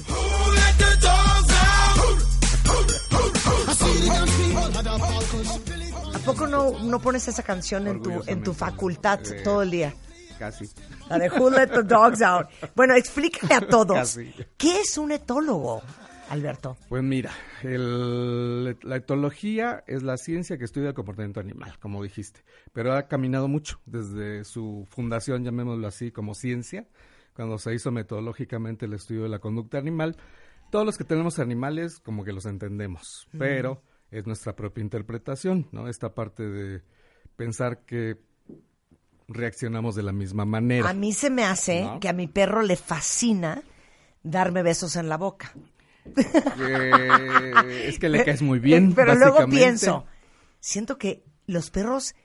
¿A 6.16 6.20
poco 6.26 6.48
no, 6.48 6.80
no 6.80 7.00
pones 7.00 7.28
esa 7.28 7.44
canción 7.44 7.86
en 7.86 8.02
tu, 8.02 8.24
en 8.26 8.42
tu 8.42 8.56
facultad 8.56 9.20
Eh, 9.28 9.42
todo 9.44 9.62
el 9.62 9.70
día? 9.70 9.94
Casi. 10.40 10.68
La 11.10 11.20
de 11.20 11.30
Who 11.30 11.52
Let 11.52 11.68
the 11.68 11.84
Dogs 11.84 12.24
Out. 12.24 12.48
Bueno, 12.76 12.96
explícale 12.96 13.54
a 13.54 13.62
todos. 13.70 13.96
Casi. 13.96 14.34
¿Qué 14.58 14.82
es 14.82 14.98
un 14.98 15.12
etólogo, 15.12 15.84
Alberto? 16.30 16.78
Pues 16.90 17.04
mira, 17.04 17.32
el- 17.64 18.78
la 18.82 18.96
etología 18.96 19.84
es 19.88 20.04
la 20.04 20.18
ciencia 20.18 20.58
que 20.58 20.66
estudia 20.66 20.90
el 20.90 20.94
comportamiento 20.94 21.40
animal, 21.40 21.78
como 21.80 22.02
dijiste, 22.04 22.42
pero 22.74 22.94
ha 22.94 23.08
caminado 23.08 23.48
mucho 23.48 23.80
desde 23.86 24.44
su 24.44 24.88
fundación, 24.90 25.44
llamémoslo 25.44 25.88
así, 25.88 26.12
como 26.12 26.34
ciencia, 26.34 26.88
cuando 27.36 27.58
se 27.58 27.74
hizo 27.74 27.92
metodológicamente 27.92 28.86
el 28.86 28.94
estudio 28.94 29.24
de 29.24 29.30
la 29.30 29.40
conducta 29.40 29.78
animal. 29.78 30.16
Todos 30.72 30.86
los 30.86 30.98
que 30.98 31.04
tenemos 31.04 31.38
animales 31.40 32.00
como 32.00 32.24
que 32.24 32.34
los 32.34 32.46
entendemos, 32.46 33.28
pero 33.38 33.84
es 34.12 34.26
nuestra 34.26 34.56
propia 34.56 34.82
interpretación, 34.82 35.68
¿no? 35.72 35.88
Esta 35.88 36.14
parte 36.16 36.44
de 36.44 36.82
pensar 37.36 37.86
que 37.86 38.18
reaccionamos 39.28 39.96
de 39.96 40.04
la 40.04 40.12
misma 40.12 40.46
manera. 40.46 40.90
A 40.90 40.94
mí 40.94 41.12
se 41.14 41.30
me 41.30 41.44
hace 41.44 41.84
¿No? 41.84 42.00
que 42.00 42.10
a 42.10 42.14
mi 42.14 42.28
perro 42.28 42.62
le 42.62 42.76
fascina 42.76 43.62
darme 44.24 44.64
besos 44.64 44.96
en 44.96 45.10
la 45.10 45.18
boca. 45.18 45.54
Eh, 46.06 47.86
es 47.88 48.00
que 48.00 48.10
le 48.10 48.24
caes 48.24 48.42
muy 48.42 48.60
bien, 48.60 48.94
Pero 48.94 49.16
luego 49.16 49.46
pienso, 49.48 50.06
siento 50.60 50.98
que 50.98 51.24
los 51.48 51.70
perros 51.72 52.16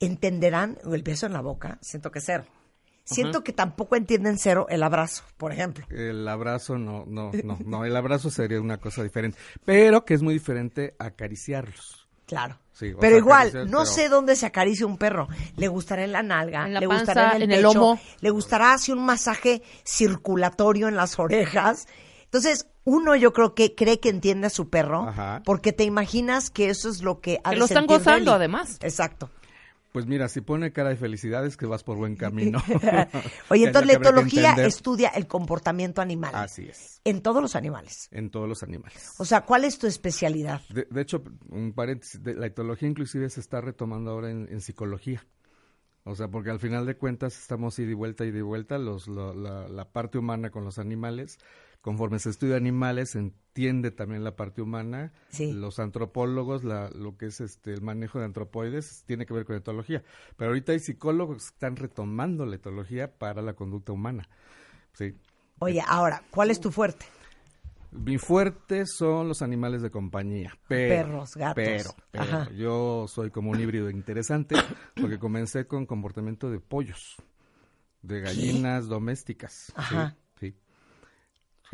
entenderán 0.00 0.78
el 0.90 1.02
beso 1.02 1.26
en 1.26 1.32
la 1.32 1.40
boca, 1.40 1.78
siento 1.80 2.10
que 2.10 2.20
cero. 2.20 2.44
Siento 3.06 3.38
Ajá. 3.38 3.44
que 3.44 3.52
tampoco 3.52 3.96
entienden 3.96 4.38
cero 4.38 4.66
el 4.70 4.82
abrazo, 4.82 5.24
por 5.36 5.52
ejemplo. 5.52 5.86
El 5.90 6.26
abrazo 6.26 6.78
no, 6.78 7.04
no, 7.06 7.32
no, 7.44 7.58
no, 7.64 7.84
el 7.84 7.94
abrazo 7.96 8.30
sería 8.30 8.58
una 8.60 8.78
cosa 8.78 9.02
diferente, 9.02 9.38
pero 9.64 10.06
que 10.06 10.14
es 10.14 10.22
muy 10.22 10.32
diferente 10.34 10.94
acariciarlos. 10.98 12.08
Claro. 12.26 12.58
Sí, 12.72 12.92
Pero 12.98 13.10
sea, 13.10 13.18
igual, 13.18 13.52
no 13.70 13.80
pero- 13.80 13.84
sé 13.86 14.08
dónde 14.08 14.34
se 14.36 14.46
acaricia 14.46 14.86
un 14.86 14.96
perro. 14.96 15.28
Le 15.56 15.68
gustará 15.68 16.02
en 16.04 16.12
la 16.12 16.22
nalga, 16.22 16.64
En 16.66 16.72
la 16.72 16.80
le 16.80 16.88
panza, 16.88 17.04
gustará 17.04 17.30
en 17.36 17.36
el, 17.36 17.42
en 17.42 17.50
el 17.52 17.56
pecho, 17.66 17.74
lomo. 17.74 18.00
le 18.20 18.30
gustará 18.30 18.72
así 18.72 18.90
un 18.90 19.04
masaje 19.04 19.62
circulatorio 19.84 20.88
en 20.88 20.96
las 20.96 21.18
orejas. 21.18 21.86
Entonces, 22.34 22.66
uno 22.82 23.14
yo 23.14 23.32
creo 23.32 23.54
que 23.54 23.76
cree 23.76 24.00
que 24.00 24.08
entiende 24.08 24.48
a 24.48 24.50
su 24.50 24.68
perro 24.68 25.08
Ajá. 25.08 25.40
porque 25.44 25.72
te 25.72 25.84
imaginas 25.84 26.50
que 26.50 26.68
eso 26.68 26.88
es 26.88 27.00
lo 27.00 27.20
que 27.20 27.38
ha 27.44 27.50
Que 27.50 27.54
de 27.54 27.60
lo 27.60 27.64
están 27.66 27.86
gozando, 27.86 28.32
además. 28.32 28.78
Exacto. 28.82 29.30
Pues 29.92 30.06
mira, 30.06 30.28
si 30.28 30.40
pone 30.40 30.72
cara 30.72 30.88
de 30.88 30.96
felicidad 30.96 31.46
es 31.46 31.56
que 31.56 31.66
vas 31.66 31.84
por 31.84 31.96
buen 31.96 32.16
camino. 32.16 32.58
Oye, 33.50 33.66
entonces 33.66 33.82
es 33.82 33.86
la 33.86 33.92
etología 33.92 34.54
estudia 34.66 35.10
el 35.10 35.28
comportamiento 35.28 36.02
animal 36.02 36.32
Así 36.34 36.66
es, 36.68 37.00
en 37.04 37.22
todos 37.22 37.40
los 37.40 37.54
animales. 37.54 38.08
en 38.10 38.28
todos 38.30 38.48
los 38.48 38.64
animales. 38.64 39.12
O 39.18 39.24
sea, 39.24 39.42
¿cuál 39.42 39.62
es 39.64 39.78
tu 39.78 39.86
especialidad? 39.86 40.60
De, 40.70 40.88
de 40.90 41.00
hecho, 41.02 41.22
un 41.50 41.72
paréntesis, 41.72 42.20
de- 42.20 42.34
la 42.34 42.46
etología 42.46 42.88
inclusive 42.88 43.30
se 43.30 43.38
está 43.38 43.60
retomando 43.60 44.10
ahora 44.10 44.32
en, 44.32 44.48
en 44.50 44.60
psicología. 44.60 45.24
O 46.02 46.16
sea, 46.16 46.26
porque 46.26 46.50
al 46.50 46.58
final 46.58 46.84
de 46.84 46.96
cuentas 46.96 47.38
estamos 47.38 47.78
ida 47.78 47.92
y 47.92 47.94
vuelta 47.94 48.24
y 48.24 48.32
de 48.32 48.42
vuelta, 48.42 48.76
los, 48.78 49.06
lo- 49.06 49.32
la, 49.34 49.68
la 49.68 49.84
parte 49.92 50.18
humana 50.18 50.50
con 50.50 50.64
los 50.64 50.80
animales. 50.80 51.38
Conforme 51.84 52.18
se 52.18 52.30
estudia 52.30 52.56
animales, 52.56 53.10
se 53.10 53.18
entiende 53.18 53.90
también 53.90 54.24
la 54.24 54.36
parte 54.36 54.62
humana. 54.62 55.12
Sí. 55.28 55.52
Los 55.52 55.78
antropólogos, 55.78 56.64
la, 56.64 56.88
lo 56.88 57.18
que 57.18 57.26
es 57.26 57.42
este 57.42 57.74
el 57.74 57.82
manejo 57.82 58.18
de 58.18 58.24
antropoides, 58.24 59.04
tiene 59.04 59.26
que 59.26 59.34
ver 59.34 59.44
con 59.44 59.54
etología. 59.54 60.02
Pero 60.38 60.48
ahorita 60.48 60.72
hay 60.72 60.78
psicólogos 60.78 61.36
que 61.36 61.54
están 61.56 61.76
retomando 61.76 62.46
la 62.46 62.56
etología 62.56 63.12
para 63.18 63.42
la 63.42 63.52
conducta 63.52 63.92
humana. 63.92 64.30
Sí. 64.94 65.14
Oye, 65.58 65.82
ahora, 65.86 66.22
¿cuál 66.30 66.50
es 66.50 66.58
tu 66.58 66.70
fuerte? 66.70 67.04
Mi 67.90 68.16
fuerte 68.16 68.86
son 68.86 69.28
los 69.28 69.42
animales 69.42 69.82
de 69.82 69.90
compañía. 69.90 70.56
Pero, 70.66 71.04
Perros, 71.04 71.36
gatos. 71.36 71.94
Pero, 72.10 72.50
yo 72.52 73.04
soy 73.08 73.28
como 73.30 73.50
un 73.50 73.60
híbrido 73.60 73.90
interesante 73.90 74.56
porque 74.98 75.18
comencé 75.18 75.66
con 75.66 75.84
comportamiento 75.84 76.50
de 76.50 76.60
pollos, 76.60 77.16
de 78.00 78.22
gallinas 78.22 78.88
domésticas. 78.88 79.70
Ajá. 79.76 80.12
Sí, 80.12 80.23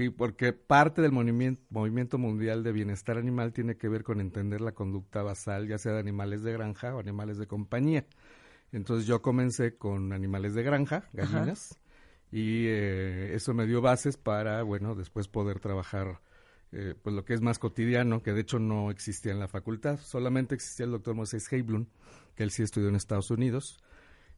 sí. 0.04 0.10
Porque 0.10 0.52
parte 0.52 1.02
del 1.02 1.12
movimiento, 1.12 1.62
movimiento 1.70 2.18
mundial 2.18 2.62
de 2.62 2.72
bienestar 2.72 3.18
animal 3.18 3.52
tiene 3.52 3.76
que 3.76 3.88
ver 3.88 4.02
con 4.02 4.20
entender 4.20 4.60
la 4.60 4.72
conducta 4.72 5.22
basal, 5.22 5.68
ya 5.68 5.78
sea 5.78 5.92
de 5.92 6.00
animales 6.00 6.42
de 6.42 6.52
granja 6.52 6.94
o 6.94 7.00
animales 7.00 7.38
de 7.38 7.46
compañía. 7.46 8.06
Entonces 8.72 9.06
yo 9.06 9.20
comencé 9.20 9.76
con 9.76 10.12
animales 10.12 10.54
de 10.54 10.62
granja, 10.62 11.04
gallinas, 11.12 11.80
y 12.30 12.66
eh, 12.66 13.34
eso 13.34 13.52
me 13.54 13.66
dio 13.66 13.80
bases 13.80 14.16
para, 14.16 14.62
bueno, 14.62 14.94
después 14.94 15.26
poder 15.26 15.58
trabajar 15.58 16.20
eh, 16.72 16.94
pues 17.02 17.16
lo 17.16 17.24
que 17.24 17.34
es 17.34 17.40
más 17.40 17.58
cotidiano, 17.58 18.22
que 18.22 18.32
de 18.32 18.42
hecho 18.42 18.60
no 18.60 18.90
existía 18.92 19.32
en 19.32 19.40
la 19.40 19.48
facultad, 19.48 19.98
solamente 19.98 20.54
existía 20.54 20.86
el 20.86 20.92
doctor 20.92 21.16
Moisés 21.16 21.52
Heiblum, 21.52 21.86
que 22.36 22.44
él 22.44 22.52
sí 22.52 22.62
estudió 22.62 22.88
en 22.88 22.94
Estados 22.94 23.32
Unidos, 23.32 23.80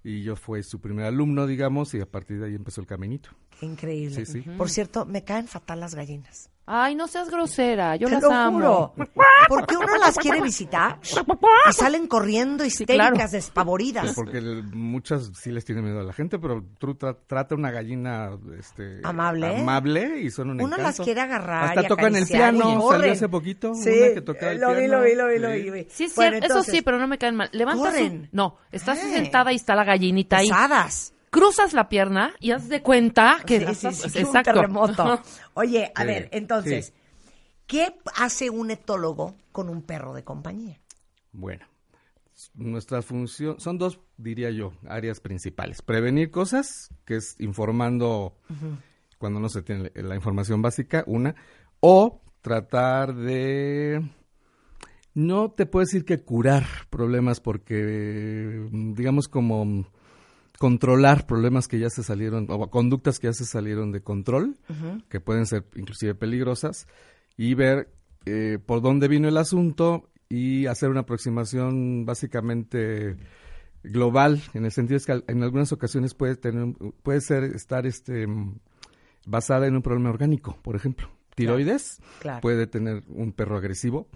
y 0.04 0.22
yo 0.22 0.36
fui 0.36 0.62
su 0.62 0.80
primer 0.80 1.06
alumno, 1.06 1.46
digamos, 1.46 1.94
y 1.94 2.00
a 2.00 2.06
partir 2.06 2.40
de 2.40 2.46
ahí 2.46 2.54
empezó 2.54 2.80
el 2.80 2.86
caminito. 2.86 3.30
Qué 3.58 3.66
increíble. 3.66 4.24
Sí, 4.24 4.26
sí. 4.26 4.40
Por 4.56 4.70
cierto, 4.70 5.04
me 5.04 5.24
caen 5.24 5.46
fatal 5.46 5.80
las 5.80 5.94
gallinas. 5.94 6.51
Ay, 6.64 6.94
no 6.94 7.08
seas 7.08 7.28
grosera, 7.28 7.96
yo 7.96 8.06
Te 8.06 8.14
las 8.14 8.22
lo 8.22 8.30
amo. 8.30 8.56
juro. 8.58 8.94
Porque 9.48 9.76
uno 9.76 9.96
las 9.98 10.16
quiere 10.16 10.40
visitar 10.40 10.98
y 11.68 11.72
salen 11.72 12.06
corriendo 12.06 12.64
histéricas, 12.64 13.10
claro. 13.12 13.30
despavoridas. 13.32 14.04
Pues 14.04 14.14
porque 14.14 14.38
el- 14.38 14.62
muchas 14.72 15.32
sí 15.34 15.50
les 15.50 15.64
tiene 15.64 15.82
miedo 15.82 15.98
a 15.98 16.04
la 16.04 16.12
gente, 16.12 16.38
pero 16.38 16.64
tú 16.78 16.94
tra- 16.94 17.18
trata 17.26 17.56
una 17.56 17.72
gallina 17.72 18.30
este, 18.58 19.00
Amable. 19.02 19.56
amable 19.60 20.20
y 20.20 20.30
son 20.30 20.50
un 20.50 20.60
Uno 20.62 20.76
las 20.76 21.00
quiere 21.00 21.20
agarrar 21.20 21.70
Hasta 21.70 21.82
y 21.82 21.88
tocan 21.88 22.06
el 22.06 22.22
acariciar 22.22 22.54
y 22.54 22.58
piano, 22.58 22.80
corren. 22.80 23.00
salió 23.00 23.12
hace 23.12 23.28
poquito 23.28 23.74
Sí, 23.74 23.90
una 23.90 24.14
que 24.14 24.20
tocaba 24.22 24.52
el 24.52 24.60
lo 24.60 24.68
vi, 24.70 24.74
piano. 24.78 24.98
lo 24.98 25.02
vi, 25.04 25.14
lo 25.16 25.26
vi, 25.28 25.38
lo 25.40 25.48
Sí. 25.48 25.54
vi, 25.54 25.62
lo 25.66 25.72
vi. 25.72 25.86
Sí, 25.90 26.04
es 26.04 26.14
Bueno, 26.14 26.30
cierto, 26.30 26.46
entonces, 26.46 26.68
eso 26.68 26.76
sí, 26.76 26.82
pero 26.82 26.98
no 26.98 27.08
me 27.08 27.18
caen 27.18 27.34
mal. 27.36 27.48
Levantas 27.52 27.86
corren. 27.86 28.12
un- 28.12 28.28
No, 28.30 28.56
estás 28.70 28.98
Eh. 28.98 29.10
sentada 29.12 29.52
y 29.52 29.56
está 29.56 29.74
la 29.74 29.82
gallinita 29.84 30.36
ahí. 30.38 30.48
Pesadas. 30.48 31.12
Cruzas 31.32 31.72
la 31.72 31.88
pierna 31.88 32.34
y 32.40 32.50
haz 32.50 32.68
de 32.68 32.82
cuenta 32.82 33.38
que 33.46 33.74
Sí, 33.74 34.22
un 34.22 34.42
terremoto. 34.42 35.18
Oye, 35.54 35.90
a 35.94 36.02
Sí, 36.02 36.06
ver, 36.06 36.28
entonces, 36.30 36.86
sí. 36.88 36.92
¿qué 37.66 37.94
hace 38.16 38.50
un 38.50 38.70
etólogo 38.70 39.34
con 39.50 39.70
un 39.70 39.80
perro 39.80 40.12
de 40.12 40.24
compañía? 40.24 40.78
Bueno, 41.32 41.64
nuestra 42.52 43.00
función 43.00 43.58
son 43.60 43.78
dos, 43.78 43.98
diría 44.18 44.50
yo, 44.50 44.74
áreas 44.86 45.20
principales. 45.20 45.80
Prevenir 45.80 46.30
cosas, 46.30 46.90
que 47.06 47.16
es 47.16 47.36
informando 47.40 48.36
cuando 49.16 49.40
no 49.40 49.48
se 49.48 49.62
tiene 49.62 49.90
la 49.94 50.14
información 50.14 50.60
básica, 50.60 51.02
una, 51.06 51.34
o 51.80 52.20
tratar 52.42 53.14
de 53.14 54.02
no 55.14 55.50
te 55.50 55.64
puedo 55.64 55.86
decir 55.86 56.04
que 56.04 56.18
curar 56.18 56.66
problemas 56.90 57.40
porque 57.40 58.68
digamos 58.70 59.28
como 59.28 59.86
controlar 60.62 61.26
problemas 61.26 61.66
que 61.66 61.80
ya 61.80 61.90
se 61.90 62.04
salieron 62.04 62.46
o 62.48 62.70
conductas 62.70 63.18
que 63.18 63.26
ya 63.26 63.32
se 63.32 63.44
salieron 63.44 63.90
de 63.90 64.00
control 64.00 64.56
que 65.08 65.18
pueden 65.18 65.44
ser 65.44 65.64
inclusive 65.74 66.14
peligrosas 66.14 66.86
y 67.36 67.54
ver 67.54 67.88
eh, 68.26 68.60
por 68.64 68.80
dónde 68.80 69.08
vino 69.08 69.26
el 69.26 69.38
asunto 69.38 70.08
y 70.28 70.66
hacer 70.66 70.88
una 70.88 71.00
aproximación 71.00 72.06
básicamente 72.06 73.16
global, 73.82 74.40
en 74.54 74.64
el 74.64 74.70
sentido 74.70 74.98
es 74.98 75.04
que 75.04 75.24
en 75.26 75.42
algunas 75.42 75.72
ocasiones 75.72 76.14
puede 76.14 76.36
tener, 76.36 76.76
puede 77.02 77.20
ser 77.22 77.42
estar 77.42 77.84
este 77.84 78.28
basada 79.26 79.66
en 79.66 79.74
un 79.74 79.82
problema 79.82 80.10
orgánico, 80.10 80.56
por 80.62 80.76
ejemplo, 80.76 81.08
tiroides, 81.34 82.00
Claro. 82.20 82.40
puede 82.40 82.68
tener 82.68 83.02
un 83.08 83.32
perro 83.32 83.56
agresivo, 83.56 84.06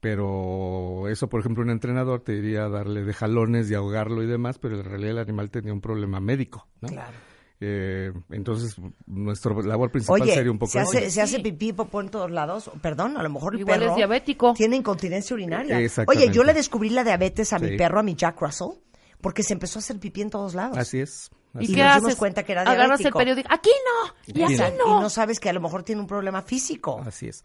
pero 0.00 1.08
eso, 1.08 1.28
por 1.28 1.40
ejemplo, 1.40 1.62
un 1.62 1.70
entrenador 1.70 2.20
te 2.20 2.32
diría 2.32 2.68
darle 2.68 3.02
de 3.04 3.12
jalones 3.12 3.70
y 3.70 3.74
ahogarlo 3.74 4.22
y 4.22 4.26
demás, 4.26 4.58
pero 4.58 4.76
en 4.78 4.84
realidad 4.84 5.12
el 5.12 5.18
animal 5.18 5.50
tenía 5.50 5.72
un 5.72 5.80
problema 5.80 6.20
médico, 6.20 6.66
¿no? 6.80 6.88
Claro. 6.88 7.12
Eh, 7.60 8.12
entonces, 8.30 8.76
nuestra 9.06 9.52
labor 9.62 9.90
principal 9.90 10.22
Oye, 10.22 10.32
sería 10.32 10.52
un 10.52 10.58
poco 10.60 10.70
se 10.70 10.78
hace, 10.78 11.10
se 11.10 11.20
hace 11.20 11.40
pipí 11.40 11.70
y 11.70 11.72
popó 11.72 12.00
en 12.00 12.08
todos 12.08 12.30
lados. 12.30 12.70
Perdón, 12.80 13.16
a 13.16 13.22
lo 13.24 13.30
mejor 13.30 13.54
el 13.54 13.60
Igual 13.62 13.80
perro 13.80 13.90
es 13.90 13.96
diabético. 13.96 14.54
tiene 14.54 14.76
incontinencia 14.76 15.34
urinaria. 15.34 15.80
Exactamente. 15.80 16.26
Oye, 16.28 16.32
yo 16.34 16.44
le 16.44 16.54
descubrí 16.54 16.90
la 16.90 17.02
diabetes 17.02 17.52
a 17.52 17.58
mi 17.58 17.76
perro, 17.76 17.98
a 17.98 18.02
mi 18.04 18.14
Jack 18.14 18.40
Russell, 18.40 18.78
porque 19.20 19.42
se 19.42 19.54
empezó 19.54 19.78
a 19.78 19.80
hacer 19.80 19.98
pipí 19.98 20.20
en 20.22 20.30
todos 20.30 20.54
lados. 20.54 20.78
Así 20.78 21.00
es. 21.00 21.30
¿Y 21.54 21.64
así 21.64 21.74
qué 21.74 21.82
nos 21.82 21.88
es. 21.88 21.94
dimos 21.96 22.06
haces? 22.10 22.18
cuenta 22.20 22.42
que 22.44 22.52
era 22.52 22.60
Agarras 22.60 23.00
el 23.00 23.04
diabético. 23.10 23.18
periódico. 23.18 23.48
Aquí 23.52 23.70
no. 23.70 24.14
Y 24.40 24.42
aquí 24.44 24.54
no. 24.78 24.98
Y 24.98 25.00
no 25.00 25.10
sabes 25.10 25.40
que 25.40 25.48
a 25.48 25.52
lo 25.52 25.60
mejor 25.60 25.82
tiene 25.82 26.00
un 26.00 26.06
problema 26.06 26.42
físico. 26.42 27.02
Así 27.04 27.26
es. 27.26 27.42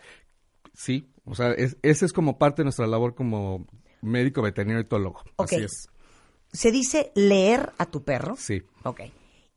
Sí, 0.73 1.09
o 1.25 1.35
sea, 1.35 1.51
es, 1.51 1.77
esa 1.81 2.05
es 2.05 2.13
como 2.13 2.37
parte 2.37 2.61
de 2.61 2.65
nuestra 2.65 2.87
labor 2.87 3.15
como 3.15 3.67
médico 4.01 4.41
veterinario 4.41 4.81
etólogo. 4.81 5.21
Ok. 5.37 5.53
Así 5.53 5.63
es. 5.63 5.87
Se 6.51 6.71
dice 6.71 7.11
leer 7.15 7.71
a 7.77 7.85
tu 7.87 8.03
perro. 8.03 8.35
Sí. 8.37 8.63
Ok. 8.83 9.01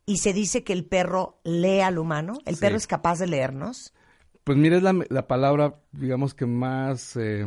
Y 0.06 0.18
se 0.18 0.32
dice 0.32 0.62
que 0.62 0.72
el 0.72 0.84
perro 0.84 1.40
lee 1.44 1.80
al 1.80 1.98
humano. 1.98 2.38
El 2.46 2.54
Sí. 2.54 2.60
perro 2.60 2.76
es 2.76 2.86
capaz 2.86 3.18
de 3.18 3.26
leernos. 3.26 3.92
Pues 4.44 4.56
mira, 4.56 4.76
es 4.76 4.82
la, 4.82 4.94
la 5.08 5.26
palabra, 5.26 5.80
digamos 5.92 6.32
que 6.34 6.46
más... 6.46 7.16
eh, 7.16 7.44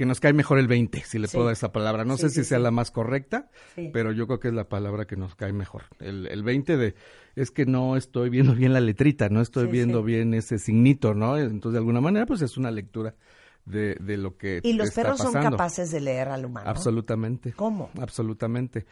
que 0.00 0.06
nos 0.06 0.18
cae 0.18 0.32
mejor 0.32 0.58
el 0.58 0.66
20, 0.66 1.02
si 1.04 1.18
le 1.18 1.28
Sí. 1.28 1.36
puedo 1.36 1.44
dar 1.48 1.52
esa 1.52 1.72
palabra. 1.72 2.06
No 2.06 2.16
Sí, 2.16 2.22
sé 2.22 2.28
sí, 2.30 2.34
si 2.36 2.44
sea 2.48 2.58
la 2.58 2.70
más 2.70 2.90
correcta, 2.90 3.50
pero 3.92 4.12
yo 4.12 4.26
creo 4.26 4.40
que 4.40 4.48
es 4.48 4.54
la 4.54 4.66
palabra 4.66 5.04
que 5.06 5.14
nos 5.14 5.34
cae 5.34 5.52
mejor. 5.52 5.82
El, 5.98 6.26
el 6.28 6.42
20 6.42 6.78
de, 6.78 6.94
es 7.36 7.50
que 7.50 7.66
no 7.66 7.98
estoy 7.98 8.30
viendo 8.30 8.54
bien 8.54 8.72
la 8.72 8.80
letrita, 8.80 9.28
no 9.28 9.42
estoy 9.42 9.66
viendo 9.66 10.02
bien 10.02 10.32
ese 10.32 10.58
signito, 10.58 11.12
¿no? 11.12 11.36
Entonces, 11.36 11.72
de 11.72 11.78
alguna 11.80 12.00
manera, 12.00 12.24
pues 12.24 12.40
es 12.40 12.56
una 12.56 12.70
lectura 12.70 13.14
de, 13.66 13.94
de 14.00 14.16
lo 14.16 14.38
que 14.38 14.60
Y 14.62 14.72
los 14.72 14.88
está 14.88 15.02
perros 15.02 15.18
son 15.18 15.34
capaces 15.34 15.90
de 15.90 16.00
leer 16.00 16.28
al 16.28 16.46
humano. 16.46 16.70
Absolutamente. 16.70 17.52
¿Cómo? 17.52 17.90
Absolutamente. 18.00 18.86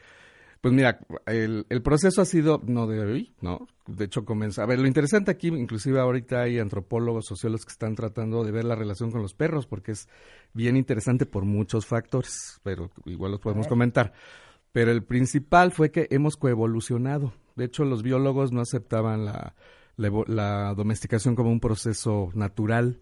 Pues 0.61 0.75
mira, 0.75 0.99
el, 1.27 1.67
el 1.69 1.83
proceso 1.83 2.21
ha 2.21 2.25
sido 2.25 2.61
no 2.67 2.87
de 2.89 3.01
hoy, 3.01 3.33
¿no? 3.41 3.69
De 3.87 4.07
hecho 4.07 4.25
comenzó. 4.25 4.63
A 4.63 4.67
ver, 4.67 4.81
lo 4.81 4.89
interesante 4.89 5.31
aquí, 5.31 5.49
inclusive 5.49 6.01
ahorita 6.01 6.43
hay 6.43 6.59
antropólogos, 6.59 7.27
sociólogos 7.27 7.65
que 7.65 7.73
están 7.73 7.95
tratando 7.95 8.43
de 8.43 8.51
ver 8.51 8.65
la 8.65 8.75
relación 8.75 9.13
con 9.13 9.23
los 9.23 9.35
perros, 9.35 9.67
porque 9.67 9.93
es 9.93 10.09
bien 10.55 10.77
interesante 10.77 11.27
por 11.27 11.45
muchos 11.45 11.87
factores, 11.87 12.61
pero 12.65 12.91
igual 13.05 13.33
los 13.33 13.41
podemos 13.41 13.69
comentar. 13.69 14.13
Pero 14.73 14.91
el 14.91 15.05
principal 15.05 15.71
fue 15.71 15.91
que 15.93 16.09
hemos 16.11 16.37
coevolucionado. 16.37 17.33
De 17.55 17.65
hecho, 17.65 17.85
los 17.85 18.03
biólogos 18.03 18.53
no 18.53 18.61
aceptaban 18.61 19.25
la, 19.25 19.55
la 19.97 20.11
la 20.27 20.75
domesticación 20.75 21.37
como 21.37 21.51
un 21.51 21.61
proceso 21.61 22.31
natural, 22.35 23.01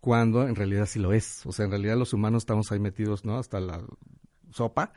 cuando 0.00 0.46
en 0.46 0.56
realidad 0.56 0.86
sí 0.86 0.98
lo 0.98 1.12
es. 1.12 1.46
O 1.46 1.52
sea, 1.52 1.64
en 1.64 1.70
realidad 1.70 1.96
los 1.96 2.12
humanos 2.12 2.42
estamos 2.42 2.70
ahí 2.70 2.80
metidos, 2.80 3.24
¿no? 3.24 3.38
Hasta 3.38 3.60
la 3.60 3.82
sopa. 4.50 4.92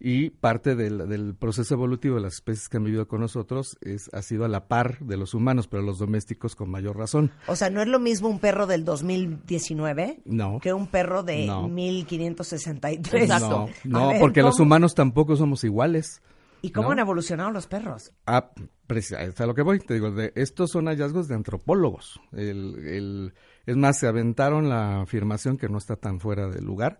Y 0.00 0.30
parte 0.30 0.76
del, 0.76 1.08
del 1.08 1.34
proceso 1.34 1.74
evolutivo 1.74 2.14
de 2.16 2.20
las 2.22 2.34
especies 2.34 2.68
que 2.68 2.76
han 2.76 2.84
vivido 2.84 3.08
con 3.08 3.20
nosotros 3.20 3.76
es, 3.80 4.08
ha 4.12 4.22
sido 4.22 4.44
a 4.44 4.48
la 4.48 4.68
par 4.68 5.00
de 5.00 5.16
los 5.16 5.34
humanos, 5.34 5.66
pero 5.66 5.82
los 5.82 5.98
domésticos 5.98 6.54
con 6.54 6.70
mayor 6.70 6.96
razón. 6.96 7.32
O 7.48 7.56
sea, 7.56 7.68
no 7.68 7.82
es 7.82 7.88
lo 7.88 7.98
mismo 7.98 8.28
un 8.28 8.38
perro 8.38 8.68
del 8.68 8.84
2019 8.84 10.20
No. 10.24 10.60
que 10.60 10.72
un 10.72 10.86
perro 10.86 11.22
de 11.24 11.46
No. 11.46 11.68
1563. 11.68 13.22
Exacto. 13.24 13.68
No, 13.84 14.00
no 14.00 14.08
ver, 14.08 14.20
porque 14.20 14.42
los 14.42 14.60
humanos 14.60 14.94
tampoco 14.94 15.36
somos 15.36 15.64
iguales. 15.64 16.22
¿Y 16.60 16.70
cómo 16.70 16.88
¿no? 16.88 16.92
han 16.92 16.98
evolucionado 17.00 17.50
los 17.52 17.66
perros? 17.68 18.12
Ah, 18.26 18.50
preci- 18.88 19.16
es 19.18 19.40
a 19.40 19.46
lo 19.46 19.54
que 19.54 19.62
voy, 19.62 19.78
te 19.78 19.94
digo, 19.94 20.10
de, 20.10 20.32
estos 20.34 20.70
son 20.72 20.86
hallazgos 20.86 21.28
de 21.28 21.36
antropólogos. 21.36 22.20
El, 22.32 22.76
el- 22.86 23.34
es 23.66 23.76
más, 23.76 23.98
se 23.98 24.08
aventaron 24.08 24.68
la 24.68 25.02
afirmación 25.02 25.56
que 25.56 25.68
no 25.68 25.78
está 25.78 25.94
tan 25.96 26.18
fuera 26.18 26.48
de 26.48 26.60
lugar, 26.60 26.98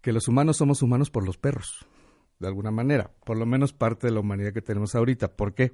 que 0.00 0.12
los 0.12 0.26
humanos 0.28 0.56
somos 0.56 0.80
humanos 0.80 1.10
por 1.10 1.26
los 1.26 1.36
perros, 1.36 1.86
de 2.44 2.48
alguna 2.48 2.70
manera, 2.70 3.10
por 3.24 3.38
lo 3.38 3.46
menos 3.46 3.72
parte 3.72 4.06
de 4.06 4.12
la 4.12 4.20
humanidad 4.20 4.52
que 4.52 4.60
tenemos 4.60 4.94
ahorita. 4.94 5.34
¿Por 5.34 5.54
qué? 5.54 5.72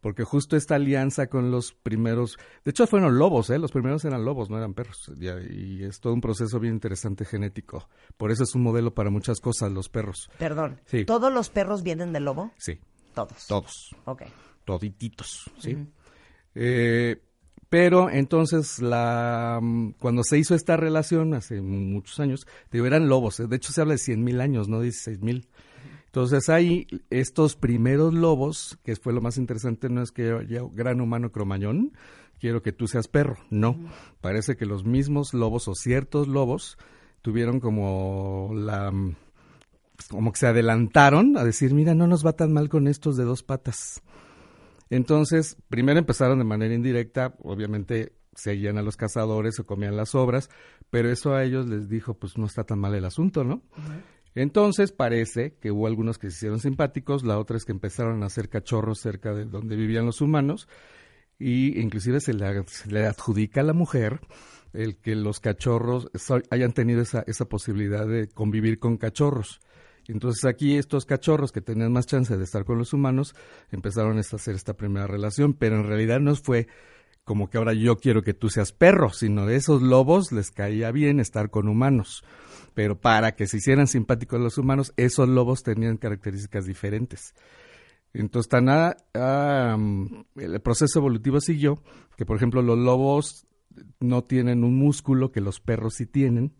Porque 0.00 0.22
justo 0.22 0.56
esta 0.56 0.76
alianza 0.76 1.26
con 1.26 1.50
los 1.50 1.72
primeros, 1.72 2.38
de 2.64 2.70
hecho 2.70 2.86
fueron 2.86 3.18
lobos, 3.18 3.50
¿eh? 3.50 3.58
los 3.58 3.72
primeros 3.72 4.04
eran 4.04 4.24
lobos, 4.24 4.50
no 4.50 4.56
eran 4.56 4.72
perros, 4.72 5.10
y 5.18 5.82
es 5.82 5.98
todo 6.00 6.12
un 6.12 6.20
proceso 6.20 6.60
bien 6.60 6.74
interesante 6.74 7.24
genético. 7.24 7.88
Por 8.16 8.30
eso 8.30 8.44
es 8.44 8.54
un 8.54 8.62
modelo 8.62 8.94
para 8.94 9.10
muchas 9.10 9.40
cosas, 9.40 9.72
los 9.72 9.88
perros. 9.88 10.30
Perdón. 10.38 10.80
Sí. 10.86 11.04
¿Todos 11.04 11.32
los 11.32 11.50
perros 11.50 11.82
vienen 11.82 12.12
del 12.12 12.24
lobo? 12.24 12.52
Sí, 12.56 12.78
Todos. 13.14 13.46
todos. 13.48 13.96
Ok. 14.04 14.22
todititos, 14.64 15.50
¿sí? 15.58 15.76
Eh, 16.54 17.20
pero 17.68 18.10
entonces, 18.10 18.80
la, 18.80 19.58
mm, 19.60 19.94
cuando 19.98 20.22
se 20.22 20.38
hizo 20.38 20.54
esta 20.54 20.76
relación, 20.76 21.34
hace 21.34 21.60
muchos 21.60 22.20
años, 22.20 22.46
te 22.68 22.78
digo, 22.78 22.86
eran 22.86 23.08
lobos, 23.08 23.40
¿eh? 23.40 23.46
de 23.48 23.56
hecho 23.56 23.72
se 23.72 23.80
habla 23.80 23.94
de 23.94 23.98
100 23.98 24.22
mil 24.22 24.40
años, 24.40 24.68
no 24.68 24.80
16 24.80 25.20
mil. 25.20 25.48
Entonces 26.16 26.48
hay 26.48 26.86
estos 27.10 27.56
primeros 27.56 28.14
lobos, 28.14 28.78
que 28.82 28.96
fue 28.96 29.12
lo 29.12 29.20
más 29.20 29.36
interesante, 29.36 29.90
no 29.90 30.00
es 30.00 30.12
que 30.12 30.26
yo, 30.26 30.40
yo, 30.40 30.70
gran 30.70 31.02
humano 31.02 31.30
cromañón, 31.30 31.92
quiero 32.40 32.62
que 32.62 32.72
tú 32.72 32.88
seas 32.88 33.06
perro, 33.06 33.36
no. 33.50 33.78
Parece 34.22 34.56
que 34.56 34.64
los 34.64 34.86
mismos 34.86 35.34
lobos 35.34 35.68
o 35.68 35.74
ciertos 35.74 36.26
lobos 36.26 36.78
tuvieron 37.20 37.60
como 37.60 38.50
la 38.54 38.94
como 40.08 40.32
que 40.32 40.38
se 40.38 40.46
adelantaron 40.46 41.36
a 41.36 41.44
decir, 41.44 41.74
mira, 41.74 41.94
no 41.94 42.06
nos 42.06 42.24
va 42.24 42.32
tan 42.32 42.50
mal 42.50 42.70
con 42.70 42.88
estos 42.88 43.18
de 43.18 43.24
dos 43.24 43.42
patas. 43.42 44.00
Entonces, 44.88 45.58
primero 45.68 45.98
empezaron 45.98 46.38
de 46.38 46.44
manera 46.44 46.72
indirecta, 46.72 47.34
obviamente 47.42 48.14
seguían 48.34 48.78
a 48.78 48.82
los 48.82 48.96
cazadores 48.96 49.60
o 49.60 49.66
comían 49.66 49.96
las 49.96 50.14
obras, 50.14 50.48
pero 50.88 51.10
eso 51.10 51.34
a 51.34 51.44
ellos 51.44 51.66
les 51.66 51.90
dijo, 51.90 52.14
pues 52.14 52.38
no 52.38 52.46
está 52.46 52.64
tan 52.64 52.78
mal 52.78 52.94
el 52.94 53.04
asunto, 53.04 53.44
¿no? 53.44 53.60
Entonces 54.36 54.92
parece 54.92 55.54
que 55.54 55.70
hubo 55.70 55.86
algunos 55.86 56.18
que 56.18 56.30
se 56.30 56.36
hicieron 56.36 56.60
simpáticos, 56.60 57.24
la 57.24 57.38
otra 57.38 57.56
es 57.56 57.64
que 57.64 57.72
empezaron 57.72 58.22
a 58.22 58.26
hacer 58.26 58.50
cachorros 58.50 59.00
cerca 59.00 59.32
de 59.32 59.46
donde 59.46 59.76
vivían 59.76 60.04
los 60.04 60.20
humanos 60.20 60.68
y 61.38 61.80
inclusive 61.80 62.20
se 62.20 62.34
le, 62.34 63.06
adjudica 63.06 63.62
a 63.62 63.64
la 63.64 63.72
mujer 63.72 64.20
el 64.74 64.98
que 64.98 65.14
los 65.14 65.40
cachorros 65.40 66.10
hayan 66.50 66.72
tenido 66.72 67.00
esa, 67.00 67.24
esa 67.26 67.46
posibilidad 67.46 68.06
de 68.06 68.28
convivir 68.28 68.78
con 68.78 68.98
cachorros. 68.98 69.60
Entonces 70.06 70.44
aquí 70.44 70.76
estos 70.76 71.06
cachorros 71.06 71.50
que 71.50 71.62
tenían 71.62 71.92
más 71.92 72.04
chance 72.04 72.36
de 72.36 72.44
estar 72.44 72.66
con 72.66 72.76
los 72.76 72.92
humanos 72.92 73.34
empezaron 73.72 74.18
a 74.18 74.20
hacer 74.20 74.54
esta 74.54 74.74
primera 74.74 75.06
relación, 75.06 75.54
pero 75.54 75.76
en 75.76 75.86
realidad 75.86 76.20
no 76.20 76.36
fue 76.36 76.68
como 77.26 77.50
que 77.50 77.58
ahora 77.58 77.74
yo 77.74 77.96
quiero 77.96 78.22
que 78.22 78.32
tú 78.34 78.48
seas 78.48 78.72
perro, 78.72 79.10
sino 79.10 79.44
de 79.46 79.56
esos 79.56 79.82
lobos 79.82 80.30
les 80.32 80.50
caía 80.52 80.90
bien 80.92 81.20
estar 81.20 81.50
con 81.50 81.68
humanos. 81.68 82.24
Pero 82.72 83.00
para 83.00 83.34
que 83.34 83.46
se 83.48 83.56
hicieran 83.56 83.88
simpáticos 83.88 84.40
los 84.40 84.56
humanos, 84.58 84.94
esos 84.96 85.28
lobos 85.28 85.62
tenían 85.64 85.96
características 85.96 86.66
diferentes. 86.66 87.34
Entonces, 88.14 88.48
tan 88.48 88.68
a- 88.68 88.96
a, 89.14 89.76
mm, 89.76 90.24
el 90.36 90.60
proceso 90.60 91.00
evolutivo 91.00 91.40
siguió 91.40 91.82
que, 92.16 92.24
por 92.24 92.36
ejemplo, 92.36 92.62
los 92.62 92.78
lobos 92.78 93.46
no 93.98 94.22
tienen 94.22 94.62
un 94.62 94.76
músculo 94.78 95.32
que 95.32 95.40
los 95.40 95.60
perros 95.60 95.94
sí 95.96 96.06
tienen, 96.06 96.54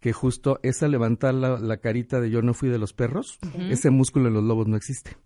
que 0.00 0.12
justo 0.14 0.58
esa 0.62 0.88
levantar 0.88 1.34
la, 1.34 1.58
la 1.58 1.76
carita 1.78 2.18
de 2.18 2.30
yo 2.30 2.40
no 2.40 2.54
fui 2.54 2.70
de 2.70 2.78
los 2.78 2.94
perros, 2.94 3.38
ese 3.70 3.90
músculo 3.90 4.28
en 4.28 4.34
los 4.34 4.44
lobos 4.44 4.68
no 4.68 4.76
existe. 4.76 5.16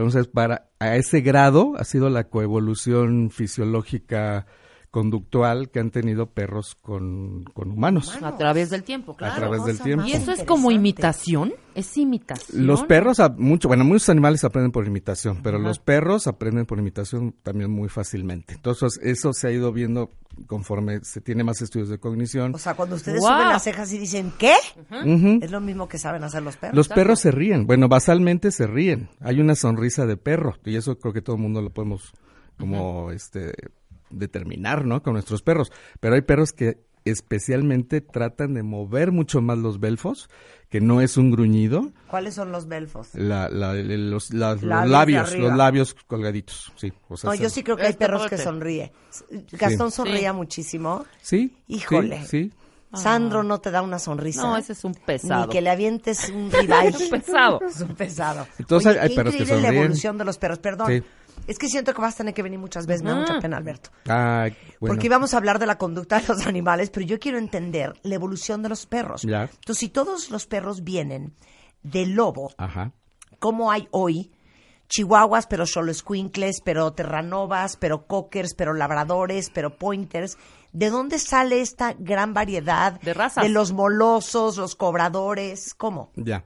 Entonces, 0.00 0.28
para 0.28 0.68
a 0.78 0.96
ese 0.96 1.20
grado 1.20 1.72
ha 1.78 1.84
sido 1.84 2.08
la 2.10 2.24
coevolución 2.24 3.30
fisiológica 3.30 4.46
conductual 4.90 5.70
que 5.70 5.80
han 5.80 5.90
tenido 5.90 6.30
perros 6.30 6.74
con, 6.74 7.44
con 7.52 7.70
humanos. 7.72 8.16
A 8.22 8.36
través 8.36 8.70
del 8.70 8.84
tiempo, 8.84 9.14
claro. 9.14 9.36
través 9.36 9.64
del 9.64 9.78
tiempo. 9.80 10.06
¿Y 10.06 10.12
eso 10.12 10.32
es 10.32 10.44
como 10.44 10.70
imitación? 10.70 11.52
¿Es 11.74 11.96
imitación? 11.98 12.66
Los 12.66 12.84
perros, 12.84 13.20
a- 13.20 13.28
mucho, 13.28 13.68
bueno, 13.68 13.84
muchos 13.84 14.08
animales 14.08 14.44
aprenden 14.44 14.72
por 14.72 14.86
imitación, 14.86 15.40
pero 15.42 15.58
Ajá. 15.58 15.66
los 15.68 15.78
perros 15.78 16.26
aprenden 16.26 16.64
por 16.64 16.78
imitación 16.78 17.34
también 17.42 17.70
muy 17.70 17.88
fácilmente. 17.90 18.54
Entonces, 18.54 18.98
eso 19.02 19.32
se 19.34 19.48
ha 19.48 19.50
ido 19.52 19.72
viendo 19.72 20.10
conforme 20.46 21.00
se 21.02 21.20
tiene 21.20 21.44
más 21.44 21.60
estudios 21.62 21.88
de 21.88 21.98
cognición. 21.98 22.54
O 22.54 22.58
sea, 22.58 22.74
cuando 22.74 22.96
ustedes 22.96 23.22
suben 23.22 23.48
las 23.48 23.62
cejas 23.62 23.92
y 23.92 23.98
dicen, 23.98 24.32
¿qué? 24.38 24.54
Es 25.42 25.50
lo 25.50 25.60
mismo 25.60 25.88
que 25.88 25.98
saben 25.98 26.24
hacer 26.24 26.42
los 26.42 26.56
perros. 26.56 26.76
Los 26.76 26.88
perros 26.88 27.20
se 27.20 27.30
ríen, 27.30 27.66
bueno, 27.66 27.88
basalmente 27.88 28.50
se 28.50 28.66
ríen. 28.66 29.08
Hay 29.20 29.40
una 29.40 29.54
sonrisa 29.54 30.06
de 30.06 30.16
perro 30.16 30.56
y 30.64 30.76
eso 30.76 30.98
creo 30.98 31.12
que 31.12 31.22
todo 31.22 31.36
el 31.36 31.42
mundo 31.42 31.62
lo 31.62 31.70
podemos 31.70 32.12
como 32.58 33.10
este 33.12 33.52
determinar, 34.10 34.84
¿no? 34.84 35.02
Con 35.02 35.14
nuestros 35.14 35.42
perros. 35.42 35.72
Pero 36.00 36.14
hay 36.14 36.22
perros 36.22 36.52
que 36.52 36.87
especialmente 37.04 38.00
tratan 38.00 38.54
de 38.54 38.62
mover 38.62 39.12
mucho 39.12 39.40
más 39.40 39.58
los 39.58 39.80
belfos, 39.80 40.28
que 40.68 40.80
no 40.80 41.00
es 41.00 41.16
un 41.16 41.30
gruñido, 41.30 41.90
¿Cuáles 42.08 42.34
son 42.34 42.52
los 42.52 42.68
belfos? 42.68 43.08
la, 43.14 43.48
la- 43.48 43.74
los, 43.74 44.32
la- 44.34 44.54
los 44.54 44.62
Labios 44.62 44.84
de 44.84 44.90
labios, 44.90 45.34
los 45.38 45.56
labios 45.56 45.94
colgaditos, 46.06 46.72
sí. 46.76 46.92
o 47.08 47.16
sea, 47.16 47.30
No, 47.30 47.34
yo 47.36 47.48
sí 47.48 47.62
creo 47.62 47.76
que 47.76 47.84
hay 47.84 47.90
Este 47.90 48.04
perros 48.04 48.28
que 48.28 48.36
sonríe. 48.38 48.92
Gastón 49.52 49.90
Sí. 49.90 49.96
sonreía 49.96 50.30
Sí. 50.32 50.36
muchísimo. 50.36 51.04
Sí. 51.22 51.56
Híjole. 51.68 52.20
Sí. 52.26 52.50
sí. 52.50 52.52
Sandro 52.94 53.42
no 53.42 53.60
te 53.60 53.70
da 53.70 53.82
una 53.82 53.98
sonrisa. 53.98 54.40
No, 54.42 54.56
ese 54.56 54.72
es 54.72 54.82
un 54.82 54.94
pesado. 54.94 55.44
Ni 55.46 55.52
que 55.52 55.60
le 55.60 55.68
avientes 55.68 56.30
un 56.30 56.50
ribeye. 56.52 56.88
Es 56.88 57.00
un 57.02 57.10
pesado. 57.10 57.60
Es 57.68 57.80
un 57.82 57.94
pesado. 57.94 58.46
Entonces, 58.58 58.92
Oye, 58.92 59.00
hay 59.00 59.08
qué 59.10 59.14
perros 59.14 59.34
que 59.34 59.42
increíble 59.42 59.60
la 59.62 59.68
sonríen. 59.68 59.84
evolución 59.84 60.16
de 60.18 60.24
los 60.24 60.38
perros. 60.38 60.58
Perdón. 60.60 61.04
Es 61.48 61.58
que 61.58 61.68
siento 61.68 61.92
que 61.94 62.00
vas 62.00 62.14
a 62.14 62.18
tener 62.18 62.34
que 62.34 62.42
venir 62.42 62.58
muchas 62.58 62.86
veces. 62.86 63.02
Me 63.02 63.10
da 63.10 63.16
mucha 63.16 63.40
pena, 63.40 63.56
Alberto. 63.56 63.90
Ay, 64.06 64.54
bueno. 64.80 64.94
Porque 64.94 65.06
íbamos 65.06 65.34
a 65.34 65.38
hablar 65.38 65.58
de 65.58 65.66
la 65.66 65.78
conducta 65.78 66.20
de 66.20 66.28
los 66.28 66.46
animales, 66.46 66.90
pero 66.90 67.04
yo 67.06 67.18
quiero 67.18 67.38
entender 67.38 67.94
la 68.02 68.14
evolución 68.14 68.62
de 68.62 68.68
los 68.68 68.86
perros. 68.86 69.22
Ya. 69.22 69.42
Entonces, 69.44 69.78
si 69.78 69.88
todos 69.88 70.30
los 70.30 70.46
perros 70.46 70.84
vienen 70.84 71.32
del 71.82 72.12
lobo, 72.12 72.52
Ajá. 72.58 72.92
como 73.38 73.72
hay 73.72 73.88
hoy 73.92 74.30
chihuahuas, 74.88 75.46
pero 75.46 75.66
solo 75.66 75.92
squinkles, 75.92 76.60
pero 76.64 76.92
terranovas, 76.92 77.76
pero 77.76 78.06
cockers, 78.06 78.54
pero 78.54 78.72
labradores, 78.74 79.50
pero 79.50 79.76
pointers. 79.76 80.38
¿De 80.72 80.90
dónde 80.90 81.18
sale 81.18 81.60
esta 81.60 81.94
gran 81.98 82.34
variedad 82.34 83.00
De 83.00 83.14
razas. 83.14 83.42
de 83.44 83.50
los 83.50 83.72
molosos, 83.72 84.56
los 84.58 84.74
cobradores? 84.76 85.74
¿Cómo? 85.74 86.10
Ya. 86.16 86.44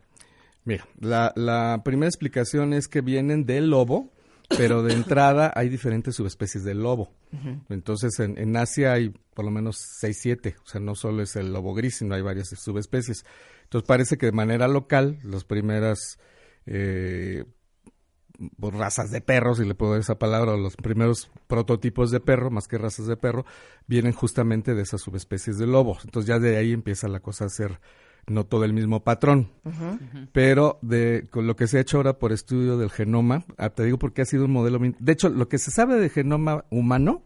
Mira, 0.65 0.87
la, 1.01 1.33
la 1.35 1.81
primera 1.85 2.09
explicación 2.09 2.73
es 2.73 2.87
que 2.87 3.01
vienen 3.01 3.47
del 3.47 3.69
lobo, 3.71 4.11
pero 4.57 4.83
de 4.83 4.95
entrada 4.95 5.53
hay 5.55 5.69
diferentes 5.69 6.17
subespecies 6.17 6.65
del 6.65 6.83
lobo. 6.83 7.11
Entonces, 7.69 8.19
en, 8.21 8.39
en 8.39 8.57
Asia 8.57 8.93
hay 8.93 9.13
por 9.35 9.45
lo 9.45 9.51
menos 9.51 9.77
6, 10.01 10.19
7. 10.21 10.57
O 10.65 10.69
sea, 10.69 10.81
no 10.81 10.95
solo 10.95 11.23
es 11.23 11.37
el 11.37 11.53
lobo 11.53 11.75
gris, 11.75 11.97
sino 11.97 12.15
hay 12.15 12.23
varias 12.23 12.49
subespecies. 12.49 13.25
Entonces, 13.65 13.87
parece 13.87 14.19
que 14.19 14.27
de 14.27 14.33
manera 14.33 14.69
local, 14.69 15.19
las 15.23 15.45
primeras 15.45 16.19
eh, 16.67 17.45
pues, 18.59 18.75
razas 18.75 19.11
de 19.11 19.21
perros, 19.21 19.59
si 19.59 19.65
le 19.65 19.75
puedo 19.75 19.93
dar 19.93 20.01
esa 20.01 20.19
palabra, 20.19 20.53
o 20.53 20.57
los 20.57 20.77
primeros 20.77 21.31
prototipos 21.47 22.11
de 22.11 22.21
perro, 22.21 22.51
más 22.51 22.69
que 22.69 22.79
razas 22.79 23.07
de 23.07 23.17
perro, 23.17 23.45
vienen 23.87 24.13
justamente 24.13 24.75
de 24.75 24.83
esas 24.83 25.01
subespecies 25.01 25.59
de 25.59 25.67
lobo. 25.67 25.99
Entonces, 26.05 26.29
ya 26.29 26.39
de 26.39 26.57
ahí 26.57 26.73
empieza 26.73 27.09
la 27.09 27.21
cosa 27.21 27.47
a 27.47 27.49
ser 27.49 27.81
no 28.27 28.45
todo 28.45 28.65
el 28.65 28.73
mismo 28.73 29.03
patrón. 29.03 29.51
Pero 30.33 30.79
de 30.83 31.27
con 31.31 31.47
lo 31.47 31.57
que 31.57 31.67
se 31.67 31.79
ha 31.79 31.81
hecho 31.81 31.97
ahora 31.99 32.19
por 32.19 32.33
estudio 32.33 32.79
del 32.79 32.91
genoma, 32.91 33.45
ah, 33.59 33.71
te 33.71 33.85
digo 33.85 33.99
porque 33.99 34.23
ha 34.23 34.25
sido 34.27 34.45
un 34.45 34.53
modelo... 34.53 34.79
De 34.99 35.13
hecho, 35.13 35.29
lo 35.29 35.49
que 35.49 35.59
se 35.59 35.71
sabe 35.71 35.97
de 35.97 36.09
genoma 36.09 36.65
humano 36.71 37.25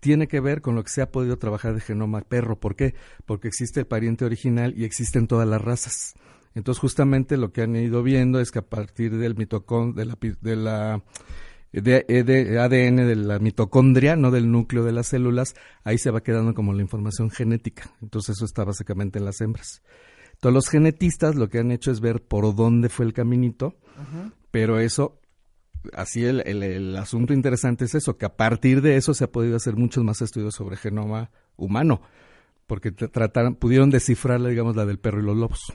tiene 0.00 0.28
que 0.28 0.40
ver 0.40 0.60
con 0.60 0.74
lo 0.74 0.84
que 0.84 0.90
se 0.90 1.02
ha 1.02 1.10
podido 1.10 1.38
trabajar 1.38 1.74
de 1.74 1.80
genoma 1.80 2.20
perro. 2.20 2.58
¿Por 2.60 2.76
qué? 2.76 2.94
Porque 3.24 3.48
existe 3.48 3.80
el 3.80 3.86
pariente 3.86 4.24
original 4.24 4.74
y 4.76 4.84
existen 4.84 5.26
todas 5.26 5.48
las 5.48 5.60
razas. 5.60 6.14
Entonces, 6.54 6.80
justamente 6.80 7.36
lo 7.36 7.52
que 7.52 7.62
han 7.62 7.76
ido 7.76 8.02
viendo 8.02 8.40
es 8.40 8.50
que 8.50 8.60
a 8.60 8.66
partir 8.66 9.16
del 9.16 9.36
mitocón, 9.36 9.94
de 9.94 10.06
la, 10.06 10.16
pi- 10.16 10.36
de 10.40 10.56
la 10.56 11.02
de, 11.72 12.04
eh, 12.08 12.22
de 12.22 12.58
ADN 12.58 13.06
de 13.06 13.16
la 13.16 13.38
mitocondria, 13.38 14.16
no 14.16 14.30
del 14.30 14.50
núcleo 14.50 14.84
de 14.84 14.92
las 14.92 15.08
células, 15.08 15.54
ahí 15.84 15.98
se 15.98 16.10
va 16.10 16.22
quedando 16.22 16.54
como 16.54 16.72
la 16.72 16.82
información 16.82 17.30
genética. 17.30 17.90
Entonces, 18.00 18.36
eso 18.36 18.44
está 18.44 18.64
básicamente 18.64 19.18
en 19.18 19.24
las 19.24 19.40
hembras. 19.40 19.82
Todos 20.40 20.54
los 20.54 20.68
genetistas 20.68 21.34
lo 21.34 21.48
que 21.48 21.58
han 21.58 21.72
hecho 21.72 21.90
es 21.90 22.00
ver 22.00 22.22
por 22.22 22.54
dónde 22.54 22.88
fue 22.88 23.06
el 23.06 23.12
caminito, 23.12 23.74
pero 24.50 24.78
eso, 24.78 25.20
así 25.94 26.24
el, 26.24 26.42
el- 26.46 26.62
el 26.62 26.96
asunto 26.96 27.32
interesante 27.32 27.84
es 27.86 27.94
eso, 27.94 28.16
que 28.18 28.26
a 28.26 28.36
partir 28.36 28.82
de 28.82 28.96
eso 28.96 29.14
se 29.14 29.24
ha 29.24 29.32
podido 29.32 29.56
hacer 29.56 29.76
muchos 29.76 30.04
más 30.04 30.20
estudios 30.22 30.54
sobre 30.54 30.76
genoma 30.76 31.30
humano, 31.56 32.02
porque 32.66 32.90
trataron, 32.92 33.54
pudieron 33.54 33.90
descifrar, 33.90 34.42
digamos, 34.42 34.76
la 34.76 34.84
del 34.84 34.98
perro 34.98 35.20
y 35.20 35.24
los 35.24 35.36
lobos. 35.36 35.72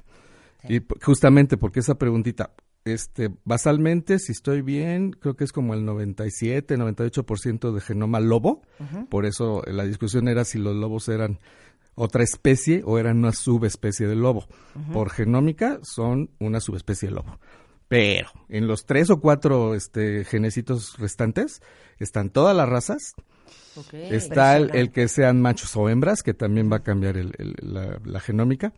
Y 0.70 0.82
justamente 1.02 1.58
porque 1.58 1.80
esa 1.80 1.96
preguntita, 1.96 2.52
este, 2.86 3.30
basalmente, 3.46 4.18
si 4.20 4.32
estoy 4.32 4.62
bien, 4.62 5.12
creo 5.12 5.36
que 5.36 5.44
es 5.44 5.52
como 5.52 5.74
el 5.74 5.86
97, 5.86 6.78
98% 6.78 7.72
de 7.74 7.82
genoma 7.82 8.20
lobo. 8.20 8.62
Por 9.10 9.26
eso 9.26 9.66
eh, 9.66 9.74
la 9.74 9.84
discusión 9.86 10.28
era 10.28 10.46
si 10.46 10.58
los 10.60 10.76
lobos 10.76 11.08
eran 11.10 11.40
otra 11.96 12.24
especie 12.24 12.82
o 12.86 12.98
eran 12.98 13.18
una 13.20 13.32
subespecie 13.34 14.08
de 14.08 14.16
lobo. 14.16 14.48
Por 14.94 15.10
genómica 15.10 15.80
son 15.84 16.30
una 16.40 16.60
subespecie 16.60 17.10
de 17.10 17.16
lobo. 17.16 17.38
Pero 17.88 18.30
en 18.48 18.68
los 18.68 18.86
tres 18.86 19.10
o 19.10 19.20
cuatro 19.20 19.76
este, 19.76 20.24
genecitos 20.24 20.98
restantes 20.98 21.62
están 22.00 22.30
todas 22.30 22.56
las 22.56 22.70
razas. 22.70 23.14
Está 24.16 24.58
el, 24.58 24.70
el 24.76 24.92
que 24.92 25.08
sean 25.10 25.42
machos 25.42 25.76
o 25.76 25.90
hembras, 25.90 26.24
que 26.24 26.34
también 26.34 26.72
va 26.72 26.78
a 26.78 26.84
cambiar 26.84 27.18
el- 27.18 27.34
el- 27.38 27.56
la, 27.62 28.00
la 28.06 28.20
genómica. 28.22 28.74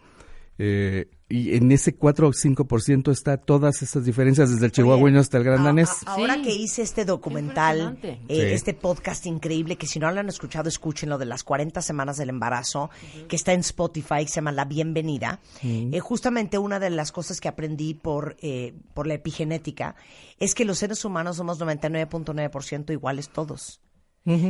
Eh, 0.66 1.10
y 1.30 1.56
en 1.56 1.72
ese 1.72 1.96
4 1.96 2.28
o 2.28 2.32
5% 2.32 3.12
está 3.12 3.38
todas 3.38 3.82
esas 3.82 4.06
diferencias, 4.06 4.52
desde 4.52 4.68
el 4.68 4.72
chihuahueño 4.72 5.20
hasta 5.20 5.38
el 5.40 5.44
gran 5.44 5.64
danés. 5.64 5.90
Ahora 6.06 6.42
que 6.42 6.54
hice 6.54 6.84
este 6.84 7.06
documental, 7.06 7.98
eh, 8.04 8.20
Sí. 8.30 8.42
este 8.42 8.74
podcast 8.76 9.26
increíble, 9.26 9.76
que 9.76 9.88
si 9.88 9.98
no 10.00 10.12
lo 10.12 10.20
han 10.20 10.30
escuchado, 10.30 10.70
escúchenlo, 10.70 11.18
de 11.18 11.26
las 11.26 11.44
40 11.44 11.82
semanas 11.82 12.18
del 12.18 12.30
embarazo, 12.30 12.92
que 13.28 13.36
está 13.36 13.52
en 13.54 13.62
Spotify, 13.62 14.20
que 14.24 14.28
se 14.28 14.36
llama 14.36 14.52
La 14.52 14.66
Bienvenida. 14.66 15.40
Eh, 15.64 16.00
justamente 16.00 16.58
una 16.60 16.80
de 16.80 16.92
las 16.92 17.12
cosas 17.12 17.42
que 17.42 17.48
aprendí 17.48 17.94
por, 17.96 18.38
eh, 18.42 18.74
por 18.94 19.08
la 19.08 19.16
epigenética 19.16 19.96
es 20.40 20.54
que 20.54 20.66
los 20.66 20.78
seres 20.78 21.04
humanos 21.04 21.38
somos 21.38 21.58
99.9% 21.60 22.94
iguales 22.94 23.30
todos. 23.30 23.82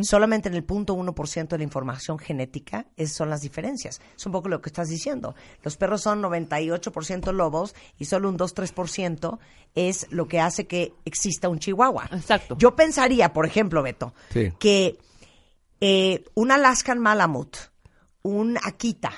Solamente 0.04 0.50
en 0.50 0.54
el 0.56 0.64
punto 0.64 0.96
1% 0.96 1.48
de 1.48 1.58
la 1.58 1.64
información 1.64 2.20
genética 2.20 2.86
es, 2.96 3.12
son 3.14 3.32
las 3.32 3.42
diferencias. 3.42 4.02
Es 4.16 4.26
un 4.26 4.32
poco 4.32 4.48
lo 4.48 4.62
que 4.62 4.70
estás 4.70 4.88
diciendo. 4.88 5.34
Los 5.64 5.78
perros 5.78 6.02
son 6.02 6.22
98% 6.22 7.32
lobos 7.34 7.74
y 7.98 8.06
solo 8.06 8.30
un 8.30 8.38
2-3% 8.38 9.40
es 9.74 10.06
lo 10.12 10.28
que 10.28 10.40
hace 10.40 10.68
que 10.68 10.94
exista 11.06 11.50
un 11.50 11.58
chihuahua. 11.58 12.08
Exacto. 12.12 12.56
Yo 12.60 12.76
pensaría, 12.76 13.34
por 13.34 13.48
ejemplo, 13.48 13.82
Beto, 13.82 14.14
Sí. 14.30 14.52
que 14.60 15.00
eh, 15.82 16.24
un 16.36 16.52
Alaskan 16.52 17.00
Malamut, 17.00 17.58
un 18.22 18.58
Akita, 18.64 19.12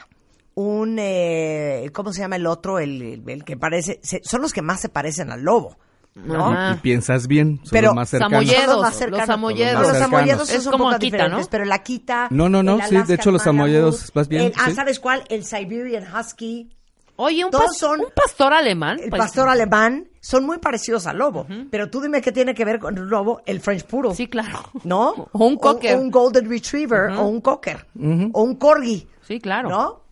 un, 0.56 0.96
eh, 1.00 1.90
¿cómo 1.94 2.14
se 2.14 2.22
llama 2.22 2.38
el 2.38 2.48
otro? 2.48 2.80
El, 2.80 3.02
el- 3.02 3.30
el 3.30 3.44
que 3.44 3.58
parece, 3.58 4.00
se- 4.02 4.22
son 4.24 4.42
los 4.42 4.54
que 4.54 4.62
más 4.62 4.80
se 4.80 4.88
parecen 4.90 5.32
al 5.32 5.42
lobo, 5.42 5.78
Y 6.16 6.76
piensas 6.82 7.28
bien, 7.28 7.58
son 7.64 7.70
Pero 7.72 7.88
los 7.88 7.96
más 7.96 8.10
cercanos. 8.10 8.32
Samoyedos, 8.46 8.68
los 8.68 8.82
más 8.82 8.90
los 8.92 8.98
cercanos. 9.00 9.26
samoyedos. 9.28 9.74
Los 9.74 9.82
Los 9.82 9.92
más 9.92 10.00
samoyedos 10.00 10.48
cercanos. 10.48 10.48
son 10.50 10.58
Es 10.58 10.64
como 10.64 10.86
un 10.88 10.94
poco 10.94 11.28
¿no? 11.42 11.48
pero 11.52 11.64
el 11.66 11.72
Akita... 11.74 12.28
No, 12.32 12.48
no, 12.50 12.64
no, 12.64 12.80
sí, 12.88 12.96
de 13.02 13.14
hecho 13.16 13.32
los 13.32 13.42
samoyedos, 13.44 14.12
vas 14.14 14.28
bien, 14.30 14.44
el- 14.46 14.54
ah, 14.58 14.66
sí. 14.70 14.76
¿sabes 14.76 15.00
cuál? 15.00 15.24
El 15.30 15.44
Siberian 15.44 16.06
Husky, 16.16 16.70
Oye, 17.18 17.46
un, 17.46 17.52
pas- 17.52 17.74
son- 17.78 18.00
un 18.02 18.08
pastor 18.16 18.54
alemán. 18.54 18.98
el 19.02 19.10
pues- 19.10 19.20
pastor 19.22 19.48
alemán, 19.50 20.08
son 20.22 20.46
muy 20.46 20.58
parecidos 20.58 21.06
al 21.08 21.18
lobo. 21.18 21.48
Pero 21.70 21.90
tú 21.90 22.02
dime 22.02 22.22
qué 22.22 22.32
tiene 22.32 22.54
que 22.54 22.64
ver 22.66 22.80
con 22.80 22.98
el 22.98 23.06
lobo, 23.06 23.42
el 23.46 23.60
French 23.62 23.86
Poodle. 23.86 24.16
Sí, 24.16 24.28
claro. 24.28 24.60
¿No? 24.84 25.30
O 25.34 25.46
un 25.46 25.58
cocker. 25.58 25.96
O, 25.98 26.00
un 26.02 26.12
Golden 26.12 26.50
Retriever, 26.50 27.12
o 27.12 27.26
un 27.28 27.42
cocker, 27.42 27.86
o 28.34 28.42
un 28.44 28.56
corgi, 28.56 29.08
Sí, 29.28 29.40
claro. 29.42 29.70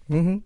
¿no? 0.10 0.42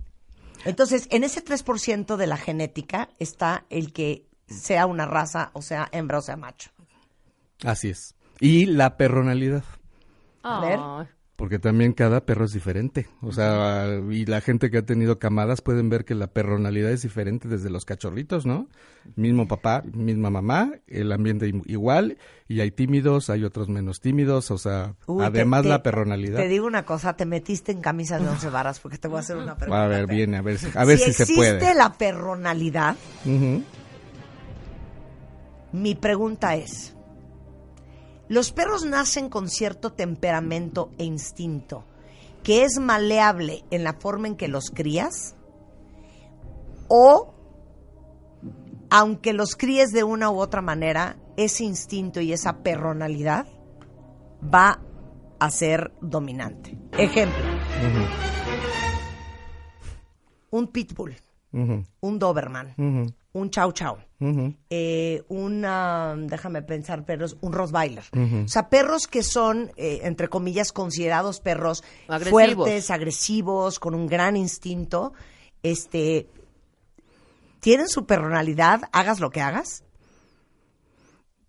Entonces, 0.65 1.07
en 1.11 1.23
ese 1.23 1.43
3% 1.43 2.15
de 2.15 2.27
la 2.27 2.37
genética 2.37 3.09
está 3.19 3.63
el 3.69 3.93
que 3.93 4.26
sea 4.47 4.85
una 4.85 5.05
raza, 5.05 5.51
o 5.53 5.61
sea 5.61 5.87
hembra 5.91 6.19
o 6.19 6.21
sea 6.21 6.37
macho. 6.37 6.71
Así 7.63 7.89
es. 7.89 8.15
Y 8.39 8.65
la 8.65 8.97
perronalidad. 8.97 9.63
A 10.43 10.59
ver. 10.61 10.79
Porque 11.35 11.59
también 11.59 11.93
cada 11.93 12.25
perro 12.25 12.45
es 12.45 12.51
diferente. 12.53 13.07
O 13.21 13.31
sea, 13.31 13.85
y 14.09 14.25
la 14.25 14.41
gente 14.41 14.71
que 14.71 14.79
ha 14.79 14.85
tenido 14.85 15.19
camadas 15.19 15.61
pueden 15.61 15.87
ver 15.87 16.03
que 16.03 16.15
la 16.15 16.25
perronalidad 16.27 16.89
es 16.89 17.03
diferente 17.03 17.47
desde 17.47 17.69
los 17.69 17.85
cachorritos, 17.85 18.47
¿no? 18.47 18.69
Mismo 19.15 19.47
papá, 19.47 19.83
misma 19.93 20.31
mamá, 20.31 20.71
el 20.87 21.11
ambiente 21.11 21.51
igual, 21.65 22.17
y 22.47 22.61
hay 22.61 22.71
tímidos, 22.71 23.29
hay 23.29 23.43
otros 23.43 23.69
menos 23.69 24.01
tímidos, 24.01 24.49
o 24.49 24.57
sea, 24.57 24.95
Uy, 25.05 25.23
además 25.23 25.61
te- 25.61 25.69
la 25.69 25.83
perronalidad. 25.83 26.39
Te 26.39 26.47
digo 26.47 26.65
una 26.65 26.85
cosa, 26.85 27.15
te 27.15 27.27
metiste 27.27 27.71
en 27.71 27.81
camisa 27.81 28.17
de 28.17 28.27
once 28.27 28.49
varas 28.49 28.79
porque 28.79 28.97
te 28.97 29.07
voy 29.07 29.17
a 29.17 29.19
hacer 29.19 29.37
una 29.37 29.55
pregunta. 29.55 29.83
A 29.83 29.87
ver, 29.87 30.07
viene, 30.07 30.37
a 30.37 30.41
ver, 30.41 30.57
si- 30.57 30.69
a 30.73 30.85
ver 30.85 30.97
si, 30.97 31.11
existe 31.11 31.35
puede. 31.35 31.75
la 31.75 31.93
perronalidad. 31.93 32.95
Mi 35.81 35.95
pregunta 35.95 36.55
es, 36.55 36.95
los 38.27 38.51
perros 38.51 38.85
nacen 38.85 39.29
con 39.29 39.49
cierto 39.49 39.93
temperamento 39.93 40.91
e 40.97 41.05
instinto 41.05 41.85
que 42.43 42.63
es 42.63 42.79
maleable 42.79 43.65
en 43.71 43.83
la 43.83 43.93
forma 43.93 44.27
en 44.27 44.37
que 44.37 44.47
los 44.47 44.69
crías 44.69 45.35
o 46.87 47.33
aunque 48.89 49.33
los 49.33 49.57
críes 49.57 49.91
de 49.91 50.05
una 50.05 50.31
u 50.31 50.39
otra 50.39 50.61
manera, 50.61 51.17
ese 51.35 51.65
instinto 51.65 52.21
y 52.21 52.31
esa 52.31 52.63
perronalidad 52.63 53.47
va 54.41 54.79
a 55.39 55.49
ser 55.51 55.91
dominante. 55.99 56.77
Ejemplo, 56.93 57.43
un 60.51 60.67
pitbull, 60.67 61.17
Un 61.51 62.19
doberman, 62.19 62.73
un 63.33 63.49
chow 63.49 63.71
chow, 63.71 63.97
eh, 64.69 65.23
un, 65.29 65.63
ah, 65.65 66.15
déjame 66.17 66.61
pensar, 66.61 67.05
perros, 67.05 67.37
un 67.41 67.53
Rottweiler. 67.53 68.03
O 68.45 68.47
sea, 68.47 68.69
perros 68.69 69.07
que 69.07 69.23
son, 69.23 69.71
eh, 69.77 70.01
entre 70.03 70.27
comillas, 70.27 70.71
considerados 70.71 71.39
perros 71.39 71.83
Agresivos. 72.07 72.31
fuertes, 72.31 72.91
agresivos, 72.91 73.79
con 73.79 73.95
un 73.95 74.07
gran 74.07 74.35
instinto, 74.37 75.13
este, 75.63 76.29
tienen 77.59 77.87
su 77.87 78.05
personalidad, 78.05 78.81
hagas 78.91 79.19
lo 79.19 79.29
que 79.29 79.41
hagas. 79.41 79.83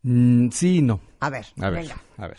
Mm, 0.03 0.51
sí 0.51 0.79
y 0.79 0.83
no. 0.83 1.01
A 1.21 1.31
ver, 1.31 1.47
A 1.61 1.71
ver, 1.71 1.83
venga. 1.83 2.03
a 2.17 2.27
ver. 2.29 2.39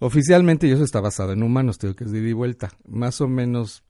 Oficialmente, 0.00 0.66
y 0.66 0.72
eso 0.72 0.84
está 0.84 1.00
basado 1.00 1.32
en 1.32 1.42
humanos, 1.42 1.78
te 1.78 1.86
digo 1.86 1.96
que 1.96 2.04
es 2.04 2.10
de 2.12 2.18
ida 2.18 2.28
y 2.28 2.32
vuelta. 2.32 2.70
Más 2.86 3.20
o 3.20 3.28
menos 3.28 3.84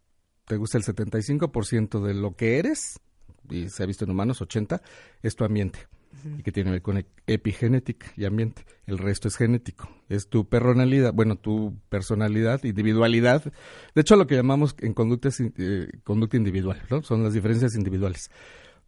te 0.46 0.56
gusta 0.56 0.78
el 0.78 0.84
75% 0.84 2.02
de 2.02 2.14
lo 2.14 2.36
que 2.36 2.58
eres, 2.58 3.00
y 3.50 3.68
se 3.68 3.82
ha 3.82 3.86
visto 3.86 4.04
en 4.04 4.10
humanos 4.10 4.40
80, 4.40 4.80
es 5.22 5.36
tu 5.36 5.44
ambiente. 5.44 5.80
Y 6.38 6.42
que 6.42 6.52
tiene 6.52 6.68
que 6.68 6.72
ver 6.74 6.82
con 6.82 6.96
e- 6.98 7.06
epigenética 7.26 8.06
y 8.16 8.24
ambiente. 8.24 8.64
El 8.86 8.98
resto 8.98 9.26
es 9.28 9.36
genético. 9.36 9.90
Es 10.08 10.28
tu 10.28 10.48
personalidad, 10.48 11.12
bueno, 11.12 11.36
tu 11.36 11.76
personalidad, 11.88 12.62
individualidad. 12.64 13.42
De 13.94 14.00
hecho, 14.00 14.14
lo 14.16 14.26
que 14.26 14.36
llamamos 14.36 14.76
en 14.78 14.94
conducta, 14.94 15.28
es, 15.28 15.40
eh, 15.40 15.88
conducta 16.04 16.36
individual, 16.36 16.80
¿no? 16.88 17.02
Son 17.02 17.22
las 17.24 17.34
diferencias 17.34 17.74
individuales. 17.74 18.30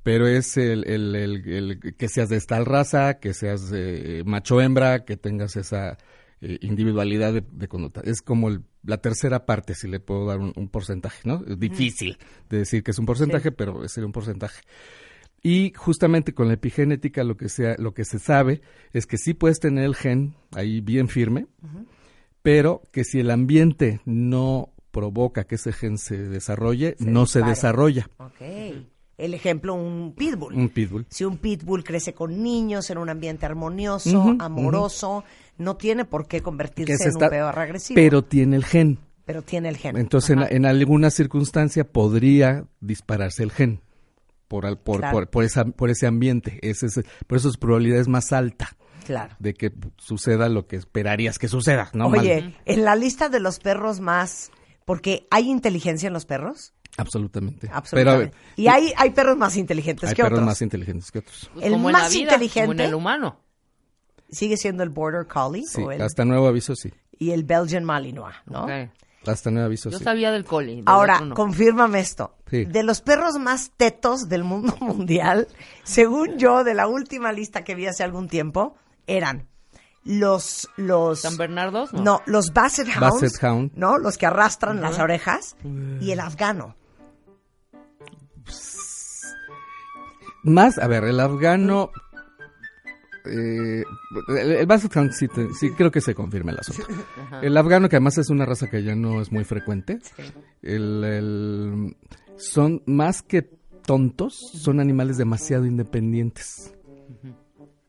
Pero 0.04 0.26
es 0.28 0.56
el, 0.56 0.88
el- 0.88 1.14
el- 1.16 1.46
el 1.48 1.94
que 1.96 2.08
seas 2.08 2.28
de 2.28 2.40
tal 2.40 2.64
raza, 2.64 3.18
que 3.18 3.34
seas 3.34 3.70
eh, 3.74 4.22
macho 4.24 4.60
hembra, 4.60 5.04
que 5.04 5.16
tengas 5.16 5.56
esa 5.56 5.98
eh, 6.40 6.58
individualidad 6.60 7.32
de, 7.32 7.42
de 7.50 7.68
conducta. 7.68 8.00
Es 8.04 8.20
como 8.22 8.48
el- 8.48 8.62
la 8.84 8.98
tercera 8.98 9.46
parte, 9.46 9.74
si 9.74 9.88
le 9.88 10.00
puedo 10.00 10.26
dar 10.26 10.38
un, 10.38 10.52
un 10.56 10.68
porcentaje, 10.68 11.22
¿no? 11.24 11.42
Es 11.46 11.58
difícil 11.58 12.16
de 12.50 12.58
decir 12.58 12.82
que 12.82 12.90
es 12.92 12.98
un 12.98 13.06
porcentaje, 13.06 13.50
pero 13.52 13.86
sería 13.88 14.06
un 14.06 14.12
porcentaje. 14.12 14.62
Y 15.42 15.72
justamente 15.76 16.34
con 16.34 16.48
la 16.48 16.54
epigenética 16.54 17.22
lo 17.24 17.36
que, 17.36 17.48
sea, 17.48 17.76
lo 17.78 17.94
que 17.94 18.04
se 18.04 18.18
sabe 18.18 18.60
es 18.92 19.06
que 19.06 19.16
sí 19.18 19.34
puedes 19.34 19.60
tener 19.60 19.84
el 19.84 19.94
gen 19.94 20.34
ahí 20.52 20.80
bien 20.80 21.08
firme, 21.08 21.46
pero 22.42 22.82
que 22.92 23.04
si 23.04 23.20
el 23.20 23.30
ambiente 23.30 24.00
no 24.04 24.72
provoca 24.90 25.44
que 25.44 25.56
ese 25.56 25.72
gen 25.72 25.98
se 25.98 26.16
desarrolle, 26.16 26.96
no 27.00 27.26
se 27.26 27.40
desarrolla. 27.50 28.08
El 29.18 29.32
ejemplo, 29.32 29.74
un 29.74 30.12
pitbull. 30.14 30.54
Un 30.54 30.68
pitbull. 30.68 31.06
Si 31.08 31.24
un 31.24 31.38
pitbull 31.38 31.82
crece 31.84 32.12
con 32.12 32.42
niños 32.42 32.90
en 32.90 32.98
un 32.98 33.08
ambiente 33.08 33.46
armonioso, 33.46 34.36
amoroso, 34.38 35.24
no 35.58 35.76
tiene 35.76 36.04
por 36.04 36.26
qué 36.28 36.42
convertirse 36.42 37.08
en 37.08 37.14
un 37.14 37.28
perro 37.30 37.46
agresivo. 37.60 37.94
Pero 37.96 38.22
tiene 38.22 38.56
el 38.56 38.64
gen. 38.64 38.98
pero 39.24 39.40
tiene 39.42 39.68
el 39.70 39.76
gen. 39.78 39.96
Entonces, 39.96 40.30
en, 40.36 40.42
en 40.54 40.66
alguna 40.66 41.10
circunstancia 41.10 41.84
podría 41.84 42.64
dispararse 42.80 43.42
el 43.42 43.50
gen 43.52 43.80
por, 44.48 44.66
al- 44.66 44.78
por, 44.78 44.98
Claro. 44.98 45.14
por, 45.14 45.30
por 45.30 45.44
esa, 45.44 45.64
por 45.64 45.88
ese 45.90 46.06
ambiente. 46.06 46.58
Ese 46.62 46.86
es- 46.86 47.00
por 47.26 47.38
eso 47.38 47.50
su 47.50 47.58
probabilidad 47.58 47.98
es 48.00 48.08
más 48.08 48.32
alta 48.32 48.76
Claro. 49.06 49.34
de 49.38 49.54
que 49.54 49.72
suceda 49.96 50.48
lo 50.50 50.66
que 50.66 50.76
esperarías 50.76 51.38
que 51.38 51.48
suceda. 51.48 51.90
¿no? 51.94 52.08
Oye, 52.08 52.40
Mal. 52.42 52.56
en 52.66 52.84
la 52.84 52.94
lista 52.96 53.28
de 53.30 53.40
los 53.40 53.58
perros 53.60 53.98
más... 54.00 54.50
Porque 54.84 55.26
hay 55.32 55.50
inteligencia 55.50 56.06
en 56.06 56.12
los 56.12 56.26
perros. 56.26 56.72
Absolutamente. 56.98 57.68
Absolutamente. 57.72 58.36
Pero, 58.36 58.52
y 58.56 58.68
hay, 58.68 58.92
hay 58.96 59.10
perros 59.10 59.36
más 59.36 59.56
inteligentes 59.56 60.08
hay 60.10 60.14
que 60.14 60.22
perros 60.22 60.38
otros. 60.38 60.46
más 60.46 60.62
inteligentes 60.62 61.10
que 61.10 61.18
otros. 61.20 61.50
Pues 61.54 61.66
el 61.66 61.72
como 61.72 61.88
en 61.88 61.92
más 61.92 62.02
la 62.04 62.08
vida, 62.08 62.32
inteligente 62.32 62.60
como 62.68 62.72
en 62.80 62.80
el 62.80 62.94
humano. 62.94 63.40
sigue 64.30 64.56
siendo 64.56 64.82
el 64.82 64.90
Border 64.90 65.26
Collie 65.26 65.64
Sí, 65.66 65.82
o 65.82 65.90
el- 65.92 66.02
hasta 66.02 66.24
nuevo 66.24 66.46
aviso 66.48 66.74
sí. 66.74 66.92
y 67.18 67.30
el 67.32 67.44
Belgian 67.44 67.84
Malinois, 67.84 68.34
¿no? 68.46 68.66
Hasta 69.26 69.50
nuevo 69.50 69.66
aviso 69.66 69.90
Yo 69.90 69.98
sí. 69.98 70.04
sabía 70.04 70.30
del 70.30 70.44
coli. 70.44 70.76
del 70.76 70.84
Ahora, 70.86 71.20
no. 71.20 71.34
confírmame 71.34 71.98
esto. 71.98 72.36
Sí. 72.48 72.64
De 72.64 72.84
los 72.84 73.00
perros 73.00 73.34
más 73.40 73.72
tetos 73.76 74.28
del 74.28 74.44
mundo 74.44 74.76
mundial, 74.80 75.48
según 75.82 76.38
yo, 76.38 76.62
de 76.62 76.74
la 76.74 76.86
última 76.86 77.32
lista 77.32 77.64
que 77.64 77.74
vi 77.74 77.86
hace 77.88 78.04
algún 78.04 78.28
tiempo, 78.28 78.76
eran 79.08 79.48
los... 80.04 80.68
los 80.76 81.20
¿San 81.22 81.36
Bernardos? 81.36 81.92
no. 81.92 82.02
No. 82.02 82.22
los 82.26 82.52
Basset 82.52 82.86
Hounds, 82.86 83.00
Basset 83.20 83.42
Hound. 83.42 83.72
¿no? 83.74 83.98
Los 83.98 84.16
que 84.16 84.26
arrastran 84.26 84.80
las 84.80 85.00
orejas, 85.00 85.56
y 86.00 86.12
el 86.12 86.20
afgano. 86.20 86.76
Más, 90.46 90.78
a 90.78 90.86
ver, 90.86 91.04
el 91.04 91.20
afgano... 91.20 91.90
eh, 93.24 93.82
el, 94.28 94.52
el 94.52 94.66
Basset 94.66 94.96
Hound 94.96 95.12
sí, 95.12 95.26
sí 95.58 95.70
creo 95.72 95.90
que 95.90 96.00
se 96.00 96.14
confirma 96.14 96.52
el 96.52 96.58
asunto. 96.60 96.86
El 97.42 97.56
afgano, 97.56 97.88
que 97.88 97.96
además 97.96 98.16
es 98.18 98.30
una 98.30 98.46
raza 98.46 98.68
que 98.70 98.82
ya 98.82 98.94
no 98.94 99.20
es 99.20 99.32
muy 99.32 99.44
frecuente, 99.44 99.98
el, 100.62 101.02
el- 101.04 101.96
son 102.38 102.82
más 102.86 103.22
que 103.22 103.42
tontos, 103.84 104.34
son 104.52 104.78
animales 104.80 105.16
demasiado 105.16 105.66
independientes. 105.66 106.72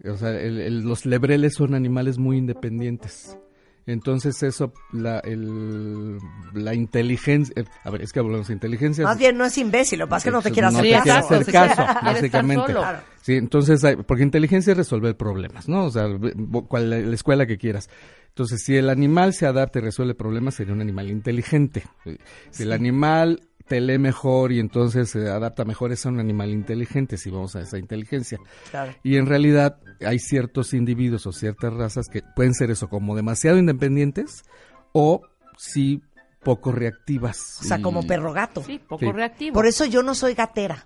O 0.05 0.15
sea, 0.17 0.31
el- 0.39 0.81
los 0.84 1.05
lebreles 1.05 1.53
son 1.55 1.73
animales 1.75 2.17
muy 2.17 2.38
independientes. 2.38 3.38
Entonces 3.88 4.43
eso, 4.43 4.73
la, 4.91 5.19
el- 5.19 6.18
la 6.53 6.76
inteligencia, 6.76 7.53
eh, 7.57 7.65
a 7.84 7.89
ver, 7.89 8.01
es 8.01 8.11
que 8.14 8.19
hablamos 8.19 8.47
de 8.49 8.53
inteligencia. 8.53 9.03
Más 9.05 9.18
bien 9.18 9.38
no 9.38 9.45
es 9.45 9.57
imbécil, 9.57 9.97
lo 9.99 10.05
que 10.05 10.09
pasa 10.09 10.18
es 10.18 10.23
que 10.26 10.31
no 10.31 10.41
te 10.41 10.51
quiere 10.51 10.69
no 10.69 10.77
hacer 10.77 10.84
te 10.84 10.89
quiere 11.01 11.05
caso. 11.22 11.35
hacer 11.35 11.53
caso, 11.53 11.76
quiere 11.99 12.14
básicamente. 12.14 12.65
solo. 12.68 12.80
Claro. 12.81 12.99
Sí, 13.22 13.34
entonces, 13.35 13.84
hay- 13.84 13.95
porque 13.95 14.23
inteligencia 14.23 14.72
es 14.72 14.77
resolver 14.77 15.15
problemas, 15.18 15.68
¿no? 15.69 15.85
O 15.85 15.89
sea, 15.89 16.05
cual- 16.68 16.89
la 17.09 17.15
escuela 17.15 17.45
que 17.47 17.57
quieras. 17.57 17.89
Entonces, 18.30 18.61
si 18.64 18.76
el 18.76 18.89
animal 18.89 19.34
se 19.34 19.47
adapta 19.47 19.80
y 19.80 19.81
resuelve 19.81 20.14
problemas, 20.15 20.53
sería 20.55 20.73
un 20.73 20.81
animal 20.81 21.09
inteligente. 21.09 21.84
Si 22.51 22.64
el 22.64 22.72
animal 22.73 23.41
te 23.68 23.81
lee 23.81 23.98
mejor 23.98 24.52
y 24.52 24.60
entonces 24.60 25.10
se 25.10 25.30
adapta 25.30 25.65
mejor, 25.65 25.91
es 25.91 26.06
un 26.06 26.19
animal 26.19 26.49
inteligente, 26.52 27.18
si 27.18 27.30
vamos 27.30 27.56
a 27.56 27.61
esa 27.61 27.77
inteligencia. 27.77 28.38
Claro. 28.72 28.94
Y 29.03 29.18
en 29.18 29.26
realidad 29.26 29.77
hay 30.06 30.19
ciertos 30.19 30.73
individuos 30.73 31.26
o 31.27 31.31
ciertas 31.34 31.73
razas 31.73 32.07
que 32.07 32.22
pueden 32.35 32.53
ser 32.53 32.72
eso, 32.72 32.88
como 32.89 33.15
demasiado 33.15 33.57
independientes 33.57 34.44
o 34.94 35.22
sí 35.57 36.02
poco 36.44 36.72
reactivas. 36.72 37.57
O 37.60 37.64
sea, 37.65 37.77
Y- 37.77 37.81
como 37.81 38.07
perro 38.07 38.31
gato. 38.31 38.64
Sí, 38.64 38.80
poco 38.80 39.06
Sí. 39.06 39.11
reactivo. 39.11 39.53
Por 39.53 39.65
eso 39.68 39.85
yo 39.85 40.02
no 40.03 40.15
soy 40.15 40.34
gatera. 40.34 40.85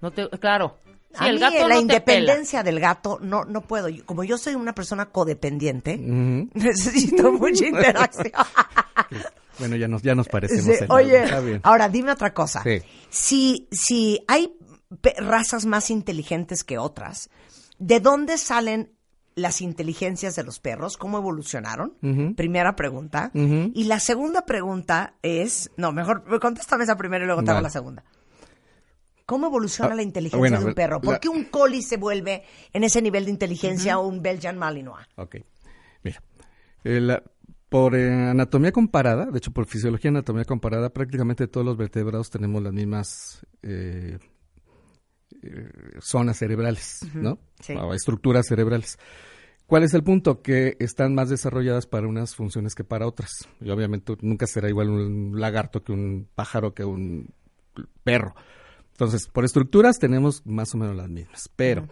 No 0.00 0.10
te, 0.10 0.28
claro. 0.30 0.78
Sí, 1.12 1.24
a 1.24 1.28
el 1.28 1.34
mí 1.36 1.40
gato 1.40 1.68
la 1.68 1.74
no 1.76 1.80
independencia 1.80 2.62
del 2.62 2.78
gato 2.78 3.18
no 3.22 3.44
no 3.44 3.62
puedo. 3.62 3.88
Yo- 3.88 4.04
Como 4.04 4.22
yo 4.24 4.36
soy 4.38 4.54
una 4.54 4.74
persona 4.74 5.06
codependiente, 5.06 5.96
necesito 6.54 7.32
mucha 7.32 7.66
interacción. 7.66 8.32
Bueno, 9.58 9.76
ya 9.76 9.88
nos, 9.88 10.02
ya 10.02 10.14
nos 10.14 10.28
parecemos. 10.28 10.64
Sí, 10.64 10.82
algo. 10.82 10.94
oye, 10.94 11.60
ahora 11.62 11.88
dime 11.88 12.12
otra 12.12 12.32
cosa. 12.34 12.62
Sí. 12.62 12.82
Si, 13.10 13.68
si 13.72 14.20
hay 14.28 14.52
razas 15.18 15.66
más 15.66 15.90
inteligentes 15.90 16.62
que 16.64 16.78
otras, 16.78 17.30
¿de 17.78 18.00
dónde 18.00 18.38
salen 18.38 18.92
las 19.34 19.60
inteligencias 19.60 20.34
de 20.36 20.44
los 20.44 20.60
perros? 20.60 20.96
¿Cómo 20.96 21.18
evolucionaron? 21.18 21.94
Primera 22.36 22.74
pregunta. 22.76 23.30
Y 23.34 23.84
la 23.84 24.00
segunda 24.00 24.46
pregunta 24.46 25.14
es, 25.22 25.70
no, 25.76 25.92
mejor 25.92 26.24
contéstame 26.40 26.84
esa 26.84 26.96
primero 26.96 27.24
y 27.24 27.26
luego 27.26 27.42
te 27.42 27.50
hago 27.50 27.56
Vale. 27.58 27.64
la 27.64 27.70
segunda. 27.70 28.04
¿Cómo 29.26 29.48
evoluciona 29.48 29.92
Ah, 29.92 29.96
la 29.96 30.02
inteligencia 30.02 30.38
bueno, 30.38 30.60
de 30.60 30.66
un 30.66 30.74
perro? 30.74 31.00
¿Por 31.00 31.14
la- 31.14 31.18
qué 31.20 31.28
un 31.28 31.44
collie 31.46 31.82
se 31.82 31.96
vuelve 31.96 32.44
en 32.72 32.84
ese 32.84 33.02
nivel 33.02 33.24
de 33.24 33.32
inteligencia 33.32 33.98
o 33.98 34.06
un 34.06 34.22
Belgian 34.22 34.56
Malinois? 34.56 35.04
Ok. 35.16 35.36
Mira, 36.04 36.22
eh, 36.84 37.00
la- 37.00 37.22
por 37.68 37.94
eh, 37.96 38.12
anatomía 38.30 38.72
comparada, 38.72 39.26
de 39.26 39.38
hecho 39.38 39.50
por 39.52 39.66
fisiología 39.66 40.08
y 40.08 40.14
anatomía 40.14 40.44
comparada, 40.44 40.90
prácticamente 40.90 41.48
todos 41.48 41.66
los 41.66 41.76
vertebrados 41.76 42.30
tenemos 42.30 42.62
las 42.62 42.72
mismas 42.72 43.44
eh, 43.62 44.18
eh, 45.42 45.70
zonas 46.00 46.38
cerebrales, 46.38 47.00
¿no? 47.14 47.38
sí. 47.60 47.74
O 47.74 47.92
estructuras 47.94 48.46
cerebrales. 48.46 48.98
¿Cuál 49.66 49.82
es 49.82 49.94
el 49.94 50.04
punto? 50.04 50.42
Que 50.42 50.76
están 50.78 51.14
más 51.14 51.28
desarrolladas 51.28 51.86
para 51.88 52.06
unas 52.06 52.36
funciones 52.36 52.76
que 52.76 52.84
para 52.84 53.06
otras. 53.08 53.48
Y 53.60 53.68
obviamente 53.70 54.16
nunca 54.20 54.46
será 54.46 54.68
igual 54.68 54.90
un 54.90 55.40
lagarto 55.40 55.82
que 55.82 55.90
un 55.90 56.28
pájaro 56.36 56.72
que 56.72 56.84
un 56.84 57.30
perro. 58.04 58.36
Entonces, 58.92 59.26
por 59.26 59.44
estructuras 59.44 59.98
tenemos 59.98 60.46
más 60.46 60.72
o 60.74 60.78
menos 60.78 60.94
las 60.94 61.08
mismas. 61.08 61.50
Pero, 61.56 61.88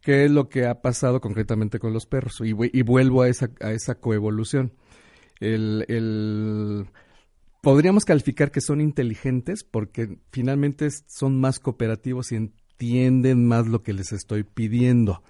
¿qué 0.00 0.26
es 0.26 0.30
lo 0.30 0.48
que 0.48 0.66
ha 0.66 0.80
pasado 0.80 1.20
concretamente 1.20 1.80
con 1.80 1.92
los 1.92 2.06
perros? 2.06 2.40
Y, 2.40 2.52
vu- 2.52 2.70
y 2.72 2.82
vuelvo 2.82 3.22
a 3.22 3.28
esa, 3.28 3.50
a 3.60 3.72
esa 3.72 3.96
coevolución. 3.96 4.72
El, 5.40 5.84
el- 5.88 6.86
podríamos 7.62 8.04
calificar 8.04 8.50
que 8.50 8.60
son 8.60 8.80
inteligentes 8.80 9.64
porque 9.64 10.18
finalmente 10.32 10.88
son 11.06 11.40
más 11.40 11.58
cooperativos 11.58 12.32
y 12.32 12.36
entienden 12.36 13.46
más 13.46 13.66
lo 13.66 13.82
que 13.82 13.92
les 13.92 14.12
estoy 14.12 14.44
pidiendo. 14.44 15.22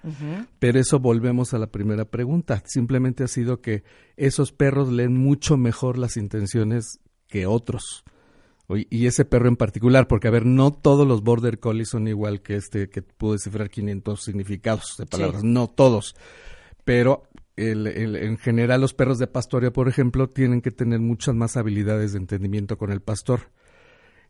Pero 0.59 0.79
eso 0.79 0.99
volvemos 0.99 1.53
a 1.53 1.57
la 1.59 1.67
primera 1.67 2.05
pregunta. 2.05 2.61
Simplemente 2.65 3.23
ha 3.23 3.27
sido 3.27 3.61
que 3.61 3.83
esos 4.17 4.51
perros 4.51 4.91
leen 4.91 5.17
mucho 5.17 5.57
mejor 5.57 5.97
las 5.97 6.17
intenciones 6.17 6.99
que 7.27 7.45
otros. 7.47 8.03
Y 8.91 9.07
ese 9.07 9.25
perro 9.25 9.47
en 9.49 9.55
particular, 9.55 10.07
porque 10.07 10.27
a 10.27 10.31
ver, 10.31 10.45
no 10.45 10.71
todos 10.71 11.07
los 11.07 11.23
border 11.23 11.57
collies 11.59 11.89
son 11.89 12.07
igual 12.07 12.43
que 12.43 12.55
este 12.55 12.87
que 12.87 13.01
pudo 13.01 13.33
descifrar 13.33 13.71
500 13.71 14.21
significados 14.23 14.93
de 14.99 15.07
palabras, 15.07 15.43
no 15.43 15.67
todos. 15.67 16.15
Pero 16.85 17.23
el- 17.59 17.87
el- 17.87 18.15
en 18.15 18.37
general 18.37 18.81
los 18.81 18.93
perros 18.93 19.17
de 19.19 19.27
pastoreo, 19.27 19.71
por 19.73 19.87
ejemplo, 19.87 20.29
tienen 20.29 20.61
que 20.61 20.71
tener 20.71 20.99
muchas 20.99 21.35
más 21.35 21.57
habilidades 21.57 22.13
de 22.13 22.19
entendimiento 22.19 22.77
con 22.77 22.91
el 22.91 23.01
pastor. 23.01 23.51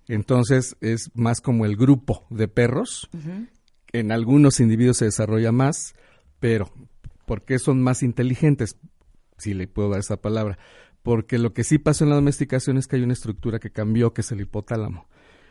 Entonces 0.07 0.76
es 0.81 1.11
más 1.14 1.41
como 1.41 1.65
el 1.65 1.76
grupo 1.76 2.26
de 2.30 2.47
perros. 2.47 3.10
En 3.91 4.11
algunos 4.11 4.60
individuos 4.60 4.97
se 4.97 5.06
desarrolla 5.06 5.51
más, 5.51 5.93
pero 6.39 6.72
¿por 7.26 7.43
qué 7.43 7.60
son 7.60 7.81
más 7.81 8.01
inteligentes? 8.03 8.76
Si 9.38 9.53
le 9.53 9.68
puedo 9.68 9.89
dar 9.89 9.99
esa 9.99 10.18
palabra. 10.18 10.57
Porque 11.03 11.38
lo 11.38 11.53
que 11.53 11.64
sí 11.64 11.77
pasó 11.77 12.03
en 12.03 12.10
la 12.10 12.15
domesticación 12.18 12.77
es 12.77 12.88
que 12.88 12.97
hay 12.97 13.03
una 13.03 13.14
estructura 13.14 13.60
que 13.60 13.72
cambió, 13.72 14.14
que 14.14 14.22
es 14.22 14.31
el 14.31 14.41
hipotálamo. 14.41 15.07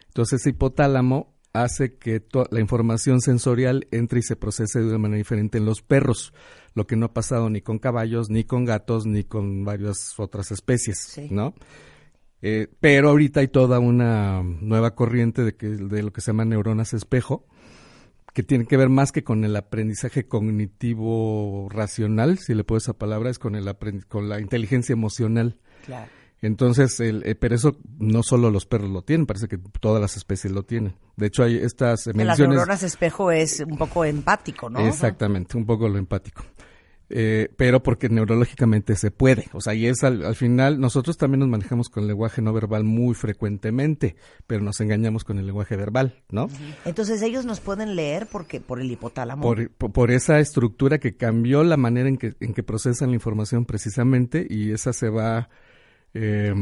Entonces 0.09 0.41
ese 0.41 0.51
hipotálamo 0.51 1.35
hace 1.53 1.97
que 1.97 2.23
la 2.51 2.61
información 2.61 3.21
sensorial 3.21 3.87
entre 3.91 4.21
y 4.21 4.23
se 4.23 4.37
procese 4.37 4.81
de 4.81 4.87
una 4.87 4.99
manera 4.99 5.19
diferente 5.19 5.59
en 5.59 5.65
los 5.65 5.83
perros, 5.83 6.33
lo 6.75 6.87
que 6.87 6.97
no 6.97 7.07
ha 7.07 7.15
pasado 7.15 7.51
ni 7.51 7.61
con 7.61 7.79
caballos, 7.79 8.31
ni 8.31 8.45
con 8.45 8.65
gatos, 8.65 9.07
ni 9.07 9.25
con 9.25 9.65
varias 9.65 10.15
otras 10.19 10.51
especies, 10.51 10.99
Sí. 10.99 11.29
¿no? 11.31 11.55
Eh, 12.41 12.69
pero 12.79 13.11
ahorita 13.11 13.41
hay 13.41 13.49
toda 13.49 13.81
una 13.81 14.43
nueva 14.43 14.95
corriente 14.95 15.43
de, 15.43 15.57
que, 15.57 15.67
de 15.67 16.03
lo 16.05 16.13
que 16.13 16.21
se 16.21 16.29
llama 16.29 16.45
neuronas 16.45 16.95
espejo, 16.95 17.47
que 18.33 18.45
tiene 18.45 18.67
que 18.67 18.77
ver 18.77 18.89
más 18.89 19.11
que 19.11 19.25
con 19.25 19.43
el 19.45 19.57
aprendizaje 19.57 20.27
cognitivo 20.29 21.69
racional, 21.71 22.39
si 22.39 22.55
le 22.55 22.63
puedo 22.63 22.79
esa 22.79 22.93
palabra, 22.93 23.31
es 23.31 23.41
con, 23.41 23.57
el 23.57 23.75
con 24.07 24.29
la 24.29 24.41
inteligencia 24.41 24.93
emocional. 24.93 25.59
Claro. 25.85 26.11
Entonces, 26.41 27.01
el, 27.01 27.23
eh, 27.27 27.35
pero 27.35 27.55
eso 27.57 27.77
no 27.99 28.23
solo 28.23 28.51
los 28.51 28.65
perros 28.67 28.91
lo 28.91 29.03
tienen, 29.03 29.27
parece 29.27 29.49
que 29.49 29.59
todas 29.81 30.01
las 30.01 30.17
especies 30.17 30.53
lo 30.53 30.63
tienen. 30.63 30.95
De 31.17 31.27
hecho, 31.27 31.43
hay 31.43 31.57
estas 31.57 32.05
Que 32.05 32.25
las 32.25 32.39
neuronas 32.39 32.83
espejo 32.85 33.31
es 33.33 33.61
un 33.61 33.77
poco 33.77 34.05
empático, 34.05 34.71
¿no? 34.71 34.81
Exactamente, 34.87 35.57
un 35.57 35.67
poco 35.67 35.89
lo 35.89 35.99
empático. 35.99 36.45
Eh, 37.11 37.49
pero 37.57 37.83
porque 37.83 38.11
neurológicamente 38.11 38.95
se 38.95 39.11
puede. 39.11 39.47
O 39.55 39.63
sea, 39.63 39.73
y 39.75 39.87
es 39.87 40.05
al, 40.05 40.27
al 40.27 40.35
final, 40.37 40.79
nosotros 40.79 41.17
también 41.17 41.41
nos 41.41 41.49
manejamos 41.49 41.89
con 41.89 42.03
el 42.03 42.09
lenguaje 42.09 42.43
no 42.43 42.53
verbal 42.53 42.85
muy 42.85 43.15
frecuentemente, 43.15 44.15
pero 44.47 44.63
nos 44.63 44.79
engañamos 44.83 45.25
con 45.25 45.39
el 45.39 45.47
lenguaje 45.47 45.75
verbal, 45.75 46.23
¿no? 46.31 46.49
Entonces 46.85 47.23
ellos 47.23 47.47
nos 47.47 47.61
pueden 47.61 47.97
leer 47.97 48.27
porque 48.31 48.61
por 48.61 48.79
el 48.79 48.91
hipotálamo. 48.91 49.43
Por, 49.43 49.71
por- 49.71 49.91
por 49.91 50.11
esa 50.11 50.39
estructura 50.39 50.99
que 50.99 51.17
cambió 51.17 51.65
la 51.65 51.79
manera 51.79 52.11
en 52.11 52.19
que, 52.19 52.35
en 52.41 52.53
que 52.53 52.63
procesan 52.63 53.09
la 53.09 53.15
información 53.15 53.65
precisamente 53.65 54.47
y 54.49 54.73
esa 54.73 54.93
se 54.93 55.09
va, 55.09 55.49
eh, 56.15 56.53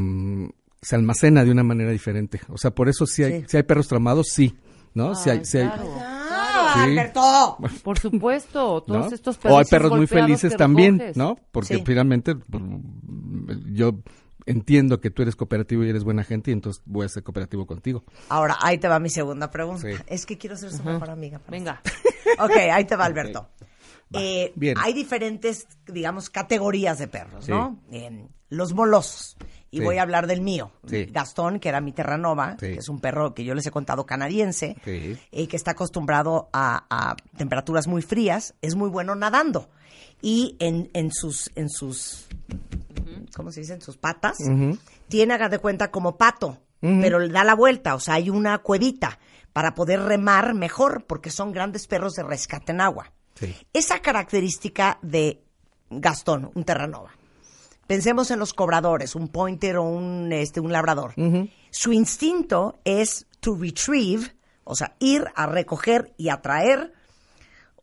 se 0.82 0.96
almacena 0.96 1.44
de 1.44 1.50
una 1.50 1.62
manera 1.62 1.90
diferente. 1.90 2.40
O 2.48 2.58
sea, 2.58 2.70
por 2.70 2.88
eso 2.88 3.06
si 3.06 3.24
hay, 3.24 3.40
Sí. 3.40 3.46
si 3.48 3.56
hay 3.56 3.62
perros 3.64 3.88
tramados, 3.88 4.28
sí, 4.30 4.56
¿no? 4.94 5.14
si 5.14 5.30
hay, 5.30 5.38
Ay, 5.38 5.44
sí 5.44 5.58
hay- 5.58 5.68
claro. 5.68 5.94
¡Ah, 6.00 6.72
Sí. 6.74 6.80
Alberto! 6.80 7.58
Por 7.82 7.98
supuesto, 7.98 8.82
todos 8.82 9.06
¿no? 9.08 9.14
estos 9.14 9.38
O 9.44 9.58
hay 9.58 9.64
perros 9.64 9.92
muy 9.96 10.06
felices 10.06 10.56
también, 10.56 10.94
recoges. 10.98 11.16
¿no? 11.16 11.36
Porque 11.52 11.76
Sí. 11.76 11.82
finalmente 11.86 12.34
mm, 12.34 13.72
yo 13.72 14.00
entiendo 14.46 15.00
que 15.00 15.10
tú 15.10 15.22
eres 15.22 15.36
cooperativo 15.36 15.84
y 15.84 15.88
eres 15.90 16.04
buena 16.04 16.22
gente 16.24 16.50
y 16.50 16.54
entonces 16.54 16.82
voy 16.84 17.06
a 17.06 17.08
ser 17.08 17.22
cooperativo 17.22 17.66
contigo. 17.66 18.04
Ahora, 18.28 18.56
ahí 18.60 18.78
te 18.78 18.88
va 18.88 18.98
mi 19.00 19.10
segunda 19.10 19.50
pregunta. 19.50 19.82
Sí. 19.88 19.94
Es 20.06 20.26
que 20.26 20.36
quiero 20.38 20.56
ser 20.56 20.70
su 20.72 20.82
mejor 20.84 21.10
amiga. 21.10 21.40
Venga. 21.48 21.80
Ok, 22.38 22.50
ahí 22.72 22.84
te 22.84 22.96
va, 22.96 23.04
Alberto. 23.06 23.48
Eh, 24.12 24.52
bien. 24.54 24.76
Hay 24.80 24.92
diferentes, 24.92 25.66
digamos, 25.86 26.30
categorías 26.30 26.98
de 26.98 27.08
perros, 27.08 27.48
¿no? 27.48 27.80
Eh, 27.90 28.26
los 28.48 28.72
molosos. 28.74 29.36
Y 29.70 29.78
Sí. 29.78 29.84
voy 29.84 29.98
a 29.98 30.02
hablar 30.02 30.26
del 30.28 30.40
mío. 30.40 30.70
Sí. 30.86 31.06
Gastón, 31.06 31.58
que 31.58 31.68
era 31.68 31.80
mi 31.80 31.92
Terranova, 31.92 32.56
que 32.56 32.74
es 32.74 32.88
un 32.88 33.00
perro 33.00 33.34
que 33.34 33.44
yo 33.44 33.54
les 33.54 33.66
he 33.66 33.70
contado 33.70 34.06
canadiense, 34.06 34.76
y 35.32 35.46
que 35.48 35.56
está 35.56 35.72
acostumbrado 35.72 36.48
a, 36.52 36.86
a 36.88 37.16
temperaturas 37.36 37.86
muy 37.88 38.00
frías, 38.02 38.54
es 38.62 38.76
muy 38.76 38.88
bueno 38.88 39.14
nadando. 39.16 39.68
Y 40.22 40.56
en, 40.60 40.88
en 40.94 41.10
sus, 41.12 41.50
en 41.56 41.68
sus, 41.68 42.28
¿cómo 43.34 43.50
se 43.52 43.60
dice? 43.60 43.74
En 43.74 43.82
sus 43.82 43.96
patas, 43.98 44.38
tiene, 45.08 45.34
haga 45.34 45.48
de 45.48 45.58
cuenta, 45.58 45.90
como 45.90 46.16
pato, 46.16 46.58
pero 46.80 47.18
le 47.18 47.28
da 47.32 47.42
la 47.42 47.54
vuelta, 47.54 47.96
o 47.96 48.00
sea, 48.00 48.14
hay 48.14 48.30
una 48.30 48.58
cuevita 48.58 49.18
para 49.52 49.74
poder 49.74 50.00
remar 50.02 50.54
mejor, 50.54 51.04
porque 51.06 51.30
son 51.30 51.50
grandes 51.52 51.86
perros 51.88 52.14
de 52.14 52.22
rescate 52.22 52.70
en 52.72 52.80
agua. 52.80 53.12
Sí. 53.38 53.54
Esa 53.72 54.00
característica 54.00 54.98
de 55.02 55.42
Gastón, 55.90 56.50
un 56.54 56.64
Terranova. 56.64 57.12
Pensemos 57.86 58.30
en 58.32 58.40
los 58.40 58.52
cobradores, 58.52 59.14
un 59.14 59.28
pointer 59.28 59.76
o 59.76 59.84
un, 59.84 60.32
este, 60.32 60.58
un 60.58 60.72
labrador. 60.72 61.14
Su 61.70 61.92
instinto 61.92 62.80
es 62.84 63.26
to 63.38 63.56
retrieve, 63.56 64.34
o 64.64 64.74
sea, 64.74 64.96
ir 64.98 65.24
a 65.36 65.46
recoger 65.46 66.12
y 66.16 66.28
atraer 66.30 66.92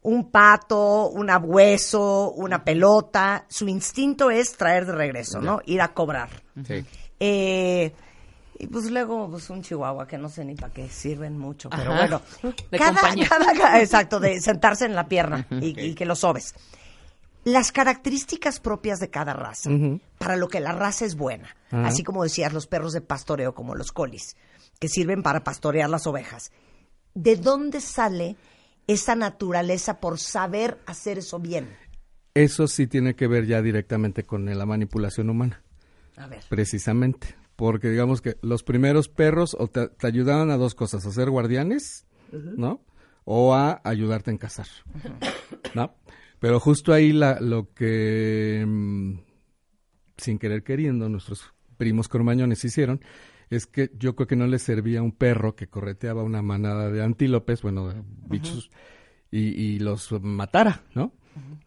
un 0.02 0.30
pato, 0.30 1.10
un 1.10 1.32
hueso, 1.44 2.32
una 2.32 2.66
pelota. 2.66 3.46
Su 3.48 3.70
instinto 3.70 4.30
es 4.30 4.58
traer 4.58 4.86
de 4.86 4.92
regreso, 4.92 5.40
¿no? 5.40 5.62
Ir 5.66 5.82
a 5.82 5.94
cobrar. 5.94 6.30
Sí. 6.68 6.84
Eh, 7.20 7.94
y 8.64 8.68
pues 8.68 8.90
luego, 8.90 9.30
pues 9.30 9.50
un 9.50 9.62
chihuahua 9.62 10.08
que 10.08 10.18
no 10.18 10.30
sé 10.30 10.46
ni 10.46 10.56
para 10.56 10.74
qué 10.74 10.88
sirven 10.88 11.38
mucho, 11.38 11.70
pero 11.70 11.92
Ajá. 11.92 12.00
bueno. 12.00 12.22
De 12.72 12.78
cada, 12.78 13.82
exacto, 13.82 14.20
de 14.20 14.40
sentarse 14.40 14.86
en 14.86 14.96
la 14.96 15.08
pierna 15.08 15.46
y, 15.52 15.80
y 15.80 15.96
que 15.96 16.06
lo 16.06 16.16
sobes. 16.16 16.56
Las 17.44 17.74
características 17.74 18.62
propias 18.62 19.00
de 19.00 19.10
cada 19.10 19.34
raza, 19.34 19.70
para 20.18 20.38
lo 20.38 20.48
que 20.48 20.62
la 20.62 20.72
raza 20.72 21.04
es 21.04 21.16
buena, 21.16 21.56
así 21.72 22.02
como 22.04 22.24
decías, 22.24 22.54
los 22.54 22.68
perros 22.68 22.94
de 22.94 23.02
pastoreo 23.02 23.54
como 23.54 23.76
los 23.76 23.92
colis, 23.92 24.38
que 24.80 24.88
sirven 24.88 25.24
para 25.24 25.44
pastorear 25.44 25.90
las 25.90 26.08
ovejas. 26.08 26.52
¿De 27.14 27.36
dónde 27.36 27.82
sale 27.82 28.38
esa 28.88 29.16
naturaleza 29.16 30.00
por 30.00 30.20
saber 30.20 30.80
hacer 30.86 31.18
eso 31.18 31.38
bien? 31.40 31.76
Eso 32.34 32.68
sí 32.68 32.88
tiene 32.88 33.14
que 33.16 33.28
ver 33.28 33.46
ya 33.46 33.62
directamente 33.62 34.24
con 34.24 34.46
la 34.46 34.66
manipulación 34.66 35.30
humana, 35.30 35.62
A 36.16 36.28
ver. 36.28 36.44
precisamente. 36.48 37.36
Porque 37.56 37.90
digamos 37.90 38.22
que 38.22 38.38
los 38.42 38.64
primeros 38.64 39.10
perros 39.10 39.56
o 39.60 39.68
te, 39.68 39.88
te 39.88 40.08
ayudaban 40.08 40.50
a 40.50 40.58
dos 40.58 40.76
cosas, 40.76 41.06
a 41.06 41.12
ser 41.12 41.30
guardianes, 41.30 42.06
¿no? 42.32 42.84
O 43.26 43.54
a 43.54 43.82
ayudarte 43.84 44.32
en 44.32 44.38
cazar, 44.38 44.68
¿no? 45.76 45.96
Pero 46.40 46.60
justo 46.60 46.92
ahí 46.94 47.14
la, 47.14 47.40
lo 47.40 47.74
que, 47.74 48.66
mm, 48.68 49.20
sin 50.18 50.40
querer 50.40 50.64
queriendo, 50.64 51.08
nuestros 51.08 51.54
primos 51.78 52.10
cormañones 52.10 52.66
hicieron, 52.66 53.02
es 53.50 53.68
que 53.68 53.92
yo 53.98 54.16
creo 54.16 54.28
que 54.28 54.36
no 54.36 54.48
les 54.48 54.64
servía 54.64 55.02
un 55.02 55.12
perro 55.12 55.56
que 55.56 55.68
correteaba 55.68 56.24
una 56.24 56.42
manada 56.42 56.90
de 56.90 57.04
antílopes, 57.04 57.62
bueno, 57.62 57.88
de 57.88 58.02
bichos, 58.28 58.72
y, 59.32 59.40
y 59.40 59.80
los 59.80 60.12
matara, 60.22 60.84
¿no? 60.96 61.14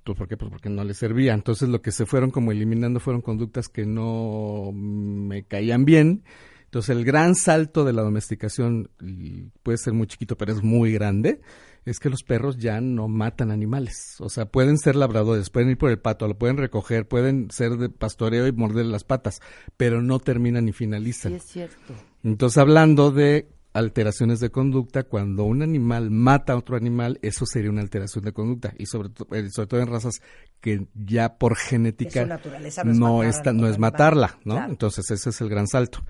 Pues, 0.05 0.17
¿Por 0.17 0.29
qué? 0.29 0.37
Pues 0.37 0.51
porque 0.51 0.69
no 0.69 0.85
les 0.85 0.97
servía. 0.97 1.35
Entonces 1.35 1.69
lo 1.69 1.83
que 1.83 1.93
se 1.93 2.07
fueron 2.07 2.31
como 2.31 2.53
eliminando 2.53 3.01
fueron 3.01 3.23
conductas 3.23 3.69
que 3.69 3.87
no 3.87 4.71
me 4.73 5.45
caían 5.45 5.85
bien. 5.85 6.23
Entonces 6.67 6.97
el 6.97 7.05
gran 7.05 7.35
salto 7.35 7.85
de 7.85 7.93
la 7.93 8.03
domesticación, 8.03 8.91
y 9.01 9.45
puede 9.63 9.79
ser 9.79 9.93
muy 9.93 10.07
chiquito, 10.07 10.37
pero 10.37 10.53
es 10.53 10.63
muy 10.63 10.93
grande, 10.93 11.41
es 11.85 12.01
que 12.01 12.11
los 12.11 12.25
perros 12.25 12.59
ya 12.59 12.81
no 12.81 13.07
matan 13.07 13.53
animales. 13.53 14.17
O 14.19 14.29
sea, 14.29 14.47
pueden 14.47 14.77
ser 14.77 14.97
labradores, 14.97 15.49
pueden 15.49 15.71
ir 15.71 15.79
por 15.79 15.91
el 15.91 16.01
pato, 16.01 16.27
lo 16.27 16.37
pueden 16.37 16.57
recoger, 16.57 17.07
pueden 17.07 17.51
ser 17.51 17.77
de 17.77 17.89
pastoreo 17.89 18.47
y 18.49 18.53
morder 18.53 18.87
las 18.87 19.05
patas, 19.05 19.41
pero 19.77 20.03
no 20.03 20.19
terminan 20.19 20.65
ni 20.65 20.73
finalizan. 20.73 21.33
Sí, 21.33 21.37
es 21.37 21.45
cierto. 21.45 21.95
Entonces, 22.25 22.59
hablando 22.59 23.13
de 23.13 23.49
alteraciones 23.77 24.41
de 24.41 24.51
conducta, 24.51 25.05
cuando 25.05 25.45
un 25.45 25.63
animal 25.63 26.11
mata 26.11 26.55
a 26.55 26.57
otro 26.57 26.77
animal, 26.77 27.19
eso 27.23 27.45
sería 27.47 27.71
una 27.71 27.83
alteración 27.83 28.25
de 28.25 28.33
conducta. 28.33 28.73
Y 28.79 28.87
sobre, 28.87 29.11
to- 29.11 29.27
eh, 29.33 29.51
sobre 29.51 29.67
todo 29.69 29.81
en 29.81 29.87
razas 29.89 30.21
que 30.61 30.87
ya 30.95 31.37
por 31.37 31.57
genética 31.57 32.25
naturaleza 32.27 32.83
no 32.85 32.91
es 32.93 32.99
no, 32.99 33.17
matar 33.19 33.29
está- 33.31 33.51
al 33.51 33.57
no 33.59 33.69
es 33.69 33.79
matarla, 33.79 34.39
¿no? 34.45 34.55
Claro. 34.55 34.71
Entonces, 34.73 35.11
ese 35.11 35.31
es 35.31 35.41
el 35.41 35.49
gran 35.49 35.67
salto. 35.67 36.05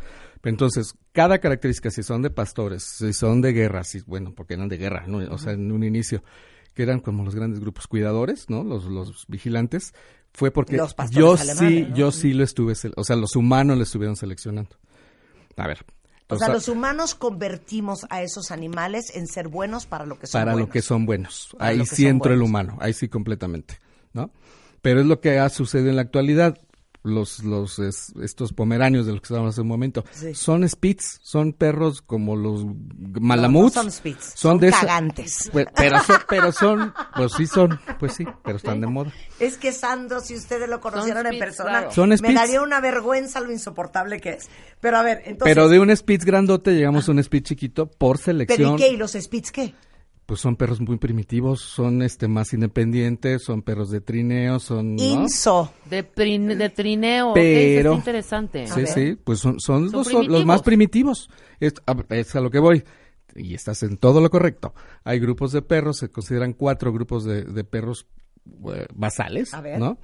Entonces, 0.45 0.95
cada 1.13 1.39
característica, 1.39 1.91
si 1.91 2.03
son 2.05 2.23
de 2.23 2.31
pastores, 2.31 2.85
si 2.85 3.13
son 3.13 3.41
de 3.41 3.53
guerra, 3.53 3.83
si, 3.83 4.01
bueno, 4.07 4.33
porque 4.35 4.55
eran 4.55 4.69
de 4.69 4.77
guerra, 4.79 5.05
¿no? 5.09 5.19
o 5.19 5.39
sea, 5.39 5.53
en 5.55 5.73
un 5.73 5.83
inicio, 5.83 6.23
que 6.73 6.85
eran 6.85 7.01
como 7.01 7.25
los 7.25 7.35
grandes 7.35 7.59
grupos 7.59 7.89
cuidadores, 7.89 8.49
¿no? 8.49 8.63
Los, 8.63 8.85
los 8.85 9.25
vigilantes, 9.27 9.93
fue 10.33 10.53
porque 10.53 10.77
Los 10.77 10.95
yo 11.11 11.33
alemanes, 11.35 11.57
sí, 11.59 11.87
¿no? 11.89 11.97
yo 11.97 12.13
sí 12.13 12.33
lo 12.33 12.45
estuve, 12.45 12.75
o 12.95 13.03
sea, 13.05 13.17
los 13.17 13.35
humanos 13.35 13.77
lo 13.77 13.83
estuvieron 13.83 14.15
seleccionando. 14.15 14.77
A 15.57 15.67
ver. 15.67 15.85
O 16.29 16.37
sea, 16.37 16.47
sea, 16.47 16.55
los 16.55 16.69
humanos 16.69 17.15
convertimos 17.15 18.07
a 18.11 18.23
esos 18.23 18.51
animales 18.51 19.15
en 19.15 19.27
ser 19.29 19.49
buenos 19.49 19.87
para 19.87 20.07
lo 20.07 20.19
que 20.19 20.27
son 20.27 20.41
para 20.41 20.53
buenos. 20.53 20.69
lo 20.69 20.73
que 20.73 20.83
son 20.83 21.07
buenos. 21.07 21.55
Para 21.57 21.71
ahí 21.71 21.87
sí 21.87 22.03
son 22.03 22.07
entró 22.07 22.35
el 22.35 22.43
humano, 22.43 22.77
ahí 22.81 22.93
sí 22.93 23.09
completamente, 23.09 23.79
¿no? 24.13 24.31
Pero 24.83 25.01
es 25.01 25.07
lo 25.07 25.21
que 25.21 25.39
ha 25.39 25.49
sucedido 25.49 25.91
en 25.91 25.97
la 25.97 26.03
actualidad. 26.03 26.59
Los, 27.07 27.45
los, 27.45 27.79
es- 27.79 28.13
estos 28.21 28.53
pomeranios 28.53 29.07
de 29.07 29.13
los 29.13 29.21
que 29.21 29.27
estábamos 29.27 29.55
hace 29.55 29.61
un 29.61 29.69
momento, 29.69 30.05
Sí. 30.11 30.35
son 30.35 30.69
spitz, 30.69 31.21
son 31.23 31.53
perros 31.53 32.03
como 32.03 32.35
los 32.35 32.65
No, 32.65 32.75
malamuts. 33.21 33.77
no 33.77 33.83
son 33.83 33.93
spitz, 33.93 34.33
son 34.35 34.59
de 34.59 34.69
esa- 34.69 34.81
cagantes. 34.81 35.49
Pues, 35.53 35.67
pero, 35.77 36.01
son, 36.03 36.17
pero 36.29 36.53
son, 36.53 36.95
pues 37.17 37.33
sí 37.37 37.47
son, 37.47 37.79
pues 38.01 38.13
sí, 38.15 38.25
pero 38.45 38.57
están 38.57 38.81
de 38.81 38.89
moda. 38.89 39.13
Es 39.39 39.57
que 39.57 39.71
Sandro, 39.73 40.21
si 40.21 40.35
ustedes 40.35 40.69
lo 40.69 40.81
conocieran 40.81 41.27
en 41.27 41.33
Spitz, 41.35 41.39
persona, 41.45 41.71
claro. 41.71 41.93
Son 41.93 42.09
me 42.09 42.35
daría 42.35 42.61
una 42.61 42.81
vergüenza 42.81 43.41
lo 43.41 43.53
insoportable 43.53 44.21
que 44.21 44.31
es. 44.31 44.49
Pero 44.81 44.97
a 44.99 45.03
ver, 45.03 45.19
entonces... 45.27 45.55
pero 45.55 45.69
de 45.69 45.79
un 45.79 45.97
spitz 45.97 46.25
grandote 46.25 46.73
llegamos 46.75 47.09
a 47.09 47.13
un 47.13 47.23
spitz 47.23 47.49
chiquito 47.51 47.87
por 47.87 48.17
¿Pero 48.17 48.25
selección. 48.25 48.75
y 48.75 48.77
qué? 48.79 48.89
¿Y 48.89 48.97
los 48.97 49.13
Spitz 49.13 49.53
qué? 49.53 49.75
Pues 50.27 50.41
son 50.41 50.57
perros 50.57 50.81
muy 50.81 50.99
primitivos, 50.99 51.61
son 51.61 52.03
este 52.03 52.27
más 52.27 52.53
independientes, 52.53 53.45
son 53.45 53.63
perros 53.63 53.91
de 53.91 54.01
trineo, 54.01 54.59
son 54.59 54.97
¿no? 54.97 55.03
Inso. 55.03 55.73
De, 55.89 56.03
prin- 56.03 56.59
de 56.59 56.69
trineo. 56.69 57.33
Pero- 57.33 57.91
está 57.93 57.99
interesante. 57.99 58.67
Sí, 58.67 58.87
sí, 58.87 59.17
pues 59.23 59.39
son, 59.39 59.61
son, 59.61 59.89
Son 59.91 59.99
los, 60.01 60.09
son 60.09 60.27
los 60.29 60.45
más 60.45 60.63
primitivos. 60.63 61.31
Es 61.61 61.75
a, 61.87 61.95
es 62.11 62.35
a 62.35 62.41
lo 62.41 62.51
que 62.51 62.59
voy. 62.59 62.83
Y 63.37 63.55
estás 63.55 63.83
en 63.85 63.99
todo 63.99 64.21
lo 64.21 64.29
correcto. 64.31 64.75
Hay 65.05 65.21
grupos 65.21 65.53
de 65.53 65.63
perros, 65.63 65.99
se 65.99 66.09
consideran 66.11 66.55
cuatro 66.55 66.93
grupos 66.93 67.25
de, 67.25 67.45
de 67.45 67.63
perros 67.65 68.07
eh, 68.75 68.87
basales, 68.95 69.55
A 69.55 69.61
ver. 69.61 69.79
¿no? 69.79 69.99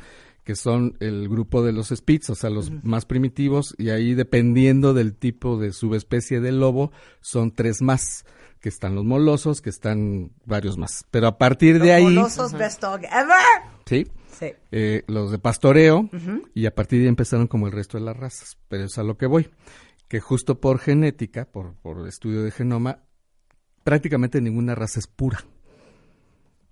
Que 0.44 0.55
son 0.55 0.97
el 1.01 1.28
grupo 1.28 1.65
de 1.65 1.73
los 1.73 1.89
spitz, 1.89 2.31
o 2.31 2.35
sea, 2.36 2.51
los 2.51 2.70
más 2.85 3.07
primitivos, 3.07 3.74
y 3.78 3.90
ahí 3.90 4.15
dependiendo 4.15 4.93
del 4.94 5.15
tipo 5.15 5.57
de 5.59 5.73
subespecie 5.73 6.40
del 6.40 6.61
lobo, 6.61 6.93
son 7.20 7.53
tres 7.53 7.81
más, 7.81 8.24
que 8.63 8.71
están 8.71 8.95
los 8.95 9.05
molosos, 9.05 9.61
que 9.61 9.69
están 9.71 10.31
varios 10.47 10.79
más. 10.79 11.05
Pero 11.11 11.27
a 11.27 11.37
partir 11.37 11.75
de 11.81 11.89
Los 11.89 11.95
ahí, 11.97 12.05
molosos 12.05 12.53
best 12.53 12.81
dog 12.81 13.01
ever. 13.05 13.37
¿sí? 13.85 14.07
Sí. 14.39 14.47
eh, 14.71 15.03
los 15.09 15.31
de 15.31 15.39
pastoreo 15.39 16.09
y 16.55 16.65
a 16.67 16.75
partir 16.75 17.01
de 17.01 17.05
ahí 17.05 17.09
empezaron 17.09 17.47
como 17.49 17.67
el 17.67 17.73
resto 17.73 17.99
de 17.99 18.05
las 18.05 18.17
razas, 18.17 18.57
pero 18.69 18.85
es 18.85 18.97
a 18.97 19.03
lo 19.03 19.19
que 19.19 19.27
voy. 19.27 19.51
que 20.09 20.21
justo 20.21 20.61
por 20.61 20.79
genética, 20.79 21.45
por, 21.47 21.75
por 21.77 22.07
estudio 22.09 22.43
de 22.43 22.51
genoma, 22.51 23.01
prácticamente 23.85 24.41
ninguna 24.41 24.75
raza 24.75 25.01
es 25.01 25.07
pura. 25.07 25.45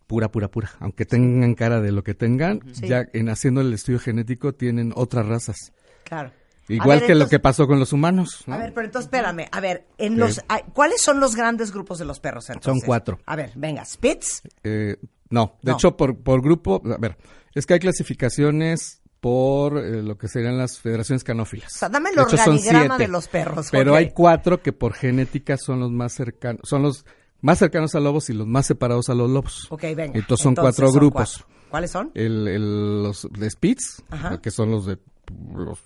Pura, 0.07 0.31
pura, 0.31 0.49
pura. 0.51 0.71
Aunque 0.81 1.07
tengan 1.07 1.55
cara 1.55 1.81
de 1.81 1.93
lo 1.93 2.03
que 2.03 2.15
tengan, 2.15 2.61
Sí. 2.75 2.89
ya 2.89 3.07
en 3.13 3.29
haciendo 3.29 3.61
el 3.61 3.73
estudio 3.73 3.99
genético 4.01 4.53
tienen 4.55 4.93
otras 4.97 5.27
razas. 5.27 5.73
Claro. 6.05 6.33
Igual 6.75 7.01
ver, 7.01 7.07
que 7.07 7.15
lo 7.15 7.29
que 7.29 7.39
pasó 7.39 7.67
con 7.67 7.79
los 7.79 7.93
humanos. 7.93 8.45
¿no? 8.47 8.55
A 8.55 8.59
ver, 8.59 8.73
pero 8.75 8.87
entonces 8.87 9.07
espérame. 9.07 9.47
A 9.51 9.61
ver, 9.61 9.87
en 9.99 10.19
los, 10.19 10.41
ay, 10.49 10.63
¿cuáles 10.73 11.01
son 11.03 11.21
los 11.21 11.35
grandes 11.37 11.73
grupos 11.73 11.99
de 11.99 12.05
los 12.05 12.21
perros 12.21 12.49
entonces? 12.51 12.81
Son 12.81 12.81
cuatro. 12.87 13.19
A 13.27 13.37
ver, 13.37 13.53
venga, 13.57 13.85
Spitz. 13.85 14.43
Eh, 14.65 14.97
no, 15.31 15.59
de 15.63 15.73
No. 15.73 15.77
hecho, 15.77 15.97
por, 15.97 16.17
por 16.19 16.43
grupo, 16.43 16.83
a 16.85 16.97
ver, 16.99 17.17
es 17.55 17.67
que 17.67 17.75
hay 17.75 17.81
clasificaciones 17.81 19.03
por 19.21 19.79
eh, 19.79 20.03
lo 20.03 20.17
que 20.17 20.29
serían 20.29 20.57
las 20.59 20.79
federaciones 20.79 21.25
canófilas. 21.25 21.75
O 21.75 21.79
sea, 21.79 21.89
dame 21.89 22.11
el 22.11 22.17
De 22.17 22.23
hecho, 22.23 22.37
son 22.39 22.55
organigrama 22.55 22.97
siete, 22.97 23.03
de 23.03 23.09
los 23.09 23.29
perros. 23.29 23.69
Pero 23.71 23.93
ok. 23.93 23.99
hay 23.99 24.11
cuatro 24.13 24.63
que 24.63 24.73
por 24.73 24.95
genética 24.95 25.57
son 25.59 25.81
los 25.81 25.91
más 25.91 26.13
cercanos, 26.15 26.63
son 26.65 26.83
los 26.83 27.05
más 27.43 27.59
cercanos 27.59 27.95
a 27.95 28.01
lobos 28.01 28.31
y 28.31 28.33
los 28.33 28.47
más 28.47 28.67
separados 28.67 29.09
a 29.11 29.15
los 29.15 29.29
lobos. 29.31 29.67
Ok, 29.71 29.83
venga. 29.95 30.19
Entonces 30.19 30.43
son 30.43 30.53
Entonces, 30.53 30.63
cuatro 30.77 30.87
son 30.89 30.95
grupos. 31.01 31.33
cuatro. 31.39 31.57
¿Cuáles 31.71 31.91
son? 31.91 32.11
El, 32.15 32.49
el- 32.49 33.03
los 33.03 33.29
de 33.31 33.51
Spitz, 33.51 34.03
Ajá. 34.11 34.41
que 34.41 34.51
son 34.51 34.71
los 34.71 34.87
de 34.87 34.99
los 35.55 35.79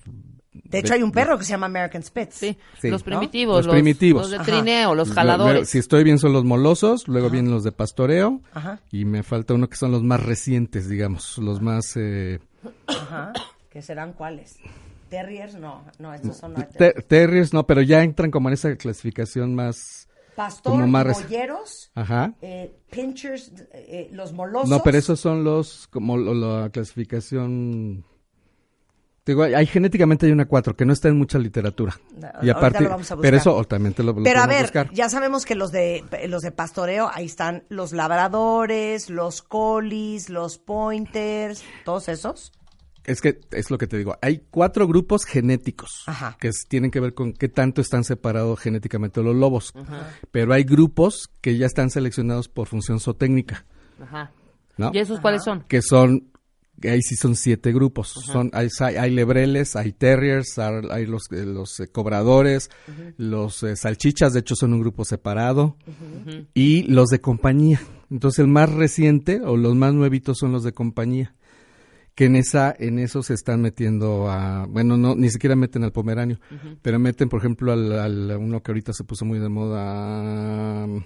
De 0.55 0.79
hecho, 0.79 0.95
hay 0.95 1.03
un 1.03 1.11
perro 1.11 1.37
que 1.37 1.45
se 1.45 1.51
llama 1.51 1.67
American 1.67 2.03
Spitz. 2.03 2.35
Sí, 2.37 2.57
Sí. 2.81 2.89
los 2.89 3.03
¿no? 3.03 3.05
primitivos, 3.07 3.57
Los 3.59 3.67
los, 3.67 3.75
primitivos. 3.75 4.23
los 4.23 4.31
de 4.31 4.37
Ajá. 4.37 4.45
trineo, 4.45 4.95
los 4.95 5.11
jaladores. 5.13 5.69
si 5.69 5.79
estoy 5.79 6.05
bien 6.05 6.19
son 6.21 6.33
los 6.33 6.45
molosos, 6.45 7.09
luego 7.09 7.29
vienen 7.29 7.51
los 7.51 7.65
de 7.65 7.73
pastoreo 7.73 8.41
Ajá. 8.53 8.81
y 8.93 9.05
me 9.05 9.23
falta 9.25 9.55
uno 9.55 9.69
que 9.69 9.77
son 9.77 9.91
los 9.91 10.03
más 10.05 10.23
recientes, 10.23 10.89
digamos, 10.89 11.39
los 11.39 11.61
más 11.61 11.97
eh, 11.97 12.39
Ajá. 12.87 13.33
¿Qué 13.71 13.83
serán 13.83 14.13
cuáles? 14.13 14.57
Terriers, 15.11 15.55
no. 15.57 15.85
No, 15.99 16.15
estos 16.15 16.37
son... 16.37 16.55
Ter- 16.79 17.03
terriers, 17.03 17.53
no, 17.53 17.67
pero 17.67 17.83
ya 17.83 18.03
entran 18.03 18.31
como 18.31 18.49
en 18.49 18.55
esa 18.55 18.75
clasificación 18.77 19.55
más... 19.55 20.09
Pastor, 20.37 20.73
como 20.73 20.87
más 20.89 21.25
Ajá. 21.95 22.33
eh, 22.43 22.73
pinchers, 22.91 23.53
eh, 23.73 24.09
los 24.13 24.33
molosos. 24.33 24.69
No, 24.69 24.83
pero 24.83 24.99
esos 24.99 25.21
son 25.21 25.45
los, 25.45 25.87
como 25.89 26.17
lo- 26.17 26.35
la 26.35 26.71
clasificación... 26.71 28.05
Digo, 29.27 29.43
hay, 29.43 29.67
genéticamente 29.67 30.27
hay 30.27 30.33
una 30.33 30.45
cuatro 30.47 30.77
que 30.77 30.85
no 30.85 30.93
está 30.93 31.09
en 31.09 31.17
mucha 31.17 31.39
literatura. 31.39 31.99
No, 32.15 32.27
Y 32.43 32.51
ahorita 32.51 32.53
aparte, 32.59 32.85
lo 32.85 32.91
vamos 32.91 33.11
a 33.11 33.17
pero 33.17 33.37
buscar. 33.39 33.53
eso 33.55 33.65
también 33.65 33.95
te 33.95 34.03
lo, 34.03 34.13
lo 34.13 34.23
Pero 34.23 34.41
a 34.41 34.47
ver, 34.47 34.63
buscar. 34.63 34.91
ya 34.93 35.09
sabemos 35.09 35.47
que 35.47 35.55
los 35.55 35.73
de 35.73 36.05
los 36.29 36.43
de 36.43 36.51
pastoreo, 36.53 37.11
ahí 37.13 37.25
están 37.25 37.65
los 37.71 37.93
labradores, 37.93 39.09
los 39.09 39.41
colis, 39.43 40.29
los 40.29 40.59
pointers, 40.59 41.65
todos 41.85 42.09
esos. 42.09 42.53
Es 43.05 43.21
que 43.21 43.39
es 43.51 43.71
lo 43.71 43.77
que 43.79 43.87
te 43.87 43.99
digo. 43.99 44.17
Hay 44.23 44.43
cuatro 44.51 44.87
grupos 44.87 45.25
genéticos 45.27 46.05
Ajá. 46.07 46.37
que 46.41 46.51
tienen 46.69 46.91
que 46.91 47.01
ver 47.01 47.13
con 47.15 47.33
qué 47.35 47.49
tanto 47.49 47.81
están 47.83 48.03
separados 48.05 48.59
genéticamente 48.61 49.23
los 49.23 49.35
lobos. 49.37 49.73
Pero 50.31 50.53
hay 50.55 50.65
grupos 50.65 51.29
que 51.43 51.57
ya 51.59 51.67
están 51.67 51.91
seleccionados 51.91 52.49
por 52.49 52.67
función 52.67 53.01
zootécnica, 53.01 53.67
Ajá. 54.03 54.33
¿no? 54.79 54.91
¿Y 54.95 54.99
esos 54.99 55.21
cuáles 55.21 55.45
son? 55.45 55.65
Que 55.69 55.83
son, 55.83 56.31
ahí 56.83 57.01
sí 57.03 57.17
son 57.17 57.37
siete 57.37 57.73
grupos. 57.73 58.09
Son, 58.09 58.51
hay, 58.53 58.69
hay, 58.81 58.97
hay 58.97 59.11
lebreles, 59.11 59.77
hay 59.77 59.93
terriers, 59.93 60.59
hay, 60.59 60.75
hay 60.91 61.07
los, 61.07 61.23
eh, 61.33 61.47
los 61.47 61.79
eh, 61.81 61.89
cobradores, 61.89 62.71
los 63.17 63.63
eh, 63.63 63.77
salchichas, 63.77 64.33
de 64.33 64.41
hecho 64.41 64.55
son 64.57 64.73
un 64.75 64.81
grupo 64.81 65.05
separado, 65.05 65.77
y 66.55 66.83
los 66.85 67.09
de 67.11 67.21
compañía. 67.21 67.81
Entonces 68.11 68.41
el 68.41 68.49
más 68.49 68.71
reciente 68.73 69.41
o 69.45 69.57
los 69.57 69.75
más 69.75 69.95
nuevitos 69.95 70.39
son 70.39 70.53
los 70.53 70.63
de 70.65 70.73
compañía 70.73 71.35
que 72.15 72.27
en 72.27 72.37
esa 72.37 72.73
en 72.79 73.01
eso 73.01 73.25
se 73.25 73.35
están 73.35 73.61
metiendo 73.61 74.31
a 74.31 74.67
bueno 74.67 74.97
no 74.97 75.17
ni 75.17 75.31
siquiera 75.31 75.57
meten 75.57 75.83
al 75.83 75.91
pomeranio 75.91 76.39
pero 76.81 77.01
meten 77.01 77.29
por 77.29 77.41
ejemplo 77.41 77.73
al, 77.73 77.91
al- 77.99 78.37
uno 78.39 78.63
que 78.63 78.71
ahorita 78.71 78.93
se 78.93 79.03
puso 79.03 79.25
muy 79.25 79.41
de 79.41 79.49
moda 79.49 80.85
um, 80.85 81.03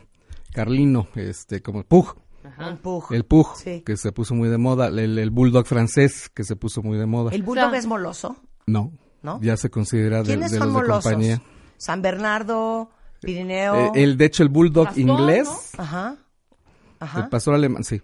Carlino 0.52 1.08
este 1.14 1.62
como 1.62 1.82
Pug 1.84 2.14
Un 2.58 2.76
pug. 2.78 3.12
el 3.12 3.24
Pug 3.24 3.56
Sí. 3.56 3.82
que 3.84 3.96
se 3.96 4.12
puso 4.12 4.34
muy 4.34 4.48
de 4.48 4.58
moda 4.58 4.86
el, 4.88 5.18
el 5.18 5.30
bulldog 5.30 5.66
francés 5.66 6.28
que 6.32 6.44
se 6.44 6.56
puso 6.56 6.82
muy 6.82 6.96
de 6.98 7.06
moda 7.06 7.30
¿El 7.34 7.42
bulldog 7.42 7.66
O 7.66 7.70
sea, 7.70 7.78
es 7.78 7.86
moloso? 7.86 8.36
no 8.66 8.92
¿No? 9.22 9.40
ya 9.42 9.56
se 9.56 9.68
considera 9.70 10.18
de, 10.22 10.24
¿Quiénes 10.28 10.52
de 10.52 10.58
son 10.58 10.72
los 10.72 10.82
de 10.82 10.88
compañía 10.88 11.42
San 11.76 12.00
Bernardo, 12.02 12.90
Pirineo. 13.20 13.74
Eh, 13.94 14.02
el 14.04 14.16
de 14.16 14.24
hecho 14.26 14.42
el 14.44 14.48
bulldog 14.48 14.86
Pastor, 14.86 15.00
inglés 15.02 15.48
Ajá. 15.76 16.16
el 16.20 16.96
Ajá. 17.00 17.28
pastor 17.28 17.54
alemán 17.54 17.84
sí 17.84 18.00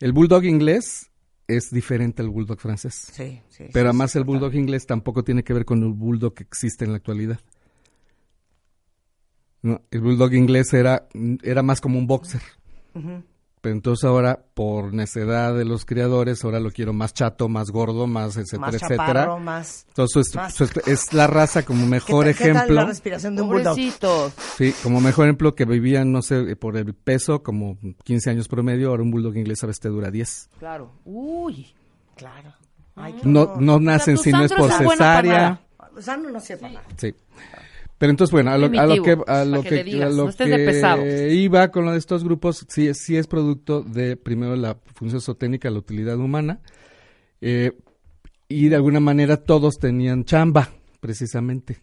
el 0.00 0.12
bulldog 0.12 0.44
inglés 0.44 1.10
es 1.46 1.70
diferente 1.70 2.20
al 2.20 2.28
bulldog 2.28 2.58
francés 2.60 2.94
Sí, 3.12 3.40
sí. 3.48 3.64
Pero 3.72 3.86
sí, 3.86 3.88
además 3.88 4.10
sí, 4.12 4.18
el 4.18 4.24
bulldog 4.24 4.54
inglés 4.54 4.86
tampoco 4.86 5.22
tiene 5.24 5.42
que 5.44 5.54
ver 5.54 5.64
con 5.64 5.82
el 5.82 5.92
bulldog 5.92 6.34
que 6.34 6.42
existe 6.42 6.84
en 6.84 6.90
la 6.92 6.98
actualidad. 6.98 7.40
No, 9.62 9.80
el 9.90 10.00
bulldog 10.00 10.34
inglés 10.34 10.72
era, 10.74 11.08
era 11.42 11.62
más 11.62 11.80
como 11.80 11.98
un 11.98 12.06
boxer. 12.06 12.42
Pero 13.60 13.74
entonces 13.74 14.04
ahora, 14.04 14.40
por 14.54 14.94
necedad 14.94 15.54
de 15.54 15.64
los 15.64 15.84
criadores, 15.84 16.44
ahora 16.44 16.60
lo 16.60 16.70
quiero 16.70 16.92
más 16.92 17.12
chato, 17.12 17.48
más 17.48 17.70
gordo, 17.70 18.06
más 18.06 18.36
etcétera, 18.36 18.60
Más 18.60 18.74
etcétera. 18.74 19.36
más... 19.36 19.84
Entonces 19.88 20.34
más- 20.36 20.54
su- 20.54 20.66
su- 20.68 20.80
es 20.86 21.12
la 21.12 21.26
raza 21.26 21.64
como 21.64 21.86
mejor 21.86 22.26
¿Qué, 22.26 22.32
ta- 22.34 22.38
qué 22.38 22.44
tal 22.44 22.56
ejemplo. 22.56 22.74
la 22.76 22.84
respiración 22.86 23.34
de 23.36 23.42
un 23.42 23.48
bulldog? 23.48 23.76
Sí, 24.56 24.72
como 24.82 25.00
mejor 25.00 25.26
ejemplo 25.26 25.54
que 25.54 25.64
vivían, 25.64 26.12
no 26.12 26.22
sé, 26.22 26.54
por 26.56 26.76
el 26.76 26.94
peso, 26.94 27.42
como 27.42 27.76
15 28.04 28.30
años 28.30 28.46
promedio, 28.48 28.90
ahora 28.90 29.02
un 29.02 29.10
bulldog 29.10 29.36
inglés 29.36 29.62
a 29.64 29.66
veces 29.66 29.80
te 29.80 29.88
dura 29.88 30.10
10. 30.10 30.50
Claro. 30.58 30.92
Uy. 31.04 31.66
Claro. 32.16 32.52
Ay, 32.94 33.14
qué 33.14 33.28
No, 33.28 33.42
horror. 33.42 33.62
no 33.62 33.80
nacen 33.80 34.18
si 34.18 34.30
no 34.32 34.44
es 34.44 34.52
por 34.52 34.70
cesárea. 34.72 35.32
nada. 35.32 35.60
O 35.96 36.00
sea, 36.00 36.16
no, 36.16 36.30
no 36.30 36.38
sepa 36.40 36.68
nada. 36.68 36.84
Sí. 36.96 37.12
Pero 37.98 38.10
entonces, 38.10 38.32
bueno, 38.32 38.52
a 38.52 38.58
lo, 38.58 38.66
a 38.66 38.86
lo 38.86 39.02
que, 39.02 39.18
a 39.26 39.44
lo 39.44 39.62
que 39.62 39.84
que, 39.84 40.02
a 40.02 40.08
lo 40.08 40.26
no 40.26 40.32
que 41.02 41.34
iba 41.34 41.68
con 41.72 41.84
lo 41.84 41.92
de 41.92 41.98
estos 41.98 42.22
grupos, 42.22 42.64
sí, 42.68 42.94
sí 42.94 43.16
es 43.16 43.26
producto 43.26 43.82
de, 43.82 44.16
primero, 44.16 44.54
la 44.54 44.78
función 44.94 45.20
zootécnica, 45.20 45.68
la 45.68 45.78
utilidad 45.78 46.16
humana, 46.16 46.60
eh, 47.40 47.72
y 48.48 48.68
de 48.68 48.76
alguna 48.76 49.00
manera 49.00 49.36
todos 49.36 49.78
tenían 49.78 50.24
chamba, 50.24 50.70
precisamente. 51.00 51.82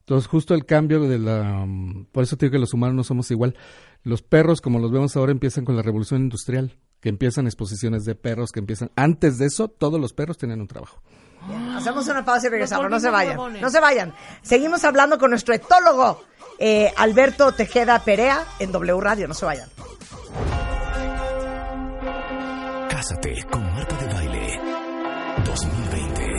Entonces, 0.00 0.28
justo 0.28 0.54
el 0.54 0.64
cambio 0.64 1.00
de 1.02 1.18
la... 1.18 1.64
mm, 1.66 2.06
Por 2.10 2.24
eso 2.24 2.36
te 2.36 2.46
digo 2.46 2.52
que 2.52 2.58
los 2.58 2.74
humanos 2.74 2.96
no 2.96 3.04
somos 3.04 3.30
igual. 3.30 3.54
Los 4.02 4.22
perros, 4.22 4.60
como 4.60 4.78
los 4.78 4.90
vemos 4.90 5.14
ahora, 5.14 5.30
empiezan 5.30 5.64
con 5.64 5.76
la 5.76 5.82
revolución 5.82 6.22
industrial, 6.22 6.78
que 7.00 7.10
empiezan 7.10 7.46
exposiciones 7.46 8.04
de 8.04 8.14
perros, 8.14 8.50
que 8.50 8.60
empiezan... 8.60 8.90
Antes 8.96 9.38
de 9.38 9.46
eso, 9.46 9.68
todos 9.68 10.00
los 10.00 10.14
perros 10.14 10.38
tenían 10.38 10.62
un 10.62 10.68
trabajo. 10.68 11.02
Bien, 11.46 11.70
Hacemos 11.76 12.06
una 12.08 12.24
pausa 12.24 12.46
y 12.46 12.50
regresamos. 12.50 12.90
No 12.90 13.00
se 13.00 13.10
vayan. 13.10 13.60
No 13.60 13.70
se 13.70 13.80
vayan. 13.80 14.14
Seguimos 14.42 14.84
hablando 14.84 15.18
con 15.18 15.30
nuestro 15.30 15.54
etólogo, 15.54 16.24
eh, 16.58 16.92
Alberto 16.96 17.52
Tejeda 17.52 17.98
Perea, 18.00 18.44
en 18.58 18.72
W 18.72 19.00
Radio. 19.00 19.28
No 19.28 19.34
se 19.34 19.46
vayan. 19.46 19.68
Cásate 22.88 23.44
con 23.50 23.62
Marta 23.74 23.96
de 23.96 24.12
Baile 24.12 24.60
2020. 25.44 26.30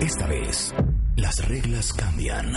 Esta 0.00 0.26
vez, 0.26 0.74
las 1.16 1.48
reglas 1.48 1.92
cambian. 1.92 2.52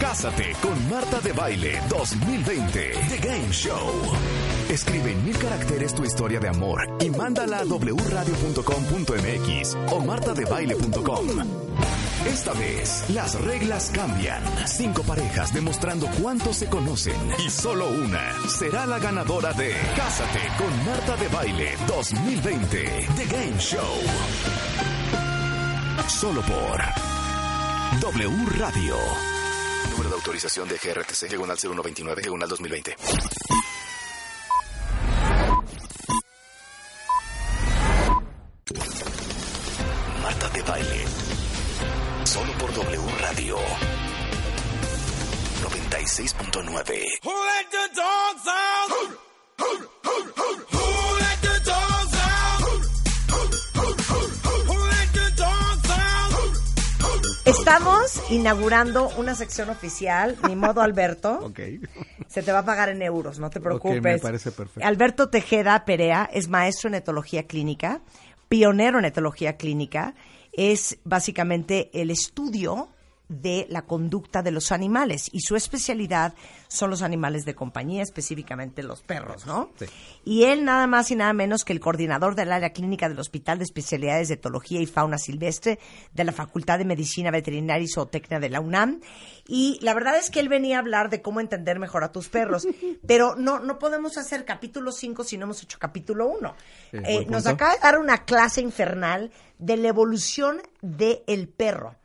Cásate 0.00 0.54
con 0.62 0.88
Marta 0.88 1.20
de 1.20 1.32
Baile 1.32 1.80
2020. 1.88 2.90
The 3.08 3.18
Game 3.18 3.52
Show. 3.52 3.90
Escribe 4.68 5.10
en 5.12 5.24
mil 5.24 5.36
caracteres 5.36 5.94
tu 5.94 6.04
historia 6.04 6.38
de 6.40 6.48
amor 6.48 6.80
y 7.00 7.10
mándala 7.10 7.58
a 7.58 7.64
wradio.com.mx 7.64 9.76
o 9.92 10.00
martadebaile.com. 10.00 11.26
Esta 12.26 12.52
vez, 12.52 13.06
las 13.10 13.40
reglas 13.40 13.90
cambian. 13.94 14.42
Cinco 14.66 15.02
parejas 15.02 15.54
demostrando 15.54 16.06
cuánto 16.20 16.52
se 16.52 16.66
conocen 16.66 17.16
y 17.44 17.50
solo 17.50 17.88
una 17.88 18.32
será 18.48 18.84
la 18.86 18.98
ganadora 18.98 19.52
de 19.54 19.74
Cásate 19.96 20.40
con 20.58 20.84
Marta 20.84 21.16
de 21.16 21.28
Baile 21.28 21.76
2020. 21.86 23.08
The 23.16 23.26
Game 23.26 23.58
Show. 23.58 23.80
Solo 26.08 26.42
por 26.42 26.82
W 28.00 28.46
Radio. 28.58 29.39
Autorización 30.20 30.68
de 30.68 30.76
GRTC, 30.76 31.30
diagonal 31.30 31.56
0129, 31.58 32.20
diagonal 32.20 32.46
2020. 32.46 32.94
Marta 40.22 40.48
de 40.50 40.62
Baile. 40.62 41.04
Solo 42.24 42.52
por 42.58 42.70
W 42.74 43.00
Radio. 43.22 43.56
96.9. 45.62 47.20
Estamos 57.70 58.20
inaugurando 58.32 59.10
una 59.16 59.36
sección 59.36 59.70
oficial, 59.70 60.36
ni 60.48 60.56
modo 60.56 60.82
Alberto. 60.82 61.38
Ok. 61.50 61.60
Se 62.26 62.42
te 62.42 62.50
va 62.50 62.58
a 62.60 62.64
pagar 62.64 62.88
en 62.88 63.00
euros, 63.00 63.38
no 63.38 63.48
te 63.48 63.60
preocupes. 63.60 64.02
me 64.02 64.18
parece 64.18 64.50
perfecto. 64.50 64.84
Alberto 64.84 65.28
Tejeda 65.28 65.84
Perea 65.84 66.28
es 66.32 66.48
maestro 66.48 66.88
en 66.88 66.96
etología 66.96 67.44
clínica, 67.44 68.00
pionero 68.48 68.98
en 68.98 69.04
etología 69.04 69.56
clínica, 69.56 70.14
es 70.52 70.98
básicamente 71.04 71.90
el 71.92 72.10
estudio 72.10 72.88
de 73.30 73.66
la 73.70 73.82
conducta 73.82 74.42
de 74.42 74.50
los 74.50 74.72
animales 74.72 75.30
y 75.32 75.40
su 75.40 75.54
especialidad 75.54 76.34
son 76.66 76.90
los 76.90 77.00
animales 77.00 77.44
de 77.44 77.54
compañía, 77.54 78.02
específicamente 78.02 78.82
los 78.82 79.02
perros, 79.02 79.46
¿no? 79.46 79.70
Sí. 79.78 79.86
Y 80.24 80.44
él 80.44 80.64
nada 80.64 80.88
más 80.88 81.10
y 81.12 81.16
nada 81.16 81.32
menos 81.32 81.64
que 81.64 81.72
el 81.72 81.78
coordinador 81.78 82.34
del 82.34 82.50
área 82.50 82.72
clínica 82.72 83.08
del 83.08 83.20
Hospital 83.20 83.58
de 83.58 83.64
Especialidades 83.64 84.28
de 84.28 84.34
Etología 84.34 84.80
y 84.80 84.86
Fauna 84.86 85.16
Silvestre 85.16 85.78
de 86.12 86.24
la 86.24 86.32
Facultad 86.32 86.78
de 86.78 86.84
Medicina 86.84 87.30
Veterinaria 87.30 87.84
y 87.84 87.88
Zootecnia 87.88 88.40
de 88.40 88.50
la 88.50 88.60
UNAM. 88.60 89.00
Y 89.46 89.78
la 89.80 89.94
verdad 89.94 90.18
es 90.18 90.30
que 90.30 90.40
él 90.40 90.48
venía 90.48 90.76
a 90.76 90.80
hablar 90.80 91.08
de 91.08 91.22
cómo 91.22 91.40
entender 91.40 91.78
mejor 91.78 92.02
a 92.02 92.10
tus 92.10 92.28
perros, 92.28 92.66
pero 93.06 93.36
no, 93.36 93.60
no 93.60 93.78
podemos 93.78 94.18
hacer 94.18 94.44
capítulo 94.44 94.90
5 94.90 95.22
si 95.22 95.38
no 95.38 95.44
hemos 95.44 95.62
hecho 95.62 95.78
capítulo 95.78 96.26
1. 96.26 96.54
Sí, 96.90 96.98
buen 96.98 97.30
nos 97.30 97.46
acaba 97.46 97.74
de 97.74 97.80
dar 97.80 97.98
una 97.98 98.24
clase 98.24 98.60
infernal 98.60 99.30
de 99.58 99.76
la 99.76 99.88
evolución 99.88 100.60
del 100.82 101.48
perro 101.48 101.99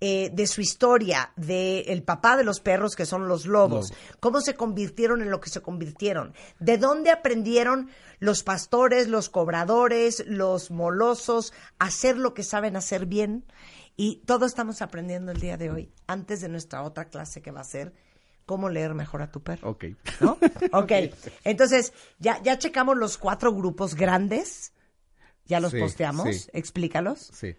eh, 0.00 0.30
de 0.32 0.46
su 0.46 0.60
historia, 0.62 1.32
de 1.36 1.80
el 1.88 2.02
papá 2.02 2.36
de 2.36 2.44
los 2.44 2.60
perros 2.60 2.96
que 2.96 3.04
son 3.06 3.28
los 3.28 3.44
lobos, 3.46 3.92
cómo 4.18 4.40
se 4.40 4.54
convirtieron 4.54 5.20
en 5.22 5.30
lo 5.30 5.40
que 5.40 5.50
se 5.50 5.60
convirtieron, 5.60 6.34
de 6.58 6.78
dónde 6.78 7.10
aprendieron 7.10 7.90
los 8.18 8.42
pastores, 8.42 9.08
los 9.08 9.28
cobradores, 9.28 10.24
los 10.26 10.70
molosos 10.70 11.52
a 11.78 11.86
hacer 11.86 12.16
lo 12.16 12.32
que 12.34 12.42
saben 12.42 12.76
hacer 12.76 13.06
bien. 13.06 13.44
Y 13.96 14.22
todo 14.24 14.46
estamos 14.46 14.80
aprendiendo 14.80 15.32
el 15.32 15.40
día 15.40 15.58
de 15.58 15.70
hoy, 15.70 15.92
antes 16.06 16.40
de 16.40 16.48
nuestra 16.48 16.82
otra 16.82 17.06
clase 17.06 17.42
que 17.42 17.50
va 17.50 17.60
a 17.60 17.64
ser 17.64 17.92
cómo 18.46 18.70
leer 18.70 18.94
mejor 18.94 19.20
a 19.20 19.30
tu 19.30 19.42
perro. 19.42 19.68
Ok. 19.70 19.84
¿No? 20.20 20.38
Ok. 20.72 20.92
Entonces, 21.44 21.92
ya, 22.18 22.40
ya 22.42 22.58
checamos 22.58 22.96
los 22.96 23.18
cuatro 23.18 23.52
grupos 23.54 23.94
grandes. 23.94 24.72
Ya 25.44 25.60
los 25.60 25.72
Sí, 25.72 25.80
posteamos. 25.80 26.28
sí. 26.34 26.48
Explícalos. 26.54 27.30
Sí. 27.34 27.54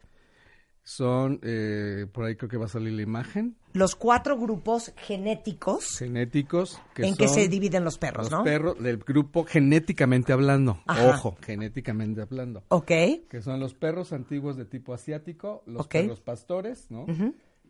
Son, 0.94 1.40
eh, 1.42 2.06
por 2.12 2.26
ahí 2.26 2.36
creo 2.36 2.50
que 2.50 2.58
va 2.58 2.66
a 2.66 2.68
salir 2.68 2.92
la 2.92 3.02
imagen, 3.02 3.56
Los 3.72 3.96
cuatro 3.96 4.38
grupos 4.38 4.92
genéticos 4.98 5.98
genéticos. 5.98 6.82
Que 6.94 7.08
en 7.08 7.16
que 7.16 7.30
son 7.30 7.36
se 7.36 7.48
dividen 7.48 7.86
los 7.86 7.98
perros, 7.98 8.30
los 8.30 8.40
¿no? 8.40 8.44
perros 8.44 8.78
del 8.78 8.98
grupo 8.98 9.46
genéticamente 9.46 10.34
hablando. 10.34 10.82
Ajá. 10.88 11.08
Ojo, 11.12 11.38
genéticamente 11.42 12.22
hablando. 12.22 12.64
Ok. 12.68 12.92
Que 13.30 13.42
son 13.42 13.62
los 13.62 13.74
perros 13.74 14.12
antiguos 14.12 14.58
de 14.58 14.66
tipo 14.66 14.94
asiático, 14.94 15.64
los 15.66 15.88
perros 15.88 16.20
pastores, 16.20 16.92
¿no? 16.92 17.06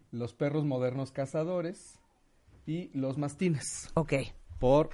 Los 0.10 0.34
perros 0.34 0.65
modernos 0.65 1.11
cazadores 1.11 1.99
y 2.65 2.89
los 2.98 3.19
mastines. 3.19 3.91
Ok. 3.93 4.14
Por 4.60 4.89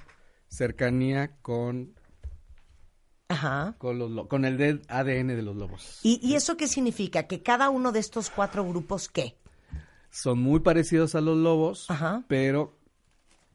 cercanía 0.48 1.38
con, 1.40 1.94
Ajá. 3.28 3.74
con, 3.78 3.98
los, 3.98 4.10
lo- 4.10 4.26
con 4.28 4.44
el 4.44 4.82
ADN 4.88 5.28
de 5.28 5.42
los 5.42 5.54
lobos. 5.56 6.00
¿Y, 6.02 6.18
¿Y 6.26 6.34
eso 6.34 6.56
qué 6.56 6.66
significa? 6.66 7.24
Que 7.26 7.42
cada 7.42 7.68
uno 7.70 7.92
de 7.92 8.00
estos 8.00 8.30
cuatro 8.30 8.64
grupos, 8.66 9.08
¿qué? 9.08 9.36
Son 10.10 10.38
muy 10.38 10.60
parecidos 10.60 11.14
a 11.14 11.20
los 11.20 11.36
lobos, 11.36 11.90
Ajá. 11.90 12.24
pero 12.28 12.74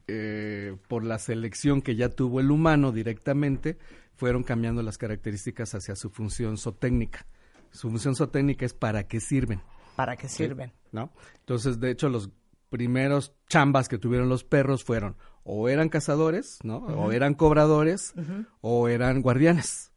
eh, 0.06 0.76
por 0.88 1.04
la 1.04 1.18
selección 1.18 1.82
que 1.82 1.96
ya 1.96 2.08
tuvo 2.08 2.38
el 2.40 2.50
humano 2.50 2.92
directamente, 2.92 3.78
fueron 4.16 4.44
cambiando 4.44 4.82
las 4.82 4.96
características 4.98 5.74
hacia 5.74 5.96
su 5.96 6.10
función 6.10 6.56
zootécnica. 6.56 7.26
Su 7.72 7.90
función 7.90 8.14
zootécnica 8.14 8.64
es 8.64 8.74
para 8.74 9.08
qué 9.08 9.18
sirven. 9.18 9.60
¿Para 9.96 10.16
qué 10.16 10.28
sirven? 10.28 10.72
¿No? 10.92 11.10
Entonces, 11.40 11.80
de 11.80 11.90
hecho, 11.90 12.08
los 12.08 12.30
primeros 12.74 13.32
chambas 13.48 13.86
que 13.88 13.98
tuvieron 13.98 14.28
los 14.28 14.42
perros 14.42 14.82
fueron 14.82 15.14
o 15.44 15.68
eran 15.68 15.88
cazadores, 15.88 16.58
¿no? 16.64 16.78
O 16.78 17.12
eran 17.12 17.34
cobradores, 17.34 18.14
o 18.62 18.88
eran 18.88 19.22
guardianes, 19.22 19.92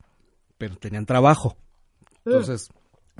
pero 0.60 0.76
tenían 0.76 1.08
trabajo. 1.08 1.58
Entonces, 2.24 2.70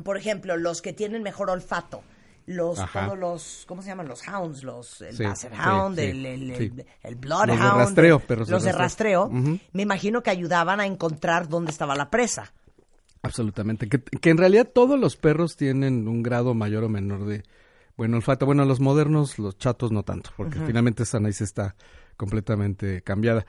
Por 0.04 0.16
ejemplo, 0.16 0.58
los 0.58 0.84
que 0.84 0.94
tienen 0.94 1.24
mejor 1.24 1.50
olfato. 1.50 2.04
Los, 2.46 2.78
Ajá. 2.80 3.06
todos 3.08 3.18
los, 3.18 3.64
¿cómo 3.68 3.82
se 3.82 3.88
llaman? 3.90 4.08
Los 4.08 4.22
hounds, 4.28 4.64
los, 4.64 5.02
el 5.02 5.18
Sí, 5.18 5.24
hound, 5.26 5.98
sí, 5.98 6.06
el, 6.06 6.26
el, 6.26 6.56
sí. 6.56 6.64
el- 6.66 6.86
el 7.02 7.16
bloodhound. 7.16 7.50
Los 7.50 7.60
de 7.60 7.72
rastreo, 7.86 8.16
el- 8.18 8.22
perros 8.22 8.48
de 8.48 8.54
los 8.54 8.64
de 8.64 8.72
rastreo. 8.74 9.26
rastreo. 9.26 9.42
Ujú. 9.54 9.60
Me 9.74 9.82
imagino 9.82 10.22
que 10.22 10.30
ayudaban 10.30 10.80
a 10.80 10.86
encontrar 10.86 11.50
dónde 11.50 11.72
estaba 11.72 11.96
la 11.96 12.10
presa. 12.12 12.54
Absolutamente. 13.24 13.90
Que, 13.90 14.00
que 14.02 14.30
en 14.30 14.38
realidad 14.38 14.70
todos 14.74 15.00
los 15.00 15.18
perros 15.18 15.56
tienen 15.58 16.08
un 16.08 16.22
grado 16.24 16.54
mayor 16.54 16.84
o 16.84 16.90
menor 16.90 17.26
de 17.26 17.44
buen 17.98 18.14
olfato. 18.14 18.46
Bueno, 18.46 18.64
los 18.64 18.80
modernos, 18.80 19.40
los 19.40 19.58
chatos 19.58 19.92
no 19.92 20.04
tanto, 20.04 20.30
porque 20.38 20.60
finalmente 20.60 21.04
esa 21.04 21.20
nariz 21.20 21.42
está 21.42 21.76
completamente 22.16 23.02
cambiada. 23.02 23.46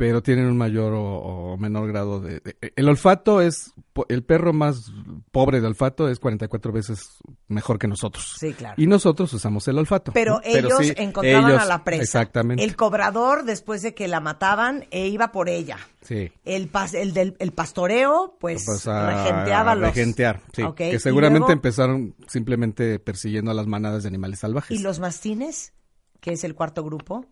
Pero 0.00 0.22
tienen 0.22 0.46
un 0.46 0.56
mayor 0.56 0.94
o, 0.94 1.02
o 1.04 1.56
menor 1.58 1.86
grado 1.88 2.20
de, 2.20 2.40
de- 2.40 2.56
El 2.74 2.88
olfato 2.88 3.40
es... 3.42 3.72
El 4.08 4.24
perro 4.24 4.54
más 4.54 4.90
pobre 5.30 5.60
de 5.60 5.66
olfato 5.66 6.08
es 6.08 6.18
44 6.18 6.72
veces 6.72 7.18
mejor 7.48 7.78
que 7.78 7.86
nosotros. 7.86 8.34
Sí, 8.40 8.54
claro. 8.54 8.74
Y 8.78 8.86
nosotros 8.86 9.30
usamos 9.34 9.68
el 9.68 9.76
olfato. 9.76 10.12
Pero 10.14 10.36
¿no? 10.36 10.40
ellos 10.42 10.78
sí, 10.80 10.94
encontraban 10.96 11.50
ellos- 11.50 11.62
a 11.62 11.66
la 11.66 11.84
presa. 11.84 12.02
Exactamente. 12.02 12.64
El 12.64 12.76
cobrador, 12.76 13.44
después 13.44 13.82
de 13.82 13.94
que 13.94 14.08
la 14.08 14.20
mataban, 14.20 14.86
e 14.90 15.08
iba 15.08 15.32
por 15.32 15.50
ella. 15.50 15.76
Sí. 16.00 16.32
El, 16.46 16.72
pas- 16.72 16.94
el 16.94 17.12
del 17.12 17.36
el 17.38 17.52
pastoreo, 17.52 18.36
pues, 18.40 18.62
Pues, 18.64 18.86
a 18.88 19.10
regenteaba 19.10 19.74
los... 19.74 19.90
regentear, 19.94 20.40
sí. 20.54 20.62
Que 20.76 20.98
seguramente 20.98 21.40
luego- 21.40 21.52
empezaron 21.52 22.14
simplemente 22.26 22.98
persiguiendo 23.00 23.50
a 23.50 23.54
las 23.54 23.66
manadas 23.66 24.04
de 24.04 24.08
animales 24.08 24.38
salvajes. 24.38 24.78
¿Y 24.78 24.82
los 24.82 24.98
mastines? 24.98 25.74
Que 26.20 26.32
es 26.32 26.44
el 26.44 26.54
cuarto 26.54 26.82
grupo. 26.84 27.26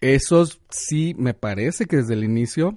Esos 0.00 0.60
sí 0.70 1.14
me 1.18 1.34
parece 1.34 1.86
que 1.86 1.96
desde 1.96 2.14
el 2.14 2.24
inicio, 2.24 2.76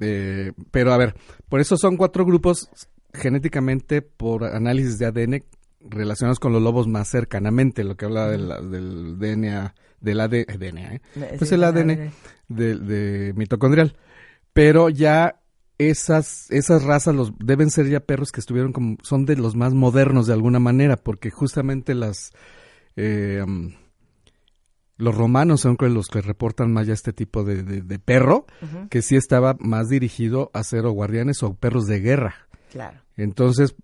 eh, 0.00 0.52
pero 0.70 0.92
a 0.92 0.96
ver, 0.96 1.14
por 1.48 1.60
eso 1.60 1.76
son 1.76 1.96
cuatro 1.96 2.24
grupos 2.24 2.68
genéticamente 3.12 4.00
por 4.02 4.44
análisis 4.44 4.98
de 4.98 5.06
ADN 5.06 5.44
relacionados 5.80 6.38
con 6.40 6.52
los 6.52 6.62
lobos 6.62 6.88
más 6.88 7.08
cercanamente, 7.08 7.84
lo 7.84 7.96
que 7.96 8.06
habla 8.06 8.28
de 8.28 8.38
la- 8.38 8.60
del 8.62 9.18
DNA, 9.18 9.74
del 10.00 10.20
AD, 10.20 10.46
DNA, 10.58 10.94
¿eh? 10.94 11.00
Pues 11.38 11.48
sí, 11.50 11.54
el 11.56 11.64
ADN 11.64 11.92
ADN. 11.92 12.10
de, 12.48 12.74
de 12.76 13.32
mitocondrial. 13.34 13.96
Pero 14.54 14.88
ya 14.88 15.40
esas, 15.78 16.50
esas 16.50 16.84
razas 16.84 17.14
los, 17.14 17.32
deben 17.38 17.70
ser 17.70 17.88
ya 17.88 18.00
perros 18.00 18.32
que 18.32 18.40
estuvieron 18.40 18.72
como, 18.72 18.96
son 19.02 19.26
de 19.26 19.36
los 19.36 19.56
más 19.56 19.74
modernos 19.74 20.26
de 20.26 20.32
alguna 20.32 20.58
manera, 20.60 20.96
porque 20.96 21.30
justamente 21.30 21.94
las, 21.94 22.32
eh, 22.96 23.42
um, 23.44 23.72
los 25.02 25.14
romanos 25.16 25.60
son 25.60 25.76
los 25.80 26.06
que 26.08 26.20
reportan 26.20 26.72
más 26.72 26.86
ya 26.86 26.92
este 26.94 27.12
tipo 27.12 27.44
de, 27.44 27.62
de- 27.62 27.82
de 27.82 27.98
perro, 27.98 28.46
que 28.90 29.02
sí 29.02 29.16
estaba 29.16 29.56
más 29.60 29.88
dirigido 29.88 30.50
a 30.54 30.62
ser 30.64 30.86
o 30.86 30.92
guardianes 30.92 31.42
o 31.42 31.54
perros 31.54 31.86
de 31.86 32.00
guerra. 32.00 32.34
Claro. 32.70 33.00
Entonces, 33.16 33.74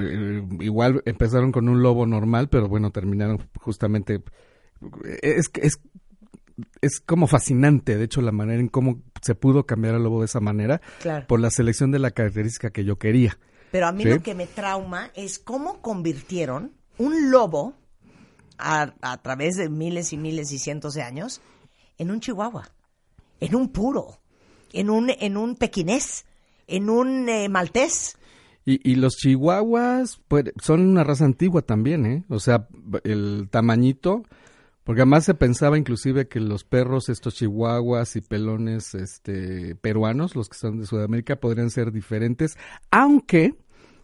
eh, 0.00 0.42
igual 0.60 1.02
empezaron 1.06 1.52
con 1.52 1.68
un 1.68 1.82
lobo 1.82 2.06
normal, 2.06 2.48
pero 2.48 2.68
bueno, 2.68 2.90
terminaron 2.90 3.48
justamente... 3.60 4.22
Es, 5.22 5.50
es, 5.60 5.80
es 6.82 7.00
como 7.00 7.26
fascinante, 7.26 7.96
de 7.96 8.04
hecho, 8.04 8.20
la 8.20 8.32
manera 8.32 8.60
en 8.60 8.68
cómo 8.68 9.00
se 9.22 9.34
pudo 9.34 9.64
cambiar 9.64 9.94
al 9.94 10.02
lobo 10.04 10.20
de 10.20 10.26
esa 10.26 10.40
manera 10.40 10.80
Claro. 11.00 11.26
por 11.26 11.40
la 11.40 11.50
selección 11.50 11.90
de 11.90 11.98
la 11.98 12.10
característica 12.10 12.70
que 12.70 12.84
yo 12.84 12.96
quería. 12.96 13.38
Pero 13.70 13.86
a 13.86 13.92
mí 13.92 14.02
¿Sí? 14.04 14.08
lo 14.10 14.22
que 14.22 14.34
me 14.34 14.46
trauma 14.46 15.10
es 15.14 15.38
cómo 15.38 15.80
convirtieron 15.82 16.72
un 16.98 17.30
lobo 17.30 17.74
a, 18.58 18.94
a 19.00 19.22
través 19.22 19.56
de 19.56 19.68
miles 19.68 20.12
y 20.12 20.16
miles 20.16 20.52
y 20.52 20.58
cientos 20.58 20.94
de 20.94 21.02
años 21.02 21.40
en 21.98 22.10
un 22.10 22.20
chihuahua, 22.20 22.70
en 23.40 23.54
un 23.54 23.68
puro, 23.68 24.18
en 24.72 24.90
un, 24.90 25.10
en 25.10 25.36
un 25.36 25.56
pequinés, 25.56 26.24
en 26.66 26.90
un 26.90 27.28
eh, 27.28 27.48
maltés. 27.48 28.16
Y, 28.64 28.90
y 28.90 28.96
los 28.96 29.16
chihuahuas 29.16 30.20
pues, 30.28 30.44
son 30.62 30.86
una 30.86 31.04
raza 31.04 31.24
antigua 31.24 31.62
también, 31.62 32.06
¿eh? 32.06 32.24
O 32.28 32.38
sea, 32.38 32.68
el 33.04 33.48
tamañito, 33.50 34.24
porque 34.84 35.02
además 35.02 35.24
se 35.24 35.34
pensaba 35.34 35.78
inclusive 35.78 36.28
que 36.28 36.40
los 36.40 36.64
perros, 36.64 37.08
estos 37.08 37.34
chihuahuas 37.34 38.16
y 38.16 38.20
pelones 38.20 38.94
este, 38.94 39.74
peruanos, 39.76 40.36
los 40.36 40.48
que 40.48 40.58
son 40.58 40.80
de 40.80 40.86
Sudamérica, 40.86 41.36
podrían 41.36 41.70
ser 41.70 41.92
diferentes, 41.92 42.58
aunque, 42.90 43.54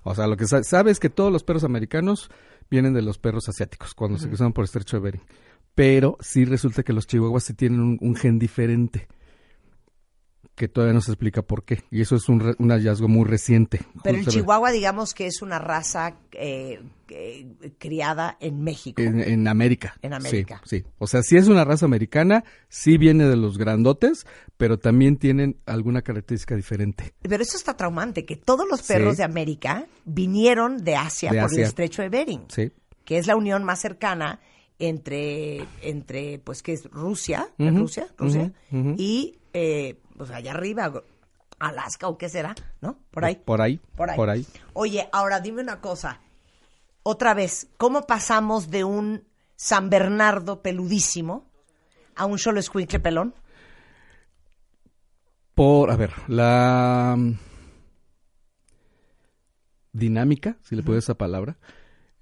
o 0.05 0.15
sea, 0.15 0.27
lo 0.27 0.37
que 0.37 0.47
sa- 0.47 0.63
sabe 0.63 0.91
es 0.91 1.01
que 1.01 1.11
todos 1.11 1.33
los 1.33 1.43
perros 1.45 1.65
americanos 1.65 2.31
vienen 2.71 2.95
de 2.95 3.03
los 3.03 3.19
perros 3.19 3.49
asiáticos, 3.49 3.95
cuando 3.95 4.19
se 4.19 4.29
cruzan 4.29 4.53
por 4.53 4.65
Estrecho 4.65 4.97
de 4.99 5.03
Bering. 5.03 5.23
Pero 5.75 6.17
sí 6.21 6.45
resulta 6.45 6.83
que 6.83 6.93
los 6.93 7.07
chihuahuas 7.07 7.43
sí 7.45 7.55
tienen 7.55 7.81
un, 7.81 7.99
un 8.01 8.15
gen 8.15 8.39
diferente, 8.39 9.09
que 10.55 10.69
todavía 10.69 10.95
no 10.95 11.01
se 11.01 11.11
explica 11.11 11.43
por 11.43 11.65
qué. 11.65 11.83
Y 11.91 12.01
eso 12.01 12.15
es 12.17 12.29
un, 12.29 12.41
re- 12.41 12.55
un 12.59 12.71
hallazgo 12.71 13.09
muy 13.09 13.25
reciente. 13.25 13.81
Pero 14.05 14.19
el 14.19 14.27
chihuahua, 14.27 14.71
digamos 14.71 15.13
que 15.15 15.27
es 15.27 15.43
una 15.43 15.59
raza 15.59 16.17
eh, 16.33 16.81
eh, 17.09 17.47
criada 17.79 18.37
en 18.41 18.63
México. 18.63 19.03
En, 19.03 19.19
en 19.21 19.49
América. 19.49 19.97
En 20.01 20.13
América. 20.15 20.61
Sí, 20.65 20.79
sí. 20.81 20.85
O 20.99 21.07
sea, 21.09 21.23
sí 21.23 21.37
es 21.37 21.49
una 21.49 21.65
raza 21.65 21.87
americana, 21.87 22.45
sí 22.69 22.99
viene 22.99 23.25
de 23.27 23.37
los 23.37 23.59
grandotes, 23.59 24.27
pero 24.57 24.79
también 24.79 25.17
tienen 25.17 25.57
alguna 25.67 26.03
característica 26.03 26.55
diferente. 26.55 27.15
Pero 27.23 27.43
eso 27.43 27.57
está 27.57 27.77
traumante, 27.77 28.25
que 28.25 28.37
todos 28.37 28.67
los 28.71 28.83
perros 28.83 29.15
Sí. 29.15 29.19
de 29.19 29.25
América 29.25 29.87
vinieron 30.05 30.85
de 30.85 30.95
Asia 30.97 31.33
De 31.33 31.41
por 31.41 31.53
el 31.53 31.61
estrecho 31.61 32.03
de 32.03 32.09
Bering. 32.11 32.43
Sí. 32.49 32.71
que 33.05 33.19
es 33.19 33.27
la 33.27 33.35
unión 33.37 33.65
más 33.65 33.81
cercana 33.81 34.41
entre, 34.79 35.65
entre 35.83 36.39
pues, 36.39 36.63
que 36.63 36.73
es 36.73 36.85
Rusia, 36.91 37.49
¿en 37.59 37.75
Ujú, 37.75 37.79
Rusia? 37.83 38.07
Rusia, 38.17 38.53
y, 38.97 39.39
eh, 39.53 39.99
pues, 40.17 40.31
allá 40.31 40.53
arriba, 40.53 40.93
Alaska 41.59 42.09
o 42.09 42.19
qué 42.19 42.29
será, 42.29 42.55
¿no? 42.81 42.99
Por 43.11 43.25
ahí. 43.25 43.37
Por 43.37 43.61
ahí. 43.61 43.81
Por 43.97 44.11
ahí. 44.11 44.17
Por 44.17 44.31
ahí. 44.31 44.47
Oye, 44.73 45.09
ahora 45.13 45.41
dime 45.41 45.63
una 45.63 45.81
cosa. 45.81 46.21
Otra 47.03 47.35
vez, 47.35 47.69
¿cómo 47.77 48.07
pasamos 48.07 48.71
de 48.71 48.85
un 48.85 49.25
San 49.57 49.91
Bernardo 49.91 50.63
peludísimo 50.63 51.51
a 52.17 52.27
un 52.27 52.39
solo 52.39 52.61
escuincle 52.61 53.01
pelón? 53.01 53.35
Por, 55.55 55.91
a 55.91 55.97
ver, 55.97 56.13
la 56.27 57.15
mm, 57.17 57.39
dinámica, 59.93 60.57
si 60.63 60.75
le 60.75 60.83
puedes 60.83 61.05
esa 61.05 61.15
palabra, 61.15 61.57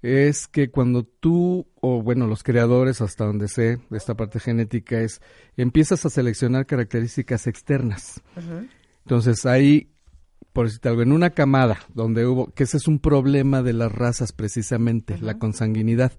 es 0.03 0.47
que 0.47 0.69
cuando 0.69 1.03
tú, 1.03 1.65
o 1.81 2.03
bueno, 2.03 2.27
los 2.27 2.43
creadores, 2.43 3.01
hasta 3.01 3.25
donde 3.25 3.47
sé, 3.47 3.79
de 3.89 3.97
esta 3.97 4.15
parte 4.15 4.39
genética, 4.39 4.99
es, 5.01 5.21
empiezas 5.57 6.05
a 6.05 6.09
seleccionar 6.09 6.65
características 6.67 7.47
externas. 7.47 8.21
Entonces 9.05 9.45
ahí, 9.45 9.89
por 10.51 10.65
decirte 10.67 10.89
algo, 10.89 11.01
en 11.01 11.11
una 11.13 11.31
camada 11.31 11.79
donde 11.95 12.25
hubo, 12.27 12.53
que 12.53 12.63
ese 12.63 12.77
es 12.77 12.87
un 12.87 12.99
problema 12.99 13.63
de 13.63 13.73
las 13.73 13.91
razas 13.91 14.33
precisamente, 14.33 15.17
la 15.19 15.39
consanguinidad, 15.39 16.11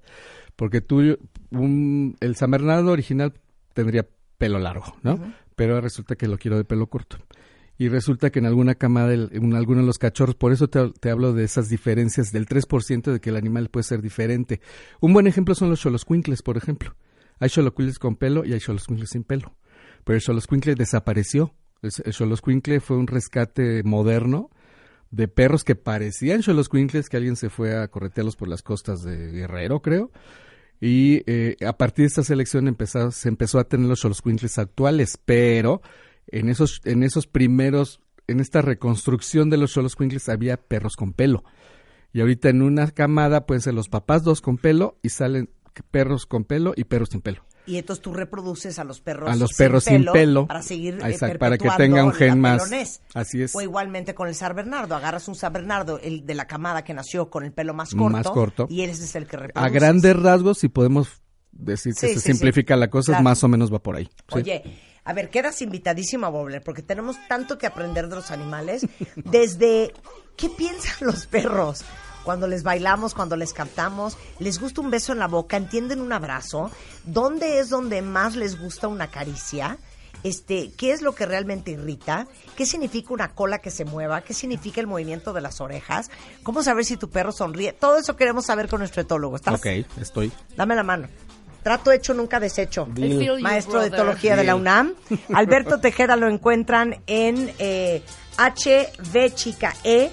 porque 0.56 0.81
tú, 0.81 1.19
un- 1.51 2.16
el 2.20 2.36
San 2.36 2.51
Bernardo 2.51 2.90
original 2.90 3.32
tendría 3.74 4.06
pelo 4.39 4.59
largo, 4.59 4.97
¿no? 5.02 5.19
Pero 5.56 5.81
resulta 5.81 6.16
que 6.16 6.27
lo 6.27 6.36
quiero 6.39 6.56
de 6.56 6.65
pelo 6.65 6.89
corto. 6.89 7.19
Y 7.76 7.88
resulta 7.88 8.30
que 8.30 8.38
en 8.38 8.46
alguna 8.46 8.76
camada, 8.76 9.12
en 9.12 9.55
alguno 9.55 9.80
de 9.80 9.86
los 9.86 9.98
cachorros, 9.98 10.36
por 10.36 10.52
eso 10.52 10.68
te, 10.68 11.10
hablo 11.10 11.32
de 11.32 11.44
esas 11.44 11.68
diferencias 11.68 12.30
del 12.30 12.46
3% 12.46 13.12
de 13.12 13.20
que 13.20 13.30
el 13.30 13.36
animal 13.36 13.68
puede 13.68 13.84
ser 13.84 14.01
diferente. 14.01 14.60
Un 15.01 15.12
buen 15.12 15.26
ejemplo 15.26 15.55
son 15.55 15.70
los 15.70 15.80
choloscuincles, 15.80 16.42
por 16.42 16.56
ejemplo. 16.56 16.94
Hay 17.40 17.51
choloscuincles 17.51 17.98
con 17.98 18.16
pelo 18.16 18.44
y 18.44 18.52
hay 18.52 18.60
choloscuincles 18.60 19.10
sin 19.10 19.24
pelo. 19.24 19.56
Pero 20.05 20.16
el 20.16 20.22
choloscuincle 20.22 20.76
desapareció. 20.76 21.52
El, 21.82 21.90
el 22.05 22.12
choloscuincle 22.12 22.78
fue 22.78 22.96
un 22.96 23.09
rescate 23.09 23.82
moderno 23.82 24.51
de 25.10 25.28
perros 25.28 25.64
que 25.64 25.74
parecían 25.74 26.42
choloscuincles, 26.42 27.09
que 27.09 27.16
alguien 27.16 27.36
se 27.36 27.48
fue 27.51 27.76
a 27.76 27.88
corretearlos 27.88 28.36
por 28.36 28.48
las 28.48 28.62
costas 28.62 29.02
de 29.02 29.30
Guerrero, 29.32 29.80
creo. 29.80 30.10
Y 30.80 31.22
eh, 31.26 31.56
a 31.66 31.76
partir 31.76 32.02
de 32.02 32.09
esta 32.09 32.24
selección 32.24 32.68
empezó, 32.68 33.10
se 33.10 33.28
empezó 33.28 33.59
a 33.59 33.64
tener 33.64 33.86
los 33.86 34.01
choloscuincles 34.01 34.59
actuales, 34.59 35.18
pero 35.24 35.82
en 36.28 36.48
esos, 36.48 36.80
en 36.84 37.02
esos 37.02 37.26
primeros, 37.26 38.01
en 38.26 38.40
esta 38.40 38.62
reconstrucción 38.62 39.51
de 39.51 39.56
los 39.59 39.72
choloscuincles 39.72 40.28
había 40.28 40.56
perros 40.56 40.96
con 40.96 41.12
pelo. 41.12 41.44
Y 42.12 42.20
ahorita 42.20 42.48
en 42.48 42.62
una 42.62 42.90
camada 42.92 43.44
pueden 43.46 43.60
ser 43.60 43.74
los 43.74 43.88
papás 43.88 44.22
dos 44.22 44.40
con 44.40 44.56
pelo 44.56 44.98
y 45.02 45.09
salen 45.09 45.51
perros 45.90 46.26
con 46.26 46.44
pelo 46.44 46.72
y 46.76 46.84
perros 46.84 47.09
sin 47.10 47.20
pelo. 47.20 47.44
Y 47.66 47.78
entonces 47.78 48.02
tú 48.02 48.12
reproduces 48.12 48.78
a 48.78 48.84
los 48.84 49.01
perros 49.01 49.30
A 49.30 49.36
los 49.36 49.55
perros 49.55 49.84
sin 49.84 50.05
pelo. 50.05 50.46
para 50.46 50.62
seguir 50.62 50.94
eh, 51.02 51.10
Exacto, 51.10 51.38
para 51.38 51.56
que 51.56 51.68
tenga 51.78 52.05
un 52.05 52.12
gen 52.12 52.38
más. 52.38 52.62
pelonés. 52.62 53.01
Así 53.14 53.42
es. 53.42 53.56
O 53.56 53.62
igualmente 53.62 54.14
con 54.14 54.28
el 54.28 54.34
San 54.34 54.55
Bernardo, 54.55 54.94
agarras 54.94 55.26
un 55.28 55.34
San 55.34 55.52
Bernardo, 55.55 55.98
el 55.98 56.26
de 56.26 56.34
la 56.34 56.46
camada 56.46 56.84
que 56.84 56.92
nació 56.92 57.30
con 57.30 57.42
el 57.42 57.52
pelo 57.52 57.72
más 57.72 57.94
corto, 57.94 58.10
Más 58.10 58.26
corto. 58.28 58.66
y 58.68 58.82
ese 58.82 59.05
es 59.05 59.14
el 59.16 59.26
que 59.26 59.38
reproduces. 59.38 59.70
A 59.70 59.74
grandes 59.74 60.14
rasgos, 60.14 60.59
si 60.59 60.68
podemos 60.68 61.22
decir 61.52 61.94
que 61.94 62.01
Sí, 62.09 62.14
se 62.14 62.20
sí, 62.20 62.32
simplifica 62.32 62.74
sí. 62.74 62.80
la 62.80 62.90
cosa, 62.90 63.12
Claro. 63.12 63.24
más 63.24 63.42
o 63.42 63.48
menos 63.48 63.72
va 63.72 63.82
por 63.82 63.96
ahí. 63.96 64.10
Oye, 64.32 64.62
a 65.05 65.12
ver, 65.12 65.31
quedas 65.31 65.60
invitadísima, 65.60 66.28
Bobler, 66.28 66.62
porque 66.62 66.82
tenemos 66.82 67.16
tanto 67.28 67.59
que 67.59 67.66
aprender 67.66 68.09
de 68.09 68.16
los 68.16 68.31
animales. 68.31 68.86
Desde, 69.16 69.93
¿qué 70.36 70.48
piensan 70.48 70.97
los 71.06 71.26
perros? 71.26 71.85
Cuando 72.24 72.47
les 72.47 72.62
bailamos, 72.62 73.12
cuando 73.12 73.36
les 73.36 73.52
cantamos, 73.52 74.16
les 74.39 74.59
gusta 74.59 74.81
un 74.81 74.90
beso 74.90 75.12
en 75.12 75.18
la 75.18 75.28
boca, 75.28 75.59
entienden 75.59 76.01
un 76.01 76.12
abrazo. 76.12 76.70
¿Dónde 77.05 77.59
es 77.59 77.68
donde 77.68 78.01
más 78.01 78.35
les 78.35 78.59
gusta 78.59 78.89
una 78.89 79.10
caricia? 79.10 79.78
Este, 80.22 80.72
¿qué 80.78 80.93
es 80.93 81.02
lo 81.02 81.14
que 81.14 81.26
realmente 81.26 81.72
irrita? 81.72 82.26
¿Qué 82.56 82.64
significa 82.64 83.12
una 83.12 83.35
cola 83.35 83.59
que 83.59 83.70
se 83.70 83.85
mueva? 83.85 84.22
¿Qué 84.22 84.32
significa 84.32 84.81
el 84.81 84.86
movimiento 84.86 85.35
de 85.35 85.43
las 85.43 85.60
orejas? 85.60 86.10
¿Cómo 86.43 86.62
saber 86.62 86.86
si 86.86 86.97
tu 86.97 87.10
perro 87.10 87.31
sonríe? 87.31 87.74
Todo 87.74 87.98
eso 87.98 88.16
queremos 88.16 88.47
saber 88.47 88.68
con 88.68 88.78
nuestro 88.78 89.02
etólogo. 89.02 89.36
¿Estás? 89.36 89.55
Ok, 89.55 89.66
estoy. 90.01 90.32
Dame 90.56 90.74
la 90.74 90.82
mano. 90.82 91.09
Trato 91.65 91.91
hecho, 91.91 92.15
nunca 92.15 92.39
deshecho. 92.39 92.86
Maestro 92.86 93.81
de 93.81 93.89
brother. 93.89 93.95
Etología 93.95 94.36
de 94.36 94.45
la. 94.45 94.55
UNAM. 94.55 94.95
Alberto 95.35 95.81
Tejeda 95.81 96.15
lo 96.15 96.28
encuentran 96.28 97.03
en 97.07 97.53
eh, 97.59 98.05
HV 98.39 99.35
chica 99.35 99.74
E 99.82 100.11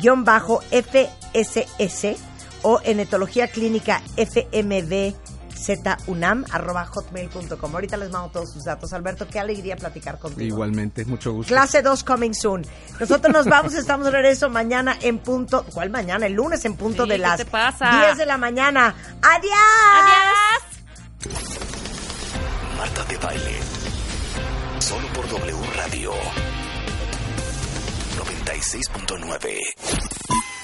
guion 0.00 0.24
bajo 0.24 0.62
FSS 0.72 2.16
o 2.62 2.80
en 2.82 3.00
Etología 3.00 3.48
Clínica 3.48 4.02
FMB 4.16 5.14
zunam 5.56 6.44
arroba 6.50 6.84
hotmail.com. 6.86 7.74
Ahorita 7.74 7.96
les 7.96 8.10
mando 8.10 8.30
todos 8.30 8.52
sus 8.52 8.64
datos. 8.64 8.92
Alberto, 8.92 9.26
qué 9.28 9.38
alegría 9.38 9.76
platicar 9.76 10.18
contigo. 10.18 10.42
Igualmente, 10.46 11.04
mucho 11.04 11.32
gusto. 11.32 11.48
Clase 11.48 11.82
2 11.82 12.04
coming 12.04 12.32
soon. 12.32 12.64
Nosotros 13.00 13.32
nos 13.32 13.46
vamos, 13.46 13.74
estamos 13.74 14.06
de 14.06 14.12
regreso 14.12 14.48
mañana 14.50 14.96
en 15.00 15.18
punto. 15.18 15.64
¿Cuál 15.72 15.90
mañana? 15.90 16.26
El 16.26 16.34
lunes 16.34 16.64
en 16.64 16.74
punto 16.76 17.04
Sí, 17.04 17.10
de 17.10 17.16
¿qué 17.16 17.22
las 17.22 17.36
te 17.38 17.44
pasa? 17.46 17.90
10 18.06 18.18
de 18.18 18.26
la 18.26 18.38
mañana. 18.38 18.94
¡Adiós! 19.22 19.52
¡Adiós! 19.94 20.65
Marta 22.76 23.04
de 23.04 23.16
Baile. 23.18 23.60
Solo 24.78 25.06
por 25.08 25.28
W 25.28 25.56
Radio. 25.76 26.12
96.9. 28.16 30.55